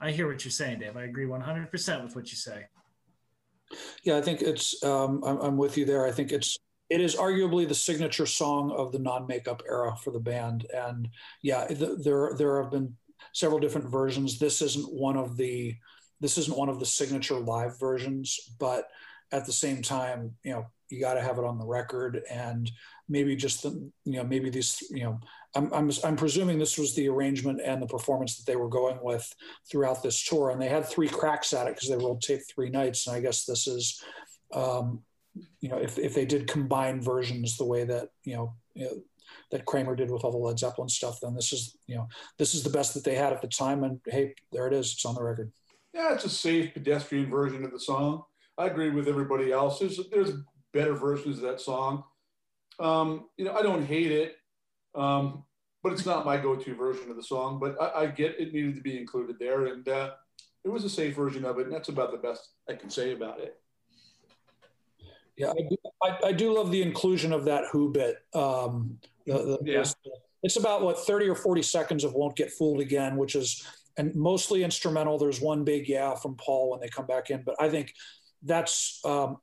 I 0.00 0.12
hear 0.12 0.28
what 0.28 0.44
you're 0.44 0.52
saying, 0.52 0.78
Dave. 0.78 0.96
I 0.96 1.02
agree 1.02 1.26
100 1.26 1.70
percent 1.70 2.02
with 2.02 2.14
what 2.14 2.30
you 2.30 2.36
say. 2.36 2.66
Yeah, 4.02 4.16
I 4.16 4.22
think 4.22 4.42
it's. 4.42 4.82
Um, 4.82 5.22
I'm, 5.24 5.38
I'm 5.38 5.56
with 5.56 5.76
you 5.76 5.84
there. 5.84 6.06
I 6.06 6.12
think 6.12 6.32
it's. 6.32 6.56
It 6.90 7.00
is 7.00 7.16
arguably 7.16 7.66
the 7.66 7.74
signature 7.74 8.26
song 8.26 8.72
of 8.72 8.92
the 8.92 8.98
non-makeup 8.98 9.62
era 9.68 9.96
for 10.02 10.10
the 10.10 10.20
band, 10.20 10.66
and 10.74 11.08
yeah, 11.40 11.66
th- 11.66 11.98
there 12.04 12.34
there 12.36 12.60
have 12.62 12.72
been 12.72 12.96
several 13.32 13.60
different 13.60 13.88
versions. 13.88 14.38
This 14.38 14.60
isn't 14.60 14.92
one 14.92 15.16
of 15.16 15.36
the. 15.36 15.76
This 16.20 16.36
isn't 16.36 16.58
one 16.58 16.68
of 16.68 16.80
the 16.80 16.86
signature 16.86 17.40
live 17.40 17.80
versions, 17.80 18.38
but 18.58 18.88
at 19.32 19.46
the 19.46 19.52
same 19.52 19.80
time, 19.80 20.34
you 20.42 20.50
know, 20.50 20.66
you 20.90 21.00
got 21.00 21.14
to 21.14 21.22
have 21.22 21.38
it 21.38 21.44
on 21.44 21.58
the 21.58 21.64
record, 21.64 22.22
and 22.28 22.70
maybe 23.08 23.34
just 23.36 23.62
the, 23.62 23.70
you 24.04 24.16
know, 24.18 24.24
maybe 24.24 24.50
these, 24.50 24.82
you 24.90 25.04
know, 25.04 25.18
I'm, 25.54 25.72
I'm 25.72 25.90
I'm 26.04 26.16
presuming 26.16 26.58
this 26.58 26.76
was 26.76 26.94
the 26.94 27.08
arrangement 27.08 27.60
and 27.64 27.80
the 27.80 27.86
performance 27.86 28.36
that 28.36 28.46
they 28.46 28.56
were 28.56 28.68
going 28.68 28.98
with 29.02 29.32
throughout 29.70 30.02
this 30.02 30.22
tour, 30.22 30.50
and 30.50 30.60
they 30.60 30.68
had 30.68 30.84
three 30.84 31.08
cracks 31.08 31.54
at 31.54 31.66
it 31.66 31.74
because 31.74 31.88
they 31.88 31.96
rolled 31.96 32.20
tape 32.22 32.42
three 32.48 32.68
nights, 32.70 33.06
and 33.06 33.16
I 33.16 33.20
guess 33.20 33.44
this 33.44 33.66
is, 33.66 34.02
um, 34.52 35.00
you 35.60 35.68
know, 35.68 35.78
if 35.78 35.98
if 35.98 36.14
they 36.14 36.24
did 36.24 36.48
combine 36.48 37.00
versions 37.00 37.56
the 37.56 37.64
way 37.64 37.84
that 37.84 38.08
you 38.24 38.36
know, 38.36 38.54
that 39.50 39.64
Kramer 39.64 39.94
did 39.94 40.10
with 40.10 40.24
all 40.24 40.32
the 40.32 40.38
Led 40.38 40.58
Zeppelin 40.58 40.88
stuff, 40.88 41.20
then 41.20 41.34
this 41.34 41.52
is 41.52 41.76
you 41.86 41.96
know 41.96 42.08
this 42.38 42.54
is 42.54 42.62
the 42.62 42.70
best 42.70 42.94
that 42.94 43.04
they 43.04 43.14
had 43.14 43.32
at 43.32 43.42
the 43.42 43.48
time, 43.48 43.84
and 43.84 44.00
hey, 44.06 44.34
there 44.52 44.66
it 44.66 44.72
is, 44.72 44.92
it's 44.92 45.04
on 45.04 45.14
the 45.14 45.22
record. 45.22 45.52
Yeah, 45.92 46.14
it's 46.14 46.24
a 46.24 46.30
safe 46.30 46.72
pedestrian 46.72 47.30
version 47.30 47.64
of 47.64 47.72
the 47.72 47.80
song. 47.80 48.22
I 48.58 48.66
agree 48.66 48.90
with 48.90 49.08
everybody 49.08 49.52
else. 49.52 49.78
There's 49.78 50.00
there's 50.10 50.32
better 50.72 50.94
versions 50.94 51.38
of 51.38 51.42
that 51.42 51.60
song. 51.60 52.04
Um, 52.78 53.26
you 53.36 53.44
know, 53.44 53.54
I 53.54 53.62
don't 53.62 53.84
hate 53.84 54.12
it, 54.12 54.36
um, 54.94 55.44
but 55.82 55.92
it's 55.92 56.06
not 56.06 56.24
my 56.24 56.36
go-to 56.36 56.74
version 56.74 57.10
of 57.10 57.16
the 57.16 57.22
song. 57.22 57.58
But 57.60 57.80
I, 57.80 58.02
I 58.02 58.06
get 58.06 58.38
it 58.38 58.52
needed 58.52 58.76
to 58.76 58.82
be 58.82 58.98
included 58.98 59.36
there, 59.38 59.66
and 59.66 59.88
uh, 59.88 60.10
it 60.64 60.68
was 60.68 60.84
a 60.84 60.90
safe 60.90 61.14
version 61.14 61.44
of 61.44 61.58
it, 61.58 61.66
and 61.66 61.74
that's 61.74 61.88
about 61.88 62.12
the 62.12 62.18
best 62.18 62.48
I 62.68 62.74
can 62.74 62.90
say 62.90 63.12
about 63.12 63.40
it. 63.40 63.59
Yeah, 65.36 65.50
I 65.50 65.62
do, 65.68 65.76
I, 66.02 66.18
I 66.28 66.32
do 66.32 66.52
love 66.52 66.70
the 66.70 66.82
inclusion 66.82 67.32
of 67.32 67.44
that 67.46 67.64
Who 67.72 67.90
bit. 67.90 68.16
Um, 68.34 68.98
the, 69.26 69.32
the, 69.32 69.58
Yeah. 69.64 69.84
It's 70.42 70.56
about 70.56 70.82
what 70.82 70.98
thirty 70.98 71.28
or 71.28 71.34
forty 71.34 71.62
seconds 71.62 72.02
of 72.02 72.14
"Won't 72.14 72.36
Get 72.36 72.50
Fooled 72.50 72.80
Again," 72.80 73.16
which 73.16 73.34
is 73.34 73.66
and 73.96 74.14
mostly 74.14 74.64
instrumental. 74.64 75.18
There's 75.18 75.40
one 75.40 75.64
big 75.64 75.88
yeah 75.88 76.14
from 76.14 76.36
Paul 76.36 76.70
when 76.70 76.80
they 76.80 76.88
come 76.88 77.06
back 77.06 77.30
in, 77.30 77.42
but 77.44 77.56
I 77.60 77.68
think 77.68 77.92
that's 78.42 79.00
um, 79.04 79.36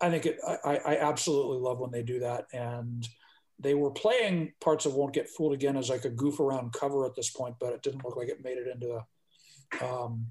I 0.00 0.10
think 0.10 0.26
it, 0.26 0.38
I, 0.46 0.76
I 0.76 0.98
absolutely 0.98 1.58
love 1.58 1.78
when 1.78 1.90
they 1.90 2.02
do 2.02 2.20
that. 2.20 2.46
And 2.52 3.08
they 3.58 3.74
were 3.74 3.90
playing 3.90 4.52
parts 4.60 4.84
of 4.84 4.94
"Won't 4.94 5.14
Get 5.14 5.28
Fooled 5.30 5.54
Again" 5.54 5.76
as 5.76 5.88
like 5.88 6.04
a 6.04 6.10
goof 6.10 6.40
around 6.40 6.72
cover 6.72 7.06
at 7.06 7.14
this 7.16 7.30
point, 7.30 7.56
but 7.58 7.72
it 7.72 7.82
didn't 7.82 8.04
look 8.04 8.16
like 8.16 8.28
it 8.28 8.44
made 8.44 8.58
it 8.58 8.68
into 8.68 8.98
a. 8.98 9.84
Um, 9.84 10.26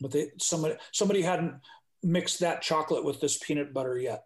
but 0.00 0.10
they 0.10 0.30
somebody 0.38 0.76
somebody 0.92 1.22
hadn't 1.22 1.54
mixed 2.06 2.40
that 2.40 2.62
chocolate 2.62 3.04
with 3.04 3.20
this 3.20 3.36
peanut 3.38 3.74
butter 3.74 3.98
yet. 3.98 4.24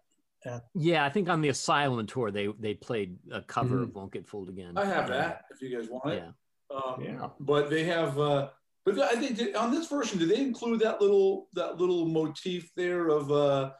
Yeah, 0.73 1.05
I 1.05 1.09
think 1.09 1.29
on 1.29 1.41
the 1.41 1.49
Asylum 1.49 2.05
tour 2.07 2.31
they 2.31 2.47
they 2.59 2.73
played 2.73 3.17
a 3.31 3.41
cover 3.41 3.77
Mhm. 3.77 3.83
of 3.83 3.95
"Won't 3.95 4.13
Get 4.13 4.27
Fooled 4.27 4.49
Again." 4.49 4.77
I 4.77 4.85
have 4.85 5.07
that 5.09 5.45
if 5.51 5.61
you 5.61 5.75
guys 5.77 5.89
want 5.89 6.05
it. 6.13 6.23
Yeah. 6.23 6.75
Um, 6.75 7.01
Yeah. 7.03 7.29
But 7.39 7.69
they 7.69 7.83
have. 7.83 8.17
Uh, 8.17 8.49
but 8.83 8.97
I 8.99 9.15
think 9.17 9.37
that 9.37 9.55
on 9.55 9.69
this 9.71 9.87
version, 9.87 10.17
do 10.17 10.25
they 10.25 10.41
include 10.41 10.79
that 10.79 10.99
little 11.01 11.47
that 11.53 11.77
little 11.77 12.05
motif 12.07 12.71
there 12.75 13.09
of 13.09 13.31
uh, 13.31 13.71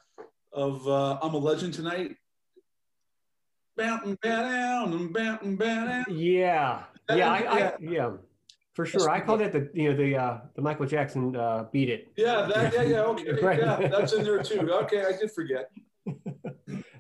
of 0.52 0.88
uh, 0.88 1.18
"I'm 1.24 1.34
a 1.34 1.38
Legend 1.38 1.74
Tonight"? 1.74 2.18
Bounting, 3.78 4.18
down, 4.22 4.94
and 4.94 5.12
bounting, 5.14 5.56
down. 5.58 6.06
Yeah, 6.10 6.84
yeah, 7.10 7.32
I, 7.32 7.38
I, 7.38 7.78
yeah. 7.80 8.12
For 8.74 8.86
sure. 8.86 9.10
I 9.10 9.20
call 9.20 9.38
that 9.38 9.52
the 9.52 9.70
you 9.74 9.90
know 9.90 9.96
the 9.98 10.16
uh, 10.16 10.38
the 10.56 10.62
Michael 10.62 10.86
Jackson 10.86 11.36
uh, 11.36 11.66
"Beat 11.72 11.90
It." 11.90 12.12
Yeah, 12.16 12.48
that, 12.54 12.74
yeah, 12.74 12.82
yeah, 12.84 13.02
okay, 13.02 13.32
Right. 13.42 13.60
yeah, 13.60 13.88
that's 13.88 14.14
in 14.14 14.24
there 14.24 14.42
too. 14.42 14.72
Okay, 14.72 15.04
I 15.06 15.12
did 15.18 15.32
forget. 15.32 15.72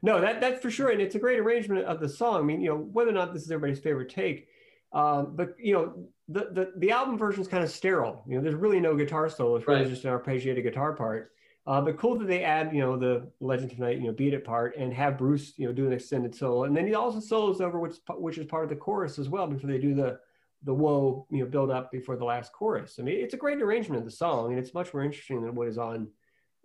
No, 0.03 0.19
that 0.19 0.41
that's 0.41 0.59
for 0.61 0.71
sure, 0.71 0.89
and 0.89 0.99
it's 0.99 1.13
a 1.13 1.19
great 1.19 1.37
arrangement 1.39 1.85
of 1.85 1.99
the 1.99 2.09
song. 2.09 2.39
I 2.39 2.43
mean, 2.43 2.59
you 2.59 2.69
know, 2.69 2.77
whether 2.77 3.11
or 3.11 3.13
not 3.13 3.33
this 3.33 3.43
is 3.43 3.51
everybody's 3.51 3.79
favorite 3.79 4.09
take, 4.09 4.47
um, 4.93 5.35
but 5.35 5.55
you 5.59 5.73
know, 5.73 6.07
the 6.27 6.49
the 6.51 6.73
the 6.77 6.89
album 6.91 7.19
version 7.19 7.39
is 7.41 7.47
kind 7.47 7.63
of 7.63 7.69
sterile. 7.69 8.23
You 8.27 8.35
know, 8.35 8.41
there's 8.41 8.55
really 8.55 8.79
no 8.79 8.95
guitar 8.95 9.29
solo. 9.29 9.57
It's 9.57 9.67
really 9.67 9.81
Right. 9.81 9.89
just 9.89 10.03
an 10.03 10.11
arpeggiated 10.11 10.63
guitar 10.63 10.93
part. 10.93 11.31
Uh, 11.67 11.79
but 11.81 11.97
cool 11.97 12.17
that 12.17 12.27
they 12.27 12.43
add, 12.43 12.73
you 12.73 12.81
know, 12.81 12.97
the 12.97 13.29
Legend 13.39 13.69
Tonight, 13.69 13.99
you 13.99 14.07
know, 14.07 14.11
beat 14.11 14.33
it 14.33 14.43
part, 14.43 14.75
and 14.75 14.91
have 14.91 15.19
Bruce, 15.19 15.53
you 15.57 15.67
know, 15.67 15.71
do 15.71 15.85
an 15.85 15.93
extended 15.93 16.33
solo, 16.33 16.63
and 16.63 16.75
then 16.75 16.87
he 16.87 16.95
also 16.95 17.19
solos 17.19 17.61
over, 17.61 17.79
which 17.79 17.97
which 18.17 18.39
is 18.39 18.47
part 18.47 18.63
of 18.63 18.69
the 18.71 18.75
chorus 18.75 19.19
as 19.19 19.29
well 19.29 19.45
before 19.45 19.69
they 19.69 19.77
do 19.77 19.93
the 19.93 20.19
the 20.63 20.73
whoa, 20.73 21.25
you 21.29 21.39
know, 21.39 21.45
build 21.45 21.71
up 21.71 21.91
before 21.91 22.15
the 22.15 22.25
last 22.25 22.53
chorus. 22.53 22.97
I 22.99 23.03
mean, 23.03 23.19
it's 23.19 23.33
a 23.33 23.37
great 23.37 23.61
arrangement 23.61 23.99
of 23.99 24.05
the 24.05 24.11
song, 24.11 24.51
and 24.51 24.59
it's 24.59 24.73
much 24.73 24.93
more 24.93 25.03
interesting 25.03 25.41
than 25.41 25.55
what 25.55 25.67
is 25.67 25.77
on 25.77 26.07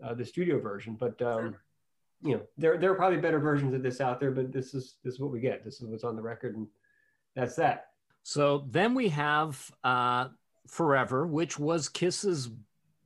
uh, 0.05 0.15
the 0.15 0.25
studio 0.25 0.61
version. 0.61 0.95
But 0.95 1.21
um, 1.23 1.57
you 2.23 2.35
know, 2.35 2.43
there 2.59 2.79
there 2.79 2.91
are 2.93 2.97
probably 2.97 3.19
better 3.19 3.39
versions 3.41 3.75
of 3.75 3.83
this 3.83 4.01
out 4.01 4.21
there, 4.21 4.31
but 4.31 4.53
this 4.53 4.75
is 4.75 4.97
this 5.03 5.15
is 5.15 5.21
what 5.21 5.33
we 5.33 5.41
get. 5.41 5.65
This 5.65 5.81
is 5.81 5.89
what's 5.89 6.05
on 6.05 6.17
the 6.17 6.23
record, 6.23 6.57
and 6.57 6.67
that's 7.35 7.57
that. 7.57 7.87
So 8.23 8.67
then 8.71 8.95
we 8.95 9.09
have 9.11 9.71
uh, 9.85 10.29
Forever, 10.67 11.27
which 11.27 11.59
was 11.59 11.89
Kiss's 11.89 12.51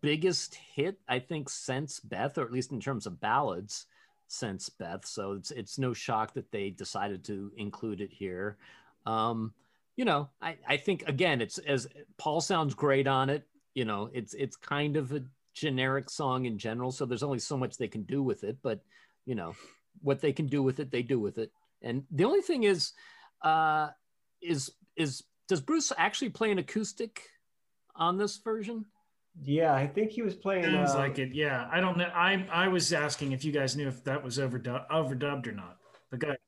biggest 0.01 0.55
hit, 0.55 0.99
I 1.09 1.19
think, 1.19 1.51
since 1.51 2.01
Beth, 2.01 2.39
or 2.39 2.45
at 2.45 2.53
least 2.53 2.73
in 2.73 2.81
terms 2.81 3.07
of 3.07 3.21
ballads, 3.21 3.87
since 4.29 4.71
Beth. 4.71 5.05
So 5.05 5.33
it's 5.33 5.51
it's 5.51 5.79
no 5.79 5.93
shock 5.93 6.35
that 6.35 6.51
they 6.51 6.71
decided 6.71 7.25
to 7.25 7.53
include 7.57 8.01
it 8.01 8.11
here. 8.13 8.57
Um, 9.07 9.53
you 9.97 10.05
know, 10.05 10.31
I, 10.41 10.57
I 10.67 10.77
think 10.77 11.05
again, 11.07 11.41
it's 11.41 11.59
as 11.59 11.87
Paul 12.19 12.41
sounds 12.41 12.75
great 12.75 13.07
on 13.07 13.31
it. 13.31 13.47
You 13.75 13.85
know, 13.85 14.11
it's 14.13 14.35
it's 14.35 14.57
kind 14.57 14.97
of 14.97 15.13
a 15.13 15.23
generic 15.55 16.11
song 16.11 16.47
in 16.47 16.59
general, 16.59 16.91
so 16.91 17.07
there's 17.07 17.23
only 17.23 17.39
so 17.39 17.57
much 17.57 17.77
they 17.77 17.89
can 17.89 18.03
do 18.03 18.23
with 18.23 18.45
it. 18.45 18.59
But 18.63 18.81
you 19.27 19.35
know, 19.35 19.55
what 20.03 20.21
they 20.21 20.33
can 20.33 20.47
do 20.47 20.63
with 20.63 20.81
it, 20.81 20.91
they 20.91 21.03
do 21.03 21.21
with 21.21 21.39
it. 21.39 21.53
And 21.83 22.05
the 22.11 22.25
only 22.25 22.43
thing 22.43 22.65
is, 22.65 22.93
uh, 23.43 23.89
is 24.41 24.73
is 24.97 25.25
does 25.49 25.61
Bruce 25.61 25.93
actually 25.97 26.31
play 26.31 26.51
an 26.51 26.59
acoustic 26.59 27.23
on 27.97 28.17
this 28.17 28.39
version? 28.39 28.87
Yeah, 29.43 29.75
I 29.75 29.87
think 29.87 30.11
he 30.11 30.23
was 30.23 30.35
playing. 30.35 30.65
Sounds 30.65 30.93
uh, 30.93 30.99
like 30.99 31.19
it. 31.19 31.35
Yeah, 31.35 31.69
I 31.73 31.81
don't 31.81 31.97
know. 31.97 32.11
I 32.15 32.47
I 32.51 32.69
was 32.69 32.93
asking 32.93 33.33
if 33.33 33.45
you 33.45 33.53
guys 33.53 33.77
knew 33.77 33.89
if 33.89 34.05
that 34.05 34.23
was 34.23 34.39
overdu- 34.39 34.89
overdubbed 34.91 35.47
or 35.47 35.53
not. 35.53 35.80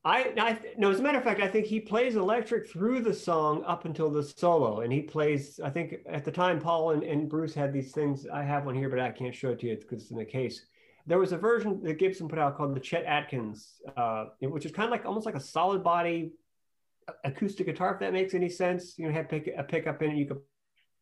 I, 0.05 0.32
I 0.36 0.59
no, 0.76 0.90
as 0.90 0.98
a 0.98 1.02
matter 1.02 1.18
of 1.18 1.24
fact, 1.24 1.40
I 1.40 1.47
think 1.47 1.66
he 1.66 1.78
plays 1.78 2.16
electric 2.16 2.68
through 2.68 3.02
the 3.02 3.14
song 3.14 3.62
up 3.64 3.84
until 3.84 4.10
the 4.10 4.22
solo, 4.22 4.80
and 4.80 4.93
he 4.93 5.02
plays. 5.02 5.60
I 5.62 5.70
think 5.70 5.97
at 6.09 6.24
the 6.24 6.32
time, 6.32 6.60
Paul 6.60 6.90
and, 6.90 7.05
and 7.05 7.28
Bruce 7.28 7.55
had 7.55 7.72
these 7.72 7.93
things. 7.93 8.26
I 8.26 8.43
have 8.43 8.64
one 8.64 8.74
here, 8.74 8.89
but 8.89 8.98
I 8.98 9.10
can't 9.10 9.34
show 9.34 9.51
it 9.51 9.60
to 9.60 9.68
you 9.68 9.76
because 9.76 10.02
it's 10.02 10.10
in 10.10 10.18
the 10.18 10.24
case. 10.24 10.66
There 11.06 11.18
was 11.18 11.32
a 11.32 11.36
version 11.36 11.80
that 11.84 11.98
Gibson 11.98 12.28
put 12.28 12.39
out 12.39 12.56
called 12.56 12.74
the 12.74 12.80
Chet 12.80 13.05
Atkins, 13.05 13.80
uh, 13.97 14.26
which 14.40 14.66
is 14.66 14.72
kind 14.72 14.86
of 14.86 14.90
like 14.90 15.05
almost 15.05 15.26
like 15.26 15.36
a 15.36 15.40
solid 15.40 15.84
body 15.84 16.32
acoustic 17.24 17.66
guitar, 17.66 17.94
if 17.94 18.01
that 18.01 18.12
makes 18.12 18.34
any 18.34 18.48
sense. 18.48 18.98
You 18.98 19.06
know, 19.06 19.12
had 19.12 19.28
pick, 19.28 19.48
a 19.56 19.62
pickup 19.62 20.02
in 20.02 20.10
it, 20.10 20.16
you 20.16 20.26
could 20.26 20.40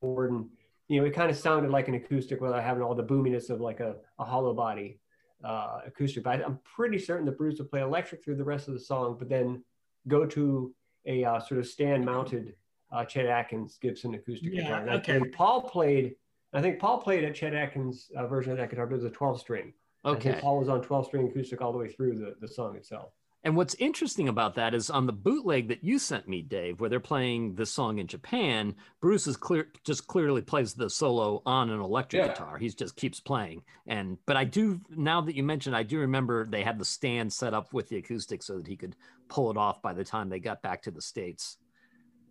forward, 0.03 0.33
and 0.33 0.51
you 0.89 1.01
know, 1.01 1.07
it 1.07 1.15
kind 1.15 1.31
of 1.31 1.37
sounded 1.37 1.71
like 1.71 1.89
an 1.89 1.95
acoustic 1.95 2.41
without 2.41 2.63
having 2.63 2.83
all 2.83 2.95
the 2.95 3.03
boominess 3.03 3.49
of 3.49 3.61
like 3.61 3.81
a, 3.81 3.97
a 4.19 4.25
hollow 4.25 4.53
body 4.53 5.00
uh, 5.45 5.81
acoustic. 5.87 6.25
But 6.25 6.41
I, 6.41 6.45
I'm 6.45 6.59
pretty 6.65 6.99
certain 6.99 7.27
that 7.27 7.39
Bruce 7.39 7.59
will 7.59 7.67
play 7.67 7.81
electric 7.81 8.25
through 8.25 8.37
the 8.37 8.45
rest 8.45 8.69
of 8.69 8.75
the 8.75 8.81
song, 8.81 9.17
but 9.19 9.29
then 9.29 9.63
go 10.09 10.27
to 10.27 10.75
a 11.07 11.25
uh, 11.25 11.41
sort 11.41 11.61
of 11.61 11.67
stand 11.67 12.05
mounted 12.05 12.55
uh, 12.93 13.05
Chet 13.05 13.27
Atkins 13.27 13.79
Gibson 13.81 14.15
acoustic 14.15 14.53
Yeah, 14.53 14.63
guitar. 14.63 14.81
And 14.81 14.91
okay. 14.91 15.19
think 15.21 15.35
Paul 15.35 15.63
played, 15.63 16.17
I 16.53 16.61
think 16.61 16.79
Paul 16.79 16.99
played 16.99 17.25
a 17.25 17.33
Chet 17.33 17.55
Atkins 17.55 18.11
uh, 18.17 18.27
version 18.27 18.53
of 18.53 18.59
that 18.59 18.71
guitar, 18.71 18.87
but 18.87 18.95
it 18.95 18.99
was 18.99 19.05
a 19.05 19.11
12 19.11 19.41
string. 19.41 19.73
I 20.05 20.13
think 20.13 20.27
Okay. 20.27 20.41
Paul 20.41 20.59
was 20.59 20.69
on 20.69 20.83
12 20.83 21.07
string 21.07 21.29
acoustic 21.29 21.61
all 21.61 21.73
the 21.73 21.79
way 21.79 21.89
through 21.89 22.19
the, 22.19 22.35
the 22.41 22.49
song 22.49 22.77
itself. 22.77 23.13
And 23.43 23.57
what's 23.57 23.75
interesting 23.77 24.29
about 24.29 24.55
that 24.57 24.75
is 24.75 24.91
on 24.91 25.07
the 25.07 25.15
bootleg 25.15 25.69
that 25.69 25.83
you 25.83 25.99
sent 25.99 26.29
me, 26.29 26.43
Dave, 26.43 26.79
where 26.79 26.91
they're 26.91 27.01
playing 27.01 27.55
this 27.55 27.71
song 27.71 27.99
in 27.99 28.07
Japan, 28.07 28.75
Bruce 29.01 29.27
is 29.27 29.37
clear 29.37 29.69
just 29.83 30.07
clearly 30.07 30.43
plays 30.43 30.75
the 30.75 30.91
solo 30.91 31.41
on 31.47 31.71
an 31.71 31.81
electric 31.81 32.21
Yeah. 32.23 32.29
guitar. 32.29 32.59
He 32.59 32.69
just 32.69 32.97
keeps 32.97 33.19
playing. 33.19 33.63
And 33.87 34.19
but 34.27 34.37
I 34.37 34.45
do 34.45 34.81
now 34.91 35.23
that 35.23 35.35
you 35.35 35.43
mentioned, 35.43 35.75
I 35.75 35.85
do 35.85 36.01
remember 36.01 36.45
they 36.45 36.63
had 36.63 36.79
the 36.79 36.85
stand 36.85 37.33
set 37.33 37.55
up 37.55 37.73
with 37.73 37.89
the 37.89 37.97
acoustic 37.97 38.43
so 38.43 38.59
that 38.59 38.67
he 38.67 38.77
could 38.77 38.95
pull 39.29 39.51
it 39.51 39.57
off 39.57 39.81
by 39.81 39.95
the 39.95 40.05
time 40.05 40.29
they 40.29 40.41
got 40.41 40.61
back 40.61 40.83
to 40.83 40.91
the 40.91 41.01
States. 41.03 41.57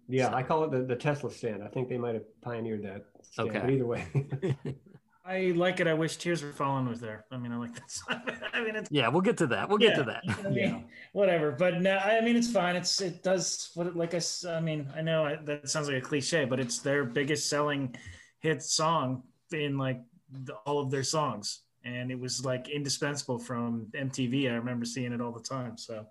Yeah, 0.08 0.34
I 0.34 0.44
call 0.44 0.64
it 0.64 0.72
the, 0.72 0.84
the 0.84 0.96
Tesla 0.96 1.32
stand. 1.32 1.64
I 1.64 1.68
think 1.68 1.90
they 1.90 1.98
might 1.98 2.16
have 2.16 2.42
pioneered 2.42 2.84
that. 2.84 3.06
Stand, 3.22 3.50
Okay. 3.50 3.60
But 3.60 3.70
either 3.72 3.86
way. 3.86 4.06
I 5.26 5.54
like 5.56 5.80
it. 5.80 5.88
I 5.88 5.94
wish 5.94 6.18
Tears 6.18 6.42
Were 6.42 6.52
Falling 6.52 6.88
was 6.88 7.00
there. 7.00 7.26
I 7.32 7.38
mean, 7.38 7.52
I 7.52 7.58
like 7.58 7.76
that 7.76 7.92
song. 7.92 8.22
I 8.54 8.64
mean, 8.64 8.76
it's 8.76 8.90
yeah, 8.92 9.08
we'll 9.10 9.22
get 9.22 9.38
to 9.38 9.48
that. 9.48 9.70
We'll 9.70 9.78
get 9.78 9.96
to 9.96 10.04
that. 10.04 10.24
I 10.28 10.42
mean, 10.50 10.54
Yeah. 10.58 10.80
whatever. 11.12 11.52
But 11.52 11.82
no, 11.82 11.98
I 11.98 12.22
mean, 12.22 12.36
it's 12.36 12.52
fine. 12.52 12.76
It's 12.76 13.00
it 13.02 13.22
does 13.22 13.72
what 13.76 13.88
it, 13.88 13.96
like 13.96 14.14
I 14.48 14.60
mean, 14.60 14.88
I 14.96 15.02
know 15.02 15.26
I, 15.26 15.36
that 15.46 15.70
sounds 15.70 15.88
like 15.88 15.98
a 15.98 16.02
cliche, 16.02 16.46
but 16.46 16.60
it's 16.60 16.80
their 16.80 17.04
biggest 17.06 17.50
selling 17.50 17.96
hit 18.40 18.64
song 18.64 19.24
in 19.52 19.78
like 19.78 20.02
the, 20.32 20.54
all 20.66 20.80
of 20.80 20.90
their 20.90 21.04
songs, 21.04 21.62
and 21.84 22.12
it 22.12 22.20
was 22.20 22.44
like 22.46 22.70
indispensable 22.70 23.40
from 23.40 23.88
MTV. 23.94 24.50
I 24.50 24.56
remember 24.56 24.86
seeing 24.86 25.12
it 25.14 25.22
all 25.22 25.32
the 25.32 25.42
time. 25.44 25.78
So 25.78 26.06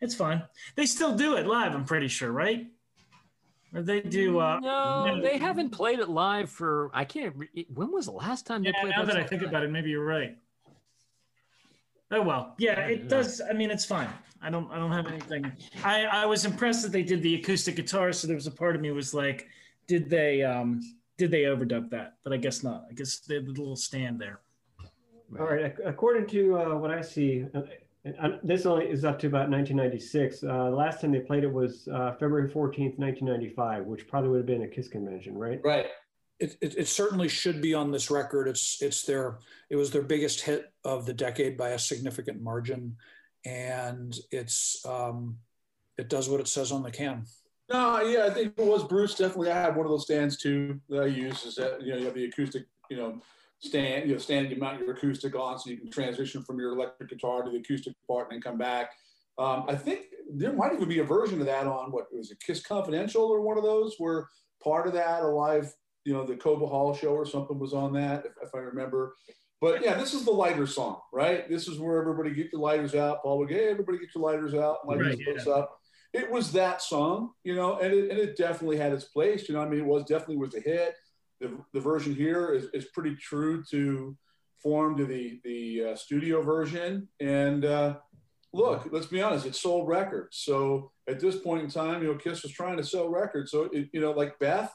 it's 0.00 0.14
fine. 0.14 0.42
They 0.74 0.86
still 0.86 1.14
do 1.14 1.36
it 1.36 1.46
live. 1.46 1.74
I'm 1.74 1.84
pretty 1.84 2.08
sure, 2.08 2.32
right? 2.32 2.66
Or 3.74 3.82
they 3.82 4.00
do. 4.00 4.38
Uh, 4.38 4.60
no, 4.60 5.16
no. 5.16 5.22
they 5.22 5.36
haven't 5.36 5.70
played 5.70 5.98
it 5.98 6.08
live 6.08 6.50
for. 6.50 6.90
I 6.94 7.04
can't. 7.04 7.36
Re- 7.36 7.66
when 7.74 7.92
was 7.92 8.06
the 8.06 8.12
last 8.12 8.46
time 8.46 8.62
they 8.62 8.70
yeah, 8.70 8.80
played 8.80 8.90
now 8.90 9.04
that? 9.04 9.12
that 9.12 9.16
I 9.16 9.20
song? 9.20 9.28
think 9.28 9.42
about 9.42 9.62
it, 9.62 9.70
maybe 9.70 9.90
you're 9.90 10.04
right. 10.04 10.36
Oh 12.10 12.22
well, 12.22 12.54
yeah, 12.58 12.80
it 12.86 13.08
does. 13.08 13.42
I 13.42 13.52
mean, 13.52 13.70
it's 13.70 13.84
fine. 13.84 14.08
I 14.40 14.48
don't. 14.48 14.70
I 14.70 14.76
don't 14.76 14.92
have 14.92 15.06
anything. 15.06 15.52
I 15.84 16.04
I 16.04 16.26
was 16.26 16.46
impressed 16.46 16.82
that 16.82 16.92
they 16.92 17.02
did 17.02 17.22
the 17.22 17.34
acoustic 17.34 17.76
guitar. 17.76 18.12
So 18.12 18.26
there 18.26 18.36
was 18.36 18.46
a 18.46 18.50
part 18.50 18.74
of 18.74 18.80
me 18.80 18.90
was 18.90 19.12
like, 19.12 19.48
did 19.86 20.08
they 20.08 20.42
um 20.42 20.80
did 21.18 21.30
they 21.30 21.42
overdub 21.42 21.90
that? 21.90 22.14
But 22.24 22.32
I 22.32 22.38
guess 22.38 22.62
not. 22.62 22.86
I 22.88 22.94
guess 22.94 23.18
they 23.18 23.34
had 23.34 23.46
the 23.46 23.50
little 23.50 23.76
stand 23.76 24.18
there. 24.18 24.40
All 25.38 25.46
right. 25.46 25.74
According 25.84 26.26
to 26.28 26.58
uh, 26.58 26.74
what 26.76 26.90
I 26.90 27.02
see, 27.02 27.44
uh, 27.54 27.62
and, 28.16 28.34
uh, 28.34 28.38
this 28.42 28.66
only 28.66 28.86
is 28.86 29.04
up 29.04 29.18
to 29.20 29.26
about 29.26 29.50
1996. 29.50 30.42
Uh, 30.42 30.46
the 30.46 30.76
last 30.76 31.00
time 31.00 31.12
they 31.12 31.20
played 31.20 31.44
it 31.44 31.52
was 31.52 31.88
uh, 31.88 32.12
February 32.12 32.48
14th, 32.48 32.98
1995, 32.98 33.84
which 33.86 34.08
probably 34.08 34.30
would 34.30 34.38
have 34.38 34.46
been 34.46 34.62
a 34.62 34.68
Kiss 34.68 34.88
convention, 34.88 35.36
right? 35.36 35.60
Right. 35.64 35.86
It, 36.38 36.56
it, 36.60 36.76
it 36.78 36.88
certainly 36.88 37.28
should 37.28 37.60
be 37.60 37.74
on 37.74 37.90
this 37.90 38.10
record. 38.10 38.46
It's 38.46 38.80
it's 38.80 39.02
their 39.02 39.38
it 39.70 39.76
was 39.76 39.90
their 39.90 40.02
biggest 40.02 40.40
hit 40.40 40.72
of 40.84 41.04
the 41.04 41.12
decade 41.12 41.56
by 41.56 41.70
a 41.70 41.78
significant 41.78 42.40
margin, 42.40 42.96
and 43.44 44.16
it's 44.30 44.86
um, 44.86 45.38
it 45.96 46.08
does 46.08 46.28
what 46.28 46.40
it 46.40 46.46
says 46.46 46.70
on 46.70 46.84
the 46.84 46.92
can. 46.92 47.24
No, 47.68 48.00
yeah, 48.02 48.26
I 48.26 48.30
think 48.30 48.54
it 48.56 48.64
was 48.64 48.84
Bruce. 48.84 49.16
Definitely, 49.16 49.50
I 49.50 49.60
have 49.60 49.76
one 49.76 49.84
of 49.84 49.90
those 49.90 50.04
stands 50.04 50.36
too 50.36 50.80
that 50.88 51.02
I 51.02 51.06
use. 51.06 51.44
Is 51.44 51.56
that 51.56 51.82
you 51.82 51.92
know 51.92 51.98
you 51.98 52.04
have 52.04 52.14
the 52.14 52.26
acoustic, 52.26 52.66
you 52.88 52.98
know, 52.98 53.20
stand, 53.60 54.08
you 54.08 54.14
know, 54.14 54.18
stand 54.18 54.50
you 54.50 54.56
mount 54.56 54.80
your 54.80 54.92
acoustic 54.92 55.34
on, 55.34 55.58
so 55.58 55.70
you 55.70 55.78
can 55.78 55.90
transition 55.90 56.42
from 56.42 56.58
your 56.58 56.72
electric 56.72 57.10
guitar 57.10 57.42
to 57.42 57.50
the 57.50 57.58
acoustic 57.58 57.94
part 58.06 58.30
and 58.30 58.36
then 58.36 58.40
come 58.42 58.58
back. 58.58 58.90
Um, 59.38 59.64
I 59.68 59.74
think 59.76 60.06
there 60.32 60.52
might 60.52 60.72
even 60.72 60.88
be 60.88 60.98
a 60.98 61.04
version 61.04 61.40
of 61.40 61.46
that 61.46 61.66
on 61.66 61.92
what 61.92 62.06
was 62.12 62.30
it, 62.30 62.38
Kiss 62.44 62.60
Confidential 62.60 63.24
or 63.24 63.40
one 63.40 63.56
of 63.56 63.64
those 63.64 63.94
where 63.98 64.28
part 64.62 64.86
of 64.86 64.92
that 64.94 65.22
a 65.22 65.26
live, 65.26 65.72
you 66.04 66.12
know, 66.12 66.24
the 66.24 66.36
Cobo 66.36 66.66
Hall 66.66 66.94
show 66.94 67.10
or 67.10 67.26
something 67.26 67.58
was 67.58 67.72
on 67.72 67.92
that, 67.94 68.24
if, 68.26 68.32
if 68.42 68.54
I 68.54 68.58
remember. 68.58 69.14
But 69.60 69.82
yeah, 69.82 69.94
this 69.94 70.14
is 70.14 70.24
the 70.24 70.30
lighter 70.30 70.66
song, 70.66 71.00
right? 71.12 71.48
This 71.48 71.66
is 71.66 71.78
where 71.78 72.00
everybody 72.00 72.32
get 72.32 72.52
your 72.52 72.60
lighters 72.60 72.94
out. 72.94 73.22
Paul 73.22 73.38
would 73.38 73.50
hey, 73.50 73.70
everybody 73.70 73.98
get 73.98 74.14
your 74.14 74.24
lighters 74.24 74.54
out, 74.54 74.86
light 74.86 75.00
Right, 75.00 75.24
place 75.24 75.46
up 75.46 75.78
it 76.12 76.30
was 76.30 76.52
that 76.52 76.80
song, 76.80 77.32
you 77.44 77.54
know, 77.54 77.78
and 77.78 77.92
it, 77.92 78.10
and 78.10 78.18
it 78.18 78.36
definitely 78.36 78.78
had 78.78 78.92
its 78.92 79.04
place. 79.04 79.48
You 79.48 79.54
know, 79.54 79.60
I 79.60 79.68
mean, 79.68 79.80
it 79.80 79.86
was 79.86 80.04
definitely 80.04 80.38
was 80.38 80.54
a 80.54 80.60
hit. 80.60 80.94
The, 81.40 81.56
the 81.72 81.80
version 81.80 82.14
here 82.14 82.52
is, 82.52 82.64
is 82.74 82.86
pretty 82.86 83.14
true 83.16 83.62
to 83.70 84.16
form 84.62 84.96
to 84.96 85.04
the 85.04 85.40
the 85.44 85.90
uh, 85.90 85.96
studio 85.96 86.42
version. 86.42 87.08
And 87.20 87.64
uh, 87.64 87.96
look, 88.52 88.88
let's 88.90 89.06
be 89.06 89.22
honest, 89.22 89.46
it 89.46 89.54
sold 89.54 89.88
records. 89.88 90.38
So 90.38 90.90
at 91.08 91.20
this 91.20 91.36
point 91.36 91.62
in 91.62 91.70
time, 91.70 92.02
you 92.02 92.08
know, 92.08 92.18
Kiss 92.18 92.42
was 92.42 92.52
trying 92.52 92.76
to 92.78 92.84
sell 92.84 93.08
records. 93.08 93.50
So 93.50 93.68
it, 93.72 93.88
you 93.92 94.00
know, 94.00 94.12
like 94.12 94.38
Beth, 94.38 94.74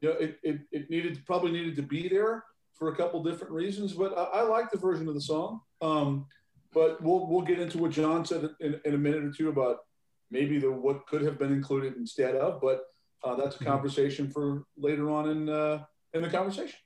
you 0.00 0.08
know, 0.08 0.14
it, 0.16 0.38
it, 0.42 0.60
it 0.72 0.90
needed 0.90 1.24
probably 1.26 1.52
needed 1.52 1.76
to 1.76 1.82
be 1.82 2.08
there 2.08 2.44
for 2.74 2.88
a 2.88 2.96
couple 2.96 3.22
different 3.22 3.52
reasons. 3.52 3.92
But 3.92 4.16
I, 4.16 4.40
I 4.40 4.42
like 4.42 4.70
the 4.70 4.78
version 4.78 5.06
of 5.08 5.14
the 5.14 5.20
song. 5.20 5.60
Um, 5.82 6.26
but 6.72 7.02
we'll 7.02 7.26
we'll 7.26 7.42
get 7.42 7.58
into 7.58 7.78
what 7.78 7.90
John 7.90 8.24
said 8.24 8.48
in, 8.60 8.80
in 8.84 8.94
a 8.94 8.98
minute 8.98 9.24
or 9.24 9.32
two 9.32 9.48
about 9.48 9.78
maybe 10.30 10.58
the 10.58 10.70
what 10.70 11.06
could 11.06 11.22
have 11.22 11.38
been 11.38 11.52
included 11.52 11.96
instead 11.96 12.36
of, 12.36 12.60
but 12.60 12.84
uh, 13.24 13.34
that's 13.34 13.60
a 13.60 13.64
conversation 13.64 14.30
for 14.30 14.64
later 14.76 15.10
on 15.10 15.28
in 15.28 15.48
uh, 15.48 15.84
in 16.14 16.22
the 16.22 16.28
conversation. 16.28 16.78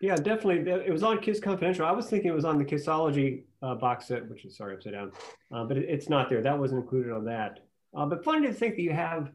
Yeah, 0.00 0.14
definitely. 0.14 0.70
It 0.70 0.92
was 0.92 1.02
on 1.02 1.18
Kiss 1.18 1.40
Confidential. 1.40 1.84
I 1.84 1.90
was 1.90 2.06
thinking 2.06 2.30
it 2.30 2.34
was 2.34 2.44
on 2.44 2.58
the 2.58 2.64
Kissology 2.64 3.42
uh, 3.62 3.74
box 3.74 4.06
set, 4.06 4.28
which 4.28 4.44
is 4.44 4.56
sorry 4.56 4.76
upside 4.76 4.92
down, 4.92 5.12
uh, 5.52 5.64
but 5.64 5.76
it, 5.76 5.88
it's 5.88 6.08
not 6.08 6.28
there. 6.28 6.40
That 6.40 6.58
wasn't 6.58 6.82
included 6.82 7.12
on 7.12 7.24
that. 7.24 7.60
Uh, 7.96 8.06
but 8.06 8.24
funny 8.24 8.46
to 8.46 8.52
think 8.52 8.76
that 8.76 8.82
you 8.82 8.92
have. 8.92 9.30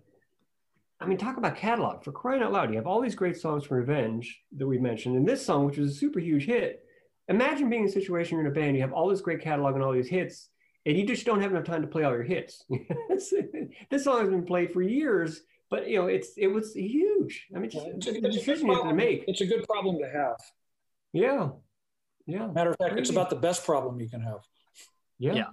I 1.02 1.06
mean, 1.06 1.18
talk 1.18 1.36
about 1.36 1.58
catalog 1.58 2.02
for 2.02 2.14
crying 2.14 2.42
out 2.42 2.54
loud. 2.54 2.70
You 2.70 2.78
have 2.78 2.88
all 2.88 3.02
these 3.02 3.16
great 3.16 3.36
songs 3.36 3.66
from 3.66 3.78
Revenge 3.78 4.42
that 4.56 4.66
we 4.66 4.78
mentioned, 4.78 5.18
and 5.18 5.28
this 5.28 5.46
song, 5.46 5.66
which 5.66 5.78
was 5.78 5.92
a 5.92 5.96
super 5.96 6.20
huge 6.20 6.46
hit. 6.46 6.86
Imagine 7.28 7.70
being 7.70 7.84
in 7.84 7.90
a 7.90 7.92
situation 7.92 8.38
you're 8.38 8.46
in 8.46 8.52
a 8.52 8.56
band, 8.56 8.76
you 8.76 8.82
have 8.82 8.94
all 8.94 9.10
this 9.10 9.22
great 9.22 9.42
catalog 9.42 9.76
and 9.76 9.84
all 9.84 9.92
these 9.92 10.08
hits, 10.08 10.50
and 10.86 10.98
you 10.98 11.06
just 11.06 11.26
don't 11.26 11.42
have 11.42 11.52
enough 11.52 11.66
time 11.66 11.82
to 11.82 11.88
play 11.88 12.04
all 12.04 12.12
your 12.12 12.24
hits. 12.24 12.64
this 13.90 14.04
song 14.04 14.20
has 14.22 14.30
been 14.30 14.46
played 14.46 14.72
for 14.72 14.82
years, 14.82 15.42
but 15.74 15.90
you 15.90 15.98
know 16.00 16.06
it's 16.06 16.30
it 16.38 16.46
was 16.58 16.76
huge. 16.76 17.48
I 17.56 17.58
mean, 17.58 17.72
just, 17.72 17.88
It's 17.88 18.06
a- 18.06 18.10
it's 18.12 18.20
good 18.22 18.32
decision 18.32 18.68
you 18.68 18.76
have 18.76 18.90
to 18.90 18.94
make. 18.94 19.26
It's 19.28 19.42
a 19.42 19.48
good 19.48 19.64
problem 19.68 19.98
to 20.04 20.08
have. 20.20 20.38
Yeah, 21.14 21.50
yeah, 22.28 22.46
Matter 22.48 22.70
of 22.70 22.78
fact, 22.78 23.00
it's 23.00 23.10
about 23.10 23.32
the 23.32 23.36
best 23.48 23.66
problem 23.66 24.00
you 24.00 24.08
can 24.08 24.22
have. 24.22 24.42
yeah. 25.18 25.34
Yeah. 25.34 25.52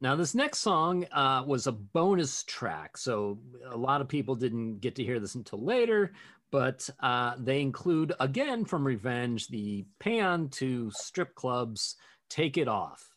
Now, 0.00 0.16
this 0.16 0.34
next 0.34 0.58
song 0.58 1.06
uh, 1.12 1.44
was 1.46 1.68
a 1.68 1.72
bonus 1.72 2.42
track. 2.42 2.96
So, 2.96 3.38
a 3.70 3.76
lot 3.76 4.00
of 4.00 4.08
people 4.08 4.34
didn't 4.34 4.80
get 4.80 4.96
to 4.96 5.04
hear 5.04 5.20
this 5.20 5.36
until 5.36 5.64
later, 5.64 6.12
but 6.50 6.90
uh, 6.98 7.34
they 7.38 7.60
include, 7.60 8.12
again 8.18 8.64
from 8.64 8.84
Revenge, 8.84 9.46
the 9.46 9.84
Pan 10.00 10.48
to 10.60 10.90
strip 10.90 11.36
clubs, 11.36 11.94
Take 12.28 12.58
It 12.58 12.66
Off. 12.66 13.14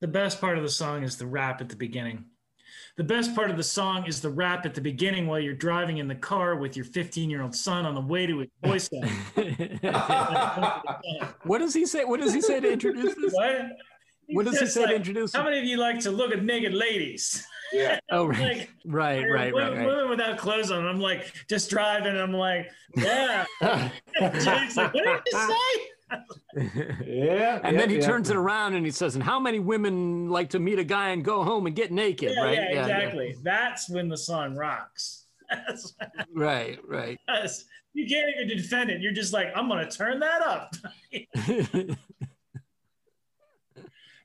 The 0.00 0.08
best 0.08 0.38
part 0.38 0.58
of 0.58 0.64
the 0.64 0.68
song 0.82 1.02
is 1.02 1.16
the 1.16 1.26
rap 1.26 1.62
at 1.62 1.70
the 1.70 1.76
beginning. 1.76 2.26
The 2.96 3.04
best 3.04 3.34
part 3.34 3.50
of 3.50 3.56
the 3.56 3.62
song 3.62 4.06
is 4.06 4.20
the 4.20 4.30
rap 4.30 4.64
at 4.66 4.74
the 4.74 4.80
beginning 4.80 5.26
while 5.26 5.40
you're 5.40 5.54
driving 5.54 5.98
in 5.98 6.08
the 6.08 6.14
car 6.14 6.56
with 6.56 6.76
your 6.76 6.84
15 6.84 7.28
year 7.30 7.42
old 7.42 7.54
son 7.54 7.86
on 7.86 7.94
the 7.94 8.00
way 8.00 8.26
to 8.26 8.38
his 8.40 8.48
voice 8.64 8.88
lesson. 8.92 9.80
what 11.44 11.58
does 11.58 11.74
he 11.74 11.86
say? 11.86 12.04
What 12.04 12.20
does 12.20 12.32
he 12.32 12.40
say 12.40 12.60
to 12.60 12.72
introduce 12.72 13.14
this? 13.14 13.32
What? 13.32 13.62
What 14.28 14.44
does 14.46 14.54
he 14.54 14.66
says, 14.66 14.74
say 14.74 14.80
to 14.82 14.86
like, 14.86 14.96
introduce? 14.96 15.34
How 15.34 15.42
it? 15.42 15.44
many 15.44 15.58
of 15.58 15.64
you 15.64 15.76
like 15.76 16.00
to 16.00 16.10
look 16.10 16.32
at 16.32 16.42
naked 16.44 16.72
ladies? 16.74 17.44
Yeah. 17.72 17.98
Oh, 18.10 18.26
right, 18.26 18.38
Like, 18.58 18.70
right, 18.84 19.28
right, 19.28 19.52
women, 19.52 19.72
right, 19.72 19.78
right. 19.78 19.86
women 19.86 20.08
without 20.10 20.38
clothes 20.38 20.70
on. 20.70 20.86
I'm 20.86 21.00
like, 21.00 21.32
just 21.48 21.68
driving. 21.70 22.16
I'm 22.16 22.32
like, 22.32 22.70
yeah. 22.96 23.44
Jake's 24.20 24.76
like, 24.76 24.94
what 24.94 25.04
did 25.04 25.20
you 25.26 25.38
say? 25.40 25.86
Yeah. 27.04 27.60
And 27.62 27.78
then 27.78 27.90
he 27.90 27.96
yeah. 27.96 28.06
turns 28.06 28.30
it 28.30 28.36
around 28.36 28.74
and 28.74 28.84
he 28.84 28.92
says, 28.92 29.14
"And 29.14 29.24
how 29.24 29.40
many 29.40 29.58
women 29.58 30.28
like 30.28 30.50
to 30.50 30.58
meet 30.58 30.78
a 30.78 30.84
guy 30.84 31.10
and 31.10 31.24
go 31.24 31.42
home 31.42 31.66
and 31.66 31.74
get 31.74 31.90
naked?" 31.92 32.32
Yeah, 32.34 32.42
right? 32.42 32.54
yeah, 32.54 32.80
exactly. 32.80 33.36
That's 33.42 33.90
when 33.90 34.08
the 34.08 34.16
song 34.16 34.56
rocks. 34.56 35.26
Right, 36.34 36.78
right. 36.88 37.18
you 37.92 38.06
can't 38.08 38.30
even 38.34 38.56
defend 38.56 38.90
it. 38.90 39.00
You're 39.00 39.12
just 39.12 39.32
like, 39.32 39.48
I'm 39.54 39.68
gonna 39.68 39.90
turn 39.90 40.20
that 40.20 40.42
up. 40.42 40.74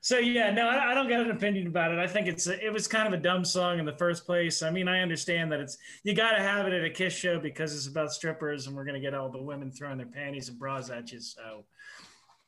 So 0.02 0.18
yeah, 0.18 0.50
no, 0.52 0.68
I, 0.68 0.92
I 0.92 0.94
don't 0.94 1.10
got 1.10 1.20
an 1.20 1.32
opinion 1.32 1.68
about 1.68 1.92
it. 1.92 2.00
I 2.00 2.08
think 2.08 2.28
it's 2.28 2.48
a, 2.48 2.66
it 2.66 2.72
was 2.72 2.88
kind 2.88 3.08
of 3.08 3.14
a 3.14 3.22
dumb 3.22 3.44
song 3.44 3.80
in 3.80 3.86
the 3.86 3.98
first 3.98 4.26
place. 4.26 4.64
I 4.64 4.72
mean, 4.72 4.88
I 4.88 5.02
understand 5.02 5.52
that 5.52 5.60
it's 5.60 5.78
you 6.04 6.16
got 6.16 6.32
to 6.32 6.40
have 6.40 6.66
it 6.68 6.74
at 6.74 6.84
a 6.86 6.90
Kiss 6.90 7.14
show 7.14 7.38
because 7.38 7.76
it's 7.76 7.88
about 7.88 8.14
strippers 8.14 8.68
and 8.68 8.76
we're 8.76 8.86
gonna 8.86 9.00
get 9.00 9.14
all 9.14 9.30
the 9.30 9.42
women 9.42 9.72
throwing 9.72 9.98
their 9.98 10.08
panties 10.08 10.48
and 10.48 10.58
bras 10.58 10.90
at 10.90 11.12
you. 11.12 11.20
So 11.20 11.66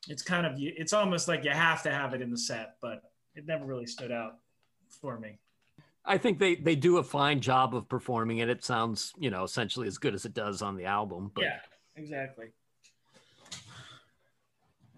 it's 0.08 0.22
kind 0.22 0.46
of 0.46 0.54
it's 0.56 0.92
almost 0.92 1.28
like 1.28 1.44
you 1.44 1.50
have 1.50 1.82
to 1.84 1.90
have 1.90 2.14
it 2.14 2.22
in 2.22 2.30
the 2.30 2.38
set, 2.38 2.76
but 2.80 3.02
it 3.34 3.46
never 3.46 3.64
really 3.64 3.86
stood 3.86 4.12
out 4.12 4.38
for 5.00 5.18
me. 5.18 5.38
I 6.04 6.18
think 6.18 6.38
they 6.38 6.56
they 6.56 6.74
do 6.74 6.98
a 6.98 7.02
fine 7.02 7.40
job 7.40 7.74
of 7.74 7.88
performing 7.88 8.38
it. 8.38 8.48
It 8.48 8.64
sounds, 8.64 9.12
you 9.16 9.30
know, 9.30 9.44
essentially 9.44 9.86
as 9.86 9.98
good 9.98 10.14
as 10.14 10.24
it 10.24 10.34
does 10.34 10.60
on 10.62 10.76
the 10.76 10.84
album. 10.84 11.30
But 11.34 11.44
Yeah, 11.44 11.58
exactly. 11.96 12.46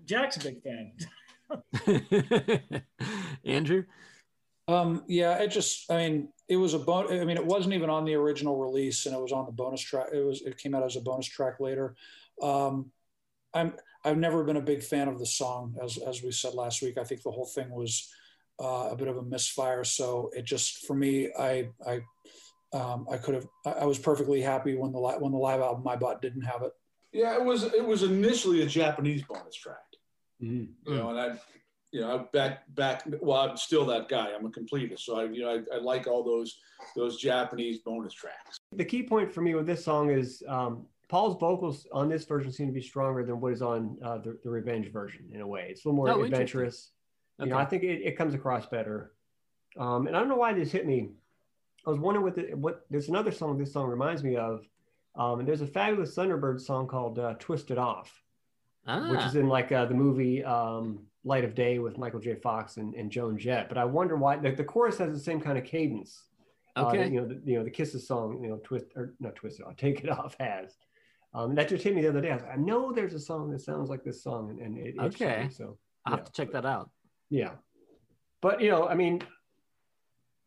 Jack's 0.06 0.36
a 0.36 0.40
big 0.40 0.62
fan. 0.62 0.92
Andrew, 3.44 3.84
Um, 4.68 5.04
yeah, 5.08 5.38
it 5.38 5.48
just, 5.48 5.90
I 5.90 5.96
mean, 5.96 6.28
it 6.48 6.56
was 6.56 6.74
a 6.74 6.78
bon- 6.78 7.12
I 7.12 7.24
mean, 7.24 7.36
it 7.36 7.44
wasn't 7.44 7.74
even 7.74 7.90
on 7.90 8.04
the 8.04 8.14
original 8.14 8.56
release 8.58 9.06
and 9.06 9.14
it 9.14 9.20
was 9.20 9.32
on 9.32 9.46
the 9.46 9.52
bonus 9.52 9.80
track. 9.80 10.08
It 10.12 10.24
was, 10.24 10.42
it 10.42 10.58
came 10.58 10.74
out 10.74 10.82
as 10.82 10.96
a 10.96 11.00
bonus 11.00 11.26
track 11.26 11.60
later. 11.60 11.94
Um, 12.42 12.90
I'm, 13.54 13.74
I've 14.04 14.18
never 14.18 14.44
been 14.44 14.56
a 14.56 14.60
big 14.62 14.82
fan 14.82 15.08
of 15.08 15.18
the 15.18 15.26
song, 15.26 15.76
as, 15.82 15.98
as 15.98 16.22
we 16.22 16.30
said 16.30 16.54
last 16.54 16.82
week. 16.82 16.98
I 16.98 17.04
think 17.04 17.22
the 17.22 17.30
whole 17.30 17.46
thing 17.46 17.70
was 17.70 18.12
uh, 18.62 18.88
a 18.90 18.96
bit 18.96 19.08
of 19.08 19.16
a 19.16 19.22
misfire. 19.22 19.84
So 19.84 20.30
it 20.34 20.44
just, 20.44 20.86
for 20.86 20.94
me, 20.94 21.30
I, 21.38 21.68
I, 21.86 22.00
um, 22.76 23.06
I 23.10 23.16
could 23.16 23.34
have, 23.34 23.46
I, 23.64 23.70
I 23.70 23.84
was 23.84 23.98
perfectly 23.98 24.40
happy 24.40 24.76
when 24.76 24.92
the, 24.92 25.00
li- 25.00 25.16
when 25.18 25.32
the 25.32 25.38
live 25.38 25.60
album 25.60 25.86
I 25.88 25.96
bought 25.96 26.20
didn't 26.20 26.42
have 26.42 26.62
it. 26.62 26.72
Yeah, 27.12 27.34
it 27.36 27.44
was 27.44 27.62
it 27.62 27.86
was 27.86 28.02
initially 28.02 28.62
a 28.62 28.66
Japanese 28.66 29.22
bonus 29.22 29.54
track. 29.54 29.76
Mhm. 30.42 30.70
You 30.84 30.94
know, 30.96 31.10
and 31.10 31.20
I 31.20 31.40
you 31.92 32.00
know, 32.00 32.12
I 32.12 32.24
back 32.32 32.64
back. 32.74 33.04
Well, 33.20 33.38
I'm 33.38 33.56
still 33.56 33.86
that 33.86 34.08
guy. 34.08 34.32
I'm 34.36 34.44
a 34.44 34.48
completist, 34.50 35.00
so 35.00 35.20
I, 35.20 35.24
you 35.26 35.42
know, 35.42 35.62
I, 35.72 35.76
I 35.76 35.78
like 35.78 36.08
all 36.08 36.24
those 36.24 36.58
those 36.96 37.20
Japanese 37.20 37.78
bonus 37.78 38.12
tracks. 38.12 38.56
The 38.72 38.84
key 38.84 39.04
point 39.04 39.32
for 39.32 39.42
me 39.42 39.54
with 39.54 39.64
this 39.64 39.84
song 39.84 40.10
is 40.10 40.42
um, 40.48 40.86
Paul's 41.14 41.38
vocals 41.38 41.86
on 41.92 42.08
this 42.08 42.24
version 42.24 42.50
seem 42.50 42.66
to 42.66 42.72
be 42.72 42.80
stronger 42.80 43.24
than 43.24 43.38
what 43.38 43.52
is 43.52 43.62
on 43.62 43.96
uh, 44.04 44.18
the, 44.18 44.36
the 44.42 44.50
Revenge 44.50 44.90
version 44.90 45.24
in 45.32 45.42
a 45.42 45.46
way. 45.46 45.68
It's 45.70 45.84
a 45.84 45.88
little 45.88 45.96
more 45.96 46.08
Oh, 46.10 46.24
adventurous. 46.24 46.90
You 47.38 47.46
know, 47.46 47.56
I 47.56 47.64
think 47.64 47.84
it, 47.84 48.02
it 48.02 48.18
comes 48.18 48.34
across 48.34 48.66
better. 48.66 49.12
Um, 49.78 50.08
and 50.08 50.16
I 50.16 50.18
don't 50.18 50.28
know 50.28 50.34
why 50.34 50.52
this 50.54 50.72
hit 50.72 50.88
me. 50.88 51.10
I 51.86 51.90
was 51.90 52.00
wondering 52.00 52.24
what 52.24 52.34
the, 52.34 52.54
what 52.54 52.84
there's 52.90 53.08
another 53.10 53.30
song 53.30 53.56
this 53.58 53.72
song 53.72 53.86
reminds 53.86 54.24
me 54.24 54.34
of. 54.34 54.66
Um, 55.14 55.38
and 55.38 55.46
there's 55.46 55.60
a 55.60 55.68
fabulous 55.68 56.16
Thunderbird 56.16 56.60
song 56.60 56.88
called 56.88 57.20
uh, 57.20 57.34
"Twisted 57.38 57.78
Off," 57.78 58.20
which 58.84 59.20
Ah, 59.20 59.28
is 59.28 59.36
in 59.36 59.46
like 59.48 59.70
uh, 59.70 59.84
the 59.84 59.94
movie 59.94 60.42
um, 60.42 60.98
Light 61.22 61.44
of 61.44 61.54
Day 61.54 61.78
with 61.78 61.96
Michael 61.96 62.18
J. 62.18 62.34
Fox 62.34 62.76
and, 62.76 62.92
and 62.96 63.08
Joan 63.08 63.38
Jett. 63.38 63.68
But 63.68 63.78
I 63.78 63.84
wonder 63.84 64.16
why 64.16 64.34
the, 64.34 64.50
the 64.50 64.64
chorus 64.64 64.98
has 64.98 65.12
the 65.12 65.20
same 65.20 65.40
kind 65.40 65.58
of 65.58 65.64
cadence. 65.64 66.24
uh, 66.74 66.86
okay. 66.86 67.08
you 67.08 67.20
know, 67.20 67.28
the, 67.28 67.40
you 67.44 67.56
know, 67.56 67.62
the 67.62 67.70
Kisses 67.70 68.08
song, 68.08 68.42
you 68.42 68.48
know, 68.50 68.60
twist 68.64 68.86
or 68.96 69.14
not 69.20 69.36
twist 69.36 69.60
it 69.60 69.66
off, 69.66 69.76
take 69.86 70.02
it 70.02 70.10
off 70.10 70.34
has. 70.40 70.76
Um, 71.34 71.54
that 71.56 71.68
just 71.68 71.82
hit 71.82 71.94
me 71.94 72.02
the 72.02 72.08
other 72.08 72.20
day. 72.20 72.30
I 72.30 72.34
was 72.34 72.42
like, 72.44 72.52
I 72.52 72.56
know 72.56 72.92
there's 72.92 73.14
a 73.14 73.18
song 73.18 73.50
that 73.50 73.60
sounds 73.60 73.90
like 73.90 74.04
this 74.04 74.22
song, 74.22 74.50
and, 74.50 74.60
and 74.60 74.78
it, 74.78 74.94
Okay. 75.00 75.48
so 75.50 75.76
I'll 76.06 76.16
have 76.16 76.24
to 76.24 76.32
check 76.32 76.52
that 76.52 76.64
out. 76.64 76.90
yeah, 77.28 77.52
but 78.40 78.60
you 78.60 78.70
know, 78.70 78.86
I 78.86 78.94
mean, 78.94 79.20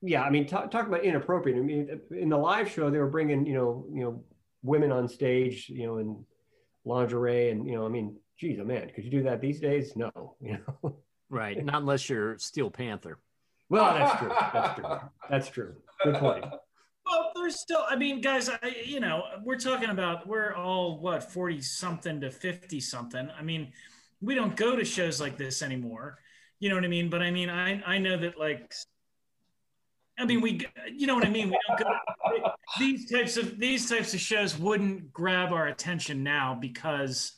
yeah, 0.01 0.21
I 0.23 0.29
mean, 0.29 0.47
talk, 0.47 0.71
talk 0.71 0.87
about 0.87 1.03
inappropriate. 1.03 1.57
I 1.57 1.61
mean, 1.61 1.99
in 2.11 2.29
the 2.29 2.37
live 2.37 2.69
show, 2.71 2.89
they 2.89 2.99
were 2.99 3.09
bringing, 3.09 3.45
you 3.45 3.53
know, 3.55 3.85
you 3.91 4.03
know, 4.03 4.23
women 4.63 4.91
on 4.91 5.07
stage, 5.07 5.67
you 5.69 5.85
know, 5.87 5.97
in 5.97 6.23
lingerie, 6.85 7.49
and 7.49 7.67
you 7.67 7.73
know, 7.75 7.85
I 7.85 7.89
mean, 7.89 8.15
geez, 8.39 8.59
oh 8.61 8.63
man, 8.65 8.89
could 8.95 9.03
you 9.03 9.11
do 9.11 9.23
that 9.23 9.41
these 9.41 9.59
days? 9.59 9.93
No, 9.95 10.09
you 10.41 10.59
know. 10.81 10.97
Right. 11.29 11.63
Not 11.65 11.81
unless 11.81 12.07
you're 12.09 12.37
Steel 12.37 12.71
Panther. 12.71 13.19
well, 13.69 13.93
that's 13.93 14.19
true. 14.19 14.31
That's 14.53 14.79
true. 14.79 14.99
That's 15.29 15.49
true. 15.49 15.75
Good 16.03 16.15
point. 16.15 16.45
There's 17.47 17.61
still, 17.61 17.85
I 17.89 17.95
mean, 17.95 18.19
guys, 18.19 18.49
I, 18.49 18.75
you 18.83 18.99
know, 18.99 19.23
we're 19.41 19.57
talking 19.57 19.89
about, 19.89 20.27
we're 20.27 20.53
all 20.53 20.99
what, 20.99 21.31
40 21.31 21.61
something 21.61 22.19
to 22.19 22.29
50 22.29 22.81
something. 22.81 23.29
I 23.39 23.41
mean, 23.41 23.71
we 24.19 24.35
don't 24.35 24.53
go 24.57 24.75
to 24.75 24.83
shows 24.83 25.21
like 25.21 25.37
this 25.37 25.61
anymore. 25.61 26.17
You 26.59 26.67
know 26.67 26.75
what 26.75 26.83
I 26.83 26.89
mean? 26.89 27.09
But 27.09 27.21
I 27.21 27.31
mean, 27.31 27.49
I, 27.49 27.81
I 27.85 27.99
know 27.99 28.17
that 28.17 28.37
like, 28.37 28.73
I 30.19 30.25
mean, 30.25 30.41
we, 30.41 30.67
you 30.93 31.07
know 31.07 31.15
what 31.15 31.25
I 31.25 31.29
mean? 31.29 31.47
We 31.49 31.57
don't 31.69 31.79
go, 31.79 32.49
these 32.79 33.09
types 33.09 33.37
of, 33.37 33.57
these 33.57 33.89
types 33.89 34.13
of 34.13 34.19
shows 34.19 34.59
wouldn't 34.59 35.13
grab 35.13 35.53
our 35.53 35.67
attention 35.67 36.23
now 36.23 36.53
because, 36.59 37.31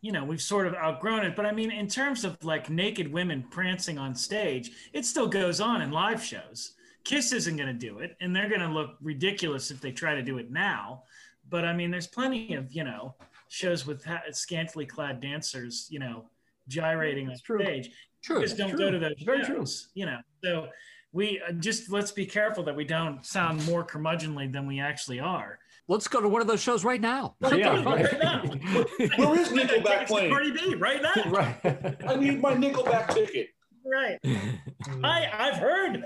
you 0.00 0.12
know, 0.12 0.22
we've 0.24 0.40
sort 0.40 0.68
of 0.68 0.76
outgrown 0.76 1.24
it. 1.24 1.34
But 1.34 1.44
I 1.44 1.50
mean, 1.50 1.72
in 1.72 1.88
terms 1.88 2.24
of 2.24 2.44
like 2.44 2.70
naked 2.70 3.12
women 3.12 3.46
prancing 3.50 3.98
on 3.98 4.14
stage, 4.14 4.70
it 4.92 5.04
still 5.04 5.26
goes 5.26 5.60
on 5.60 5.82
in 5.82 5.90
live 5.90 6.22
shows. 6.22 6.74
Kiss 7.06 7.32
isn't 7.32 7.56
going 7.56 7.68
to 7.68 7.72
do 7.72 8.00
it, 8.00 8.16
and 8.20 8.34
they're 8.34 8.48
going 8.48 8.60
to 8.60 8.68
look 8.68 8.96
ridiculous 9.00 9.70
if 9.70 9.80
they 9.80 9.92
try 9.92 10.16
to 10.16 10.22
do 10.22 10.38
it 10.38 10.50
now. 10.50 11.04
But 11.48 11.64
I 11.64 11.72
mean, 11.72 11.92
there's 11.92 12.08
plenty 12.08 12.54
of 12.54 12.72
you 12.72 12.82
know 12.82 13.14
shows 13.48 13.86
with 13.86 14.04
ha- 14.04 14.22
scantily 14.32 14.86
clad 14.86 15.20
dancers, 15.20 15.86
you 15.88 16.00
know, 16.00 16.24
gyrating 16.66 17.28
on 17.30 17.36
true. 17.44 17.62
stage. 17.62 17.90
True. 18.24 18.40
Just 18.40 18.56
don't 18.56 18.70
true. 18.70 18.78
go 18.78 18.90
to 18.90 18.98
those 18.98 19.12
It's 19.12 19.22
very 19.22 19.44
true. 19.44 19.64
you 19.94 20.06
know. 20.06 20.18
So 20.42 20.66
we 21.12 21.40
uh, 21.48 21.52
just 21.52 21.92
let's 21.92 22.10
be 22.10 22.26
careful 22.26 22.64
that 22.64 22.74
we 22.74 22.84
don't 22.84 23.24
sound 23.24 23.64
more 23.66 23.86
curmudgeonly 23.86 24.52
than 24.52 24.66
we 24.66 24.80
actually 24.80 25.20
are. 25.20 25.60
Let's 25.86 26.08
go 26.08 26.20
to 26.20 26.28
one 26.28 26.40
of 26.40 26.48
those 26.48 26.60
shows 26.60 26.84
right 26.84 27.00
now. 27.00 27.36
Yeah, 27.40 27.84
right 27.84 28.18
now. 28.20 28.42
Where 29.16 29.40
is 29.40 29.52
We 29.52 29.62
got 29.62 29.70
Nickelback 29.70 30.08
playing? 30.08 30.32
Cardi 30.32 30.50
B 30.50 30.74
right 30.74 31.00
now. 31.00 31.30
right. 31.30 31.96
I 32.04 32.16
need 32.16 32.42
my 32.42 32.54
Nickelback 32.54 33.14
ticket. 33.14 33.50
Right. 33.84 34.18
I 35.04 35.28
I've 35.32 35.58
heard 35.58 36.04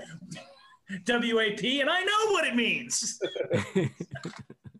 WAP 1.07 1.63
and 1.63 1.89
I 1.89 2.01
know 2.03 2.31
what 2.31 2.45
it 2.45 2.55
means. 2.55 3.19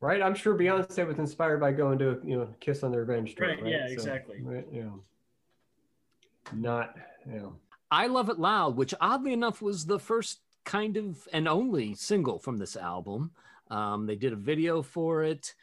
Right, 0.01 0.19
I'm 0.19 0.33
sure 0.33 0.55
Beyonce 0.55 1.05
was 1.05 1.19
inspired 1.19 1.59
by 1.59 1.71
going 1.71 1.99
to 1.99 2.19
you 2.23 2.35
know 2.35 2.49
Kiss 2.59 2.81
on 2.81 2.91
the 2.91 2.97
Revenge 2.97 3.35
tour. 3.35 3.49
Right, 3.49 3.61
Right, 3.61 3.71
yeah, 3.71 3.87
exactly. 3.87 4.41
Right, 4.41 4.65
yeah. 4.73 4.89
Not, 6.53 6.97
Yeah. 7.31 7.49
I 7.91 8.07
Love 8.07 8.29
It 8.29 8.39
Loud, 8.39 8.75
which 8.77 8.95
oddly 8.99 9.31
enough 9.31 9.61
was 9.61 9.85
the 9.85 9.99
first 9.99 10.39
kind 10.63 10.97
of 10.97 11.27
and 11.33 11.47
only 11.47 11.93
single 11.93 12.39
from 12.39 12.57
this 12.57 12.75
album. 12.75 13.31
Um, 13.69 14.07
they 14.07 14.15
did 14.15 14.33
a 14.33 14.37
video 14.37 14.81
for 14.81 15.23
it. 15.23 15.53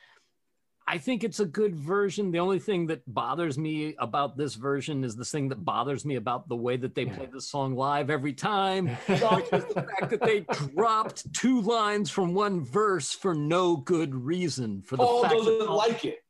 I 0.90 0.96
think 0.96 1.22
it's 1.22 1.38
a 1.38 1.44
good 1.44 1.76
version. 1.76 2.30
The 2.30 2.38
only 2.38 2.58
thing 2.58 2.86
that 2.86 3.02
bothers 3.06 3.58
me 3.58 3.94
about 3.98 4.38
this 4.38 4.54
version 4.54 5.04
is 5.04 5.14
the 5.14 5.24
thing 5.24 5.50
that 5.50 5.62
bothers 5.62 6.06
me 6.06 6.16
about 6.16 6.48
the 6.48 6.56
way 6.56 6.78
that 6.78 6.94
they 6.94 7.04
play 7.04 7.28
the 7.30 7.42
song 7.42 7.74
live 7.76 8.08
every 8.08 8.32
time, 8.32 8.86
the 9.06 9.16
fact 9.18 10.08
that 10.08 10.22
they 10.22 10.46
dropped 10.74 11.30
two 11.34 11.60
lines 11.60 12.08
from 12.08 12.32
one 12.32 12.64
verse 12.64 13.12
for 13.12 13.34
no 13.34 13.76
good 13.76 14.14
reason. 14.14 14.80
For 14.80 14.96
the 14.96 15.04
Paul 15.04 15.22
fact 15.24 15.34
that 15.34 15.44
doesn't 15.44 15.66
Paul- 15.66 15.76
like 15.76 16.04
it. 16.06 16.24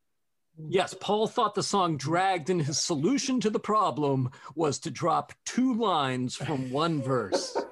Yes, 0.68 0.92
Paul 0.92 1.28
thought 1.28 1.54
the 1.54 1.62
song 1.62 1.96
dragged, 1.96 2.50
and 2.50 2.60
his 2.60 2.78
solution 2.78 3.38
to 3.42 3.50
the 3.50 3.60
problem 3.60 4.32
was 4.56 4.80
to 4.80 4.90
drop 4.90 5.32
two 5.46 5.74
lines 5.74 6.34
from 6.34 6.72
one 6.72 7.00
verse. 7.00 7.56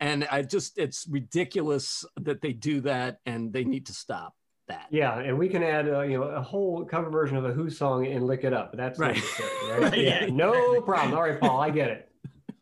And 0.00 0.26
I 0.30 0.42
just, 0.42 0.76
it's 0.76 1.06
ridiculous 1.08 2.04
that 2.20 2.42
they 2.42 2.52
do 2.52 2.82
that, 2.82 3.20
and 3.24 3.54
they 3.54 3.64
need 3.64 3.86
to 3.86 3.94
stop 3.94 4.34
that. 4.68 4.86
Yeah, 4.90 5.18
and 5.18 5.38
we 5.38 5.48
can 5.48 5.62
add 5.62 5.88
uh, 5.88 6.00
you 6.02 6.18
know 6.18 6.24
a 6.24 6.40
whole 6.42 6.84
cover 6.84 7.10
version 7.10 7.36
of 7.36 7.44
a 7.44 7.52
Who 7.52 7.68
song 7.70 8.06
and 8.06 8.26
lick 8.26 8.44
it 8.44 8.52
up. 8.52 8.70
But 8.72 8.78
that's 8.78 8.98
Right. 8.98 9.14
necessary, 9.14 9.50
right? 9.70 9.82
Right, 9.92 9.98
Yeah, 9.98 10.24
yeah. 10.24 10.30
no 10.30 10.80
problem. 10.82 11.14
All 11.14 11.22
right, 11.22 11.38
Paul, 11.38 11.60
I 11.60 11.70
get 11.70 11.88
it. 11.90 12.10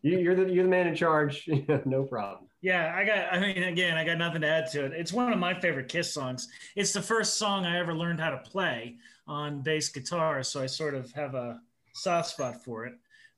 You, 0.03 0.19
you're 0.19 0.35
the 0.35 0.53
you're 0.53 0.65
the 0.65 0.71
man 0.71 0.87
in 0.89 0.95
charge. 0.95 1.49
no 1.85 2.03
problem. 2.05 2.49
Yeah, 2.61 2.93
I 2.97 3.05
got 3.05 3.33
I 3.33 3.39
mean 3.41 3.63
again, 3.65 3.97
I 3.97 4.05
got 4.05 4.19
nothing 4.19 4.41
to 4.43 4.49
add 4.49 4.71
to 4.73 4.85
it. 4.85 4.93
It's 4.93 5.13
one 5.13 5.33
of 5.33 5.39
my 5.39 5.59
favorite 5.59 5.89
Kiss 5.89 6.13
songs. 6.13 6.49
It's 6.77 6.93
the 6.93 7.03
first 7.03 7.37
song 7.39 7.67
I 7.67 7.79
ever 7.79 7.95
learned 7.95 8.21
how 8.21 8.31
to 8.31 8.39
play 8.39 8.97
on 9.29 9.63
bass 9.63 9.89
guitar, 9.89 10.43
so 10.43 10.61
I 10.63 10.67
sort 10.67 10.95
of 10.95 11.11
have 11.13 11.35
a 11.35 11.61
soft 11.95 12.31
spot 12.31 12.65
for 12.65 12.87
it. 12.87 12.95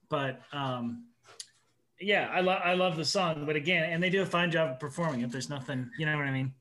But 0.09 0.41
um 0.53 1.05
yeah, 2.01 2.29
I 2.33 2.41
love 2.41 2.61
I 2.65 2.75
love 2.75 2.97
the 2.97 3.05
song, 3.05 3.45
but 3.47 3.57
again, 3.57 3.91
and 3.91 4.03
they 4.03 4.11
do 4.11 4.23
a 4.23 4.27
fine 4.27 4.51
job 4.51 4.71
of 4.73 4.81
performing 4.81 5.21
it. 5.21 5.31
There's 5.31 5.49
nothing, 5.51 5.91
you 5.99 6.07
know 6.07 6.17
what 6.17 6.27
I 6.27 6.31
mean? 6.33 6.53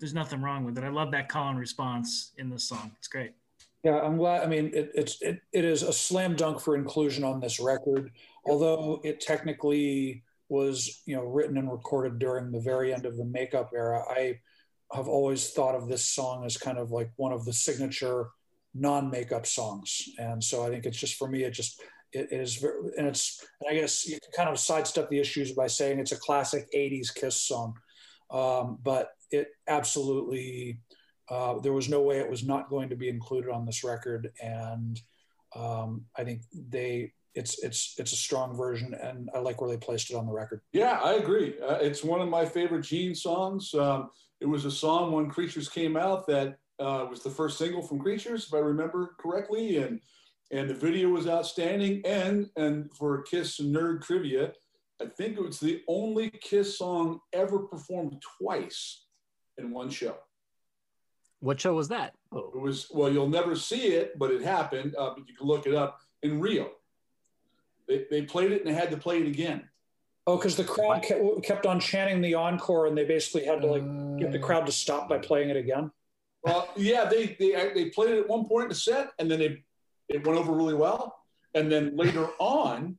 There's 0.00 0.14
nothing 0.14 0.40
wrong 0.40 0.64
with 0.64 0.78
it. 0.78 0.84
I 0.84 0.88
love 0.88 1.10
that 1.12 1.28
call 1.28 1.50
and 1.50 1.58
response 1.58 2.32
in 2.38 2.48
this 2.48 2.64
song. 2.64 2.90
It's 2.98 3.06
great. 3.06 3.32
Yeah, 3.84 4.00
I'm 4.00 4.16
glad. 4.16 4.42
I 4.42 4.46
mean, 4.46 4.70
it, 4.74 4.90
it's 4.94 5.20
it, 5.22 5.40
it 5.52 5.64
is 5.64 5.82
a 5.82 5.92
slam 5.92 6.36
dunk 6.36 6.60
for 6.60 6.74
inclusion 6.74 7.22
on 7.22 7.40
this 7.40 7.60
record, 7.60 8.10
although 8.44 9.00
it 9.04 9.20
technically 9.20 10.22
was 10.48 11.02
you 11.06 11.16
know 11.16 11.24
written 11.24 11.56
and 11.56 11.70
recorded 11.70 12.18
during 12.18 12.50
the 12.50 12.60
very 12.60 12.92
end 12.92 13.06
of 13.06 13.16
the 13.16 13.24
makeup 13.24 13.70
era. 13.74 14.02
I 14.08 14.40
have 14.92 15.08
always 15.08 15.50
thought 15.50 15.74
of 15.74 15.88
this 15.88 16.04
song 16.04 16.44
as 16.44 16.56
kind 16.56 16.76
of 16.78 16.90
like 16.90 17.10
one 17.16 17.32
of 17.32 17.44
the 17.44 17.52
signature 17.52 18.28
non-makeup 18.74 19.46
songs, 19.46 20.08
and 20.18 20.42
so 20.42 20.64
I 20.64 20.68
think 20.68 20.84
it's 20.84 20.98
just 20.98 21.16
for 21.16 21.28
me, 21.28 21.44
it 21.44 21.52
just 21.52 21.80
it, 22.12 22.28
it 22.30 22.40
is 22.40 22.56
very, 22.56 22.74
and 22.98 23.06
it's 23.06 23.44
and 23.60 23.70
I 23.70 23.80
guess 23.80 24.06
you 24.06 24.18
can 24.20 24.32
kind 24.36 24.48
of 24.50 24.58
sidestep 24.58 25.08
the 25.08 25.20
issues 25.20 25.52
by 25.52 25.68
saying 25.68 25.98
it's 25.98 26.12
a 26.12 26.18
classic 26.18 26.68
'80s 26.74 27.14
Kiss 27.14 27.40
song, 27.40 27.74
um, 28.30 28.78
but 28.82 29.12
it 29.30 29.48
absolutely 29.68 30.80
uh, 31.30 31.58
there 31.60 31.72
was 31.72 31.88
no 31.88 32.02
way 32.02 32.18
it 32.18 32.28
was 32.28 32.44
not 32.44 32.68
going 32.68 32.88
to 32.88 32.96
be 32.96 33.08
included 33.08 33.50
on 33.50 33.64
this 33.64 33.84
record, 33.84 34.32
and 34.42 35.00
um, 35.54 36.04
I 36.16 36.24
think 36.24 36.42
they 36.52 37.12
it's 37.34 37.62
it's 37.62 37.94
it's 37.98 38.12
a 38.12 38.16
strong 38.16 38.56
version, 38.56 38.94
and 38.94 39.30
I 39.34 39.38
like 39.38 39.60
where 39.60 39.70
they 39.70 39.76
placed 39.76 40.10
it 40.10 40.16
on 40.16 40.26
the 40.26 40.32
record. 40.32 40.62
Yeah, 40.72 41.00
I 41.02 41.14
agree. 41.14 41.54
Uh, 41.60 41.78
it's 41.80 42.02
one 42.02 42.20
of 42.20 42.28
my 42.28 42.44
favorite 42.44 42.82
Gene 42.82 43.14
songs. 43.14 43.72
Um, 43.74 44.10
it 44.40 44.46
was 44.46 44.64
a 44.64 44.70
song 44.70 45.12
when 45.12 45.30
Creatures 45.30 45.68
came 45.68 45.96
out 45.96 46.26
that 46.26 46.58
uh, 46.80 47.06
was 47.08 47.22
the 47.22 47.30
first 47.30 47.58
single 47.58 47.82
from 47.82 48.00
Creatures, 48.00 48.46
if 48.46 48.54
I 48.54 48.58
remember 48.58 49.14
correctly, 49.18 49.76
and 49.78 50.00
and 50.50 50.68
the 50.68 50.74
video 50.74 51.08
was 51.10 51.28
outstanding. 51.28 52.02
And 52.04 52.50
and 52.56 52.92
for 52.96 53.22
Kiss 53.22 53.60
nerd 53.60 54.02
trivia, 54.02 54.52
I 55.00 55.06
think 55.06 55.36
it 55.36 55.42
was 55.42 55.58
the 55.60 55.82
only 55.88 56.30
Kiss 56.30 56.78
song 56.78 57.20
ever 57.32 57.60
performed 57.60 58.22
twice 58.38 59.06
in 59.56 59.70
one 59.70 59.90
show. 59.90 60.16
What 61.40 61.60
show 61.60 61.74
was 61.74 61.88
that? 61.88 62.14
It 62.34 62.60
was 62.60 62.88
well, 62.92 63.10
you'll 63.10 63.28
never 63.28 63.56
see 63.56 63.88
it, 63.94 64.18
but 64.18 64.30
it 64.30 64.42
happened. 64.42 64.94
Uh, 64.98 65.14
but 65.16 65.26
you 65.26 65.34
can 65.34 65.46
look 65.46 65.66
it 65.66 65.74
up 65.74 66.00
in 66.22 66.38
Rio. 66.38 66.70
They, 67.88 68.04
they 68.10 68.22
played 68.22 68.52
it 68.52 68.60
and 68.60 68.68
they 68.68 68.78
had 68.78 68.90
to 68.90 68.96
play 68.96 69.20
it 69.20 69.26
again. 69.26 69.68
Oh, 70.26 70.36
because 70.36 70.54
the 70.54 70.64
crowd 70.64 71.02
kept, 71.02 71.42
kept 71.42 71.66
on 71.66 71.80
chanting 71.80 72.20
the 72.20 72.34
encore, 72.34 72.86
and 72.86 72.96
they 72.96 73.04
basically 73.04 73.46
had 73.46 73.62
to 73.62 73.66
like 73.66 74.18
get 74.18 74.32
the 74.32 74.38
crowd 74.38 74.66
to 74.66 74.72
stop 74.72 75.08
by 75.08 75.18
playing 75.18 75.48
it 75.48 75.56
again. 75.56 75.90
Well, 76.44 76.68
yeah, 76.76 77.06
they 77.06 77.36
they 77.40 77.72
they 77.74 77.86
played 77.86 78.10
it 78.10 78.20
at 78.20 78.28
one 78.28 78.44
point 78.44 78.64
in 78.64 78.68
the 78.68 78.74
set, 78.74 79.10
and 79.18 79.30
then 79.30 79.38
they 79.38 79.64
it 80.08 80.26
went 80.26 80.38
over 80.38 80.52
really 80.52 80.74
well, 80.74 81.16
and 81.54 81.72
then 81.72 81.96
later 81.96 82.28
on, 82.38 82.96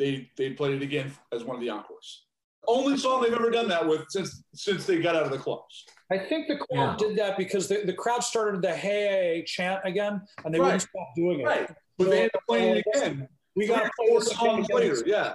they 0.00 0.28
they 0.36 0.50
played 0.50 0.74
it 0.74 0.82
again 0.82 1.12
as 1.32 1.44
one 1.44 1.54
of 1.56 1.62
the 1.62 1.70
encores. 1.70 2.24
Only 2.66 2.96
song 2.98 3.22
they've 3.22 3.32
ever 3.32 3.50
done 3.50 3.68
that 3.68 3.86
with 3.86 4.02
since 4.08 4.42
since 4.54 4.84
they 4.86 4.98
got 5.00 5.14
out 5.16 5.22
of 5.24 5.30
the 5.30 5.38
clubs. 5.38 5.84
I 6.12 6.18
think 6.18 6.48
the 6.48 6.56
crowd 6.56 7.00
Yeah. 7.00 7.08
did 7.08 7.16
that 7.18 7.36
because 7.38 7.68
the, 7.68 7.82
the 7.84 7.92
crowd 7.92 8.22
started 8.24 8.62
the 8.62 8.74
hey 8.74 9.44
chant 9.46 9.80
again, 9.84 10.22
and 10.44 10.52
they 10.52 10.58
Right. 10.58 10.64
wouldn't 10.66 10.82
stop 10.82 11.08
doing 11.16 11.40
it. 11.40 11.44
Right, 11.44 11.70
but 11.98 12.10
they 12.10 12.16
ended 12.18 12.32
up 12.34 12.42
playing 12.48 12.76
it 12.78 12.84
again 12.94 13.28
We 13.56 13.66
got 13.66 13.84
to 13.84 13.90
play 13.98 14.08
four 14.08 14.20
this 14.20 14.32
songs 14.32 14.66
again. 14.66 14.76
later. 14.76 15.02
Yeah. 15.06 15.34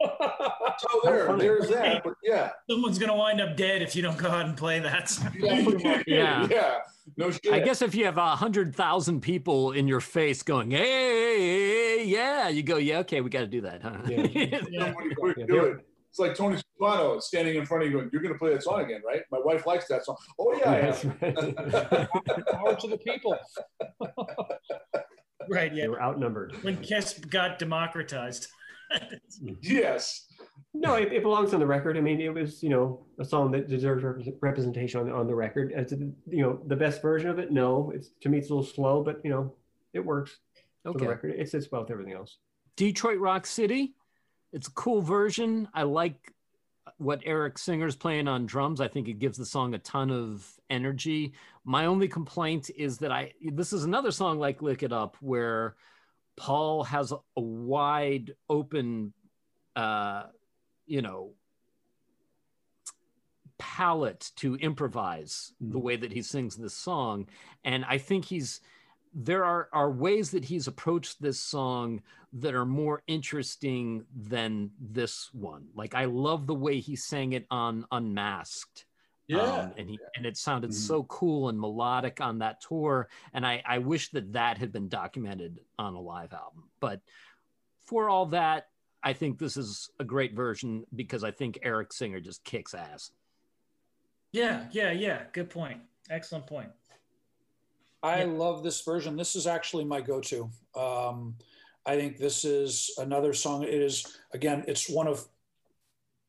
So 0.78 1.00
there, 1.04 1.34
there's 1.38 1.68
that. 1.70 2.04
But 2.04 2.14
yeah, 2.22 2.50
Someone's 2.68 2.98
gonna 2.98 3.16
wind 3.16 3.40
up 3.40 3.56
dead 3.56 3.80
if 3.80 3.96
you 3.96 4.02
don't 4.02 4.18
go 4.18 4.28
out 4.28 4.44
and 4.44 4.54
play 4.54 4.78
that. 4.78 5.18
yeah, 5.38 6.02
Yeah. 6.06 6.46
yeah. 6.50 6.74
No 7.16 7.30
shit. 7.30 7.50
I 7.50 7.60
guess 7.60 7.80
if 7.80 7.94
you 7.94 8.04
have 8.04 8.18
a 8.18 8.36
hundred 8.36 8.76
thousand 8.76 9.22
people 9.22 9.72
in 9.72 9.88
your 9.88 10.00
face 10.02 10.42
going, 10.42 10.72
"Hey, 10.72 11.65
yeah," 12.06 12.48
you 12.48 12.62
go, 12.62 12.76
"Yeah, 12.76 12.98
okay, 13.00 13.20
we 13.20 13.30
got 13.30 13.40
to 13.40 13.46
do 13.46 13.60
that, 13.62 13.82
huh?" 13.82 13.98
Yeah. 14.06 14.22
Yeah. 14.70 14.84
Somebody 14.86 15.14
quick 15.14 15.36
Yeah, 15.38 15.46
do 15.46 15.64
it. 15.64 15.86
It's 16.10 16.18
like 16.18 16.34
Tony 16.34 16.56
Soprano 16.56 17.18
standing 17.20 17.56
in 17.56 17.66
front 17.66 17.82
of 17.84 17.90
you 17.90 17.96
going, 17.98 18.10
"You're 18.12 18.22
going 18.22 18.32
to 18.34 18.38
play 18.38 18.52
that 18.54 18.62
song 18.62 18.80
again, 18.80 19.02
right?" 19.06 19.22
My 19.30 19.38
wife 19.38 19.66
likes 19.66 19.86
that 19.88 20.04
song. 20.04 20.16
Oh 20.38 20.54
yeah, 20.56 20.70
I 20.70 20.80
That's 20.80 21.04
am. 21.04 21.18
right. 21.20 22.08
Power 22.50 22.74
to 22.76 22.88
the 22.88 22.98
people. 23.04 23.36
right. 25.48 25.70
yeah. 25.72 25.74
they 25.74 25.76
Yeah. 25.82 25.86
were 25.88 26.02
outnumbered. 26.02 26.54
When 26.62 26.76
Kiss 26.78 27.18
got 27.18 27.58
democratized. 27.58 28.48
Mm-hmm. 28.92 29.54
yes. 29.62 30.26
No, 30.72 30.94
it, 30.94 31.12
it 31.12 31.22
belongs 31.22 31.52
on 31.54 31.60
the 31.60 31.66
record. 31.66 31.96
I 31.96 32.00
mean, 32.00 32.20
it 32.20 32.32
was 32.32 32.62
you 32.62 32.68
know 32.68 33.04
a 33.18 33.24
song 33.24 33.50
that 33.52 33.68
deserves 33.68 34.04
repres- 34.04 34.36
representation 34.40 35.00
on 35.00 35.10
on 35.10 35.26
the 35.26 35.34
record. 35.34 35.72
It's 35.74 35.92
you 35.92 36.42
know 36.42 36.60
the 36.66 36.76
best 36.76 37.02
version 37.02 37.28
of 37.30 37.38
it. 37.38 37.50
No, 37.50 37.92
it's 37.94 38.10
to 38.22 38.28
me 38.28 38.38
it's 38.38 38.50
a 38.50 38.54
little 38.54 38.70
slow, 38.70 39.02
but 39.02 39.20
you 39.24 39.30
know 39.30 39.54
it 39.92 40.00
works 40.04 40.38
for 40.92 40.98
the 40.98 41.04
okay. 41.04 41.08
record. 41.08 41.34
It 41.38 41.48
sits 41.50 41.70
well 41.70 41.82
with 41.82 41.90
everything 41.90 42.14
else. 42.14 42.38
Detroit 42.76 43.18
Rock 43.18 43.46
City. 43.46 43.94
It's 44.52 44.68
a 44.68 44.72
cool 44.72 45.02
version. 45.02 45.68
I 45.74 45.82
like 45.82 46.32
what 46.98 47.20
Eric 47.24 47.58
Singer's 47.58 47.96
playing 47.96 48.28
on 48.28 48.46
drums. 48.46 48.80
I 48.80 48.88
think 48.88 49.08
it 49.08 49.18
gives 49.18 49.36
the 49.36 49.44
song 49.44 49.74
a 49.74 49.78
ton 49.78 50.10
of 50.10 50.48
energy. 50.70 51.32
My 51.64 51.86
only 51.86 52.08
complaint 52.08 52.70
is 52.76 52.98
that 52.98 53.10
I 53.12 53.32
this 53.42 53.72
is 53.72 53.84
another 53.84 54.10
song 54.10 54.38
like 54.38 54.62
Lick 54.62 54.82
It 54.82 54.92
Up 54.92 55.16
where 55.20 55.74
Paul 56.36 56.84
has 56.84 57.12
a 57.12 57.40
wide 57.40 58.34
open 58.48 59.12
uh 59.74 60.24
you 60.86 61.02
know 61.02 61.32
palette 63.58 64.30
to 64.36 64.54
improvise 64.56 65.52
the 65.60 65.78
Mhm. 65.78 65.82
way 65.82 65.96
that 65.96 66.12
he 66.12 66.22
sings 66.22 66.56
this 66.56 66.74
song 66.74 67.26
and 67.64 67.84
I 67.84 67.98
think 67.98 68.26
he's 68.26 68.60
there 69.14 69.44
are 69.44 69.68
are 69.72 69.90
ways 69.90 70.30
that 70.32 70.44
he's 70.44 70.66
approached 70.66 71.20
this 71.20 71.40
song 71.40 72.02
that 72.32 72.54
are 72.54 72.66
more 72.66 73.02
interesting 73.06 74.04
than 74.14 74.70
this 74.80 75.30
one. 75.32 75.68
Like 75.74 75.94
I 75.94 76.04
love 76.04 76.46
the 76.46 76.54
way 76.54 76.80
he 76.80 76.96
sang 76.96 77.32
it 77.32 77.46
on 77.50 77.86
Unmasked. 77.92 78.84
Yeah. 79.28 79.40
Um, 79.40 79.72
and 79.76 79.88
he 79.90 79.98
and 80.16 80.24
it 80.26 80.36
sounded 80.36 80.70
Mhm. 80.70 80.74
so 80.74 81.02
cool 81.04 81.48
and 81.48 81.58
melodic 81.58 82.20
on 82.20 82.38
that 82.38 82.60
tour. 82.60 83.08
And 83.32 83.46
I 83.46 83.62
I 83.66 83.78
wish 83.78 84.10
that 84.10 84.32
that 84.34 84.58
had 84.58 84.72
been 84.72 84.88
documented 84.88 85.60
on 85.78 85.94
a 85.94 86.00
live 86.00 86.32
album. 86.32 86.70
But 86.80 87.00
for 87.84 88.08
all 88.08 88.26
that, 88.26 88.68
I 89.02 89.12
think 89.14 89.38
this 89.38 89.56
is 89.56 89.90
a 89.98 90.04
great 90.04 90.34
version 90.34 90.84
because 90.94 91.24
I 91.24 91.30
think 91.30 91.58
Eric 91.62 91.92
Singer 91.92 92.20
just 92.20 92.44
kicks 92.44 92.74
ass. 92.74 93.10
Yeah. 94.32 94.68
Yeah. 94.72 94.92
Yeah. 94.92 95.24
Good 95.32 95.50
point. 95.50 95.80
Excellent 96.10 96.46
point. 96.46 96.70
I 98.02 98.20
Yeah. 98.20 98.26
love 98.26 98.62
this 98.62 98.82
version. 98.82 99.16
This 99.16 99.34
is 99.36 99.46
actually 99.46 99.84
my 99.84 100.00
go-to. 100.00 100.50
Um, 100.74 101.36
I 101.84 101.96
think 101.96 102.18
this 102.18 102.44
is 102.44 102.90
another 102.98 103.32
song. 103.32 103.62
It 103.62 103.74
is 103.74 104.18
again, 104.32 104.64
it's 104.68 104.88
one 104.88 105.06
of, 105.06 105.26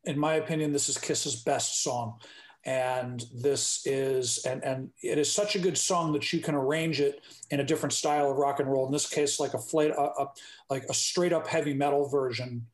in 0.04 0.18
my 0.18 0.36
opinion, 0.36 0.72
this 0.72 0.90
is 0.90 0.98
Kiss's 0.98 1.44
best 1.44 1.84
song, 1.84 2.20
and 2.64 3.26
this 3.34 3.86
is 3.86 4.40
and 4.46 4.64
and 4.64 4.92
it 5.02 5.18
is 5.18 5.32
such 5.32 5.56
a 5.56 5.60
good 5.60 5.78
song 5.78 6.14
that 6.14 6.32
you 6.32 6.40
can 6.40 6.56
arrange 6.56 7.02
it 7.02 7.22
in 7.50 7.60
a 7.60 7.64
different 7.64 7.94
style 7.94 8.30
of 8.32 8.38
rock 8.38 8.60
and 8.60 8.72
roll. 8.72 8.86
In 8.86 8.92
this 8.92 9.10
case, 9.10 9.40
like 9.40 9.54
a 9.54 9.60
flat, 9.60 9.92
a, 9.92 10.02
a, 10.22 10.32
like 10.70 10.84
a 10.90 10.94
straight 10.94 11.34
up 11.34 11.48
heavy 11.48 11.74
metal 11.74 12.08
version, 12.08 12.68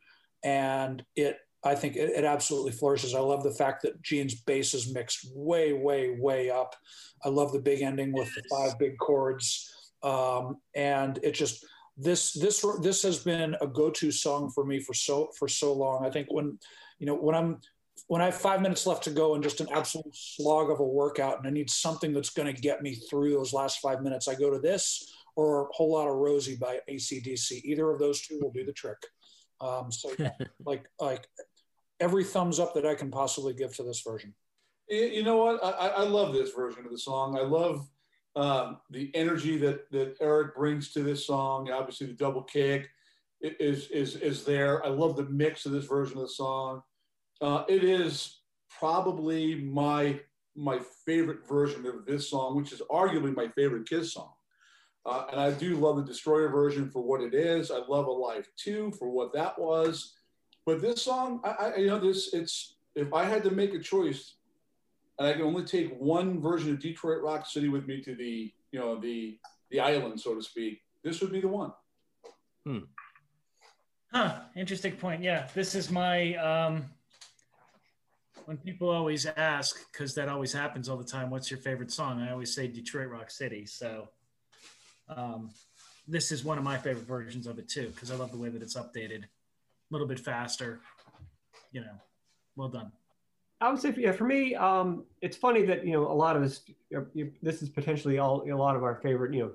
and 0.44 1.04
it. 1.16 1.38
I 1.64 1.76
think 1.76 1.96
it, 1.96 2.10
it 2.10 2.26
absolutely 2.26 2.72
flourishes. 2.72 3.16
I 3.16 3.20
love 3.20 3.44
the 3.44 3.52
fact 3.52 3.82
that 3.84 4.02
Gene's 4.02 4.36
bass 4.36 4.74
is 4.74 4.94
mixed 4.94 5.30
way, 5.34 5.74
way, 5.74 6.16
way 6.20 6.50
up. 6.50 6.76
I 7.24 7.30
love 7.30 7.54
the 7.54 7.60
big 7.60 7.82
ending 7.82 8.12
with 8.12 8.34
the 8.36 8.44
five 8.50 8.78
big 8.78 8.98
chords, 8.98 9.92
um, 10.04 10.58
and 10.76 11.20
it 11.24 11.32
just 11.32 11.66
this 11.96 12.34
this 12.34 12.66
this 12.82 13.04
has 13.04 13.20
been 13.20 13.56
a 13.62 13.68
go-to 13.68 14.12
song 14.12 14.52
for 14.54 14.66
me 14.66 14.80
for 14.80 14.94
so 14.94 15.30
for 15.38 15.48
so 15.48 15.74
long. 15.74 16.06
I 16.06 16.10
think 16.10 16.28
when 16.32 16.58
you 17.00 17.08
know 17.08 17.16
when 17.16 17.36
I'm 17.36 17.60
when 18.08 18.22
I 18.22 18.26
have 18.26 18.36
five 18.36 18.62
minutes 18.62 18.86
left 18.86 19.04
to 19.06 19.12
go 19.12 19.36
and 19.36 19.44
just 19.44 19.62
an 19.62 19.68
absolute 19.72 20.14
slog 20.14 20.70
of 20.70 20.80
a 20.80 20.84
workout, 20.86 21.38
and 21.38 21.48
I 21.48 21.52
need 21.52 21.70
something 21.70 22.14
that's 22.14 22.32
going 22.32 22.54
to 22.54 22.62
get 22.62 22.82
me 22.82 22.96
through 22.96 23.32
those 23.32 23.54
last 23.54 23.80
five 23.80 24.02
minutes, 24.02 24.28
I 24.28 24.36
go 24.36 24.50
to 24.50 24.60
this 24.60 25.14
or 25.36 25.64
a 25.64 25.68
whole 25.72 25.92
lot 25.92 26.08
of 26.08 26.16
Rosie 26.16 26.56
by 26.56 26.80
ACDC. 26.90 27.64
Either 27.64 27.90
of 27.90 28.00
those 28.00 28.22
two 28.22 28.40
will 28.42 28.52
do 28.52 28.66
the 28.66 28.74
trick. 28.74 28.98
Um, 29.62 29.92
so 29.92 30.12
yeah, 30.20 30.32
like 30.66 30.86
like 31.00 31.28
every 32.00 32.24
thumbs 32.24 32.60
up 32.60 32.74
that 32.74 32.86
I 32.86 32.96
can 32.96 33.12
possibly 33.12 33.54
give 33.54 33.76
to 33.78 33.84
this 33.84 34.02
version. 34.02 34.34
You 34.90 35.24
know 35.24 35.38
what? 35.38 35.64
I, 35.64 35.70
I 35.70 35.88
I 35.88 36.04
love 36.04 36.34
this 36.34 36.52
version 36.52 36.86
of 36.86 36.92
the 36.92 36.98
song. 36.98 37.38
I 37.38 37.42
love 37.42 37.88
um, 38.36 38.78
the 38.90 39.12
energy 39.16 39.58
that 39.58 39.90
that 39.92 40.18
Eric 40.22 40.56
brings 40.56 40.92
to 40.94 41.04
this 41.04 41.26
song. 41.26 41.72
Obviously, 41.72 42.08
the 42.08 42.14
double 42.14 42.44
kick 42.44 42.90
is 43.42 43.88
is 43.88 44.16
is 44.18 44.44
there. 44.44 44.86
I 44.86 44.90
love 44.90 45.16
the 45.16 45.26
mix 45.26 45.66
of 45.66 45.72
this 45.72 45.86
version 45.86 46.18
of 46.18 46.24
the 46.24 46.30
song. 46.30 46.84
Uh, 47.42 47.64
it 47.68 47.84
is 47.84 48.42
probably 48.70 49.56
my 49.56 50.20
my 50.56 50.80
favorite 51.06 51.48
version 51.48 51.86
of 51.86 52.06
this 52.06 52.30
song, 52.30 52.56
which 52.56 52.72
is 52.72 52.82
arguably 52.92 53.36
my 53.36 53.48
favorite 53.50 53.88
Kiss 53.90 54.14
song. 54.14 54.32
Uh, 55.06 55.26
and 55.32 55.40
I 55.40 55.52
do 55.52 55.76
love 55.78 55.98
the 55.98 56.04
Destroyer 56.04 56.50
version 56.50 56.90
for 56.90 57.02
what 57.02 57.22
it 57.22 57.34
is. 57.34 57.72
I 57.72 57.80
love 57.88 58.08
Alive 58.08 58.48
2 58.58 58.94
for 58.98 59.10
what 59.10 59.34
that 59.34 59.60
was. 59.60 60.14
But 60.66 60.82
this 60.82 61.02
song, 61.02 61.42
I, 61.44 61.50
I 61.50 61.76
you 61.78 61.88
know, 61.88 62.00
this 62.00 62.34
it's 62.34 62.76
if 62.96 63.14
I 63.14 63.26
had 63.26 63.44
to 63.44 63.52
make 63.52 63.74
a 63.74 63.80
choice, 63.80 64.36
and 65.20 65.28
I 65.28 65.34
can 65.34 65.42
only 65.42 65.64
take 65.64 65.96
one 66.00 66.42
version 66.42 66.72
of 66.72 66.80
Detroit 66.80 67.22
Rock 67.22 67.46
City 67.46 67.70
with 67.70 67.88
me 67.88 68.02
to 68.02 68.16
the 68.16 68.52
you 68.72 68.80
know 68.80 69.00
the 69.00 69.38
the 69.72 69.80
island, 69.80 70.20
so 70.20 70.36
to 70.36 70.42
speak, 70.42 70.82
this 71.04 71.22
would 71.22 71.32
be 71.32 71.42
the 71.42 71.48
one. 71.48 71.74
Hmm. 72.66 72.80
Huh. 74.12 74.40
Interesting 74.56 74.94
point. 74.94 75.24
Yeah. 75.24 75.48
This 75.54 75.76
is 75.76 75.90
my 75.90 76.36
um 76.36 76.86
when 78.46 78.58
people 78.58 78.90
always 78.90 79.26
ask, 79.26 79.92
because 79.92 80.14
that 80.16 80.28
always 80.28 80.52
happens 80.52 80.90
all 80.90 80.98
the 80.98 81.04
time, 81.04 81.30
what's 81.30 81.50
your 81.50 81.60
favorite 81.60 81.92
song? 81.92 82.22
I 82.22 82.32
always 82.32 82.54
say 82.54 82.68
Detroit 82.68 83.10
Rock 83.10 83.32
City. 83.32 83.66
So 83.66 84.10
um 85.10 85.50
this 86.08 86.32
is 86.32 86.44
one 86.44 86.58
of 86.58 86.64
my 86.64 86.78
favorite 86.78 87.08
versions 87.08 87.48
of 87.48 87.58
it 87.60 87.68
too, 87.68 87.88
because 87.88 88.12
I 88.12 88.16
love 88.16 88.32
the 88.32 88.38
way 88.38 88.50
that 88.50 88.62
it's 88.62 88.76
updated. 88.76 89.24
Little 89.94 90.08
bit 90.08 90.20
faster. 90.20 90.80
You 91.72 91.82
know, 91.82 91.94
well 92.56 92.68
done. 92.68 92.92
I 93.62 93.70
would 93.72 93.80
say, 93.80 93.94
yeah, 93.96 94.12
for 94.12 94.24
me, 94.26 94.56
um, 94.56 95.04
it's 95.22 95.38
funny 95.38 95.62
that 95.68 95.86
you 95.86 95.92
know 95.92 96.12
a 96.12 96.18
lot 96.26 96.36
of 96.36 96.60
you- 97.14 97.32
this 97.44 97.62
is 97.62 97.70
potentially 97.70 98.18
all 98.18 98.42
a 98.52 98.58
lot 98.58 98.76
of 98.76 98.84
our 98.84 98.96
favorite. 98.96 99.36
You 99.36 99.44
know, 99.44 99.52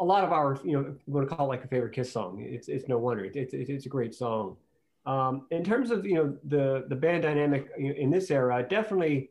a 0.00 0.04
lot 0.04 0.22
of 0.22 0.32
our. 0.32 0.60
You 0.62 0.72
know, 0.72 0.94
want 1.06 1.26
to 1.26 1.34
call 1.34 1.46
it 1.46 1.48
like 1.48 1.64
a 1.64 1.68
favorite 1.68 1.94
Kiss 1.94 2.12
song. 2.12 2.42
It's 2.46 2.68
it's 2.68 2.88
no 2.88 2.98
wonder. 2.98 3.24
It's 3.24 3.54
it's, 3.54 3.70
it's 3.70 3.86
a 3.86 3.88
great 3.88 4.14
song. 4.14 4.58
Um, 5.06 5.46
in 5.50 5.64
terms 5.64 5.90
of 5.90 6.04
you 6.04 6.16
know 6.16 6.36
the 6.44 6.84
the 6.90 6.96
band 6.96 7.22
dynamic 7.22 7.70
in 7.78 8.10
this 8.10 8.30
era, 8.30 8.66
definitely. 8.68 9.30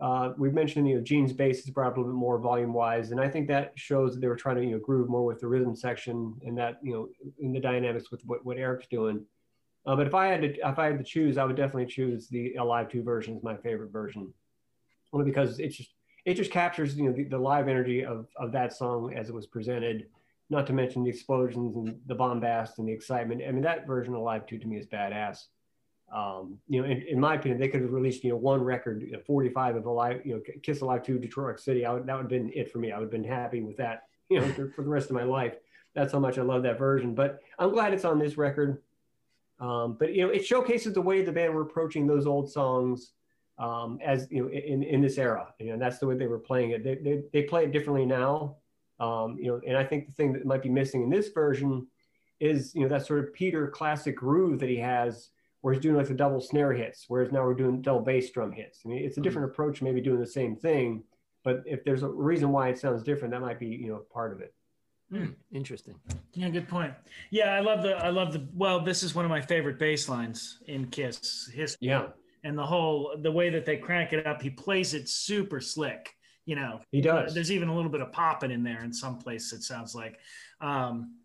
Uh, 0.00 0.34
we've 0.38 0.54
mentioned 0.54 0.88
you 0.88 0.94
know 0.96 1.02
Gene's 1.02 1.32
bass 1.32 1.64
is 1.64 1.70
brought 1.70 1.88
up 1.88 1.96
a 1.96 2.00
little 2.00 2.12
bit 2.12 2.18
more 2.18 2.38
volume 2.38 2.72
wise, 2.72 3.10
and 3.10 3.20
I 3.20 3.28
think 3.28 3.48
that 3.48 3.72
shows 3.74 4.14
that 4.14 4.20
they 4.20 4.28
were 4.28 4.36
trying 4.36 4.56
to 4.56 4.62
you 4.64 4.70
know 4.70 4.78
groove 4.78 5.08
more 5.08 5.24
with 5.24 5.40
the 5.40 5.48
rhythm 5.48 5.74
section 5.74 6.34
and 6.46 6.56
that 6.58 6.78
you 6.80 6.92
know 6.92 7.08
in 7.40 7.52
the 7.52 7.60
dynamics 7.60 8.12
with 8.12 8.24
what, 8.24 8.44
what 8.46 8.56
Eric's 8.56 8.86
doing. 8.86 9.26
Uh, 9.86 9.94
but 9.96 10.06
if 10.06 10.14
I 10.14 10.26
had 10.26 10.42
to, 10.42 10.68
if 10.68 10.78
I 10.78 10.86
had 10.86 10.98
to 10.98 11.04
choose, 11.04 11.36
I 11.36 11.44
would 11.44 11.56
definitely 11.56 11.86
choose 11.86 12.28
the 12.28 12.54
Alive 12.54 12.88
Two 12.88 13.02
version 13.02 13.36
Is 13.36 13.42
my 13.42 13.56
favorite 13.56 13.92
version, 13.92 14.32
only 15.12 15.26
because 15.26 15.60
it 15.60 15.68
just 15.68 15.90
it 16.24 16.34
just 16.34 16.50
captures 16.50 16.96
you 16.96 17.04
know 17.04 17.12
the, 17.12 17.24
the 17.24 17.38
live 17.38 17.68
energy 17.68 18.04
of 18.04 18.26
of 18.36 18.52
that 18.52 18.72
song 18.72 19.12
as 19.14 19.28
it 19.28 19.34
was 19.34 19.46
presented. 19.46 20.06
Not 20.50 20.66
to 20.68 20.72
mention 20.72 21.04
the 21.04 21.10
explosions 21.10 21.74
and 21.76 21.98
the 22.06 22.14
bombast 22.14 22.78
and 22.78 22.86
the 22.86 22.92
excitement. 22.92 23.42
I 23.46 23.50
mean, 23.50 23.62
that 23.62 23.86
version 23.86 24.14
of 24.14 24.20
Alive 24.20 24.46
Two 24.46 24.58
to 24.58 24.66
me 24.66 24.76
is 24.78 24.86
badass. 24.86 25.46
Um, 26.14 26.58
you 26.68 26.80
know, 26.80 26.86
in, 26.86 27.02
in 27.02 27.18
my 27.18 27.34
opinion, 27.34 27.58
they 27.58 27.68
could 27.68 27.80
have 27.80 27.92
released 27.92 28.24
you 28.24 28.30
know 28.30 28.36
one 28.36 28.62
record, 28.62 29.02
you 29.02 29.12
know, 29.12 29.20
45 29.26 29.76
of 29.76 29.86
Alive, 29.86 30.20
you 30.24 30.34
know, 30.34 30.42
Kiss 30.62 30.80
Alive 30.80 31.02
Two, 31.02 31.18
Detroit 31.18 31.60
City. 31.60 31.84
I 31.84 31.92
would 31.92 32.06
that 32.06 32.14
would 32.14 32.22
have 32.22 32.28
been 32.30 32.50
it 32.54 32.70
for 32.70 32.78
me. 32.78 32.90
I 32.90 32.98
would 32.98 33.04
have 33.04 33.10
been 33.10 33.24
happy 33.24 33.60
with 33.60 33.76
that, 33.78 34.04
you 34.30 34.40
know, 34.40 34.48
for 34.76 34.82
the 34.82 34.88
rest 34.88 35.10
of 35.10 35.16
my 35.16 35.24
life. 35.24 35.54
That's 35.94 36.12
how 36.12 36.20
much 36.20 36.38
I 36.38 36.42
love 36.42 36.62
that 36.62 36.78
version. 36.78 37.14
But 37.14 37.40
I'm 37.58 37.70
glad 37.70 37.92
it's 37.92 38.04
on 38.04 38.18
this 38.18 38.38
record. 38.38 38.82
Um, 39.60 39.96
but 39.98 40.14
you 40.14 40.26
know, 40.26 40.32
it 40.32 40.44
showcases 40.44 40.94
the 40.94 41.02
way 41.02 41.22
the 41.22 41.32
band 41.32 41.54
were 41.54 41.62
approaching 41.62 42.06
those 42.06 42.26
old 42.26 42.50
songs 42.50 43.12
um, 43.58 43.98
as 44.04 44.26
you 44.30 44.42
know 44.42 44.48
in, 44.50 44.82
in 44.82 45.00
this 45.00 45.18
era. 45.18 45.52
You 45.58 45.66
know, 45.66 45.72
and 45.74 45.82
that's 45.82 45.98
the 45.98 46.06
way 46.06 46.16
they 46.16 46.26
were 46.26 46.38
playing 46.38 46.70
it. 46.70 46.84
They, 46.84 46.96
they, 46.96 47.22
they 47.32 47.42
play 47.42 47.64
it 47.64 47.72
differently 47.72 48.06
now. 48.06 48.56
Um, 49.00 49.36
you 49.38 49.48
know, 49.48 49.60
and 49.66 49.76
I 49.76 49.84
think 49.84 50.06
the 50.06 50.12
thing 50.12 50.32
that 50.32 50.44
might 50.44 50.62
be 50.62 50.68
missing 50.68 51.02
in 51.02 51.10
this 51.10 51.28
version 51.28 51.86
is 52.40 52.74
you 52.74 52.82
know 52.82 52.88
that 52.88 53.06
sort 53.06 53.20
of 53.20 53.32
Peter 53.32 53.68
classic 53.68 54.16
groove 54.16 54.60
that 54.60 54.68
he 54.68 54.76
has, 54.76 55.30
where 55.60 55.72
he's 55.72 55.82
doing 55.82 55.96
like 55.96 56.08
the 56.08 56.14
double 56.14 56.40
snare 56.40 56.72
hits, 56.72 57.04
whereas 57.08 57.32
now 57.32 57.42
we're 57.44 57.54
doing 57.54 57.80
double 57.80 58.00
bass 58.00 58.30
drum 58.30 58.52
hits. 58.52 58.80
I 58.84 58.88
mean, 58.88 59.04
it's 59.04 59.18
a 59.18 59.20
different 59.20 59.50
approach, 59.50 59.82
maybe 59.82 60.00
doing 60.00 60.20
the 60.20 60.26
same 60.26 60.56
thing, 60.56 61.04
but 61.44 61.62
if 61.66 61.84
there's 61.84 62.02
a 62.02 62.08
reason 62.08 62.50
why 62.50 62.68
it 62.68 62.78
sounds 62.78 63.02
different, 63.02 63.32
that 63.32 63.40
might 63.40 63.60
be 63.60 63.66
you 63.66 63.88
know 63.88 64.02
part 64.12 64.32
of 64.32 64.40
it. 64.40 64.52
Hmm, 65.10 65.26
interesting. 65.52 65.94
Yeah, 66.32 66.48
good 66.48 66.68
point. 66.68 66.92
Yeah, 67.30 67.54
I 67.54 67.60
love 67.60 67.82
the 67.82 67.96
I 67.96 68.08
love 68.10 68.32
the 68.32 68.48
well, 68.54 68.80
this 68.80 69.02
is 69.02 69.14
one 69.14 69.24
of 69.24 69.30
my 69.30 69.40
favorite 69.40 69.78
bass 69.78 70.08
lines 70.08 70.58
in 70.66 70.86
Kiss 70.88 71.50
history. 71.54 71.88
Yeah, 71.88 72.06
And 72.42 72.56
the 72.58 72.64
whole 72.66 73.14
the 73.20 73.30
way 73.30 73.50
that 73.50 73.64
they 73.64 73.76
crank 73.76 74.12
it 74.12 74.26
up, 74.26 74.40
he 74.42 74.50
plays 74.50 74.94
it 74.94 75.08
super 75.08 75.60
slick. 75.60 76.10
You 76.46 76.56
know, 76.56 76.80
he 76.90 77.00
does. 77.00 77.32
there's 77.34 77.52
even 77.52 77.68
a 77.68 77.74
little 77.74 77.90
bit 77.90 78.00
of 78.00 78.12
popping 78.12 78.50
in 78.50 78.62
there 78.62 78.82
in 78.84 78.92
some 78.92 79.18
place 79.18 79.52
it 79.52 79.62
sounds 79.62 79.94
like 79.94 80.18
um 80.60 81.16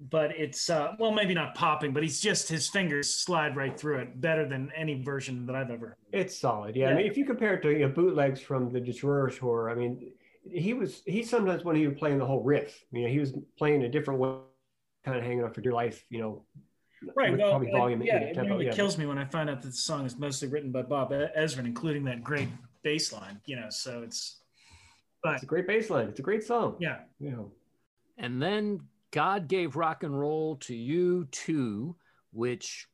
but 0.00 0.32
it's 0.36 0.68
uh 0.68 0.92
well 0.98 1.12
maybe 1.12 1.32
not 1.32 1.54
popping 1.54 1.92
but 1.92 2.02
he's 2.02 2.20
just 2.20 2.48
his 2.48 2.68
fingers 2.68 3.12
slide 3.14 3.56
right 3.56 3.78
through 3.78 3.98
it 3.98 4.20
better 4.20 4.46
than 4.48 4.70
any 4.76 5.00
version 5.02 5.46
that 5.46 5.54
i've 5.56 5.70
ever 5.70 5.88
heard 5.88 5.96
It's 6.12 6.38
solid. 6.38 6.74
Yeah. 6.76 6.88
I 6.90 6.94
mean, 6.94 7.06
if 7.06 7.16
you 7.16 7.24
compare 7.24 7.54
it 7.54 7.62
to 7.62 7.70
you 7.70 7.86
know, 7.86 7.88
bootlegs 7.88 8.40
from 8.40 8.70
the 8.72 8.80
Destroyer 8.80 9.30
tour, 9.30 9.70
I 9.70 9.74
mean, 9.74 10.12
he 10.50 10.74
was 10.74 11.02
he 11.06 11.22
sometimes 11.22 11.64
when 11.64 11.76
he 11.76 11.86
was 11.86 11.98
playing 11.98 12.18
the 12.18 12.26
whole 12.26 12.42
riff, 12.42 12.84
you 12.92 13.02
know, 13.02 13.08
he 13.08 13.18
was 13.18 13.32
playing 13.58 13.82
a 13.84 13.88
different 13.88 14.20
way, 14.20 14.36
kind 15.04 15.16
of 15.16 15.22
hanging 15.22 15.44
on 15.44 15.52
for 15.52 15.60
dear 15.60 15.72
life, 15.72 16.04
you 16.10 16.20
know. 16.20 16.44
right 17.16 17.30
with 17.32 17.40
well 17.40 17.50
probably 17.50 17.72
uh, 17.72 17.76
volume 17.76 18.02
yeah 18.02 18.16
and 18.16 18.24
it 18.24 18.34
tempo, 18.34 18.50
really 18.52 18.66
yeah. 18.66 18.72
kills 18.72 18.96
me 18.96 19.06
when 19.06 19.18
i 19.18 19.24
find 19.24 19.50
out 19.50 19.60
that 19.60 19.66
the 19.66 19.76
song 19.76 20.06
is 20.06 20.16
mostly 20.16 20.46
written 20.46 20.70
by 20.70 20.82
bob 20.82 21.10
ezrin 21.10 21.66
including 21.66 22.04
that 22.04 22.22
great 22.22 22.48
bass 22.84 23.12
line 23.12 23.40
you 23.44 23.56
know 23.56 23.66
so 23.70 24.02
it's 24.02 24.42
but 25.22 25.34
It's 25.34 25.42
a 25.44 25.46
great 25.46 25.66
bass 25.66 25.88
line. 25.90 26.08
It's 26.08 26.18
a 26.18 26.22
great 26.22 26.42
song. 26.44 26.76
yeah 26.80 26.98
You 27.20 27.30
know. 27.30 27.52
And 28.18 28.42
then 28.42 28.80
God 29.10 29.48
gave 29.48 29.76
rock 29.76 30.02
and 30.02 30.18
roll 30.18 30.56
to 30.56 30.74
you 30.74 31.26
too, 31.30 31.96
which 32.32 32.88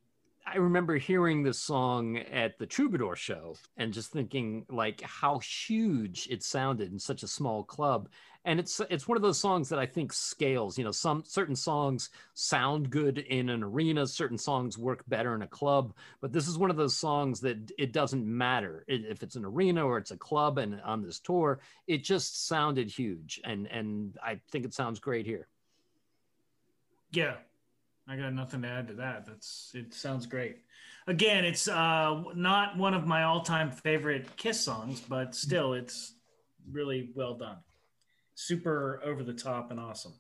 I 0.51 0.57
remember 0.57 0.97
hearing 0.97 1.43
this 1.43 1.59
song 1.59 2.17
at 2.17 2.59
the 2.59 2.65
Troubadour 2.65 3.17
show 3.17 3.57
and 3.77 3.93
just 3.93 4.13
thinking 4.13 4.65
like 4.71 5.03
how 5.03 5.41
huge 5.41 6.27
it 6.31 6.43
sounded 6.43 6.91
in 6.91 6.99
such 6.99 7.23
a 7.23 7.29
small 7.29 7.63
club. 7.65 8.09
And 8.47 8.59
it's 8.59 8.81
it's 8.89 9.07
one 9.07 9.17
of 9.17 9.23
those 9.23 9.39
songs 9.39 9.69
that 9.69 9.79
I 9.79 9.85
think 9.85 10.11
scales. 10.11 10.79
You 10.79 10.85
know, 10.85 10.91
some 10.91 11.23
certain 11.27 11.57
songs 11.57 12.09
sound 12.33 12.89
good 12.89 13.19
in 13.19 13.51
an 13.51 13.63
arena, 13.63 14.07
certain 14.07 14.39
songs 14.39 14.79
work 14.79 15.05
better 15.07 15.35
in 15.35 15.43
a 15.43 15.47
club. 15.47 15.93
But 16.23 16.33
this 16.33 16.49
is 16.49 16.57
one 16.57 16.71
of 16.71 16.77
those 16.77 16.97
songs 16.97 17.41
that 17.41 17.71
it 17.79 17.93
doesn't 17.93 18.25
matter 18.25 18.85
if 18.89 19.23
it's 19.23 19.37
an 19.37 19.45
arena 19.45 19.85
or 19.85 19.99
it's 19.99 20.13
a 20.13 20.17
club. 20.17 20.57
And 20.57 20.81
on 20.81 21.03
this 21.03 21.19
tour, 21.19 21.61
it 21.87 22.05
just 22.05 22.47
sounded 22.47 22.91
huge, 22.91 23.39
and 23.45 23.67
and 23.67 24.17
I 24.25 24.41
think 24.51 24.65
it 24.65 24.73
sounds 24.73 24.99
great 24.99 25.27
here. 25.27 25.49
Yeah, 27.11 27.37
I 28.09 28.17
got 28.17 28.33
nothing 28.33 28.63
to 28.63 28.69
add 28.69 28.89
to 28.89 28.95
that. 28.95 29.27
That's 29.27 29.71
it. 29.75 29.93
Sounds 29.93 30.25
great. 30.27 30.59
Again, 31.07 31.45
it's 31.45 31.69
uh, 31.69 32.23
not 32.35 32.77
one 32.77 32.95
of 32.95 33.07
my 33.07 33.25
all-time 33.25 33.71
favorite 33.71 34.35
Kiss 34.37 34.61
songs, 34.61 35.01
but 35.01 35.35
still, 35.35 35.75
it's 35.75 36.15
really 36.71 37.11
well 37.15 37.35
done. 37.35 37.59
Super 38.35 39.01
over 39.05 39.23
the 39.23 39.33
top 39.33 39.71
and 39.71 39.79
awesome. 39.79 40.15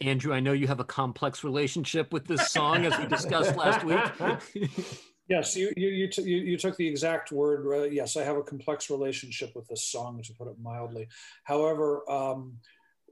Andrew, 0.00 0.32
I 0.32 0.40
know 0.40 0.52
you 0.52 0.66
have 0.66 0.80
a 0.80 0.84
complex 0.84 1.44
relationship 1.44 2.12
with 2.12 2.26
this 2.26 2.50
song, 2.50 2.84
as 2.84 2.98
we 2.98 3.06
discussed 3.06 3.56
last 3.56 3.84
week. 3.84 4.70
Yes, 5.28 5.56
you 5.56 5.72
you 5.74 5.88
you, 5.88 6.08
t- 6.08 6.22
you, 6.22 6.36
you 6.36 6.58
took 6.58 6.76
the 6.76 6.86
exact 6.86 7.32
word. 7.32 7.66
Uh, 7.66 7.84
yes, 7.84 8.16
I 8.16 8.24
have 8.24 8.36
a 8.36 8.42
complex 8.42 8.90
relationship 8.90 9.56
with 9.56 9.66
this 9.68 9.86
song, 9.86 10.20
to 10.22 10.32
put 10.34 10.48
it 10.48 10.56
mildly. 10.60 11.08
However, 11.44 12.08
um, 12.10 12.58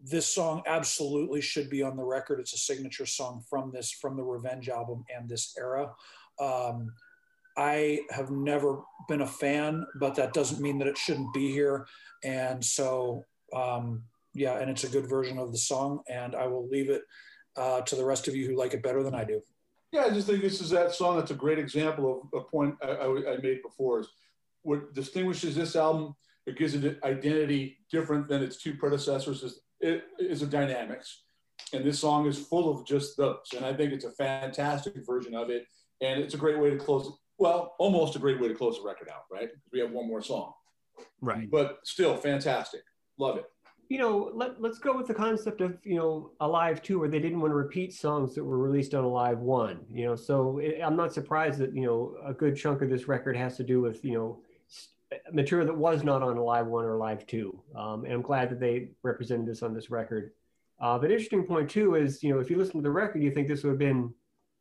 this 0.03 0.27
song 0.27 0.63
absolutely 0.67 1.41
should 1.41 1.71
be 1.71 1.83
on 1.83 1.97
the 1.97 2.05
record. 2.05 2.41
It's 2.41 2.55
a 2.55 2.59
signature 2.59 3.07
song 3.07 3.43
from 3.49 3.71
this 3.73 3.91
from 3.93 4.17
the 4.17 4.25
Revenge 4.25 4.69
album 4.69 5.05
and 5.15 5.29
this 5.29 5.55
era. 5.57 5.93
Um, 6.41 6.93
I 7.57 8.01
have 8.11 8.31
never 8.31 8.83
been 9.09 9.21
a 9.21 9.27
fan, 9.27 9.87
but 10.01 10.15
that 10.17 10.33
doesn't 10.33 10.61
mean 10.61 10.79
that 10.79 10.89
it 10.89 10.99
shouldn't 10.99 11.33
be 11.35 11.53
here. 11.53 11.87
And 12.25 12.65
so, 12.65 13.25
um, 13.55 14.03
yeah, 14.35 14.59
and 14.59 14.71
it's 14.71 14.85
a 14.85 14.89
good 14.89 15.09
version 15.09 15.39
of 15.39 15.53
the 15.53 15.59
song. 15.59 16.01
And 16.09 16.35
I 16.35 16.47
will 16.47 16.69
leave 16.69 16.89
it 16.89 17.03
uh, 17.57 17.83
to 17.83 17.95
the 17.95 18.05
rest 18.05 18.27
of 18.27 18.35
you 18.35 18.47
who 18.47 18.57
like 18.57 18.75
it 18.75 18.83
better 18.83 19.03
than 19.03 19.15
I 19.15 19.25
do. 19.25 19.43
Yeah, 19.93 20.05
I 20.05 20.11
just 20.11 20.27
think 20.27 20.41
this 20.41 20.63
is 20.63 20.71
that 20.71 20.95
song 20.95 21.19
that's 21.19 21.31
a 21.31 21.35
great 21.35 21.59
example 21.59 22.29
of 22.33 22.41
a 22.41 22.45
point 22.45 22.77
I, 22.83 22.93
I, 22.93 23.35
I 23.35 23.37
made 23.43 23.63
before 23.63 24.01
is 24.01 24.09
what 24.63 24.95
distinguishes 24.95 25.55
this 25.55 25.77
album, 25.77 26.15
it 26.47 26.57
gives 26.57 26.75
it 26.75 26.85
an 26.85 26.99
identity 27.05 27.79
different 27.91 28.29
than 28.29 28.43
its 28.43 28.57
two 28.57 28.75
predecessors, 28.75 29.43
is, 29.43 29.61
is 29.83 30.43
a 30.43 30.47
dynamics. 30.47 31.23
And 31.73 31.85
this 31.85 31.99
song 31.99 32.27
is 32.27 32.39
full 32.39 32.71
of 32.71 32.87
just 32.87 33.17
those. 33.17 33.37
And 33.57 33.65
I 33.65 33.73
think 33.73 33.93
it's 33.93 34.05
a 34.05 34.11
fantastic 34.13 34.95
version 35.07 35.35
of 35.35 35.51
it. 35.51 35.67
And 36.01 36.21
it's 36.21 36.35
a 36.35 36.39
great 36.39 36.59
way 36.59 36.71
to 36.71 36.77
close, 36.77 37.11
well, 37.39 37.75
almost 37.79 38.17
a 38.17 38.19
great 38.19 38.41
way 38.41 38.49
to 38.49 38.55
close 38.55 38.79
the 38.79 38.85
record 38.87 39.09
out, 39.09 39.23
right? 39.31 39.49
Because 39.49 39.71
we 39.73 39.81
have 39.81 39.91
one 39.91 40.07
more 40.09 40.23
song, 40.23 40.53
right. 41.21 41.51
but 41.51 41.79
still 41.85 42.17
fantastic. 42.17 42.81
Love 43.19 43.37
it. 43.37 43.45
you 43.89 43.99
know, 43.99 44.31
let, 44.35 44.61
let's 44.61 44.79
go 44.79 44.97
with 44.97 45.07
the 45.07 45.15
concept 45.15 45.61
of, 45.61 45.79
you 45.85 45.97
know, 45.97 46.33
Alive 46.41 46.83
2, 46.83 46.99
where 46.99 47.09
they 47.09 47.21
didn't 47.21 47.41
want 47.41 47.53
to 47.53 47.57
repeat 47.57 47.93
songs 47.95 48.35
that 48.35 48.43
were 48.45 48.59
released 48.59 48.95
on 48.95 49.05
Alive 49.05 49.39
1, 49.39 49.81
you 49.93 50.07
know, 50.07 50.17
so 50.17 50.59
it, 50.59 50.81
I'm 50.83 50.97
not 50.97 51.13
surprised 51.13 51.59
that, 51.61 51.75
you 51.75 51.83
know, 51.87 52.17
a 52.27 52.33
good 52.33 52.57
chunk 52.57 52.83
of 52.83 52.91
this 52.91 53.07
record 53.07 53.37
has 53.37 53.57
to 53.59 53.65
do 53.65 53.81
with, 53.81 54.05
you 54.05 54.15
know, 54.15 54.41
s- 54.43 54.52
material 55.33 55.67
that 55.67 55.77
was 55.77 56.03
not 56.05 56.23
on 56.23 56.37
Live 56.37 56.67
1 56.67 56.85
or 56.85 56.97
Live 56.97 57.27
2. 57.27 57.59
Um, 57.77 58.05
and 58.05 58.13
I'm 58.15 58.23
glad 58.23 58.51
that 58.51 58.61
they 58.61 58.89
represented 59.03 59.47
this 59.47 59.63
on 59.63 59.75
this 59.75 59.91
record. 59.91 60.33
Uh, 60.81 60.99
but 60.99 61.11
interesting 61.11 61.45
point, 61.45 61.71
too, 61.71 61.95
is, 61.95 62.23
you 62.23 62.33
know, 62.35 62.41
if 62.41 62.51
you 62.51 62.57
listen 62.57 62.75
to 62.75 62.83
the 62.83 62.91
record, 62.91 63.23
you 63.23 63.31
think 63.31 63.49
this 63.49 63.63
would 63.63 63.71
have 63.71 63.79
been 63.79 64.13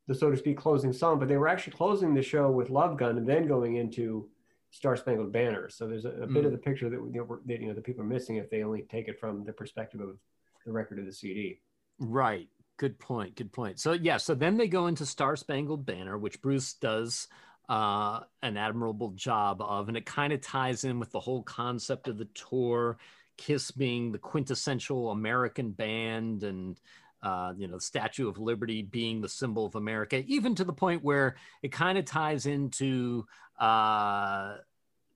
the, 0.07 0.15
so 0.15 0.29
to 0.29 0.37
speak, 0.37 0.57
closing 0.57 0.93
song, 0.93 1.19
but 1.19 1.27
they 1.27 1.37
were 1.37 1.47
actually 1.47 1.73
closing 1.73 2.13
the 2.13 2.21
show 2.21 2.49
with 2.51 2.69
Love 2.69 2.97
Gun 2.97 3.17
and 3.17 3.27
then 3.27 3.47
going 3.47 3.75
into 3.77 4.29
Star 4.71 4.95
Spangled 4.95 5.31
Banner. 5.31 5.69
So 5.69 5.87
there's 5.87 6.05
a, 6.05 6.09
a 6.09 6.27
bit 6.27 6.43
Mm. 6.43 6.45
of 6.45 6.51
the 6.51 6.57
picture 6.57 6.89
that, 6.89 6.95
you 6.95 7.11
know, 7.27 7.39
that 7.45 7.59
you 7.59 7.67
know 7.67 7.73
the 7.73 7.81
people 7.81 8.03
are 8.03 8.07
missing 8.07 8.37
if 8.37 8.49
they 8.49 8.63
only 8.63 8.83
take 8.83 9.07
it 9.07 9.19
from 9.19 9.43
the 9.43 9.51
perspective 9.53 9.99
of 9.99 10.17
the 10.65 10.71
record 10.71 10.99
of 10.99 11.05
the 11.05 11.11
CD. 11.11 11.59
Right. 11.99 12.47
Good 12.77 12.97
point. 12.99 13.35
Good 13.35 13.51
point. 13.51 13.79
So 13.79 13.93
yeah, 13.93 14.17
so 14.17 14.33
then 14.33 14.57
they 14.57 14.67
go 14.67 14.87
into 14.87 15.05
Star 15.05 15.35
Spangled 15.35 15.85
Banner, 15.85 16.17
which 16.17 16.41
Bruce 16.41 16.73
does 16.73 17.27
uh, 17.71 18.19
an 18.43 18.57
admirable 18.57 19.11
job 19.11 19.61
of, 19.61 19.87
and 19.87 19.95
it 19.95 20.05
kind 20.05 20.33
of 20.33 20.41
ties 20.41 20.83
in 20.83 20.99
with 20.99 21.09
the 21.11 21.19
whole 21.21 21.41
concept 21.41 22.09
of 22.09 22.17
the 22.17 22.27
tour, 22.33 22.97
Kiss 23.37 23.71
being 23.71 24.11
the 24.11 24.17
quintessential 24.17 25.09
American 25.09 25.71
band, 25.71 26.43
and 26.43 26.77
uh, 27.23 27.53
you 27.57 27.69
know, 27.69 27.75
the 27.75 27.81
Statue 27.81 28.27
of 28.27 28.37
Liberty 28.37 28.81
being 28.81 29.21
the 29.21 29.29
symbol 29.29 29.65
of 29.65 29.75
America, 29.75 30.21
even 30.27 30.53
to 30.55 30.65
the 30.65 30.73
point 30.73 31.01
where 31.01 31.37
it 31.63 31.71
kind 31.71 31.97
of 31.97 32.03
ties 32.03 32.45
into 32.45 33.25
uh, 33.57 34.57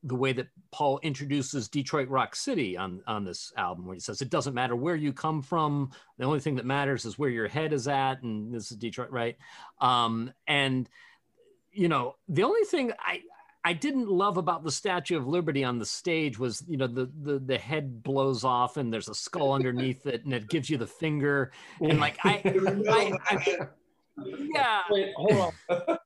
the 0.03 0.15
way 0.15 0.31
that 0.31 0.47
Paul 0.71 1.01
introduces 1.03 1.67
Detroit 1.67 2.07
Rock 2.07 2.37
City 2.37 2.77
on 2.77 3.01
on 3.05 3.25
this 3.25 3.51
album, 3.57 3.85
where 3.85 3.95
he 3.95 3.99
says 3.99 4.21
it 4.21 4.29
doesn't 4.29 4.53
matter 4.53 4.77
where 4.77 4.95
you 4.95 5.11
come 5.11 5.41
from, 5.41 5.91
the 6.17 6.23
only 6.23 6.39
thing 6.39 6.55
that 6.55 6.65
matters 6.65 7.03
is 7.03 7.19
where 7.19 7.29
your 7.29 7.49
head 7.49 7.73
is 7.73 7.89
at, 7.89 8.23
and 8.23 8.53
this 8.53 8.71
is 8.71 8.77
Detroit, 8.77 9.11
right? 9.11 9.35
Um, 9.81 10.31
and 10.47 10.87
you 11.75 11.87
know, 11.87 12.15
the 12.27 12.43
only 12.43 12.63
thing 12.63 12.91
I 12.99 13.21
I 13.63 13.73
didn't 13.73 14.07
love 14.07 14.37
about 14.37 14.63
the 14.63 14.71
Statue 14.71 15.17
of 15.17 15.27
Liberty 15.27 15.63
on 15.63 15.79
the 15.79 15.85
stage 15.85 16.37
was, 16.37 16.63
you 16.67 16.77
know, 16.77 16.87
the 16.87 17.09
the 17.23 17.39
the 17.39 17.57
head 17.57 18.03
blows 18.03 18.43
off 18.43 18.77
and 18.77 18.93
there's 18.93 19.09
a 19.09 19.15
skull 19.15 19.53
underneath 19.53 20.05
it, 20.05 20.23
and 20.23 20.33
it 20.33 20.47
gives 20.49 20.69
you 20.69 20.77
the 20.77 20.87
finger, 20.87 21.51
and 21.81 21.99
like 21.99 22.17
I, 22.23 22.41
I, 22.89 23.17
I 23.29 23.67
yeah, 24.17 24.81
Wait, 24.89 25.13
hold 25.15 25.53
on. 25.69 25.97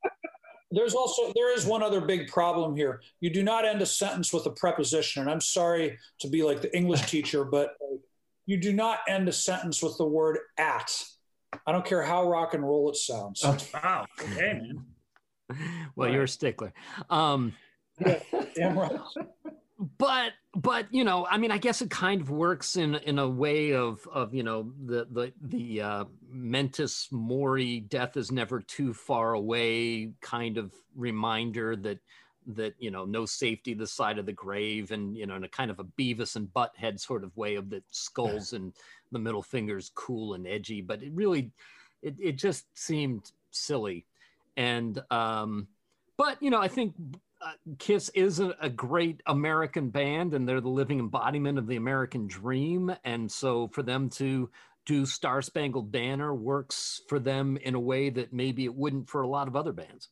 There's 0.71 0.93
also 0.93 1.33
there 1.35 1.53
is 1.53 1.65
one 1.65 1.83
other 1.83 1.99
big 1.99 2.29
problem 2.29 2.75
here. 2.75 3.01
You 3.19 3.29
do 3.29 3.43
not 3.43 3.65
end 3.65 3.81
a 3.81 3.85
sentence 3.85 4.31
with 4.31 4.45
a 4.45 4.51
preposition, 4.51 5.23
and 5.23 5.29
I'm 5.29 5.41
sorry 5.41 5.97
to 6.19 6.27
be 6.27 6.43
like 6.43 6.61
the 6.61 6.75
English 6.75 7.09
teacher, 7.09 7.43
but 7.43 7.75
you 8.45 8.57
do 8.57 8.71
not 8.71 8.99
end 9.07 9.27
a 9.27 9.33
sentence 9.33 9.83
with 9.83 9.97
the 9.97 10.05
word 10.05 10.37
"at." 10.57 11.03
I 11.65 11.71
don't 11.71 11.85
care 11.85 12.03
how 12.03 12.29
rock 12.29 12.53
and 12.53 12.63
roll 12.63 12.89
it 12.89 12.95
sounds. 12.95 13.43
Wow. 13.73 14.05
Okay, 14.21 14.35
man. 14.35 14.85
well, 15.95 16.11
you're 16.11 16.23
a 16.23 16.27
stickler. 16.27 16.73
Um, 17.09 17.53
Damn 18.55 18.77
right. 18.77 18.99
but 19.97 20.33
but 20.55 20.87
you 20.91 21.05
know 21.05 21.25
i 21.31 21.37
mean 21.37 21.51
i 21.51 21.57
guess 21.57 21.81
it 21.81 21.89
kind 21.89 22.19
of 22.19 22.29
works 22.29 22.75
in 22.75 22.95
in 22.95 23.17
a 23.17 23.27
way 23.27 23.73
of 23.73 24.05
of 24.11 24.33
you 24.33 24.43
know 24.43 24.73
the 24.85 25.07
the 25.09 25.33
the 25.41 25.81
uh 25.81 26.03
memento 26.29 26.85
mori 27.11 27.79
death 27.79 28.17
is 28.17 28.29
never 28.29 28.59
too 28.59 28.93
far 28.93 29.33
away 29.33 30.11
kind 30.21 30.57
of 30.57 30.73
reminder 30.95 31.77
that 31.77 31.99
that 32.45 32.73
you 32.77 32.91
know 32.91 33.05
no 33.05 33.25
safety 33.25 33.73
this 33.73 33.93
side 33.93 34.17
of 34.17 34.25
the 34.25 34.33
grave 34.33 34.91
and 34.91 35.15
you 35.15 35.25
know 35.25 35.35
in 35.35 35.45
a 35.45 35.49
kind 35.49 35.71
of 35.71 35.79
a 35.79 35.83
beavis 35.83 36.35
and 36.35 36.49
butthead 36.49 36.99
sort 36.99 37.23
of 37.23 37.35
way 37.37 37.55
of 37.55 37.69
the 37.69 37.81
skulls 37.89 38.51
and 38.51 38.73
the 39.13 39.19
middle 39.19 39.41
fingers 39.41 39.91
cool 39.95 40.33
and 40.33 40.45
edgy 40.45 40.81
but 40.81 41.01
it 41.01 41.11
really 41.13 41.51
it, 42.01 42.15
it 42.19 42.35
just 42.37 42.65
seemed 42.77 43.31
silly 43.51 44.05
and 44.59 45.01
um 45.09 45.67
but 46.17 46.41
you 46.43 46.51
know 46.51 46.61
i 46.61 46.67
think 46.67 46.93
uh, 47.41 47.51
Kiss 47.77 48.09
is 48.15 48.41
a, 48.41 48.53
a 48.59 48.69
great 48.69 49.21
American 49.25 49.91
band, 49.91 50.33
and 50.33 50.45
they're 50.45 50.59
the 50.59 50.67
living 50.67 50.99
embodiment 50.99 51.57
of 51.57 51.67
the 51.67 51.77
American 51.77 52.27
dream. 52.27 52.93
And 53.05 53.31
so, 53.31 53.69
for 53.69 53.81
them 53.81 54.09
to 54.11 54.49
do 54.85 55.05
Star 55.05 55.41
Spangled 55.41 55.89
Banner 55.89 56.33
works 56.33 57.01
for 57.07 57.17
them 57.17 57.57
in 57.57 57.75
a 57.75 57.79
way 57.79 58.09
that 58.09 58.33
maybe 58.33 58.65
it 58.65 58.75
wouldn't 58.75 59.09
for 59.09 59.21
a 59.21 59.27
lot 59.27 59.47
of 59.47 59.55
other 59.55 59.71
bands. 59.71 60.09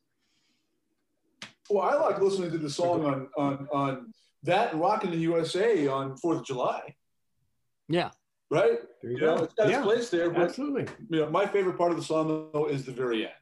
Well, 1.69 1.83
I 1.83 1.95
like 1.95 2.21
listening 2.21 2.51
to 2.51 2.57
the 2.57 2.69
song 2.69 3.03
on 3.05 3.27
on 3.37 3.67
on 3.73 4.13
that 4.43 4.71
and 4.71 4.79
Rockin' 4.79 5.11
the 5.11 5.17
USA 5.17 5.87
on 5.87 6.15
Fourth 6.15 6.39
of 6.39 6.45
July. 6.45 6.95
Yeah, 7.89 8.11
right? 8.49 8.79
There 9.01 9.11
you 9.11 9.17
You 9.17 9.25
know, 9.25 9.43
it's 9.43 9.53
got 9.53 9.69
its 9.69 9.79
place 9.79 10.09
there. 10.09 10.29
But 10.29 10.43
absolutely. 10.43 10.85
you 11.09 11.19
know, 11.21 11.29
my 11.29 11.45
favorite 11.45 11.77
part 11.77 11.91
of 11.91 11.97
the 11.97 12.03
song 12.03 12.49
though 12.53 12.67
is 12.67 12.85
the 12.85 12.93
very 12.93 13.25
end. 13.25 13.33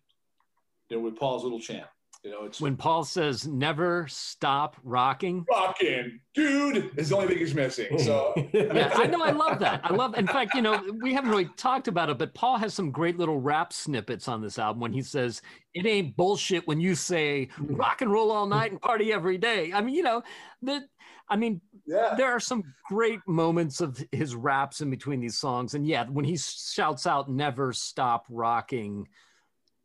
You 0.89 0.97
know, 0.97 1.03
with 1.03 1.15
Paul's 1.17 1.43
little 1.43 1.59
chant. 1.59 1.87
You 2.23 2.31
know, 2.31 2.45
it's 2.45 2.59
When 2.59 2.75
Paul 2.75 3.03
says 3.03 3.45
never 3.45 4.07
stop 4.09 4.77
rocking. 4.83 5.45
rocking, 5.47 6.19
dude, 6.33 6.97
is 6.97 7.09
the 7.09 7.15
only 7.17 7.27
thing 7.27 7.37
he's 7.37 7.53
missing. 7.53 7.99
So 7.99 8.33
Yeah, 8.51 8.91
I 8.95 9.05
know. 9.05 9.21
I 9.21 9.29
love 9.29 9.59
that. 9.59 9.81
I 9.83 9.93
love. 9.93 10.17
In 10.17 10.25
fact, 10.25 10.55
you 10.55 10.63
know, 10.63 10.83
we 11.03 11.13
haven't 11.13 11.29
really 11.29 11.49
talked 11.55 11.87
about 11.87 12.09
it, 12.09 12.17
but 12.17 12.33
Paul 12.33 12.57
has 12.57 12.73
some 12.73 12.89
great 12.89 13.19
little 13.19 13.39
rap 13.39 13.71
snippets 13.71 14.27
on 14.27 14.41
this 14.41 14.57
album 14.57 14.79
when 14.81 14.91
he 14.91 15.03
says, 15.03 15.43
"It 15.75 15.85
ain't 15.85 16.15
bullshit 16.15 16.65
when 16.67 16.79
you 16.79 16.95
say 16.95 17.49
rock 17.59 18.01
and 18.01 18.11
roll 18.11 18.31
all 18.31 18.47
night 18.47 18.71
and 18.71 18.81
party 18.81 19.13
every 19.13 19.37
day." 19.37 19.71
I 19.71 19.81
mean, 19.81 19.93
you 19.93 20.03
know, 20.03 20.23
that. 20.63 20.83
I 21.29 21.35
mean, 21.35 21.61
yeah, 21.85 22.15
there 22.17 22.31
are 22.31 22.39
some 22.39 22.63
great 22.87 23.19
moments 23.27 23.81
of 23.81 24.03
his 24.11 24.35
raps 24.35 24.81
in 24.81 24.89
between 24.89 25.19
these 25.19 25.37
songs, 25.37 25.75
and 25.75 25.85
yeah, 25.85 26.05
when 26.05 26.25
he 26.25 26.37
shouts 26.37 27.05
out 27.05 27.29
"Never 27.29 27.71
stop 27.71 28.25
rocking," 28.29 29.07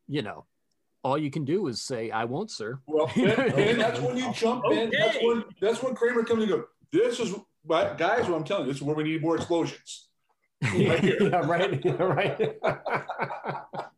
you 0.06 0.22
know, 0.22 0.47
all 1.02 1.18
you 1.18 1.31
can 1.31 1.44
do 1.44 1.66
is 1.68 1.82
say, 1.82 2.10
"I 2.10 2.24
won't, 2.24 2.51
sir." 2.51 2.81
well, 2.86 3.10
and, 3.16 3.27
and 3.28 3.81
that's 3.81 4.01
when 4.01 4.16
you 4.16 4.32
jump 4.32 4.64
in. 4.70 4.90
That's 4.90 5.18
when 5.22 5.44
that's 5.60 5.82
when 5.82 5.94
Kramer 5.94 6.24
comes 6.24 6.43
and 6.43 6.52
goes. 6.52 6.64
This 6.93 7.20
is 7.20 7.35
but 7.64 7.98
guys. 7.98 8.28
What 8.28 8.36
I'm 8.36 8.44
telling 8.44 8.66
you, 8.66 8.72
this 8.72 8.81
is 8.81 8.82
where 8.82 8.97
we 8.97 9.05
need 9.05 9.22
more 9.22 9.36
explosions. 9.36 10.09
Right 10.62 11.01
here. 11.01 11.16
yeah, 11.20 11.47
right. 11.47 11.85
Yeah, 11.85 12.02
right. 12.02 12.56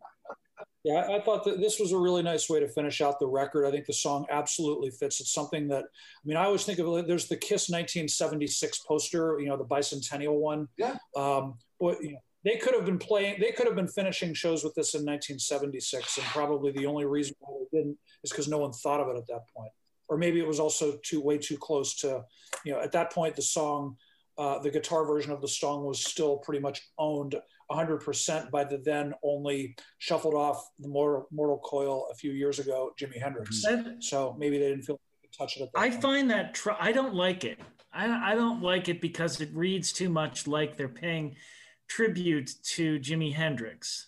Yeah, 0.84 0.94
I, 0.94 1.18
I 1.18 1.20
thought 1.20 1.44
that 1.44 1.60
this 1.60 1.78
was 1.78 1.92
a 1.92 1.98
really 1.98 2.22
nice 2.22 2.48
way 2.50 2.58
to 2.58 2.68
finish 2.68 3.00
out 3.00 3.20
the 3.20 3.26
record. 3.26 3.66
I 3.66 3.70
think 3.70 3.86
the 3.86 3.92
song 3.92 4.26
absolutely 4.30 4.90
fits. 4.90 5.20
It's 5.20 5.32
something 5.32 5.68
that, 5.68 5.84
I 5.84 6.24
mean, 6.24 6.36
I 6.36 6.44
always 6.44 6.64
think 6.64 6.80
of 6.80 6.88
it. 6.88 7.06
There's 7.06 7.28
the 7.28 7.36
Kiss 7.36 7.68
1976 7.68 8.80
poster, 8.80 9.38
you 9.38 9.48
know, 9.48 9.56
the 9.56 9.64
bicentennial 9.64 10.40
one. 10.40 10.68
Yeah. 10.76 10.96
Um, 11.16 11.54
but 11.78 12.02
you 12.02 12.14
know, 12.14 12.18
they 12.44 12.56
could 12.56 12.74
have 12.74 12.84
been 12.84 12.98
playing. 12.98 13.40
They 13.40 13.52
could 13.52 13.66
have 13.66 13.76
been 13.76 13.88
finishing 13.88 14.34
shows 14.34 14.64
with 14.64 14.74
this 14.74 14.94
in 14.94 15.00
1976, 15.04 16.18
and 16.18 16.26
probably 16.26 16.72
the 16.72 16.86
only 16.86 17.04
reason 17.04 17.34
why 17.40 17.56
they 17.72 17.78
didn't 17.78 17.98
is 18.24 18.30
because 18.30 18.48
no 18.48 18.58
one 18.58 18.72
thought 18.72 19.00
of 19.00 19.08
it 19.08 19.16
at 19.18 19.26
that 19.28 19.42
point, 19.56 19.72
or 20.08 20.16
maybe 20.18 20.40
it 20.40 20.46
was 20.46 20.60
also 20.60 20.98
too 21.04 21.20
way 21.20 21.38
too 21.38 21.56
close 21.56 21.94
to, 21.96 22.22
you 22.64 22.72
know, 22.72 22.80
at 22.80 22.92
that 22.92 23.12
point 23.12 23.36
the 23.36 23.42
song. 23.42 23.96
Uh, 24.38 24.58
the 24.60 24.70
guitar 24.70 25.04
version 25.04 25.30
of 25.30 25.42
the 25.42 25.46
song 25.46 25.84
was 25.84 26.02
still 26.02 26.38
pretty 26.38 26.58
much 26.58 26.80
owned 26.96 27.34
100% 27.70 28.50
by 28.50 28.64
the 28.64 28.78
then 28.78 29.12
only 29.22 29.76
shuffled 29.98 30.32
off 30.34 30.64
the 30.78 30.88
Mortal, 30.88 31.26
Mortal 31.30 31.58
Coil 31.58 32.08
a 32.10 32.14
few 32.14 32.32
years 32.32 32.58
ago, 32.58 32.92
Jimi 32.98 33.20
Hendrix. 33.20 33.62
That- 33.62 33.96
So 34.00 34.34
maybe 34.38 34.58
they 34.58 34.70
didn't 34.70 34.84
feel 34.84 34.94
like 34.94 35.00
they 35.22 35.28
could 35.28 35.38
touch 35.38 35.56
it 35.58 35.62
at 35.64 35.72
that 35.74 35.78
I 35.78 35.90
point. 35.90 36.02
find 36.02 36.30
that 36.30 36.54
tr- 36.54 36.70
I 36.80 36.92
don't 36.92 37.14
like 37.14 37.44
it. 37.44 37.58
I, 37.92 38.32
I 38.32 38.34
don't 38.34 38.62
like 38.62 38.88
it 38.88 39.02
because 39.02 39.38
it 39.42 39.50
reads 39.52 39.92
too 39.92 40.08
much 40.08 40.46
like 40.46 40.78
they're 40.78 40.88
paying 40.88 41.36
tribute 41.94 42.54
to 42.62 42.98
Jimi 42.98 43.34
Hendrix 43.34 44.06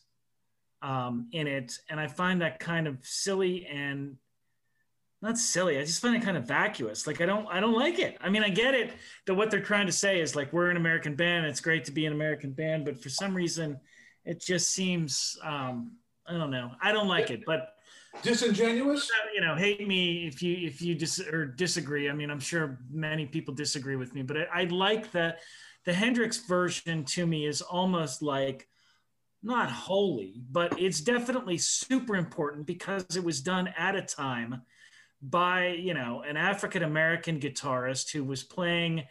um, 0.81 1.29
in 1.33 1.47
it, 1.47 1.79
and 1.91 2.01
I 2.01 2.07
find 2.07 2.41
that 2.41 2.59
kind 2.59 2.87
of 2.87 2.99
silly 3.03 3.67
and 3.67 4.17
not 5.21 5.39
silly. 5.39 5.79
I 5.79 5.83
just 5.83 6.01
find 6.01 6.17
it 6.17 6.23
kind 6.23 6.37
of 6.37 6.47
vacuous. 6.47 7.07
Like 7.07 7.21
I 7.21 7.27
don't 7.27 7.47
I 7.47 7.61
don't 7.61 7.75
like 7.75 7.99
it. 7.99 8.17
I 8.23 8.29
mean, 8.29 8.43
I 8.43 8.49
get 8.49 8.75
it 8.75 8.93
that 9.27 9.35
what 9.35 9.51
they're 9.51 9.61
trying 9.61 9.87
to 9.87 9.93
say 9.93 10.21
is 10.21 10.35
like 10.37 10.53
we're 10.53 10.71
an 10.71 10.77
American 10.77 11.15
band. 11.15 11.47
It's 11.47 11.61
great 11.61 11.85
to 11.87 11.93
be 11.93 12.07
an 12.07 12.13
American 12.13 12.53
band, 12.53 12.85
but 12.85 13.03
for 13.03 13.09
some 13.09 13.35
reason, 13.35 13.79
it 14.25 14.41
just 14.41 14.73
seems 14.73 15.39
um, 15.43 15.93
I 16.27 16.33
don't 16.33 16.51
know. 16.51 16.73
I 16.83 16.93
don't 16.93 17.09
like 17.09 17.31
it, 17.31 17.45
but 17.47 17.71
Disingenuous. 18.23 19.11
you 19.35 19.41
know, 19.41 19.57
hate 19.57 19.87
me 19.87 20.27
if 20.27 20.43
you 20.43 20.57
if 20.67 20.81
you 20.81 20.95
dis 20.95 21.21
or 21.21 21.47
disagree. 21.47 22.09
I 22.09 22.13
mean, 22.13 22.31
I'm 22.31 22.41
sure 22.41 22.79
many 22.91 23.27
people 23.27 23.53
disagree 23.53 23.97
with 23.97 24.15
me, 24.15 24.23
but 24.23 24.37
I, 24.37 24.63
I 24.63 24.65
like 24.65 25.11
that 25.13 25.41
the 25.85 25.93
Hendrix 25.93 26.39
version 26.47 27.05
to 27.05 27.27
me 27.27 27.47
is 27.47 27.61
almost 27.61 28.23
like 28.23 28.69
not 29.43 29.71
holy, 29.71 30.43
but 30.51 30.81
it's 30.81 31.01
definitely 31.01 31.59
super 31.59 32.17
important 32.17 32.67
because 32.67 33.05
it 33.15 33.23
was 33.23 33.43
done 33.43 33.69
at 33.77 33.95
a 33.95 34.03
time 34.03 34.63
by 35.21 35.69
you 35.69 35.95
know 35.95 36.23
an 36.23 36.37
African 36.37 36.83
American 36.83 37.41
guitarist 37.41 38.11
who 38.11 38.25
was 38.25 38.43
playing 38.43 39.05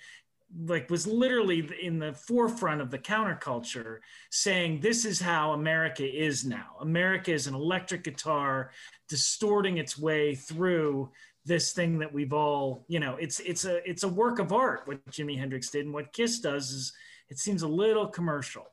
like 0.68 0.90
was 0.90 1.08
literally 1.08 1.68
in 1.82 1.98
the 1.98 2.14
forefront 2.14 2.82
of 2.82 2.92
the 2.92 3.00
counterculture 3.00 4.00
saying 4.30 4.80
this 4.80 5.06
is 5.06 5.20
how 5.20 5.54
America 5.54 6.04
is 6.04 6.46
now. 6.46 6.76
America 6.82 7.32
is 7.32 7.48
an 7.48 7.56
electric 7.56 8.04
guitar 8.04 8.70
distorting 9.10 9.78
its 9.78 9.98
way 9.98 10.36
through 10.36 11.12
this 11.46 11.74
thing 11.74 12.00
that 12.00 12.12
we've 12.14 12.34
all, 12.34 12.86
you 12.88 13.00
know, 13.00 13.16
it's 13.18 13.40
it's 13.42 13.66
a 13.66 13.88
it's 13.90 14.04
a 14.04 14.08
work 14.08 14.40
of 14.40 14.54
art 14.54 14.82
what 14.86 15.06
Jimi 15.10 15.38
Hendrix 15.38 15.70
did 15.70 15.86
and 15.86 15.94
what 15.94 16.14
Kiss 16.14 16.40
does 16.40 16.72
is 16.72 16.94
it 17.30 17.38
seems 17.38 17.64
a 17.64 17.68
little 17.68 18.08
commercial. 18.08 18.68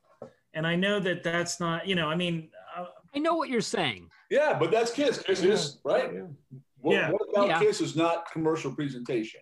And 0.55 0.67
I 0.67 0.77
know 0.77 0.99
that 1.01 1.23
that's 1.23 1.61
not, 1.61 1.87
you 1.87 1.95
know, 1.95 2.09
I 2.09 2.17
mean, 2.17 2.51
uh, 2.77 2.87
I 3.15 3.19
know 3.19 3.35
what 3.35 3.49
you're 3.49 3.61
saying. 3.61 4.09
Yeah, 4.31 4.57
but 4.59 4.71
that's 4.71 4.91
Kiss. 4.93 5.19
Kiss 5.23 5.43
is 5.43 5.79
right. 5.85 6.13
Yeah. 6.13 6.21
What, 6.81 6.95
Yeah. 6.95 7.11
what 7.11 7.23
about 7.33 7.49
Yeah. 7.49 7.59
Kiss 7.61 7.81
is 7.81 7.97
not 7.97 8.31
commercial 8.33 8.73
presentation? 8.75 9.41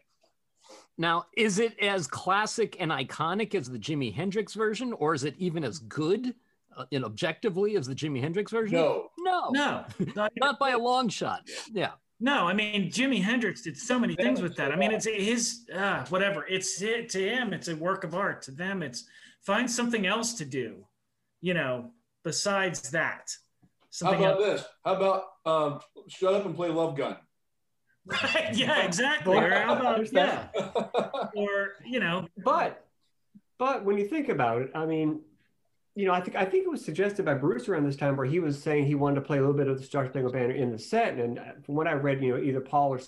Now, 0.97 1.27
is 1.37 1.59
it 1.61 1.79
as 1.81 2.07
classic 2.07 2.77
and 2.81 2.91
iconic 2.91 3.55
as 3.55 3.71
the 3.71 3.79
Jimi 3.79 4.13
Hendrix 4.13 4.55
version, 4.55 4.93
or 4.95 5.15
is 5.15 5.23
it 5.25 5.35
even 5.39 5.63
as 5.65 5.79
good, 5.79 6.35
uh, 6.77 6.87
and 6.91 7.05
objectively, 7.05 7.77
as 7.77 7.87
the 7.87 7.95
Jimi 7.95 8.21
Hendrix 8.21 8.51
version? 8.51 8.77
No. 8.79 9.11
no, 9.19 9.51
no, 9.51 9.85
not, 10.17 10.33
not 10.41 10.59
by 10.59 10.71
a 10.71 10.79
long 10.79 11.09
shot. 11.09 11.43
Yeah, 11.73 11.93
no. 12.21 12.47
I 12.47 12.53
mean, 12.53 12.91
Jimi 12.91 13.23
Hendrix 13.23 13.63
did 13.63 13.77
so 13.77 13.99
many 13.99 14.15
things 14.15 14.41
with 14.41 14.57
that. 14.57 14.73
I 14.73 14.77
mean, 14.77 14.93
it's 14.93 15.07
his 15.07 15.69
uh, 15.75 16.05
whatever. 16.07 16.47
It's 16.47 16.81
it, 16.83 17.09
to 17.11 17.19
him, 17.21 17.53
it's 17.53 17.69
a 17.69 17.77
work 17.77 18.05
of 18.05 18.15
art. 18.15 18.43
To 18.43 18.51
them, 18.51 18.83
it's 18.83 19.05
find 19.43 19.71
something 19.71 20.07
else 20.07 20.35
to 20.35 20.45
do, 20.45 20.85
you 21.41 21.55
know, 21.55 21.91
besides 22.25 22.91
that. 22.91 23.31
How 23.61 23.69
Something 23.91 24.25
about 24.25 24.43
else. 24.43 24.61
this? 24.61 24.65
How 24.85 24.95
about 24.95 25.25
um, 25.47 25.81
shut 26.09 26.35
up 26.35 26.47
and 26.47 26.55
play 26.55 26.69
Love 26.69 26.97
Gun? 26.97 27.17
Right, 28.11 28.55
yeah, 28.55 28.83
exactly. 28.87 29.37
Or 29.37 29.51
how 29.51 29.77
about 29.77 30.13
yeah, 30.13 30.49
or 31.35 31.73
you 31.85 32.01
know, 32.01 32.27
But 32.43 32.87
but 33.59 33.85
when 33.85 33.99
you 33.99 34.07
think 34.07 34.31
about 34.31 34.63
it, 34.63 34.71
I 34.75 34.87
mean, 34.87 35.21
you 35.99 36.07
know, 36.07 36.13
I 36.13 36.21
think 36.21 36.37
I 36.37 36.45
think 36.45 36.65
it 36.65 36.71
was 36.71 36.85
suggested 36.85 37.25
by 37.25 37.35
Bruce 37.35 37.69
around 37.69 37.85
this 37.85 37.97
time 37.97 38.17
where 38.17 38.25
he 38.25 38.39
was 38.39 38.63
saying 38.63 38.87
he 38.87 38.95
wanted 38.95 39.17
to 39.17 39.21
play 39.23 39.39
a 39.39 39.41
little 39.41 39.57
bit 39.57 39.67
of 39.67 39.79
the 39.79 39.85
Star 39.85 40.07
Spangled 40.07 40.33
Banner 40.33 40.55
in 40.55 40.71
the 40.71 40.79
set, 40.79 41.15
and 41.15 41.41
from 41.67 41.75
what 41.75 41.89
I 41.89 41.95
read, 41.95 42.23
you 42.23 42.37
know, 42.37 42.41
either 42.41 42.61
Paul 42.61 42.91
or 42.91 43.01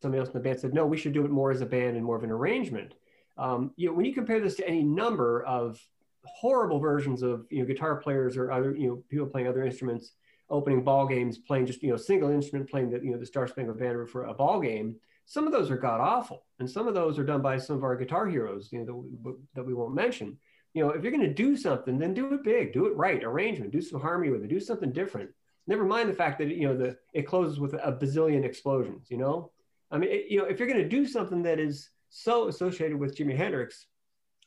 somebody 0.00 0.20
else 0.20 0.28
in 0.28 0.34
the 0.34 0.40
band 0.40 0.60
said 0.60 0.72
no, 0.72 0.86
we 0.86 0.96
should 0.96 1.12
do 1.12 1.24
it 1.24 1.30
more 1.32 1.50
as 1.50 1.60
a 1.60 1.66
band 1.66 1.96
and 1.96 2.04
more 2.04 2.14
of 2.14 2.22
an 2.22 2.30
arrangement. 2.30 2.94
Um, 3.36 3.72
you 3.74 3.88
know, 3.88 3.94
when 3.94 4.04
you 4.04 4.14
compare 4.14 4.38
this 4.38 4.54
to 4.56 4.68
any 4.68 4.84
number 4.84 5.42
of 5.42 5.80
horrible 6.24 6.78
versions 6.78 7.22
of 7.22 7.46
you 7.50 7.58
know 7.58 7.64
guitar 7.64 7.96
players 7.96 8.36
or 8.36 8.52
other 8.52 8.76
you 8.76 8.86
know 8.86 9.02
people 9.08 9.26
playing 9.26 9.48
other 9.48 9.64
instruments 9.64 10.12
opening 10.48 10.84
ball 10.84 11.04
games 11.04 11.38
playing 11.38 11.66
just 11.66 11.82
you 11.82 11.90
know 11.90 11.96
single 11.96 12.30
instrument 12.30 12.70
playing 12.70 12.90
the 12.90 13.00
you 13.00 13.10
know 13.10 13.18
the 13.18 13.26
Star 13.26 13.48
Spangled 13.48 13.80
Banner 13.80 14.06
for 14.06 14.26
a 14.26 14.34
ball 14.34 14.60
game 14.60 14.94
some 15.24 15.46
of 15.46 15.52
those 15.52 15.68
are 15.68 15.76
god 15.76 16.00
awful 16.00 16.44
and 16.60 16.70
some 16.70 16.86
of 16.86 16.94
those 16.94 17.18
are 17.18 17.24
done 17.24 17.42
by 17.42 17.58
some 17.58 17.74
of 17.74 17.82
our 17.82 17.96
guitar 17.96 18.28
heroes 18.28 18.68
you 18.70 18.78
know 18.78 18.84
that 18.84 18.94
we, 18.94 19.32
that 19.54 19.66
we 19.66 19.74
won't 19.74 19.94
mention 19.94 20.36
you 20.76 20.84
know 20.84 20.90
if 20.90 21.02
you're 21.02 21.10
going 21.10 21.26
to 21.26 21.32
do 21.32 21.56
something 21.56 21.98
then 21.98 22.12
do 22.12 22.34
it 22.34 22.44
big 22.44 22.72
do 22.74 22.84
it 22.86 22.94
right 22.96 23.24
arrangement 23.24 23.72
do 23.72 23.80
some 23.80 23.98
harmony 23.98 24.30
with 24.30 24.44
it 24.44 24.48
do 24.48 24.60
something 24.60 24.92
different 24.92 25.30
never 25.66 25.84
mind 25.84 26.08
the 26.08 26.14
fact 26.14 26.38
that 26.38 26.48
you 26.48 26.68
know 26.68 26.76
the 26.76 26.96
it 27.14 27.22
closes 27.22 27.58
with 27.58 27.72
a 27.72 27.98
bazillion 28.00 28.44
explosions 28.44 29.10
you 29.10 29.16
know 29.16 29.50
i 29.90 29.96
mean 29.96 30.10
it, 30.10 30.26
you 30.28 30.38
know 30.38 30.44
if 30.44 30.58
you're 30.58 30.68
going 30.68 30.82
to 30.82 30.88
do 30.88 31.06
something 31.06 31.42
that 31.42 31.58
is 31.58 31.88
so 32.10 32.48
associated 32.48 32.98
with 32.98 33.16
jimi 33.16 33.34
hendrix 33.34 33.86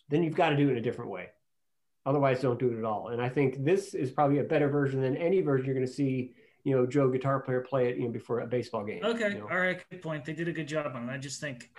then 0.09 0.23
you've 0.23 0.35
got 0.35 0.49
to 0.49 0.55
do 0.55 0.69
it 0.69 0.73
in 0.73 0.77
a 0.77 0.81
different 0.81 1.09
way 1.09 1.29
otherwise 2.05 2.39
don't 2.41 2.59
do 2.59 2.71
it 2.71 2.77
at 2.77 2.85
all 2.85 3.07
and 3.07 3.21
i 3.21 3.27
think 3.27 3.65
this 3.65 3.95
is 3.95 4.11
probably 4.11 4.37
a 4.37 4.43
better 4.43 4.69
version 4.69 5.01
than 5.01 5.17
any 5.17 5.41
version 5.41 5.65
you're 5.65 5.75
going 5.75 5.85
to 5.85 5.91
see 5.91 6.31
you 6.63 6.75
know 6.75 6.85
joe 6.85 7.09
guitar 7.09 7.39
player 7.39 7.61
play 7.61 7.89
it 7.89 7.97
you 7.97 8.03
know 8.03 8.11
before 8.11 8.41
a 8.41 8.47
baseball 8.47 8.85
game 8.85 9.03
okay, 9.03 9.29
you 9.29 9.39
know? 9.39 9.47
all 9.49 9.57
right, 9.57 9.81
good 9.89 10.03
point. 10.03 10.25
They 10.25 10.33
did 10.33 10.47
a 10.47 10.51
good 10.51 10.67
job 10.67 10.91
on 10.95 11.09
it. 11.09 11.13
I 11.13 11.17
just 11.17 11.41
think, 11.41 11.71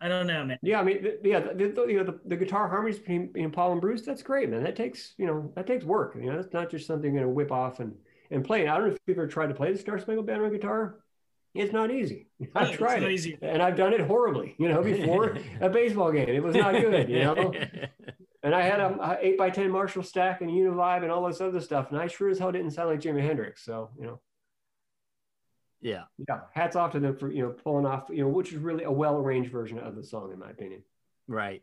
I 0.00 0.08
don't 0.08 0.26
know, 0.26 0.44
man. 0.44 0.58
Yeah, 0.62 0.80
I 0.80 0.84
mean, 0.84 1.02
th- 1.02 1.18
yeah, 1.22 1.40
the, 1.40 1.68
the, 1.68 1.86
you 1.86 1.98
know, 1.98 2.04
the, 2.04 2.20
the 2.26 2.36
guitar 2.36 2.68
harmonies 2.68 2.98
between 2.98 3.30
you 3.34 3.42
know, 3.42 3.50
Paul 3.50 3.72
and 3.72 3.80
Bruce, 3.80 4.02
that's 4.02 4.22
great, 4.22 4.48
man. 4.48 4.62
That 4.62 4.76
takes, 4.76 5.14
you 5.18 5.26
know, 5.26 5.52
that 5.56 5.66
takes 5.66 5.84
work. 5.84 6.16
You 6.18 6.30
know, 6.30 6.36
that's 6.36 6.52
not 6.54 6.70
just 6.70 6.86
something 6.86 7.12
you're 7.12 7.22
going 7.22 7.30
to 7.30 7.34
whip 7.34 7.52
off 7.52 7.80
and, 7.80 7.94
and 8.30 8.44
play. 8.44 8.62
And 8.62 8.70
I 8.70 8.78
don't 8.78 8.88
know 8.88 8.92
if 8.94 8.98
you've 9.06 9.18
ever 9.18 9.26
tried 9.26 9.48
to 9.48 9.54
play 9.54 9.72
the 9.72 9.78
Star 9.78 9.98
Spangled 9.98 10.26
Banner 10.26 10.46
on 10.46 10.52
guitar. 10.52 11.00
It's 11.54 11.72
not 11.72 11.90
easy. 11.90 12.28
I've 12.54 12.76
tried 12.76 13.02
not 13.02 13.10
it. 13.10 13.14
easy. 13.14 13.38
And 13.42 13.60
I've 13.60 13.76
done 13.76 13.92
it 13.92 14.00
horribly, 14.00 14.54
you 14.58 14.68
know, 14.68 14.82
before 14.82 15.36
a 15.60 15.68
baseball 15.68 16.12
game. 16.12 16.28
It 16.28 16.42
was 16.42 16.54
not 16.54 16.72
good, 16.72 17.08
you 17.08 17.20
know. 17.20 17.52
And 18.42 18.54
I 18.54 18.62
had 18.62 18.80
a, 18.80 18.98
a 18.98 19.18
eight 19.20 19.36
by 19.36 19.50
ten 19.50 19.70
Marshall 19.70 20.02
stack 20.02 20.40
and 20.40 20.50
Univibe 20.50 21.02
and 21.02 21.12
all 21.12 21.26
this 21.26 21.42
other 21.42 21.60
stuff, 21.60 21.90
and 21.90 22.00
I 22.00 22.06
sure 22.06 22.30
as 22.30 22.38
hell 22.38 22.50
didn't 22.50 22.70
sound 22.70 22.88
like 22.88 23.00
Jimi 23.00 23.20
Hendrix. 23.20 23.62
So, 23.62 23.90
you 23.98 24.06
know, 24.06 24.20
yeah. 25.80 26.02
yeah, 26.28 26.40
hats 26.52 26.76
off 26.76 26.92
to 26.92 27.00
them 27.00 27.16
for 27.16 27.30
you 27.30 27.42
know 27.42 27.50
pulling 27.50 27.86
off, 27.86 28.04
you 28.10 28.22
know, 28.22 28.28
which 28.28 28.52
is 28.52 28.58
really 28.58 28.84
a 28.84 28.90
well 28.90 29.16
arranged 29.16 29.50
version 29.50 29.78
of 29.78 29.96
the 29.96 30.02
song, 30.02 30.32
in 30.32 30.38
my 30.38 30.50
opinion. 30.50 30.82
Right. 31.26 31.62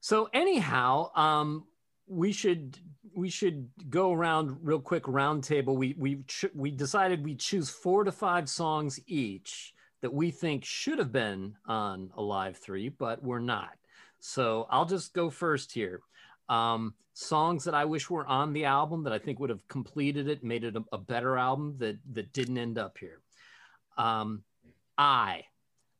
So 0.00 0.28
anyhow, 0.32 1.10
um, 1.14 1.64
we 2.06 2.32
should 2.32 2.78
we 3.14 3.28
should 3.28 3.68
go 3.90 4.12
around 4.12 4.56
real 4.62 4.80
quick 4.80 5.04
roundtable. 5.04 5.76
We 5.76 5.94
we 5.98 6.22
ch- 6.26 6.46
we 6.54 6.70
decided 6.70 7.24
we 7.24 7.34
choose 7.34 7.68
four 7.70 8.04
to 8.04 8.12
five 8.12 8.48
songs 8.48 8.98
each 9.06 9.74
that 10.00 10.12
we 10.12 10.30
think 10.30 10.64
should 10.64 10.98
have 10.98 11.12
been 11.12 11.54
on 11.66 12.10
Alive 12.16 12.56
Three, 12.56 12.88
but 12.88 13.22
we're 13.22 13.38
not. 13.38 13.72
So 14.18 14.66
I'll 14.70 14.84
just 14.84 15.14
go 15.14 15.30
first 15.30 15.72
here. 15.72 16.00
Um, 16.48 16.94
songs 17.14 17.64
that 17.64 17.74
I 17.74 17.84
wish 17.84 18.10
were 18.10 18.26
on 18.26 18.52
the 18.52 18.64
album 18.64 19.04
that 19.04 19.12
I 19.12 19.18
think 19.18 19.38
would 19.38 19.50
have 19.50 19.66
completed 19.68 20.28
it, 20.28 20.44
made 20.44 20.64
it 20.64 20.76
a, 20.76 20.84
a 20.92 20.98
better 20.98 21.36
album 21.36 21.76
that 21.78 21.98
that 22.12 22.32
didn't 22.32 22.58
end 22.58 22.78
up 22.78 22.98
here. 22.98 23.20
Um, 23.96 24.42
I 24.96 25.44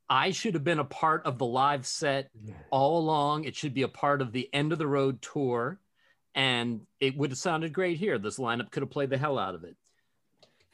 I 0.08 0.30
should 0.32 0.54
have 0.54 0.64
been 0.64 0.78
a 0.78 0.84
part 0.84 1.24
of 1.24 1.38
the 1.38 1.46
live 1.46 1.86
set 1.86 2.30
all 2.70 2.98
along. 2.98 3.44
It 3.44 3.56
should 3.56 3.72
be 3.72 3.82
a 3.82 3.88
part 3.88 4.20
of 4.20 4.32
the 4.32 4.48
end 4.52 4.72
of 4.72 4.78
the 4.78 4.86
road 4.86 5.22
tour. 5.22 5.80
And 6.34 6.82
it 7.00 7.16
would 7.16 7.30
have 7.30 7.38
sounded 7.38 7.72
great 7.72 7.96
here. 7.98 8.18
This 8.18 8.38
lineup 8.38 8.70
could 8.70 8.82
have 8.82 8.90
played 8.90 9.08
the 9.08 9.16
hell 9.16 9.38
out 9.38 9.54
of 9.54 9.64
it. 9.64 9.76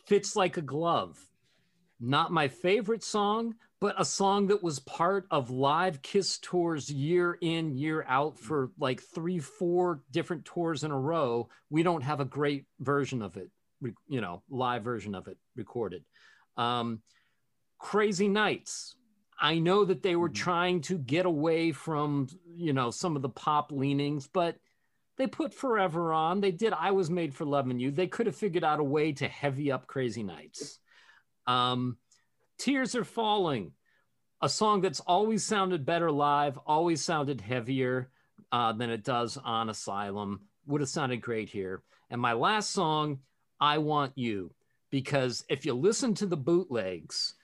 Fits 0.07 0.35
like 0.35 0.57
a 0.57 0.63
glove. 0.63 1.19
Not 2.01 2.33
my 2.33 2.49
favorite 2.49 3.05
song, 3.05 3.55
but 3.81 3.95
a 4.01 4.05
song 4.05 4.49
that 4.49 4.63
was 4.63 4.79
part 4.81 5.27
of 5.31 5.51
live 5.51 6.03
Kiss 6.03 6.39
tours 6.39 6.91
year 6.91 7.39
in, 7.41 7.77
year 7.77 8.05
out 8.09 8.39
for 8.39 8.71
like 8.79 9.01
three, 9.01 9.39
four 9.39 10.03
different 10.11 10.45
tours 10.45 10.85
in 10.85 10.91
a 10.91 10.99
row. 10.99 11.49
We 11.71 11.83
don't 11.83 12.03
have 12.03 12.21
a 12.21 12.25
great 12.25 12.67
version 12.81 13.23
of 13.23 13.37
it, 13.37 13.51
you 14.09 14.21
know, 14.21 14.43
live 14.51 14.83
version 14.83 15.15
of 15.15 15.29
it 15.29 15.39
recorded. 15.57 16.05
Um, 16.57 17.03
Crazy 17.79 18.27
Nights 18.27 18.97
I 19.39 19.59
know 19.59 19.85
that 19.85 20.03
they 20.03 20.17
were 20.17 20.29
mm-hmm. 20.29 20.43
trying 20.43 20.81
to 20.83 20.99
get 20.99 21.27
away 21.27 21.73
from, 21.73 22.29
you 22.57 22.73
know, 22.73 22.91
some 22.91 23.17
of 23.17 23.23
the 23.23 23.29
pop 23.29 23.71
leanings, 23.71 24.27
but 24.27 24.57
they 25.17 25.27
put 25.27 25.55
Forever 25.55 26.13
on. 26.13 26.41
They 26.41 26.51
did 26.51 26.73
I 26.73 26.91
Was 26.91 27.11
Made 27.11 27.35
for 27.35 27.45
Loving 27.45 27.79
You. 27.79 27.91
They 27.91 28.07
could 28.07 28.27
have 28.27 28.37
figured 28.37 28.65
out 28.65 28.81
a 28.81 28.85
way 28.85 29.13
to 29.13 29.29
heavy 29.29 29.71
up 29.71 29.87
Crazy 29.87 30.23
Nights. 30.23 30.79
Um, 31.47 31.97
Tears 32.59 32.97
Are 32.97 33.05
Falling, 33.05 33.73
a 34.43 34.49
song 34.49 34.81
that's 34.81 35.01
always 35.01 35.45
sounded 35.45 35.87
better 35.87 36.11
live, 36.11 36.59
always 36.67 37.03
sounded 37.03 37.41
heavier 37.41 38.11
uh, 38.51 38.73
than 38.73 38.91
it 38.91 39.05
does 39.05 39.37
on 39.37 39.71
Asylum. 39.71 40.41
Would 40.67 40.81
have 40.81 40.91
sounded 40.91 41.21
great 41.21 41.49
here. 41.49 41.83
And 42.11 42.21
my 42.21 42.33
last 42.33 42.71
song, 42.71 43.21
I 43.61 43.79
Want 43.79 44.13
You, 44.17 44.53
because 44.91 45.45
if 45.49 45.65
you 45.65 45.75
listen 45.75 46.15
to 46.15 46.27
the 46.27 46.37
bootlegs, 46.37 47.35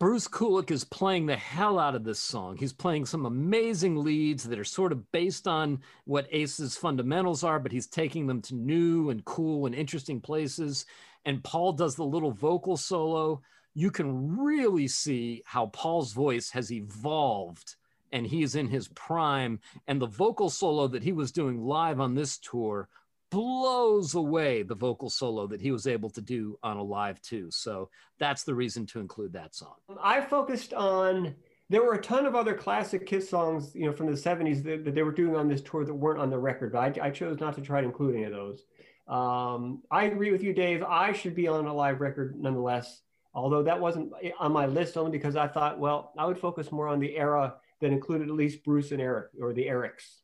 Bruce 0.00 0.26
Kulick 0.26 0.70
is 0.70 0.82
playing 0.84 1.26
the 1.26 1.36
hell 1.36 1.78
out 1.78 1.94
of 1.94 2.04
this 2.04 2.20
song. 2.20 2.56
He's 2.56 2.72
playing 2.72 3.04
some 3.04 3.26
amazing 3.26 3.96
leads 3.96 4.44
that 4.44 4.58
are 4.58 4.64
sort 4.64 4.92
of 4.92 5.12
based 5.12 5.46
on 5.46 5.80
what 6.04 6.26
Ace's 6.32 6.76
fundamentals 6.76 7.44
are, 7.44 7.60
but 7.60 7.70
he's 7.70 7.86
taking 7.86 8.26
them 8.26 8.40
to 8.42 8.54
new 8.54 9.10
and 9.10 9.24
cool 9.24 9.66
and 9.66 9.74
interesting 9.74 10.20
places. 10.20 10.86
And 11.26 11.44
Paul 11.44 11.74
does 11.74 11.96
the 11.96 12.04
little 12.04 12.32
vocal 12.32 12.78
solo. 12.78 13.42
You 13.74 13.90
can 13.90 14.38
really 14.38 14.88
see 14.88 15.42
how 15.44 15.66
Paul's 15.66 16.12
voice 16.12 16.50
has 16.50 16.72
evolved 16.72 17.76
and 18.12 18.26
he 18.26 18.42
is 18.42 18.56
in 18.56 18.68
his 18.68 18.88
prime. 18.88 19.60
And 19.86 20.00
the 20.00 20.06
vocal 20.06 20.50
solo 20.50 20.88
that 20.88 21.02
he 21.02 21.12
was 21.12 21.32
doing 21.32 21.62
live 21.62 22.00
on 22.00 22.14
this 22.14 22.38
tour 22.38 22.88
blows 23.30 24.14
away 24.14 24.62
the 24.62 24.74
vocal 24.74 25.08
solo 25.08 25.46
that 25.46 25.60
he 25.60 25.70
was 25.70 25.86
able 25.86 26.10
to 26.10 26.20
do 26.20 26.58
on 26.62 26.76
Alive 26.76 27.20
2. 27.22 27.50
So 27.50 27.88
that's 28.18 28.42
the 28.42 28.54
reason 28.54 28.86
to 28.86 29.00
include 29.00 29.32
that 29.34 29.54
song. 29.54 29.74
I 30.02 30.20
focused 30.20 30.74
on 30.74 31.34
there 31.68 31.84
were 31.84 31.94
a 31.94 32.02
ton 32.02 32.26
of 32.26 32.34
other 32.34 32.54
classic 32.54 33.06
Kiss 33.06 33.30
songs, 33.30 33.72
you 33.74 33.86
know, 33.86 33.92
from 33.92 34.06
the 34.06 34.20
70s 34.20 34.64
that, 34.64 34.84
that 34.84 34.94
they 34.94 35.04
were 35.04 35.12
doing 35.12 35.36
on 35.36 35.48
this 35.48 35.62
tour 35.62 35.84
that 35.84 35.94
weren't 35.94 36.20
on 36.20 36.28
the 36.28 36.38
record, 36.38 36.72
but 36.72 36.98
I, 36.98 37.06
I 37.06 37.10
chose 37.10 37.38
not 37.38 37.54
to 37.54 37.60
try 37.60 37.80
to 37.80 37.86
include 37.86 38.16
any 38.16 38.24
of 38.24 38.32
those. 38.32 38.64
Um, 39.06 39.82
I 39.90 40.04
agree 40.06 40.32
with 40.32 40.42
you, 40.42 40.52
Dave. 40.52 40.82
I 40.82 41.12
should 41.12 41.36
be 41.36 41.46
on 41.46 41.66
a 41.66 41.72
live 41.72 42.00
record 42.00 42.34
nonetheless, 42.36 43.02
although 43.34 43.62
that 43.62 43.80
wasn't 43.80 44.12
on 44.38 44.52
my 44.52 44.66
list 44.66 44.96
only 44.96 45.10
because 45.10 45.36
I 45.36 45.46
thought, 45.46 45.78
well, 45.78 46.12
I 46.18 46.26
would 46.26 46.38
focus 46.38 46.72
more 46.72 46.88
on 46.88 47.00
the 47.00 47.16
era 47.16 47.54
that 47.80 47.92
included 47.92 48.28
at 48.28 48.34
least 48.34 48.64
Bruce 48.64 48.92
and 48.92 49.00
Eric 49.00 49.30
or 49.40 49.52
the 49.52 49.66
Erics. 49.66 50.20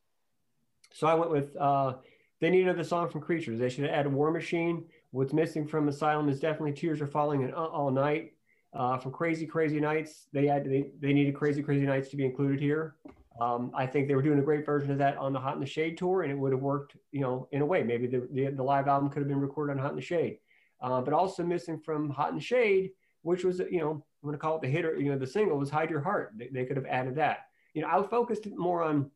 So 0.92 1.06
I 1.06 1.14
went 1.14 1.30
with 1.30 1.56
uh, 1.56 1.94
they 2.40 2.50
need 2.50 2.62
another 2.62 2.84
song 2.84 3.08
from 3.08 3.20
Creatures. 3.20 3.58
They 3.58 3.68
should 3.68 3.86
add 3.86 4.12
War 4.12 4.30
Machine. 4.30 4.84
What's 5.10 5.32
missing 5.32 5.66
from 5.66 5.88
Asylum 5.88 6.28
is 6.28 6.40
definitely 6.40 6.72
Tears 6.72 7.00
Are 7.00 7.06
Falling 7.06 7.44
and 7.44 7.54
uh, 7.54 7.66
All 7.66 7.90
Night. 7.90 8.32
Uh, 8.74 8.98
from 8.98 9.10
Crazy 9.10 9.46
Crazy 9.46 9.80
Nights, 9.80 10.26
they 10.34 10.46
had 10.46 10.64
they, 10.64 10.90
they 11.00 11.14
needed 11.14 11.34
Crazy 11.34 11.62
Crazy 11.62 11.86
Nights 11.86 12.10
to 12.10 12.16
be 12.16 12.26
included 12.26 12.60
here. 12.60 12.96
Um, 13.40 13.70
I 13.74 13.86
think 13.86 14.08
they 14.08 14.14
were 14.14 14.22
doing 14.22 14.38
a 14.38 14.42
great 14.42 14.66
version 14.66 14.90
of 14.90 14.98
that 14.98 15.16
on 15.16 15.32
the 15.32 15.38
Hot 15.38 15.54
in 15.54 15.60
the 15.60 15.66
Shade 15.66 15.96
tour, 15.96 16.22
and 16.22 16.32
it 16.32 16.34
would 16.34 16.52
have 16.52 16.60
worked, 16.60 16.96
you 17.12 17.20
know, 17.20 17.48
in 17.52 17.62
a 17.62 17.66
way. 17.66 17.82
Maybe 17.82 18.06
the, 18.06 18.28
the, 18.32 18.46
the 18.48 18.62
live 18.62 18.88
album 18.88 19.08
could 19.08 19.20
have 19.20 19.28
been 19.28 19.40
recorded 19.40 19.72
on 19.72 19.78
Hot 19.78 19.90
in 19.90 19.96
the 19.96 20.02
Shade. 20.02 20.38
Uh, 20.80 21.00
but 21.00 21.14
also 21.14 21.42
missing 21.42 21.78
from 21.78 22.10
Hot 22.10 22.34
the 22.34 22.40
Shade, 22.40 22.90
which 23.22 23.44
was, 23.44 23.58
you 23.58 23.80
know, 23.80 23.90
I'm 23.90 24.02
going 24.22 24.32
to 24.32 24.38
call 24.38 24.56
it 24.56 24.62
the 24.62 24.68
hitter, 24.68 24.98
you 24.98 25.10
know, 25.10 25.18
the 25.18 25.26
single 25.26 25.58
was 25.58 25.70
Hide 25.70 25.90
Your 25.90 26.00
Heart. 26.00 26.34
They, 26.36 26.48
they 26.48 26.64
could 26.64 26.76
have 26.76 26.86
added 26.86 27.14
that. 27.16 27.46
You 27.74 27.82
know, 27.82 27.88
I 27.88 28.02
focused 28.06 28.46
more 28.56 28.82
on 28.82 29.10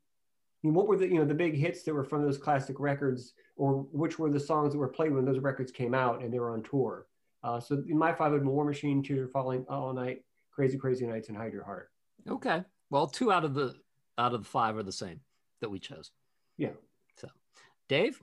I 0.63 0.67
mean, 0.67 0.75
what 0.75 0.89
were 0.89 0.97
the 0.97 1.07
you 1.07 1.15
know 1.15 1.25
the 1.25 1.35
big 1.35 1.55
hits 1.55 1.85
that 1.85 1.95
were 1.95 2.05
from 2.05 2.23
those 2.23 2.37
classic 2.37 2.79
records, 2.79 3.33
or 3.57 3.87
which 3.93 4.19
were 4.19 4.31
the 4.31 4.41
songs 4.41 4.73
that 4.73 4.79
were 4.79 4.89
played 4.89 5.13
when 5.13 5.25
those 5.25 5.39
records 5.39 5.73
came 5.73 5.95
out 5.95 6.23
and 6.23 6.33
they 6.33 6.39
were 6.39 6.53
on 6.53 6.63
tour? 6.63 7.07
Uh, 7.43 7.59
so 7.59 7.83
in 7.89 7.97
my 7.97 8.13
five 8.13 8.33
would 8.33 8.45
War 8.45 8.65
Machine, 8.65 9.03
Tears 9.03 9.21
Are 9.21 9.29
Falling, 9.29 9.65
All 9.71 9.95
Night, 9.95 10.23
Crazy 10.51 10.77
Crazy 10.77 11.07
Nights, 11.07 11.29
and 11.29 11.37
Hide 11.37 11.55
Your 11.55 11.65
Heart. 11.65 11.91
Okay, 12.29 12.63
well, 12.91 13.07
two 13.07 13.33
out 13.33 13.45
of 13.45 13.55
the 13.55 13.75
out 14.19 14.35
of 14.35 14.43
the 14.43 14.49
five 14.49 14.77
are 14.77 14.83
the 14.83 14.93
same 14.93 15.21
that 15.63 15.71
we 15.71 15.79
chose. 15.79 16.11
Yeah. 16.59 16.73
So, 17.17 17.29
Dave. 17.89 18.21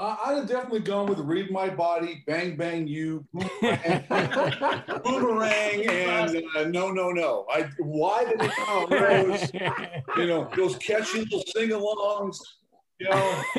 Uh, 0.00 0.16
I'd 0.24 0.36
have 0.38 0.48
definitely 0.48 0.80
gone 0.80 1.06
with 1.06 1.18
Read 1.18 1.50
My 1.50 1.68
Body, 1.68 2.24
Bang 2.26 2.56
Bang 2.56 2.88
You, 2.88 3.22
Boomerang, 3.34 4.04
boomerang 5.04 5.86
and 5.90 6.42
uh, 6.56 6.64
No 6.68 6.90
No 6.90 7.10
No. 7.10 7.44
I 7.52 7.68
why 7.80 8.24
did 8.24 8.40
it 8.40 8.50
oh, 8.60 8.86
those, 8.90 9.52
you 10.16 10.26
know, 10.26 10.48
those 10.56 10.76
catchy 10.76 11.18
little 11.18 11.42
sing-alongs, 11.48 12.38
you 12.98 13.10
know. 13.10 13.42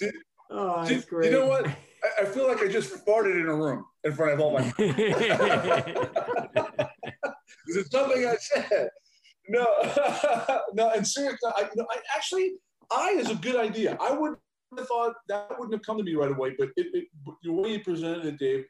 did, 0.00 0.14
oh, 0.50 0.88
did, 0.88 1.04
you 1.22 1.30
know 1.30 1.46
what? 1.46 1.68
I, 1.68 2.22
I, 2.22 2.24
feel 2.24 2.48
like 2.48 2.62
I 2.62 2.66
just 2.66 3.06
farted 3.06 3.40
in 3.40 3.46
a 3.46 3.54
room 3.54 3.84
in 4.02 4.12
front 4.12 4.32
of 4.32 4.40
all 4.40 4.54
my. 4.54 4.74
Is 7.68 7.76
it 7.76 7.92
something 7.92 8.26
I 8.26 8.34
said? 8.40 8.88
No, 9.48 9.68
no, 10.74 10.90
and 10.90 11.06
seriously, 11.06 11.48
I, 11.56 11.60
you 11.60 11.70
know, 11.76 11.86
I 11.92 11.98
actually 12.16 12.54
I 12.90 13.10
is 13.10 13.30
a 13.30 13.34
good 13.34 13.56
idea. 13.56 13.96
I 14.00 14.12
would 14.12 14.36
have 14.76 14.86
thought 14.86 15.14
that 15.28 15.50
wouldn't 15.58 15.74
have 15.74 15.82
come 15.82 15.98
to 15.98 16.04
me 16.04 16.14
right 16.14 16.30
away, 16.30 16.54
but 16.58 16.68
it, 16.76 16.86
it, 16.94 17.04
the 17.42 17.52
way 17.52 17.72
you 17.72 17.80
presented 17.80 18.24
it, 18.24 18.38
Dave, 18.38 18.64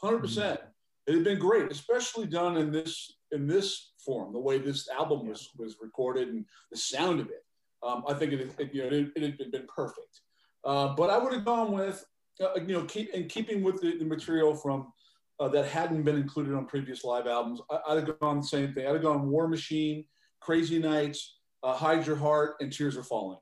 hundred 0.00 0.20
percent, 0.20 0.60
it 1.06 1.14
had 1.14 1.24
been 1.24 1.38
great, 1.38 1.70
especially 1.70 2.26
done 2.26 2.56
in 2.56 2.72
this 2.72 3.12
in 3.32 3.46
this 3.46 3.92
form, 4.04 4.32
the 4.32 4.38
way 4.38 4.58
this 4.58 4.88
album 4.88 5.26
was 5.28 5.50
was 5.56 5.76
recorded 5.80 6.28
and 6.28 6.44
the 6.70 6.76
sound 6.76 7.20
of 7.20 7.28
it. 7.28 7.44
Um, 7.82 8.04
I 8.08 8.14
think 8.14 8.32
it, 8.32 8.54
it, 8.58 8.74
you 8.74 8.82
know 8.82 8.96
it, 8.96 9.12
it 9.16 9.38
had 9.38 9.52
been 9.52 9.66
perfect. 9.74 10.20
Uh, 10.64 10.94
but 10.94 11.10
I 11.10 11.18
would 11.18 11.32
have 11.32 11.44
gone 11.44 11.72
with 11.72 12.04
uh, 12.40 12.60
you 12.60 12.74
know 12.74 12.84
keep 12.84 13.12
in 13.14 13.28
keeping 13.28 13.62
with 13.62 13.80
the, 13.80 13.98
the 13.98 14.04
material 14.04 14.54
from 14.54 14.92
uh, 15.38 15.48
that 15.48 15.66
hadn't 15.66 16.02
been 16.02 16.16
included 16.16 16.54
on 16.54 16.66
previous 16.66 17.04
live 17.04 17.26
albums. 17.26 17.60
I, 17.70 17.94
would 17.94 18.08
have 18.08 18.20
gone 18.20 18.38
the 18.38 18.46
same 18.46 18.72
thing. 18.72 18.86
I'd 18.86 18.94
have 18.94 19.02
gone 19.02 19.28
War 19.28 19.48
Machine, 19.48 20.04
Crazy 20.40 20.78
Nights, 20.78 21.36
uh, 21.62 21.74
Hide 21.74 22.06
Your 22.06 22.16
Heart, 22.16 22.56
and 22.60 22.72
Tears 22.72 22.96
Are 22.96 23.02
Falling. 23.02 23.38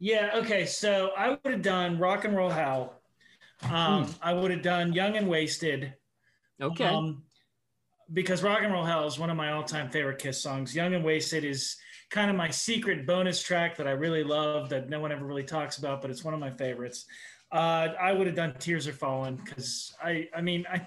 Yeah. 0.00 0.30
Okay. 0.34 0.66
So 0.66 1.10
I 1.16 1.30
would 1.30 1.52
have 1.52 1.62
done 1.62 1.98
Rock 1.98 2.24
and 2.24 2.34
Roll 2.36 2.50
Hell. 2.50 2.94
Um, 3.62 4.06
mm. 4.06 4.14
I 4.22 4.32
would 4.32 4.50
have 4.50 4.62
done 4.62 4.92
Young 4.92 5.16
and 5.16 5.28
Wasted. 5.28 5.94
Okay. 6.60 6.84
Um, 6.84 7.22
because 8.12 8.42
Rock 8.42 8.60
and 8.62 8.72
Roll 8.72 8.84
Hell 8.84 9.06
is 9.06 9.18
one 9.18 9.30
of 9.30 9.36
my 9.36 9.52
all-time 9.52 9.90
favorite 9.90 10.18
Kiss 10.18 10.42
songs. 10.42 10.74
Young 10.74 10.94
and 10.94 11.04
Wasted 11.04 11.44
is 11.44 11.76
kind 12.10 12.30
of 12.30 12.36
my 12.36 12.50
secret 12.50 13.06
bonus 13.06 13.40
track 13.40 13.76
that 13.76 13.86
I 13.86 13.92
really 13.92 14.24
love 14.24 14.68
that 14.70 14.88
no 14.88 14.98
one 14.98 15.12
ever 15.12 15.24
really 15.24 15.44
talks 15.44 15.78
about, 15.78 16.02
but 16.02 16.10
it's 16.10 16.24
one 16.24 16.34
of 16.34 16.40
my 16.40 16.50
favorites. 16.50 17.04
Uh, 17.52 17.88
I 18.00 18.12
would 18.12 18.26
have 18.26 18.36
done 18.36 18.54
Tears 18.58 18.88
Are 18.88 18.92
Falling 18.92 19.36
because 19.36 19.94
I, 20.02 20.28
I 20.34 20.40
mean, 20.40 20.66
I, 20.72 20.86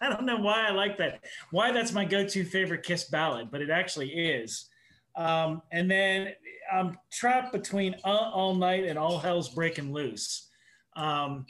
I 0.00 0.08
don't 0.08 0.24
know 0.24 0.38
why 0.38 0.66
I 0.66 0.70
like 0.70 0.96
that. 0.98 1.24
Why 1.50 1.72
that's 1.72 1.92
my 1.92 2.04
go-to 2.04 2.44
favorite 2.44 2.84
Kiss 2.84 3.04
ballad, 3.04 3.50
but 3.50 3.60
it 3.60 3.70
actually 3.70 4.10
is. 4.10 4.68
Um, 5.14 5.60
and 5.72 5.90
then 5.90 6.28
I'm 6.72 6.96
trapped 7.12 7.52
between 7.52 7.94
uh, 8.04 8.30
All 8.32 8.54
Night 8.54 8.84
and 8.84 8.98
All 8.98 9.18
Hell's 9.18 9.50
Breaking 9.50 9.92
Loose. 9.92 10.48
Um, 10.96 11.46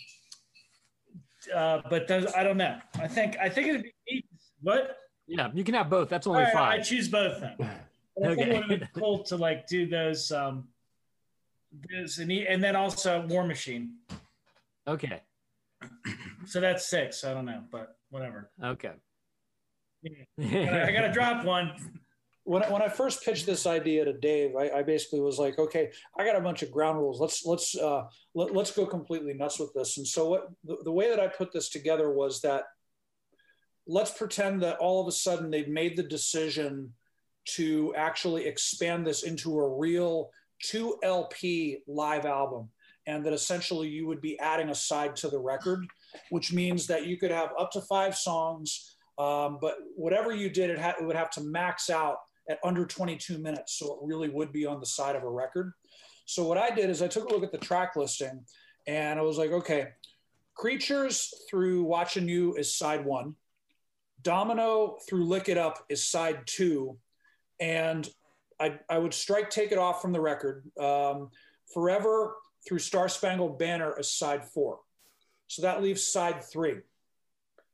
uh, 1.54 1.80
but 1.88 2.08
those, 2.08 2.26
I 2.34 2.42
don't 2.42 2.56
know. 2.56 2.78
I 2.98 3.08
think 3.08 3.36
I 3.40 3.48
think 3.48 3.68
it'd 3.68 3.82
be 3.82 3.92
neat. 4.08 4.26
what? 4.60 4.96
Yeah, 5.26 5.50
you 5.54 5.64
can 5.64 5.74
have 5.74 5.88
both. 5.88 6.08
That's 6.08 6.26
only 6.26 6.42
right, 6.42 6.52
five. 6.52 6.80
I 6.80 6.82
choose 6.82 7.08
both 7.08 7.40
then. 7.40 7.54
okay. 7.60 8.30
I 8.30 8.34
think 8.34 8.48
it 8.48 8.68
would 8.68 8.80
be 8.80 8.86
cool 8.94 9.22
to 9.24 9.36
like 9.36 9.66
do 9.66 9.86
those. 9.86 10.30
Um, 10.32 10.68
this 11.88 12.18
and, 12.18 12.30
and 12.30 12.62
then 12.62 12.76
also 12.76 13.26
War 13.28 13.44
Machine. 13.44 13.94
Okay. 14.86 15.22
So 16.46 16.60
that's 16.60 16.86
six. 16.86 17.24
I 17.24 17.32
don't 17.32 17.46
know, 17.46 17.62
but 17.70 17.96
whatever. 18.10 18.50
Okay. 18.62 18.92
Yeah. 20.36 20.86
I 20.88 20.92
got 20.92 21.02
to 21.02 21.12
drop 21.12 21.44
one 21.44 21.72
when 22.44 22.62
when 22.70 22.82
I 22.82 22.88
first 22.88 23.24
pitched 23.24 23.46
this 23.46 23.66
idea 23.66 24.04
to 24.04 24.12
Dave, 24.12 24.56
I, 24.56 24.70
I, 24.70 24.82
basically 24.82 25.20
was 25.20 25.38
like, 25.38 25.58
okay, 25.58 25.90
I 26.18 26.24
got 26.24 26.36
a 26.36 26.40
bunch 26.40 26.62
of 26.62 26.72
ground 26.72 26.98
rules. 26.98 27.20
Let's 27.20 27.46
let's 27.46 27.76
uh, 27.76 28.04
let, 28.34 28.56
us 28.56 28.72
go 28.72 28.84
completely 28.84 29.34
nuts 29.34 29.58
with 29.58 29.72
this. 29.74 29.98
And 29.98 30.06
so 30.06 30.28
what 30.28 30.48
the, 30.64 30.78
the, 30.84 30.92
way 30.92 31.08
that 31.08 31.20
I 31.20 31.28
put 31.28 31.52
this 31.52 31.68
together 31.68 32.10
was 32.10 32.40
that 32.40 32.64
let's 33.86 34.10
pretend 34.10 34.62
that 34.62 34.78
all 34.78 35.00
of 35.00 35.06
a 35.06 35.12
sudden 35.12 35.50
they've 35.50 35.68
made 35.68 35.96
the 35.96 36.02
decision 36.02 36.92
to 37.44 37.94
actually 37.96 38.46
expand 38.46 39.06
this 39.06 39.22
into 39.22 39.58
a 39.58 39.78
real 39.78 40.30
two 40.62 40.96
LP 41.02 41.78
live 41.86 42.26
album, 42.26 42.68
and 43.06 43.24
that 43.24 43.32
essentially 43.32 43.88
you 43.88 44.06
would 44.08 44.20
be 44.20 44.38
adding 44.40 44.70
a 44.70 44.74
side 44.74 45.14
to 45.16 45.28
the 45.28 45.38
record, 45.38 45.86
which 46.30 46.52
means 46.52 46.88
that 46.88 47.06
you 47.06 47.16
could 47.16 47.30
have 47.30 47.50
up 47.58 47.70
to 47.70 47.80
five 47.82 48.16
songs, 48.16 48.96
um, 49.18 49.58
but 49.60 49.76
whatever 49.94 50.34
you 50.34 50.50
did, 50.50 50.70
it, 50.70 50.78
ha- 50.80 50.94
it 51.00 51.04
would 51.04 51.16
have 51.16 51.30
to 51.30 51.40
max 51.40 51.88
out 51.88 52.18
at 52.48 52.58
under 52.64 52.84
22 52.84 53.38
minutes, 53.38 53.78
so 53.78 53.94
it 53.94 53.98
really 54.02 54.28
would 54.28 54.52
be 54.52 54.66
on 54.66 54.80
the 54.80 54.86
side 54.86 55.16
of 55.16 55.22
a 55.22 55.30
record. 55.30 55.72
So 56.24 56.44
what 56.46 56.58
I 56.58 56.70
did 56.70 56.90
is 56.90 57.02
I 57.02 57.08
took 57.08 57.28
a 57.28 57.32
look 57.32 57.44
at 57.44 57.52
the 57.52 57.58
track 57.58 57.96
listing, 57.96 58.44
and 58.86 59.18
I 59.18 59.22
was 59.22 59.38
like, 59.38 59.50
okay, 59.50 59.88
Creatures 60.54 61.32
through 61.48 61.84
Watching 61.84 62.28
You 62.28 62.54
is 62.54 62.76
side 62.76 63.04
one. 63.04 63.34
Domino 64.22 64.98
through 65.08 65.26
Lick 65.26 65.48
It 65.48 65.58
Up 65.58 65.84
is 65.88 66.04
side 66.04 66.40
two. 66.46 66.98
And 67.58 68.08
I, 68.60 68.78
I 68.88 68.98
would 68.98 69.14
strike 69.14 69.50
Take 69.50 69.72
It 69.72 69.78
Off 69.78 70.02
from 70.02 70.12
the 70.12 70.20
record. 70.20 70.64
Um, 70.78 71.30
Forever 71.72 72.36
through 72.66 72.80
Star 72.80 73.08
Spangled 73.08 73.58
Banner 73.58 73.98
is 73.98 74.12
side 74.12 74.44
four. 74.44 74.80
So 75.48 75.62
that 75.62 75.82
leaves 75.82 76.06
side 76.06 76.44
three. 76.44 76.76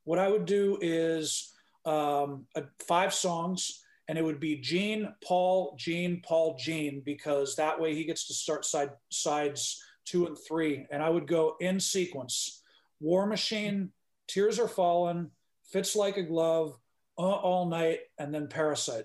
What 0.04 0.18
I 0.18 0.28
would 0.28 0.46
do 0.46 0.78
is 0.80 1.52
um, 1.84 2.46
five 2.86 3.12
songs, 3.12 3.84
and 4.08 4.16
it 4.16 4.24
would 4.24 4.40
be 4.40 4.56
Gene, 4.56 5.12
Paul, 5.22 5.76
Gene, 5.78 6.22
Paul, 6.24 6.56
Gene, 6.58 7.02
because 7.04 7.54
that 7.56 7.78
way 7.78 7.94
he 7.94 8.04
gets 8.04 8.26
to 8.28 8.34
start 8.34 8.64
side 8.64 8.90
sides 9.10 9.82
two 10.06 10.26
and 10.26 10.36
three. 10.48 10.86
And 10.90 11.02
I 11.02 11.10
would 11.10 11.28
go 11.28 11.56
in 11.60 11.78
sequence 11.78 12.62
War 13.00 13.26
Machine, 13.26 13.90
Tears 14.26 14.58
Are 14.58 14.68
Falling, 14.68 15.30
Fits 15.70 15.94
Like 15.94 16.16
a 16.16 16.22
Glove, 16.22 16.78
uh, 17.18 17.22
All 17.22 17.66
Night, 17.66 18.00
and 18.18 18.34
then 18.34 18.48
Parasite. 18.48 19.04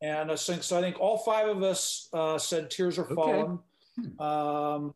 And 0.00 0.30
I 0.30 0.36
think 0.36 0.62
so. 0.62 0.78
I 0.78 0.82
think 0.82 1.00
all 1.00 1.18
five 1.18 1.48
of 1.48 1.62
us 1.62 2.08
uh, 2.12 2.38
said 2.38 2.70
Tears 2.70 2.98
Are 2.98 3.06
Falling. 3.06 3.58
Okay. 3.98 4.10
Um, 4.18 4.94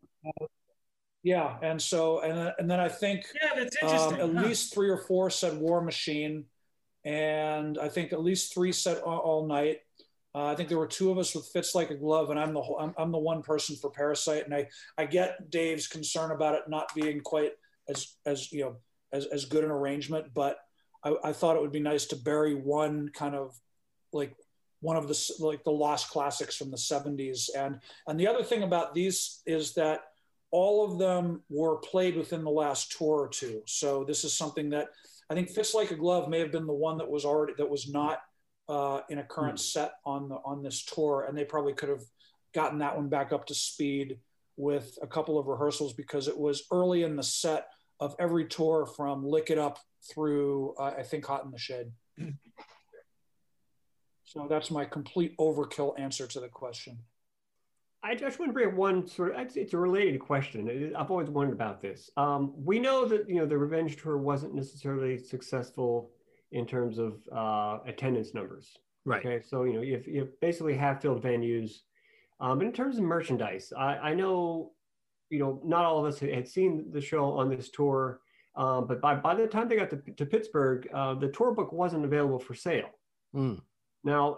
yeah, 1.23 1.57
and 1.61 1.81
so 1.81 2.21
and 2.21 2.53
and 2.59 2.71
then 2.71 2.79
I 2.79 2.87
think 2.87 3.25
yeah, 3.35 3.49
that's 3.55 3.75
um, 3.81 3.89
interesting. 3.89 4.21
Um, 4.21 4.37
at 4.37 4.43
huh? 4.43 4.47
least 4.47 4.73
three 4.73 4.89
or 4.89 4.97
four 4.97 5.29
said 5.29 5.57
War 5.57 5.81
Machine, 5.81 6.45
and 7.05 7.77
I 7.77 7.89
think 7.89 8.13
at 8.13 8.23
least 8.23 8.53
three 8.53 8.71
set 8.71 9.01
All, 9.01 9.19
all 9.19 9.47
Night. 9.47 9.79
Uh, 10.35 10.45
I 10.45 10.55
think 10.55 10.69
there 10.69 10.77
were 10.77 10.87
two 10.87 11.09
of 11.09 11.17
us 11.17 11.33
with 11.33 11.47
fits 11.47 11.73
like 11.73 11.89
a 11.89 11.95
glove, 11.95 12.29
and 12.29 12.39
I'm 12.39 12.53
the 12.53 12.61
I'm, 12.61 12.93
I'm, 12.97 13.11
the 13.11 13.17
one 13.17 13.41
person 13.41 13.75
for 13.75 13.89
Parasite. 13.89 14.45
And 14.45 14.53
I 14.53 14.67
I 14.97 15.05
get 15.05 15.49
Dave's 15.49 15.87
concern 15.87 16.31
about 16.31 16.55
it 16.55 16.63
not 16.67 16.93
being 16.93 17.21
quite 17.21 17.53
as 17.87 18.15
as 18.25 18.51
you 18.51 18.61
know 18.61 18.75
as 19.11 19.25
as 19.25 19.45
good 19.45 19.63
an 19.63 19.71
arrangement, 19.71 20.27
but 20.33 20.59
I, 21.03 21.15
I 21.23 21.33
thought 21.33 21.55
it 21.55 21.61
would 21.61 21.71
be 21.71 21.79
nice 21.79 22.05
to 22.07 22.15
bury 22.15 22.53
one 22.53 23.09
kind 23.09 23.35
of 23.35 23.55
like 24.13 24.35
one 24.81 24.97
of 24.97 25.07
the 25.07 25.33
like 25.39 25.63
the 25.63 25.71
lost 25.71 26.09
classics 26.09 26.55
from 26.55 26.71
the 26.71 26.77
70s. 26.77 27.49
And 27.57 27.79
and 28.07 28.19
the 28.19 28.27
other 28.27 28.43
thing 28.43 28.63
about 28.63 28.93
these 28.93 29.41
is 29.45 29.73
that 29.73 30.01
all 30.51 30.85
of 30.85 30.97
them 30.97 31.43
were 31.49 31.77
played 31.77 32.15
within 32.15 32.43
the 32.43 32.49
last 32.49 32.97
tour 32.97 33.21
or 33.21 33.29
two. 33.29 33.61
So 33.65 34.03
this 34.03 34.23
is 34.23 34.35
something 34.35 34.69
that 34.71 34.87
I 35.29 35.35
think 35.35 35.49
fits 35.49 35.73
like 35.73 35.91
a 35.91 35.95
glove 35.95 36.27
may 36.27 36.39
have 36.39 36.51
been 36.51 36.65
the 36.65 36.73
one 36.73 36.97
that 36.97 37.09
was 37.09 37.25
already 37.25 37.53
that 37.57 37.69
was 37.69 37.87
not 37.89 38.19
uh, 38.67 39.01
in 39.09 39.19
a 39.19 39.23
current 39.23 39.57
mm. 39.57 39.59
set 39.59 39.93
on 40.05 40.29
the 40.29 40.35
on 40.45 40.63
this 40.63 40.83
tour, 40.83 41.25
and 41.27 41.37
they 41.37 41.45
probably 41.45 41.73
could 41.73 41.89
have 41.89 42.03
gotten 42.53 42.79
that 42.79 42.95
one 42.95 43.09
back 43.09 43.31
up 43.31 43.45
to 43.45 43.55
speed 43.55 44.19
with 44.57 44.97
a 45.01 45.07
couple 45.07 45.37
of 45.37 45.47
rehearsals 45.47 45.93
because 45.93 46.27
it 46.27 46.37
was 46.37 46.63
early 46.71 47.03
in 47.03 47.15
the 47.15 47.23
set 47.23 47.67
of 47.99 48.15
every 48.19 48.45
tour 48.45 48.85
from 48.85 49.25
Lick 49.25 49.49
It 49.49 49.57
Up 49.57 49.79
through 50.11 50.73
uh, 50.79 50.93
I 50.97 51.03
think 51.03 51.25
Hot 51.25 51.45
in 51.45 51.51
the 51.51 51.59
Shade. 51.59 51.91
so 54.25 54.47
that's 54.49 54.71
my 54.71 54.85
complete 54.85 55.35
overkill 55.37 55.99
answer 55.99 56.27
to 56.27 56.39
the 56.39 56.47
question. 56.47 56.97
I 58.01 58.15
just 58.15 58.39
want 58.39 58.49
to 58.49 58.53
bring 58.53 58.69
up 58.69 58.75
one 58.75 59.05
sort 59.07 59.35
of, 59.35 59.57
it's 59.57 59.73
a 59.73 59.77
related 59.77 60.19
question. 60.19 60.93
I've 60.97 61.11
always 61.11 61.29
wondered 61.29 61.53
about 61.53 61.81
this. 61.81 62.09
Um, 62.15 62.53
we 62.55 62.79
know 62.79 63.05
that, 63.05 63.27
you 63.27 63.35
know, 63.35 63.45
the 63.45 63.57
Revenge 63.57 63.97
Tour 64.01 64.17
wasn't 64.17 64.55
necessarily 64.55 65.17
successful 65.17 66.11
in 66.51 66.65
terms 66.65 66.97
of 66.97 67.19
uh, 67.35 67.79
attendance 67.85 68.33
numbers. 68.33 68.77
Right. 69.05 69.25
Okay. 69.25 69.43
So, 69.45 69.63
you 69.65 69.73
know, 69.73 69.81
if 69.81 70.07
you 70.07 70.29
basically 70.39 70.75
half 70.75 71.01
filled 71.01 71.21
venues. 71.21 71.71
Um, 72.39 72.59
but 72.59 72.67
in 72.67 72.73
terms 72.73 72.97
of 72.97 73.03
merchandise, 73.03 73.73
I, 73.77 73.97
I 73.97 74.13
know, 74.13 74.71
you 75.29 75.39
know, 75.39 75.61
not 75.65 75.83
all 75.83 75.99
of 75.99 76.05
us 76.05 76.19
had 76.19 76.47
seen 76.47 76.89
the 76.91 77.01
show 77.01 77.25
on 77.25 77.49
this 77.49 77.69
tour. 77.69 78.21
Um, 78.55 78.87
but 78.87 79.01
by, 79.01 79.15
by 79.15 79.35
the 79.35 79.45
time 79.45 79.67
they 79.67 79.75
got 79.75 79.89
to, 79.89 79.97
to 79.97 80.25
Pittsburgh, 80.25 80.87
uh, 80.93 81.15
the 81.15 81.27
tour 81.29 81.53
book 81.53 81.73
wasn't 81.73 82.05
available 82.05 82.39
for 82.39 82.53
sale. 82.53 82.89
Mm. 83.35 83.61
Now, 84.05 84.37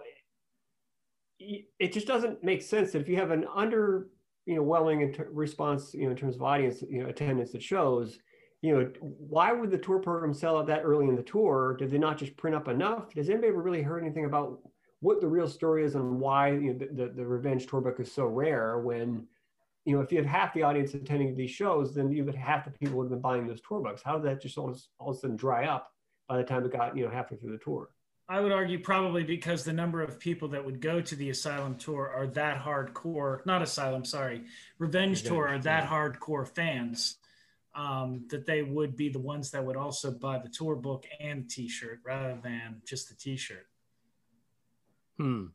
it 1.78 1.92
just 1.92 2.06
doesn't 2.06 2.42
make 2.42 2.62
sense 2.62 2.92
that 2.92 3.00
if 3.00 3.08
you 3.08 3.16
have 3.16 3.30
an 3.30 3.46
under, 3.54 4.08
you 4.46 4.56
know, 4.56 4.62
welling 4.62 5.14
response, 5.30 5.94
you 5.94 6.04
know, 6.04 6.10
in 6.10 6.16
terms 6.16 6.36
of 6.36 6.42
audience, 6.42 6.82
you 6.88 7.02
know, 7.02 7.08
attendance 7.08 7.52
that 7.52 7.62
shows, 7.62 8.18
you 8.60 8.72
know, 8.72 8.90
why 9.00 9.52
would 9.52 9.70
the 9.70 9.78
tour 9.78 9.98
program 9.98 10.32
sell 10.32 10.56
out 10.56 10.66
that 10.68 10.82
early 10.82 11.08
in 11.08 11.16
the 11.16 11.22
tour? 11.22 11.76
Did 11.78 11.90
they 11.90 11.98
not 11.98 12.18
just 12.18 12.36
print 12.36 12.54
up 12.54 12.68
enough? 12.68 13.12
Does 13.12 13.28
anybody 13.28 13.48
ever 13.48 13.62
really 13.62 13.82
heard 13.82 14.02
anything 14.02 14.24
about 14.24 14.60
what 15.00 15.20
the 15.20 15.26
real 15.26 15.48
story 15.48 15.84
is 15.84 15.96
and 15.96 16.20
why 16.20 16.52
you 16.52 16.72
know, 16.72 16.78
the, 16.78 16.86
the, 16.86 17.12
the 17.16 17.26
Revenge 17.26 17.66
tour 17.66 17.80
book 17.80 17.98
is 17.98 18.12
so 18.12 18.26
rare 18.26 18.78
when, 18.78 19.26
you 19.84 19.96
know, 19.96 20.00
if 20.00 20.12
you 20.12 20.18
have 20.18 20.26
half 20.26 20.54
the 20.54 20.62
audience 20.62 20.94
attending 20.94 21.34
these 21.34 21.50
shows, 21.50 21.92
then 21.92 22.12
you 22.12 22.24
would 22.24 22.36
half 22.36 22.64
the 22.64 22.70
people 22.70 22.98
would 22.98 23.04
have 23.04 23.10
been 23.10 23.20
buying 23.20 23.48
those 23.48 23.60
tour 23.66 23.80
books. 23.80 24.00
How 24.04 24.18
did 24.18 24.30
that 24.30 24.40
just 24.40 24.56
all, 24.56 24.76
all 25.00 25.10
of 25.10 25.16
a 25.16 25.18
sudden 25.18 25.36
dry 25.36 25.66
up 25.66 25.90
by 26.28 26.36
the 26.36 26.44
time 26.44 26.64
it 26.64 26.72
got, 26.72 26.96
you 26.96 27.04
know, 27.04 27.10
halfway 27.10 27.36
through 27.36 27.50
the 27.50 27.64
tour? 27.64 27.88
I 28.28 28.40
would 28.40 28.52
argue 28.52 28.78
probably 28.78 29.24
because 29.24 29.64
the 29.64 29.72
number 29.72 30.00
of 30.00 30.18
people 30.18 30.48
that 30.48 30.64
would 30.64 30.80
go 30.80 31.00
to 31.00 31.16
the 31.16 31.30
Asylum 31.30 31.74
tour 31.76 32.10
are 32.14 32.26
that 32.28 32.62
hardcore, 32.62 33.44
not 33.44 33.62
Asylum, 33.62 34.04
sorry, 34.04 34.44
Revenge, 34.78 35.22
tour 35.22 35.48
are 35.48 35.58
that 35.58 35.88
hardcore 35.88 36.48
fans 36.48 37.16
um, 37.74 38.26
that 38.30 38.46
they 38.46 38.62
would 38.62 38.96
be 38.96 39.08
the 39.08 39.18
ones 39.18 39.50
that 39.50 39.64
would 39.64 39.76
also 39.76 40.10
buy 40.10 40.38
the 40.38 40.48
tour 40.48 40.76
book 40.76 41.06
and 41.20 41.48
t-shirt 41.50 42.00
rather 42.04 42.38
than 42.42 42.80
just 42.86 43.08
the 43.08 43.14
t-shirt. 43.14 43.66
Hmm. 45.18 45.46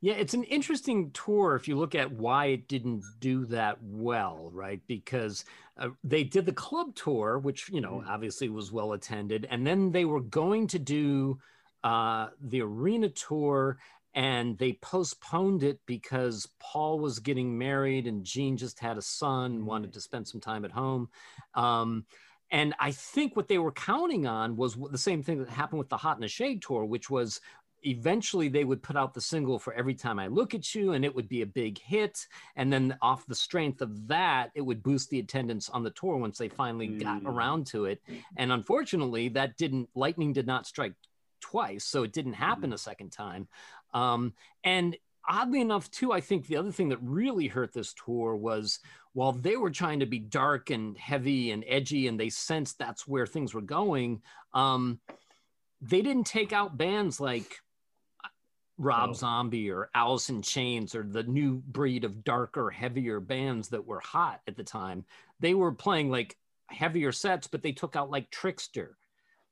Yeah, 0.00 0.14
it's 0.14 0.34
an 0.34 0.44
interesting 0.44 1.10
tour 1.12 1.54
if 1.54 1.68
you 1.68 1.76
look 1.76 1.94
at 1.94 2.12
why 2.12 2.46
it 2.46 2.68
didn't 2.68 3.02
do 3.18 3.46
that 3.46 3.78
well, 3.82 4.50
right? 4.52 4.80
Because 4.86 5.44
uh, 5.78 5.88
they 6.04 6.24
did 6.24 6.44
the 6.44 6.52
club 6.52 6.94
tour, 6.94 7.38
which, 7.38 7.68
you 7.70 7.80
know, 7.80 8.02
mm. 8.04 8.08
obviously 8.08 8.48
was 8.48 8.72
well 8.72 8.92
attended. 8.92 9.46
And 9.50 9.66
then 9.66 9.92
they 9.92 10.04
were 10.04 10.20
going 10.20 10.66
to 10.68 10.78
do 10.78 11.38
uh, 11.84 12.28
the 12.40 12.62
arena 12.62 13.08
tour 13.08 13.78
and 14.14 14.56
they 14.56 14.72
postponed 14.72 15.62
it 15.62 15.78
because 15.84 16.48
Paul 16.58 16.98
was 16.98 17.18
getting 17.18 17.58
married 17.58 18.06
and 18.06 18.24
Gene 18.24 18.56
just 18.56 18.80
had 18.80 18.96
a 18.96 19.02
son, 19.02 19.66
wanted 19.66 19.92
to 19.92 20.00
spend 20.00 20.26
some 20.26 20.40
time 20.40 20.64
at 20.64 20.70
home. 20.70 21.10
Um, 21.54 22.06
and 22.50 22.74
I 22.80 22.92
think 22.92 23.36
what 23.36 23.48
they 23.48 23.58
were 23.58 23.72
counting 23.72 24.26
on 24.26 24.56
was 24.56 24.76
the 24.90 24.96
same 24.96 25.22
thing 25.22 25.38
that 25.38 25.50
happened 25.50 25.80
with 25.80 25.90
the 25.90 25.98
Hot 25.98 26.16
in 26.16 26.22
the 26.22 26.28
Shade 26.28 26.62
tour, 26.62 26.84
which 26.84 27.10
was 27.10 27.40
eventually 27.82 28.48
they 28.48 28.64
would 28.64 28.82
put 28.82 28.96
out 28.96 29.14
the 29.14 29.20
single 29.20 29.58
for 29.58 29.72
Every 29.74 29.94
Time 29.94 30.18
I 30.18 30.28
Look 30.28 30.54
at 30.54 30.74
You, 30.74 30.92
and 30.92 31.04
it 31.04 31.14
would 31.14 31.28
be 31.28 31.42
a 31.42 31.46
big 31.46 31.78
hit. 31.78 32.26
And 32.56 32.72
then, 32.72 32.96
off 33.02 33.26
the 33.26 33.34
strength 33.34 33.80
of 33.80 34.08
that, 34.08 34.50
it 34.54 34.62
would 34.62 34.82
boost 34.82 35.10
the 35.10 35.18
attendance 35.18 35.68
on 35.68 35.82
the 35.82 35.90
tour 35.90 36.16
once 36.16 36.38
they 36.38 36.48
finally 36.48 36.88
mm. 36.88 37.02
got 37.02 37.22
around 37.24 37.66
to 37.68 37.84
it. 37.86 38.00
And 38.36 38.52
unfortunately, 38.52 39.28
that 39.30 39.56
didn't, 39.56 39.88
lightning 39.94 40.32
did 40.32 40.46
not 40.46 40.66
strike 40.66 40.94
twice, 41.50 41.84
so 41.84 42.02
it 42.02 42.12
didn't 42.12 42.34
happen 42.34 42.70
mm. 42.70 42.74
a 42.74 42.78
second 42.78 43.10
time. 43.10 43.48
Um, 43.94 44.34
and 44.64 44.96
oddly 45.28 45.60
enough, 45.60 45.90
too, 45.90 46.12
I 46.12 46.20
think 46.20 46.46
the 46.46 46.56
other 46.56 46.72
thing 46.72 46.88
that 46.90 46.98
really 47.02 47.46
hurt 47.46 47.72
this 47.72 47.94
tour 47.94 48.36
was 48.36 48.80
while 49.12 49.32
they 49.32 49.56
were 49.56 49.70
trying 49.70 50.00
to 50.00 50.06
be 50.06 50.18
dark 50.18 50.70
and 50.70 50.96
heavy 50.98 51.50
and 51.50 51.64
edgy, 51.66 52.08
and 52.08 52.18
they 52.18 52.28
sensed 52.28 52.78
that's 52.78 53.06
where 53.06 53.26
things 53.26 53.54
were 53.54 53.62
going, 53.62 54.22
um, 54.54 55.00
they 55.80 56.02
didn't 56.02 56.26
take 56.26 56.52
out 56.52 56.76
bands 56.76 57.20
like 57.20 57.60
uh, 58.24 58.28
Rob 58.78 59.10
oh. 59.10 59.14
Zombie 59.14 59.70
or 59.70 59.90
Alice 59.94 60.28
in 60.28 60.42
Chains 60.42 60.94
or 60.94 61.02
the 61.02 61.22
new 61.22 61.62
breed 61.66 62.04
of 62.04 62.24
darker, 62.24 62.70
heavier 62.70 63.20
bands 63.20 63.68
that 63.68 63.86
were 63.86 64.00
hot 64.00 64.40
at 64.46 64.56
the 64.56 64.64
time. 64.64 65.04
They 65.40 65.54
were 65.54 65.72
playing 65.72 66.10
like 66.10 66.36
heavier 66.68 67.12
sets, 67.12 67.46
but 67.46 67.62
they 67.62 67.72
took 67.72 67.96
out 67.96 68.10
like 68.10 68.30
Trixter 68.30 68.96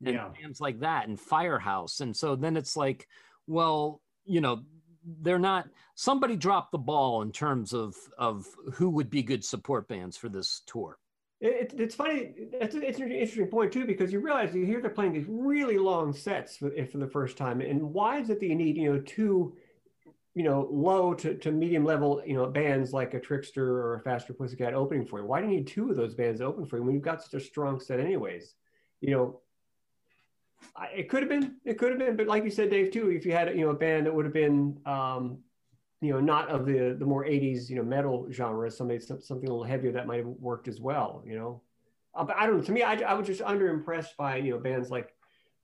and 0.05 0.15
yeah. 0.15 0.29
bands 0.41 0.61
like 0.61 0.81
that 0.81 1.09
and 1.09 1.21
Firehouse. 1.21 2.01
And 2.01 2.17
so 2.17 2.37
then 2.37 2.57
it's 2.57 2.77
like, 2.77 3.07
well, 3.47 4.01
you 4.25 4.41
know 4.41 4.63
they're 5.21 5.39
not 5.39 5.69
somebody 5.95 6.37
dropped 6.37 6.73
the 6.73 6.79
ball 6.79 7.23
in 7.23 7.31
terms 7.31 7.73
of 7.73 7.95
of 8.19 8.47
who 8.73 8.89
would 8.89 9.11
be 9.11 9.23
good 9.23 9.45
support 9.45 9.87
bands 9.89 10.17
for 10.17 10.29
this 10.29 10.63
tour 10.67 10.99
it, 11.41 11.75
it's 11.77 11.95
funny 11.95 12.33
it's, 12.37 12.75
it's 12.75 12.99
an 12.99 13.13
interesting 13.13 13.47
point 13.47 13.73
too 13.73 13.85
because 13.85 14.13
you 14.13 14.21
realize 14.21 14.55
you 14.55 14.65
hear 14.65 14.81
they're 14.81 14.91
playing 14.91 15.13
these 15.13 15.27
really 15.29 15.77
long 15.77 16.13
sets 16.13 16.57
for, 16.57 16.71
for 16.91 16.99
the 16.99 17.07
first 17.07 17.37
time 17.37 17.61
and 17.61 17.83
why 17.83 18.19
is 18.19 18.31
it 18.31 18.41
that 18.41 18.47
you 18.47 18.55
need 18.55 18.77
you 18.77 18.93
know 18.93 19.01
two 19.01 19.55
you 20.35 20.43
know 20.43 20.69
low 20.71 21.13
to, 21.13 21.35
to 21.35 21.53
medium 21.53 21.85
level 21.85 22.23
you 22.25 22.35
know 22.35 22.47
bands 22.47 22.93
like 22.93 23.13
a 23.15 23.21
Trixter 23.21 23.59
or 23.59 23.97
a 23.97 24.01
faster 24.01 24.33
pussycat 24.33 24.75
opening 24.75 25.07
for 25.07 25.21
you 25.21 25.27
why 25.27 25.41
do 25.41 25.49
you 25.49 25.57
need 25.57 25.67
two 25.67 25.91
of 25.91 25.97
those 25.97 26.15
bands 26.15 26.41
open 26.41 26.65
for 26.65 26.79
you 26.79 26.83
when 26.83 26.95
you've 26.95 27.05
got 27.05 27.23
such 27.23 27.35
a 27.35 27.45
strong 27.45 27.79
set 27.79 28.01
anyways 28.01 28.55
you 29.05 29.11
know, 29.11 29.41
it 30.95 31.09
could 31.09 31.23
have 31.23 31.29
been, 31.29 31.57
it 31.65 31.79
could 31.79 31.91
have 31.91 31.99
been, 31.99 32.17
but 32.17 32.27
like 32.27 32.45
you 32.45 32.51
said, 32.51 32.71
Dave, 32.71 32.91
too, 32.91 33.11
if 33.11 33.25
you 33.25 33.33
had, 33.33 33.49
you 33.57 33.65
know, 33.65 33.71
a 33.71 33.75
band 33.75 34.07
that 34.07 34.15
would 34.15 34.25
have 34.25 34.35
been, 34.35 34.79
um, 34.87 35.39
you 36.01 36.13
know, 36.13 36.21
not 36.21 36.49
of 36.49 36.67
the 36.67 36.97
the 36.99 37.07
more 37.07 37.25
'80s, 37.25 37.71
you 37.71 37.77
know, 37.77 37.83
metal 37.83 38.27
genre, 38.31 38.71
somebody 38.71 39.01
something 39.01 39.49
a 39.49 39.53
little 39.53 39.65
heavier 39.65 39.93
that 39.93 40.07
might 40.07 40.19
have 40.19 40.27
worked 40.27 40.69
as 40.69 40.81
well, 40.81 41.23
you 41.27 41.37
know. 41.37 41.63
Uh, 42.15 42.25
but 42.25 42.37
I 42.37 42.47
don't 42.47 42.59
know. 42.59 42.63
To 42.63 42.73
me, 42.73 42.83
I, 42.83 42.95
I 42.95 43.15
was 43.15 43.27
just 43.27 43.43
under 43.43 43.69
impressed 43.69 44.17
by 44.17 44.37
you 44.37 44.51
know 44.51 44.59
bands 44.59 44.91
like, 44.91 45.15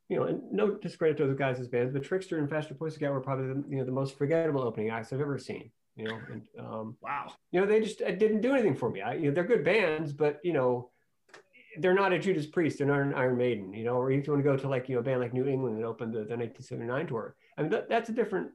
you 0.09 0.16
know, 0.16 0.24
and 0.24 0.40
no 0.51 0.70
discredit 0.70 1.16
to 1.18 1.27
those 1.27 1.36
guys 1.36 1.60
as 1.60 1.68
bands, 1.68 1.93
but 1.93 2.02
Trixter 2.02 2.39
and 2.39 2.48
Faster 2.48 2.74
Pussycat 2.74 3.12
were 3.12 3.20
probably 3.20 3.48
the, 3.48 3.64
you 3.68 3.77
know 3.78 3.85
the 3.85 3.93
most 3.93 4.16
forgettable 4.16 4.62
opening 4.62 4.90
acts 4.90 5.12
I've 5.12 5.20
ever 5.20 5.39
seen. 5.39 5.70
You 5.97 6.06
know, 6.06 6.18
and 6.32 6.43
um, 6.59 6.97
wow, 7.02 7.32
you 7.52 7.60
know 7.60 7.66
they 7.66 7.81
just 7.81 7.98
didn't 7.98 8.40
do 8.40 8.55
anything 8.55 8.77
for 8.77 8.90
me. 8.90 9.02
I, 9.02 9.14
you 9.14 9.28
know, 9.28 9.32
they're 9.32 9.44
good 9.44 9.64
bands, 9.64 10.12
but 10.12 10.40
you 10.43 10.52
know, 10.52 10.90
they're 11.78 11.94
not 11.94 12.12
a 12.12 12.18
Judas 12.18 12.47
Priest, 12.47 12.78
they're 12.78 12.86
not 12.86 13.01
an 13.01 13.14
Iron 13.14 13.36
Maiden, 13.36 13.72
you 13.72 13.84
know, 13.84 13.94
or 13.94 14.10
if 14.10 14.26
you 14.26 14.32
want 14.32 14.44
to 14.44 14.51
go 14.51 14.56
to 14.56 14.68
like, 14.68 14.88
you 14.88 14.94
know, 14.94 15.01
a 15.01 15.05
band 15.05 15.20
like 15.20 15.32
New 15.32 15.47
England 15.47 15.76
and 15.76 15.84
open 15.84 16.10
the, 16.10 16.24
the 16.24 16.36
1979 16.36 17.06
tour. 17.06 17.36
I 17.56 17.62
mean, 17.62 17.70
that, 17.70 17.88
that's 17.88 18.09
a 18.09 18.12
different 18.12 18.51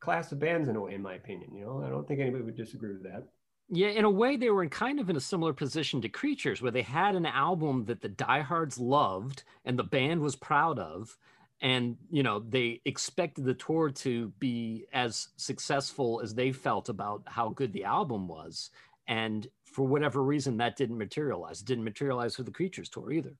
class 0.00 0.32
of 0.32 0.38
bands 0.38 0.68
in 0.68 0.76
a 0.76 0.80
way, 0.80 0.94
in 0.94 1.02
my 1.02 1.14
opinion, 1.14 1.54
you 1.54 1.64
know, 1.64 1.82
I 1.84 1.90
don't 1.90 2.06
think 2.06 2.20
anybody 2.20 2.44
would 2.44 2.56
disagree 2.56 2.92
with 2.92 3.02
that. 3.04 3.24
Yeah, 3.70 3.88
in 3.88 4.04
a 4.04 4.10
way, 4.10 4.36
they 4.36 4.50
were 4.50 4.62
in 4.62 4.68
kind 4.68 5.00
of 5.00 5.08
in 5.08 5.16
a 5.16 5.20
similar 5.20 5.54
position 5.54 6.02
to 6.02 6.08
Creatures, 6.08 6.60
where 6.60 6.70
they 6.70 6.82
had 6.82 7.14
an 7.14 7.24
album 7.24 7.86
that 7.86 8.02
the 8.02 8.10
diehards 8.10 8.78
loved 8.78 9.42
and 9.64 9.78
the 9.78 9.84
band 9.84 10.20
was 10.20 10.36
proud 10.36 10.78
of. 10.78 11.16
And, 11.62 11.96
you 12.10 12.22
know, 12.22 12.40
they 12.40 12.82
expected 12.84 13.44
the 13.44 13.54
tour 13.54 13.88
to 13.90 14.28
be 14.38 14.84
as 14.92 15.28
successful 15.36 16.20
as 16.22 16.34
they 16.34 16.52
felt 16.52 16.90
about 16.90 17.22
how 17.26 17.48
good 17.48 17.72
the 17.72 17.84
album 17.84 18.28
was. 18.28 18.70
And 19.08 19.46
for 19.74 19.84
whatever 19.86 20.22
reason, 20.22 20.56
that 20.58 20.76
didn't 20.76 20.96
materialize. 20.96 21.60
It 21.60 21.66
didn't 21.66 21.84
materialize 21.84 22.36
for 22.36 22.44
the 22.44 22.52
Creatures 22.52 22.88
tour 22.88 23.12
either. 23.12 23.34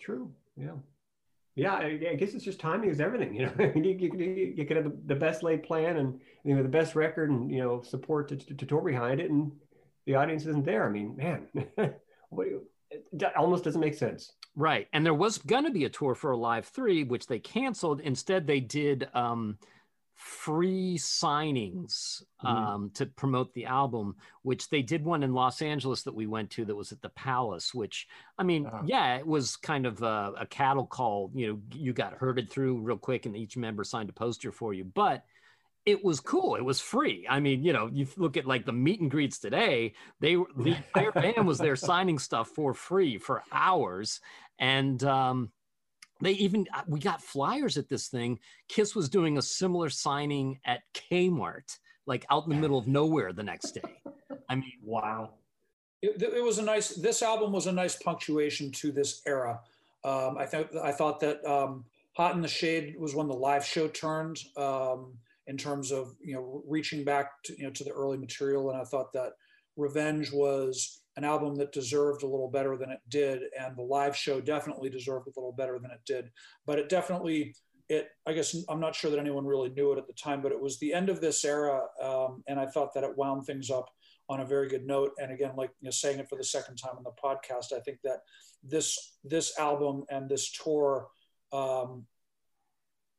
True. 0.00 0.30
Yeah. 0.56 0.72
Yeah, 1.54 1.74
I, 1.74 1.96
guess 1.96 2.32
it's 2.32 2.44
just 2.44 2.60
timing 2.60 2.90
is 2.90 3.00
everything. 3.00 3.34
You 3.38 3.46
know, 3.46 3.72
you, 3.74 3.92
you, 3.92 4.54
you, 4.56 4.66
can 4.66 4.76
have 4.76 4.84
the, 4.84 4.96
the, 5.06 5.14
best 5.14 5.42
laid 5.42 5.62
plan 5.62 5.98
and 5.98 6.18
you 6.44 6.54
know 6.54 6.62
the 6.62 6.68
best 6.68 6.94
record 6.94 7.30
and 7.30 7.50
you 7.50 7.58
know 7.58 7.82
support 7.82 8.28
to, 8.28 8.36
to, 8.36 8.54
to 8.54 8.66
tour 8.66 8.80
behind 8.80 9.20
it, 9.20 9.30
and 9.30 9.52
the 10.06 10.14
audience 10.14 10.46
isn't 10.46 10.64
there. 10.64 10.86
I 10.86 10.90
mean, 10.90 11.14
man, 11.16 11.46
what, 12.30 12.46
it 12.90 13.36
almost 13.36 13.64
doesn't 13.64 13.80
make 13.80 13.94
sense. 13.94 14.32
Right, 14.56 14.88
and 14.94 15.04
there 15.04 15.14
was 15.14 15.38
going 15.38 15.64
to 15.64 15.70
be 15.70 15.84
a 15.84 15.90
tour 15.90 16.14
for 16.14 16.30
Alive 16.30 16.66
Three, 16.66 17.04
which 17.04 17.26
they 17.26 17.38
canceled. 17.38 18.00
Instead, 18.00 18.46
they 18.46 18.60
did 18.60 19.08
um, 19.12 19.58
free 20.22 20.96
signings 20.98 22.22
mm-hmm. 22.44 22.46
um, 22.46 22.88
mm. 22.88 22.94
to 22.94 23.06
promote 23.06 23.52
the 23.54 23.66
album, 23.66 24.14
which 24.42 24.68
they 24.70 24.80
did 24.80 25.04
one 25.04 25.22
in 25.22 25.34
Los 25.34 25.60
Angeles 25.60 26.02
that 26.02 26.14
we 26.14 26.26
went 26.26 26.50
to 26.50 26.64
that 26.64 26.76
was 26.76 26.92
at 26.92 27.02
the 27.02 27.08
Palace, 27.10 27.74
which 27.74 28.06
I 28.38 28.44
mean, 28.44 28.66
uh-huh. 28.66 28.82
yeah, 28.86 29.16
it 29.16 29.26
was 29.26 29.56
kind 29.56 29.84
of 29.84 30.02
a, 30.02 30.32
a, 30.38 30.46
cattle 30.46 30.86
call. 30.86 31.30
You 31.34 31.48
know, 31.48 31.60
you 31.74 31.92
got 31.92 32.14
herded 32.14 32.50
through 32.50 32.80
real 32.80 32.96
quick 32.96 33.26
and 33.26 33.36
each 33.36 33.56
member 33.56 33.82
signed 33.84 34.10
a 34.10 34.12
poster 34.12 34.52
for 34.52 34.72
you, 34.72 34.84
but 34.84 35.24
it 35.84 36.04
was 36.04 36.20
cool. 36.20 36.54
It 36.54 36.64
was 36.64 36.80
free. 36.80 37.26
I 37.28 37.40
mean, 37.40 37.64
you 37.64 37.72
know, 37.72 37.90
you 37.92 38.06
look 38.16 38.36
at 38.36 38.46
like 38.46 38.64
the 38.64 38.72
meet 38.72 39.00
and 39.00 39.10
greets 39.10 39.40
today, 39.40 39.94
they 40.20 40.36
the 40.56 40.76
entire 40.76 41.10
band 41.34 41.46
was 41.46 41.58
there 41.58 41.76
signing 41.76 42.20
stuff 42.20 42.48
for 42.48 42.74
free 42.74 43.18
for 43.18 43.42
hours. 43.50 44.20
And 44.60 45.02
um, 45.02 45.50
they 46.22 46.32
even 46.32 46.66
uh, 46.72 46.82
we 46.86 47.00
got 47.00 47.20
flyers 47.20 47.76
at 47.76 47.88
this 47.88 48.08
thing. 48.08 48.38
Kiss 48.68 48.94
was 48.94 49.08
doing 49.08 49.38
a 49.38 49.42
similar 49.42 49.90
signing 49.90 50.60
at 50.64 50.82
Kmart, 50.94 51.78
like 52.06 52.24
out 52.30 52.44
in 52.44 52.50
the 52.50 52.56
middle 52.56 52.78
of 52.78 52.86
nowhere 52.86 53.32
the 53.32 53.42
next 53.42 53.72
day. 53.72 54.00
I 54.48 54.54
mean, 54.54 54.72
wow. 54.82 55.30
It, 56.00 56.22
it 56.22 56.42
was 56.42 56.58
a 56.58 56.62
nice. 56.62 56.90
This 56.90 57.22
album 57.22 57.52
was 57.52 57.66
a 57.66 57.72
nice 57.72 57.96
punctuation 57.96 58.70
to 58.72 58.92
this 58.92 59.22
era. 59.26 59.60
Um, 60.04 60.36
I 60.38 60.46
thought 60.46 60.76
I 60.76 60.92
thought 60.92 61.20
that 61.20 61.44
um, 61.44 61.84
"Hot 62.12 62.34
in 62.34 62.40
the 62.40 62.48
Shade" 62.48 62.96
was 62.98 63.14
when 63.14 63.28
the 63.28 63.34
live 63.34 63.64
show 63.64 63.88
turned 63.88 64.38
um, 64.56 65.14
in 65.48 65.56
terms 65.56 65.90
of 65.90 66.14
you 66.20 66.34
know 66.34 66.62
reaching 66.66 67.04
back 67.04 67.42
to 67.44 67.56
you 67.56 67.64
know 67.64 67.70
to 67.70 67.84
the 67.84 67.92
early 67.92 68.16
material, 68.16 68.70
and 68.70 68.80
I 68.80 68.84
thought 68.84 69.12
that 69.12 69.32
"Revenge" 69.76 70.32
was 70.32 71.01
an 71.16 71.24
album 71.24 71.54
that 71.56 71.72
deserved 71.72 72.22
a 72.22 72.28
little 72.28 72.48
better 72.48 72.76
than 72.76 72.90
it 72.90 73.00
did, 73.08 73.42
and 73.58 73.76
the 73.76 73.82
live 73.82 74.16
show 74.16 74.40
definitely 74.40 74.90
deserved 74.90 75.26
a 75.26 75.38
little 75.38 75.52
better 75.52 75.78
than 75.78 75.90
it 75.90 76.00
did. 76.06 76.30
But 76.66 76.78
it 76.78 76.88
definitely, 76.88 77.54
it 77.88 78.08
I 78.26 78.32
guess 78.32 78.56
I'm 78.68 78.80
not 78.80 78.94
sure 78.94 79.10
that 79.10 79.18
anyone 79.18 79.46
really 79.46 79.70
knew 79.70 79.92
it 79.92 79.98
at 79.98 80.06
the 80.06 80.14
time, 80.14 80.40
but 80.40 80.52
it 80.52 80.60
was 80.60 80.78
the 80.78 80.94
end 80.94 81.08
of 81.08 81.20
this 81.20 81.44
era, 81.44 81.82
um, 82.02 82.42
and 82.48 82.58
I 82.58 82.66
thought 82.66 82.94
that 82.94 83.04
it 83.04 83.16
wound 83.16 83.44
things 83.44 83.70
up 83.70 83.90
on 84.28 84.40
a 84.40 84.46
very 84.46 84.68
good 84.68 84.86
note. 84.86 85.12
And 85.18 85.32
again, 85.32 85.52
like 85.56 85.70
you 85.80 85.86
know, 85.86 85.90
saying 85.90 86.18
it 86.18 86.28
for 86.28 86.38
the 86.38 86.44
second 86.44 86.76
time 86.76 86.96
on 86.96 87.04
the 87.04 87.10
podcast, 87.22 87.76
I 87.76 87.80
think 87.80 87.98
that 88.04 88.20
this 88.62 89.16
this 89.24 89.58
album 89.58 90.04
and 90.10 90.28
this 90.28 90.50
tour 90.52 91.08
um, 91.52 92.06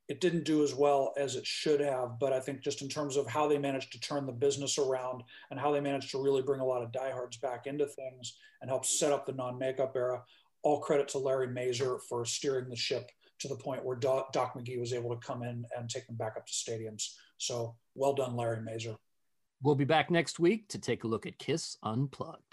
it 0.10 0.20
didn't 0.20 0.44
do 0.44 0.64
as 0.64 0.76
well 0.76 1.14
as 1.18 1.36
it 1.36 1.46
should 1.46 1.80
have. 1.80 2.20
But 2.20 2.34
I 2.34 2.40
think 2.40 2.62
just 2.62 2.82
in 2.82 2.90
terms 2.90 3.16
of 3.16 3.28
how 3.28 3.48
they 3.48 3.58
managed 3.58 3.92
to 3.94 4.00
turn 4.00 4.26
the 4.26 4.34
business 4.34 4.78
around 4.78 5.24
and 5.50 5.60
how 5.60 5.72
they 5.72 5.80
managed 5.80 6.12
to 6.12 6.22
really 6.22 6.42
bring 6.42 6.60
a 6.60 6.66
lot 6.66 6.84
of 6.84 6.92
diehards 6.92 7.38
back 7.38 7.68
into 7.68 7.86
things 7.86 8.38
and 8.62 8.70
help 8.70 8.86
set 8.86 9.12
up 9.12 9.26
the 9.26 9.34
non-makeup 9.34 9.94
era, 9.96 10.24
all 10.62 10.80
credit 10.80 11.08
to 11.10 11.18
Larry 11.18 11.48
Mazur 11.48 12.00
for 12.10 12.26
steering 12.26 12.70
the 12.70 12.76
ship 12.76 13.12
to 13.40 13.48
the 13.48 13.56
point 13.56 13.84
where 13.84 13.98
Doc, 13.98 14.32
Doc 14.32 14.54
McGhee 14.54 14.80
was 14.80 14.94
able 14.94 15.10
to 15.10 15.26
come 15.26 15.44
in 15.44 15.66
and 15.78 15.90
take 15.90 16.08
them 16.08 16.16
back 16.16 16.36
up 16.38 16.46
to 16.48 16.54
stadiums. 16.54 17.16
So 17.38 17.76
well 17.96 18.14
done, 18.14 18.36
Larry 18.36 18.62
Mazur. 18.62 18.96
We'll 19.62 19.76
be 19.76 19.86
back 19.86 20.12
next 20.12 20.40
week 20.40 20.68
to 20.70 20.80
take 20.80 21.04
a 21.04 21.08
look 21.08 21.26
at 21.26 21.40
Kiss 21.40 21.78
Unplugged. 21.84 22.53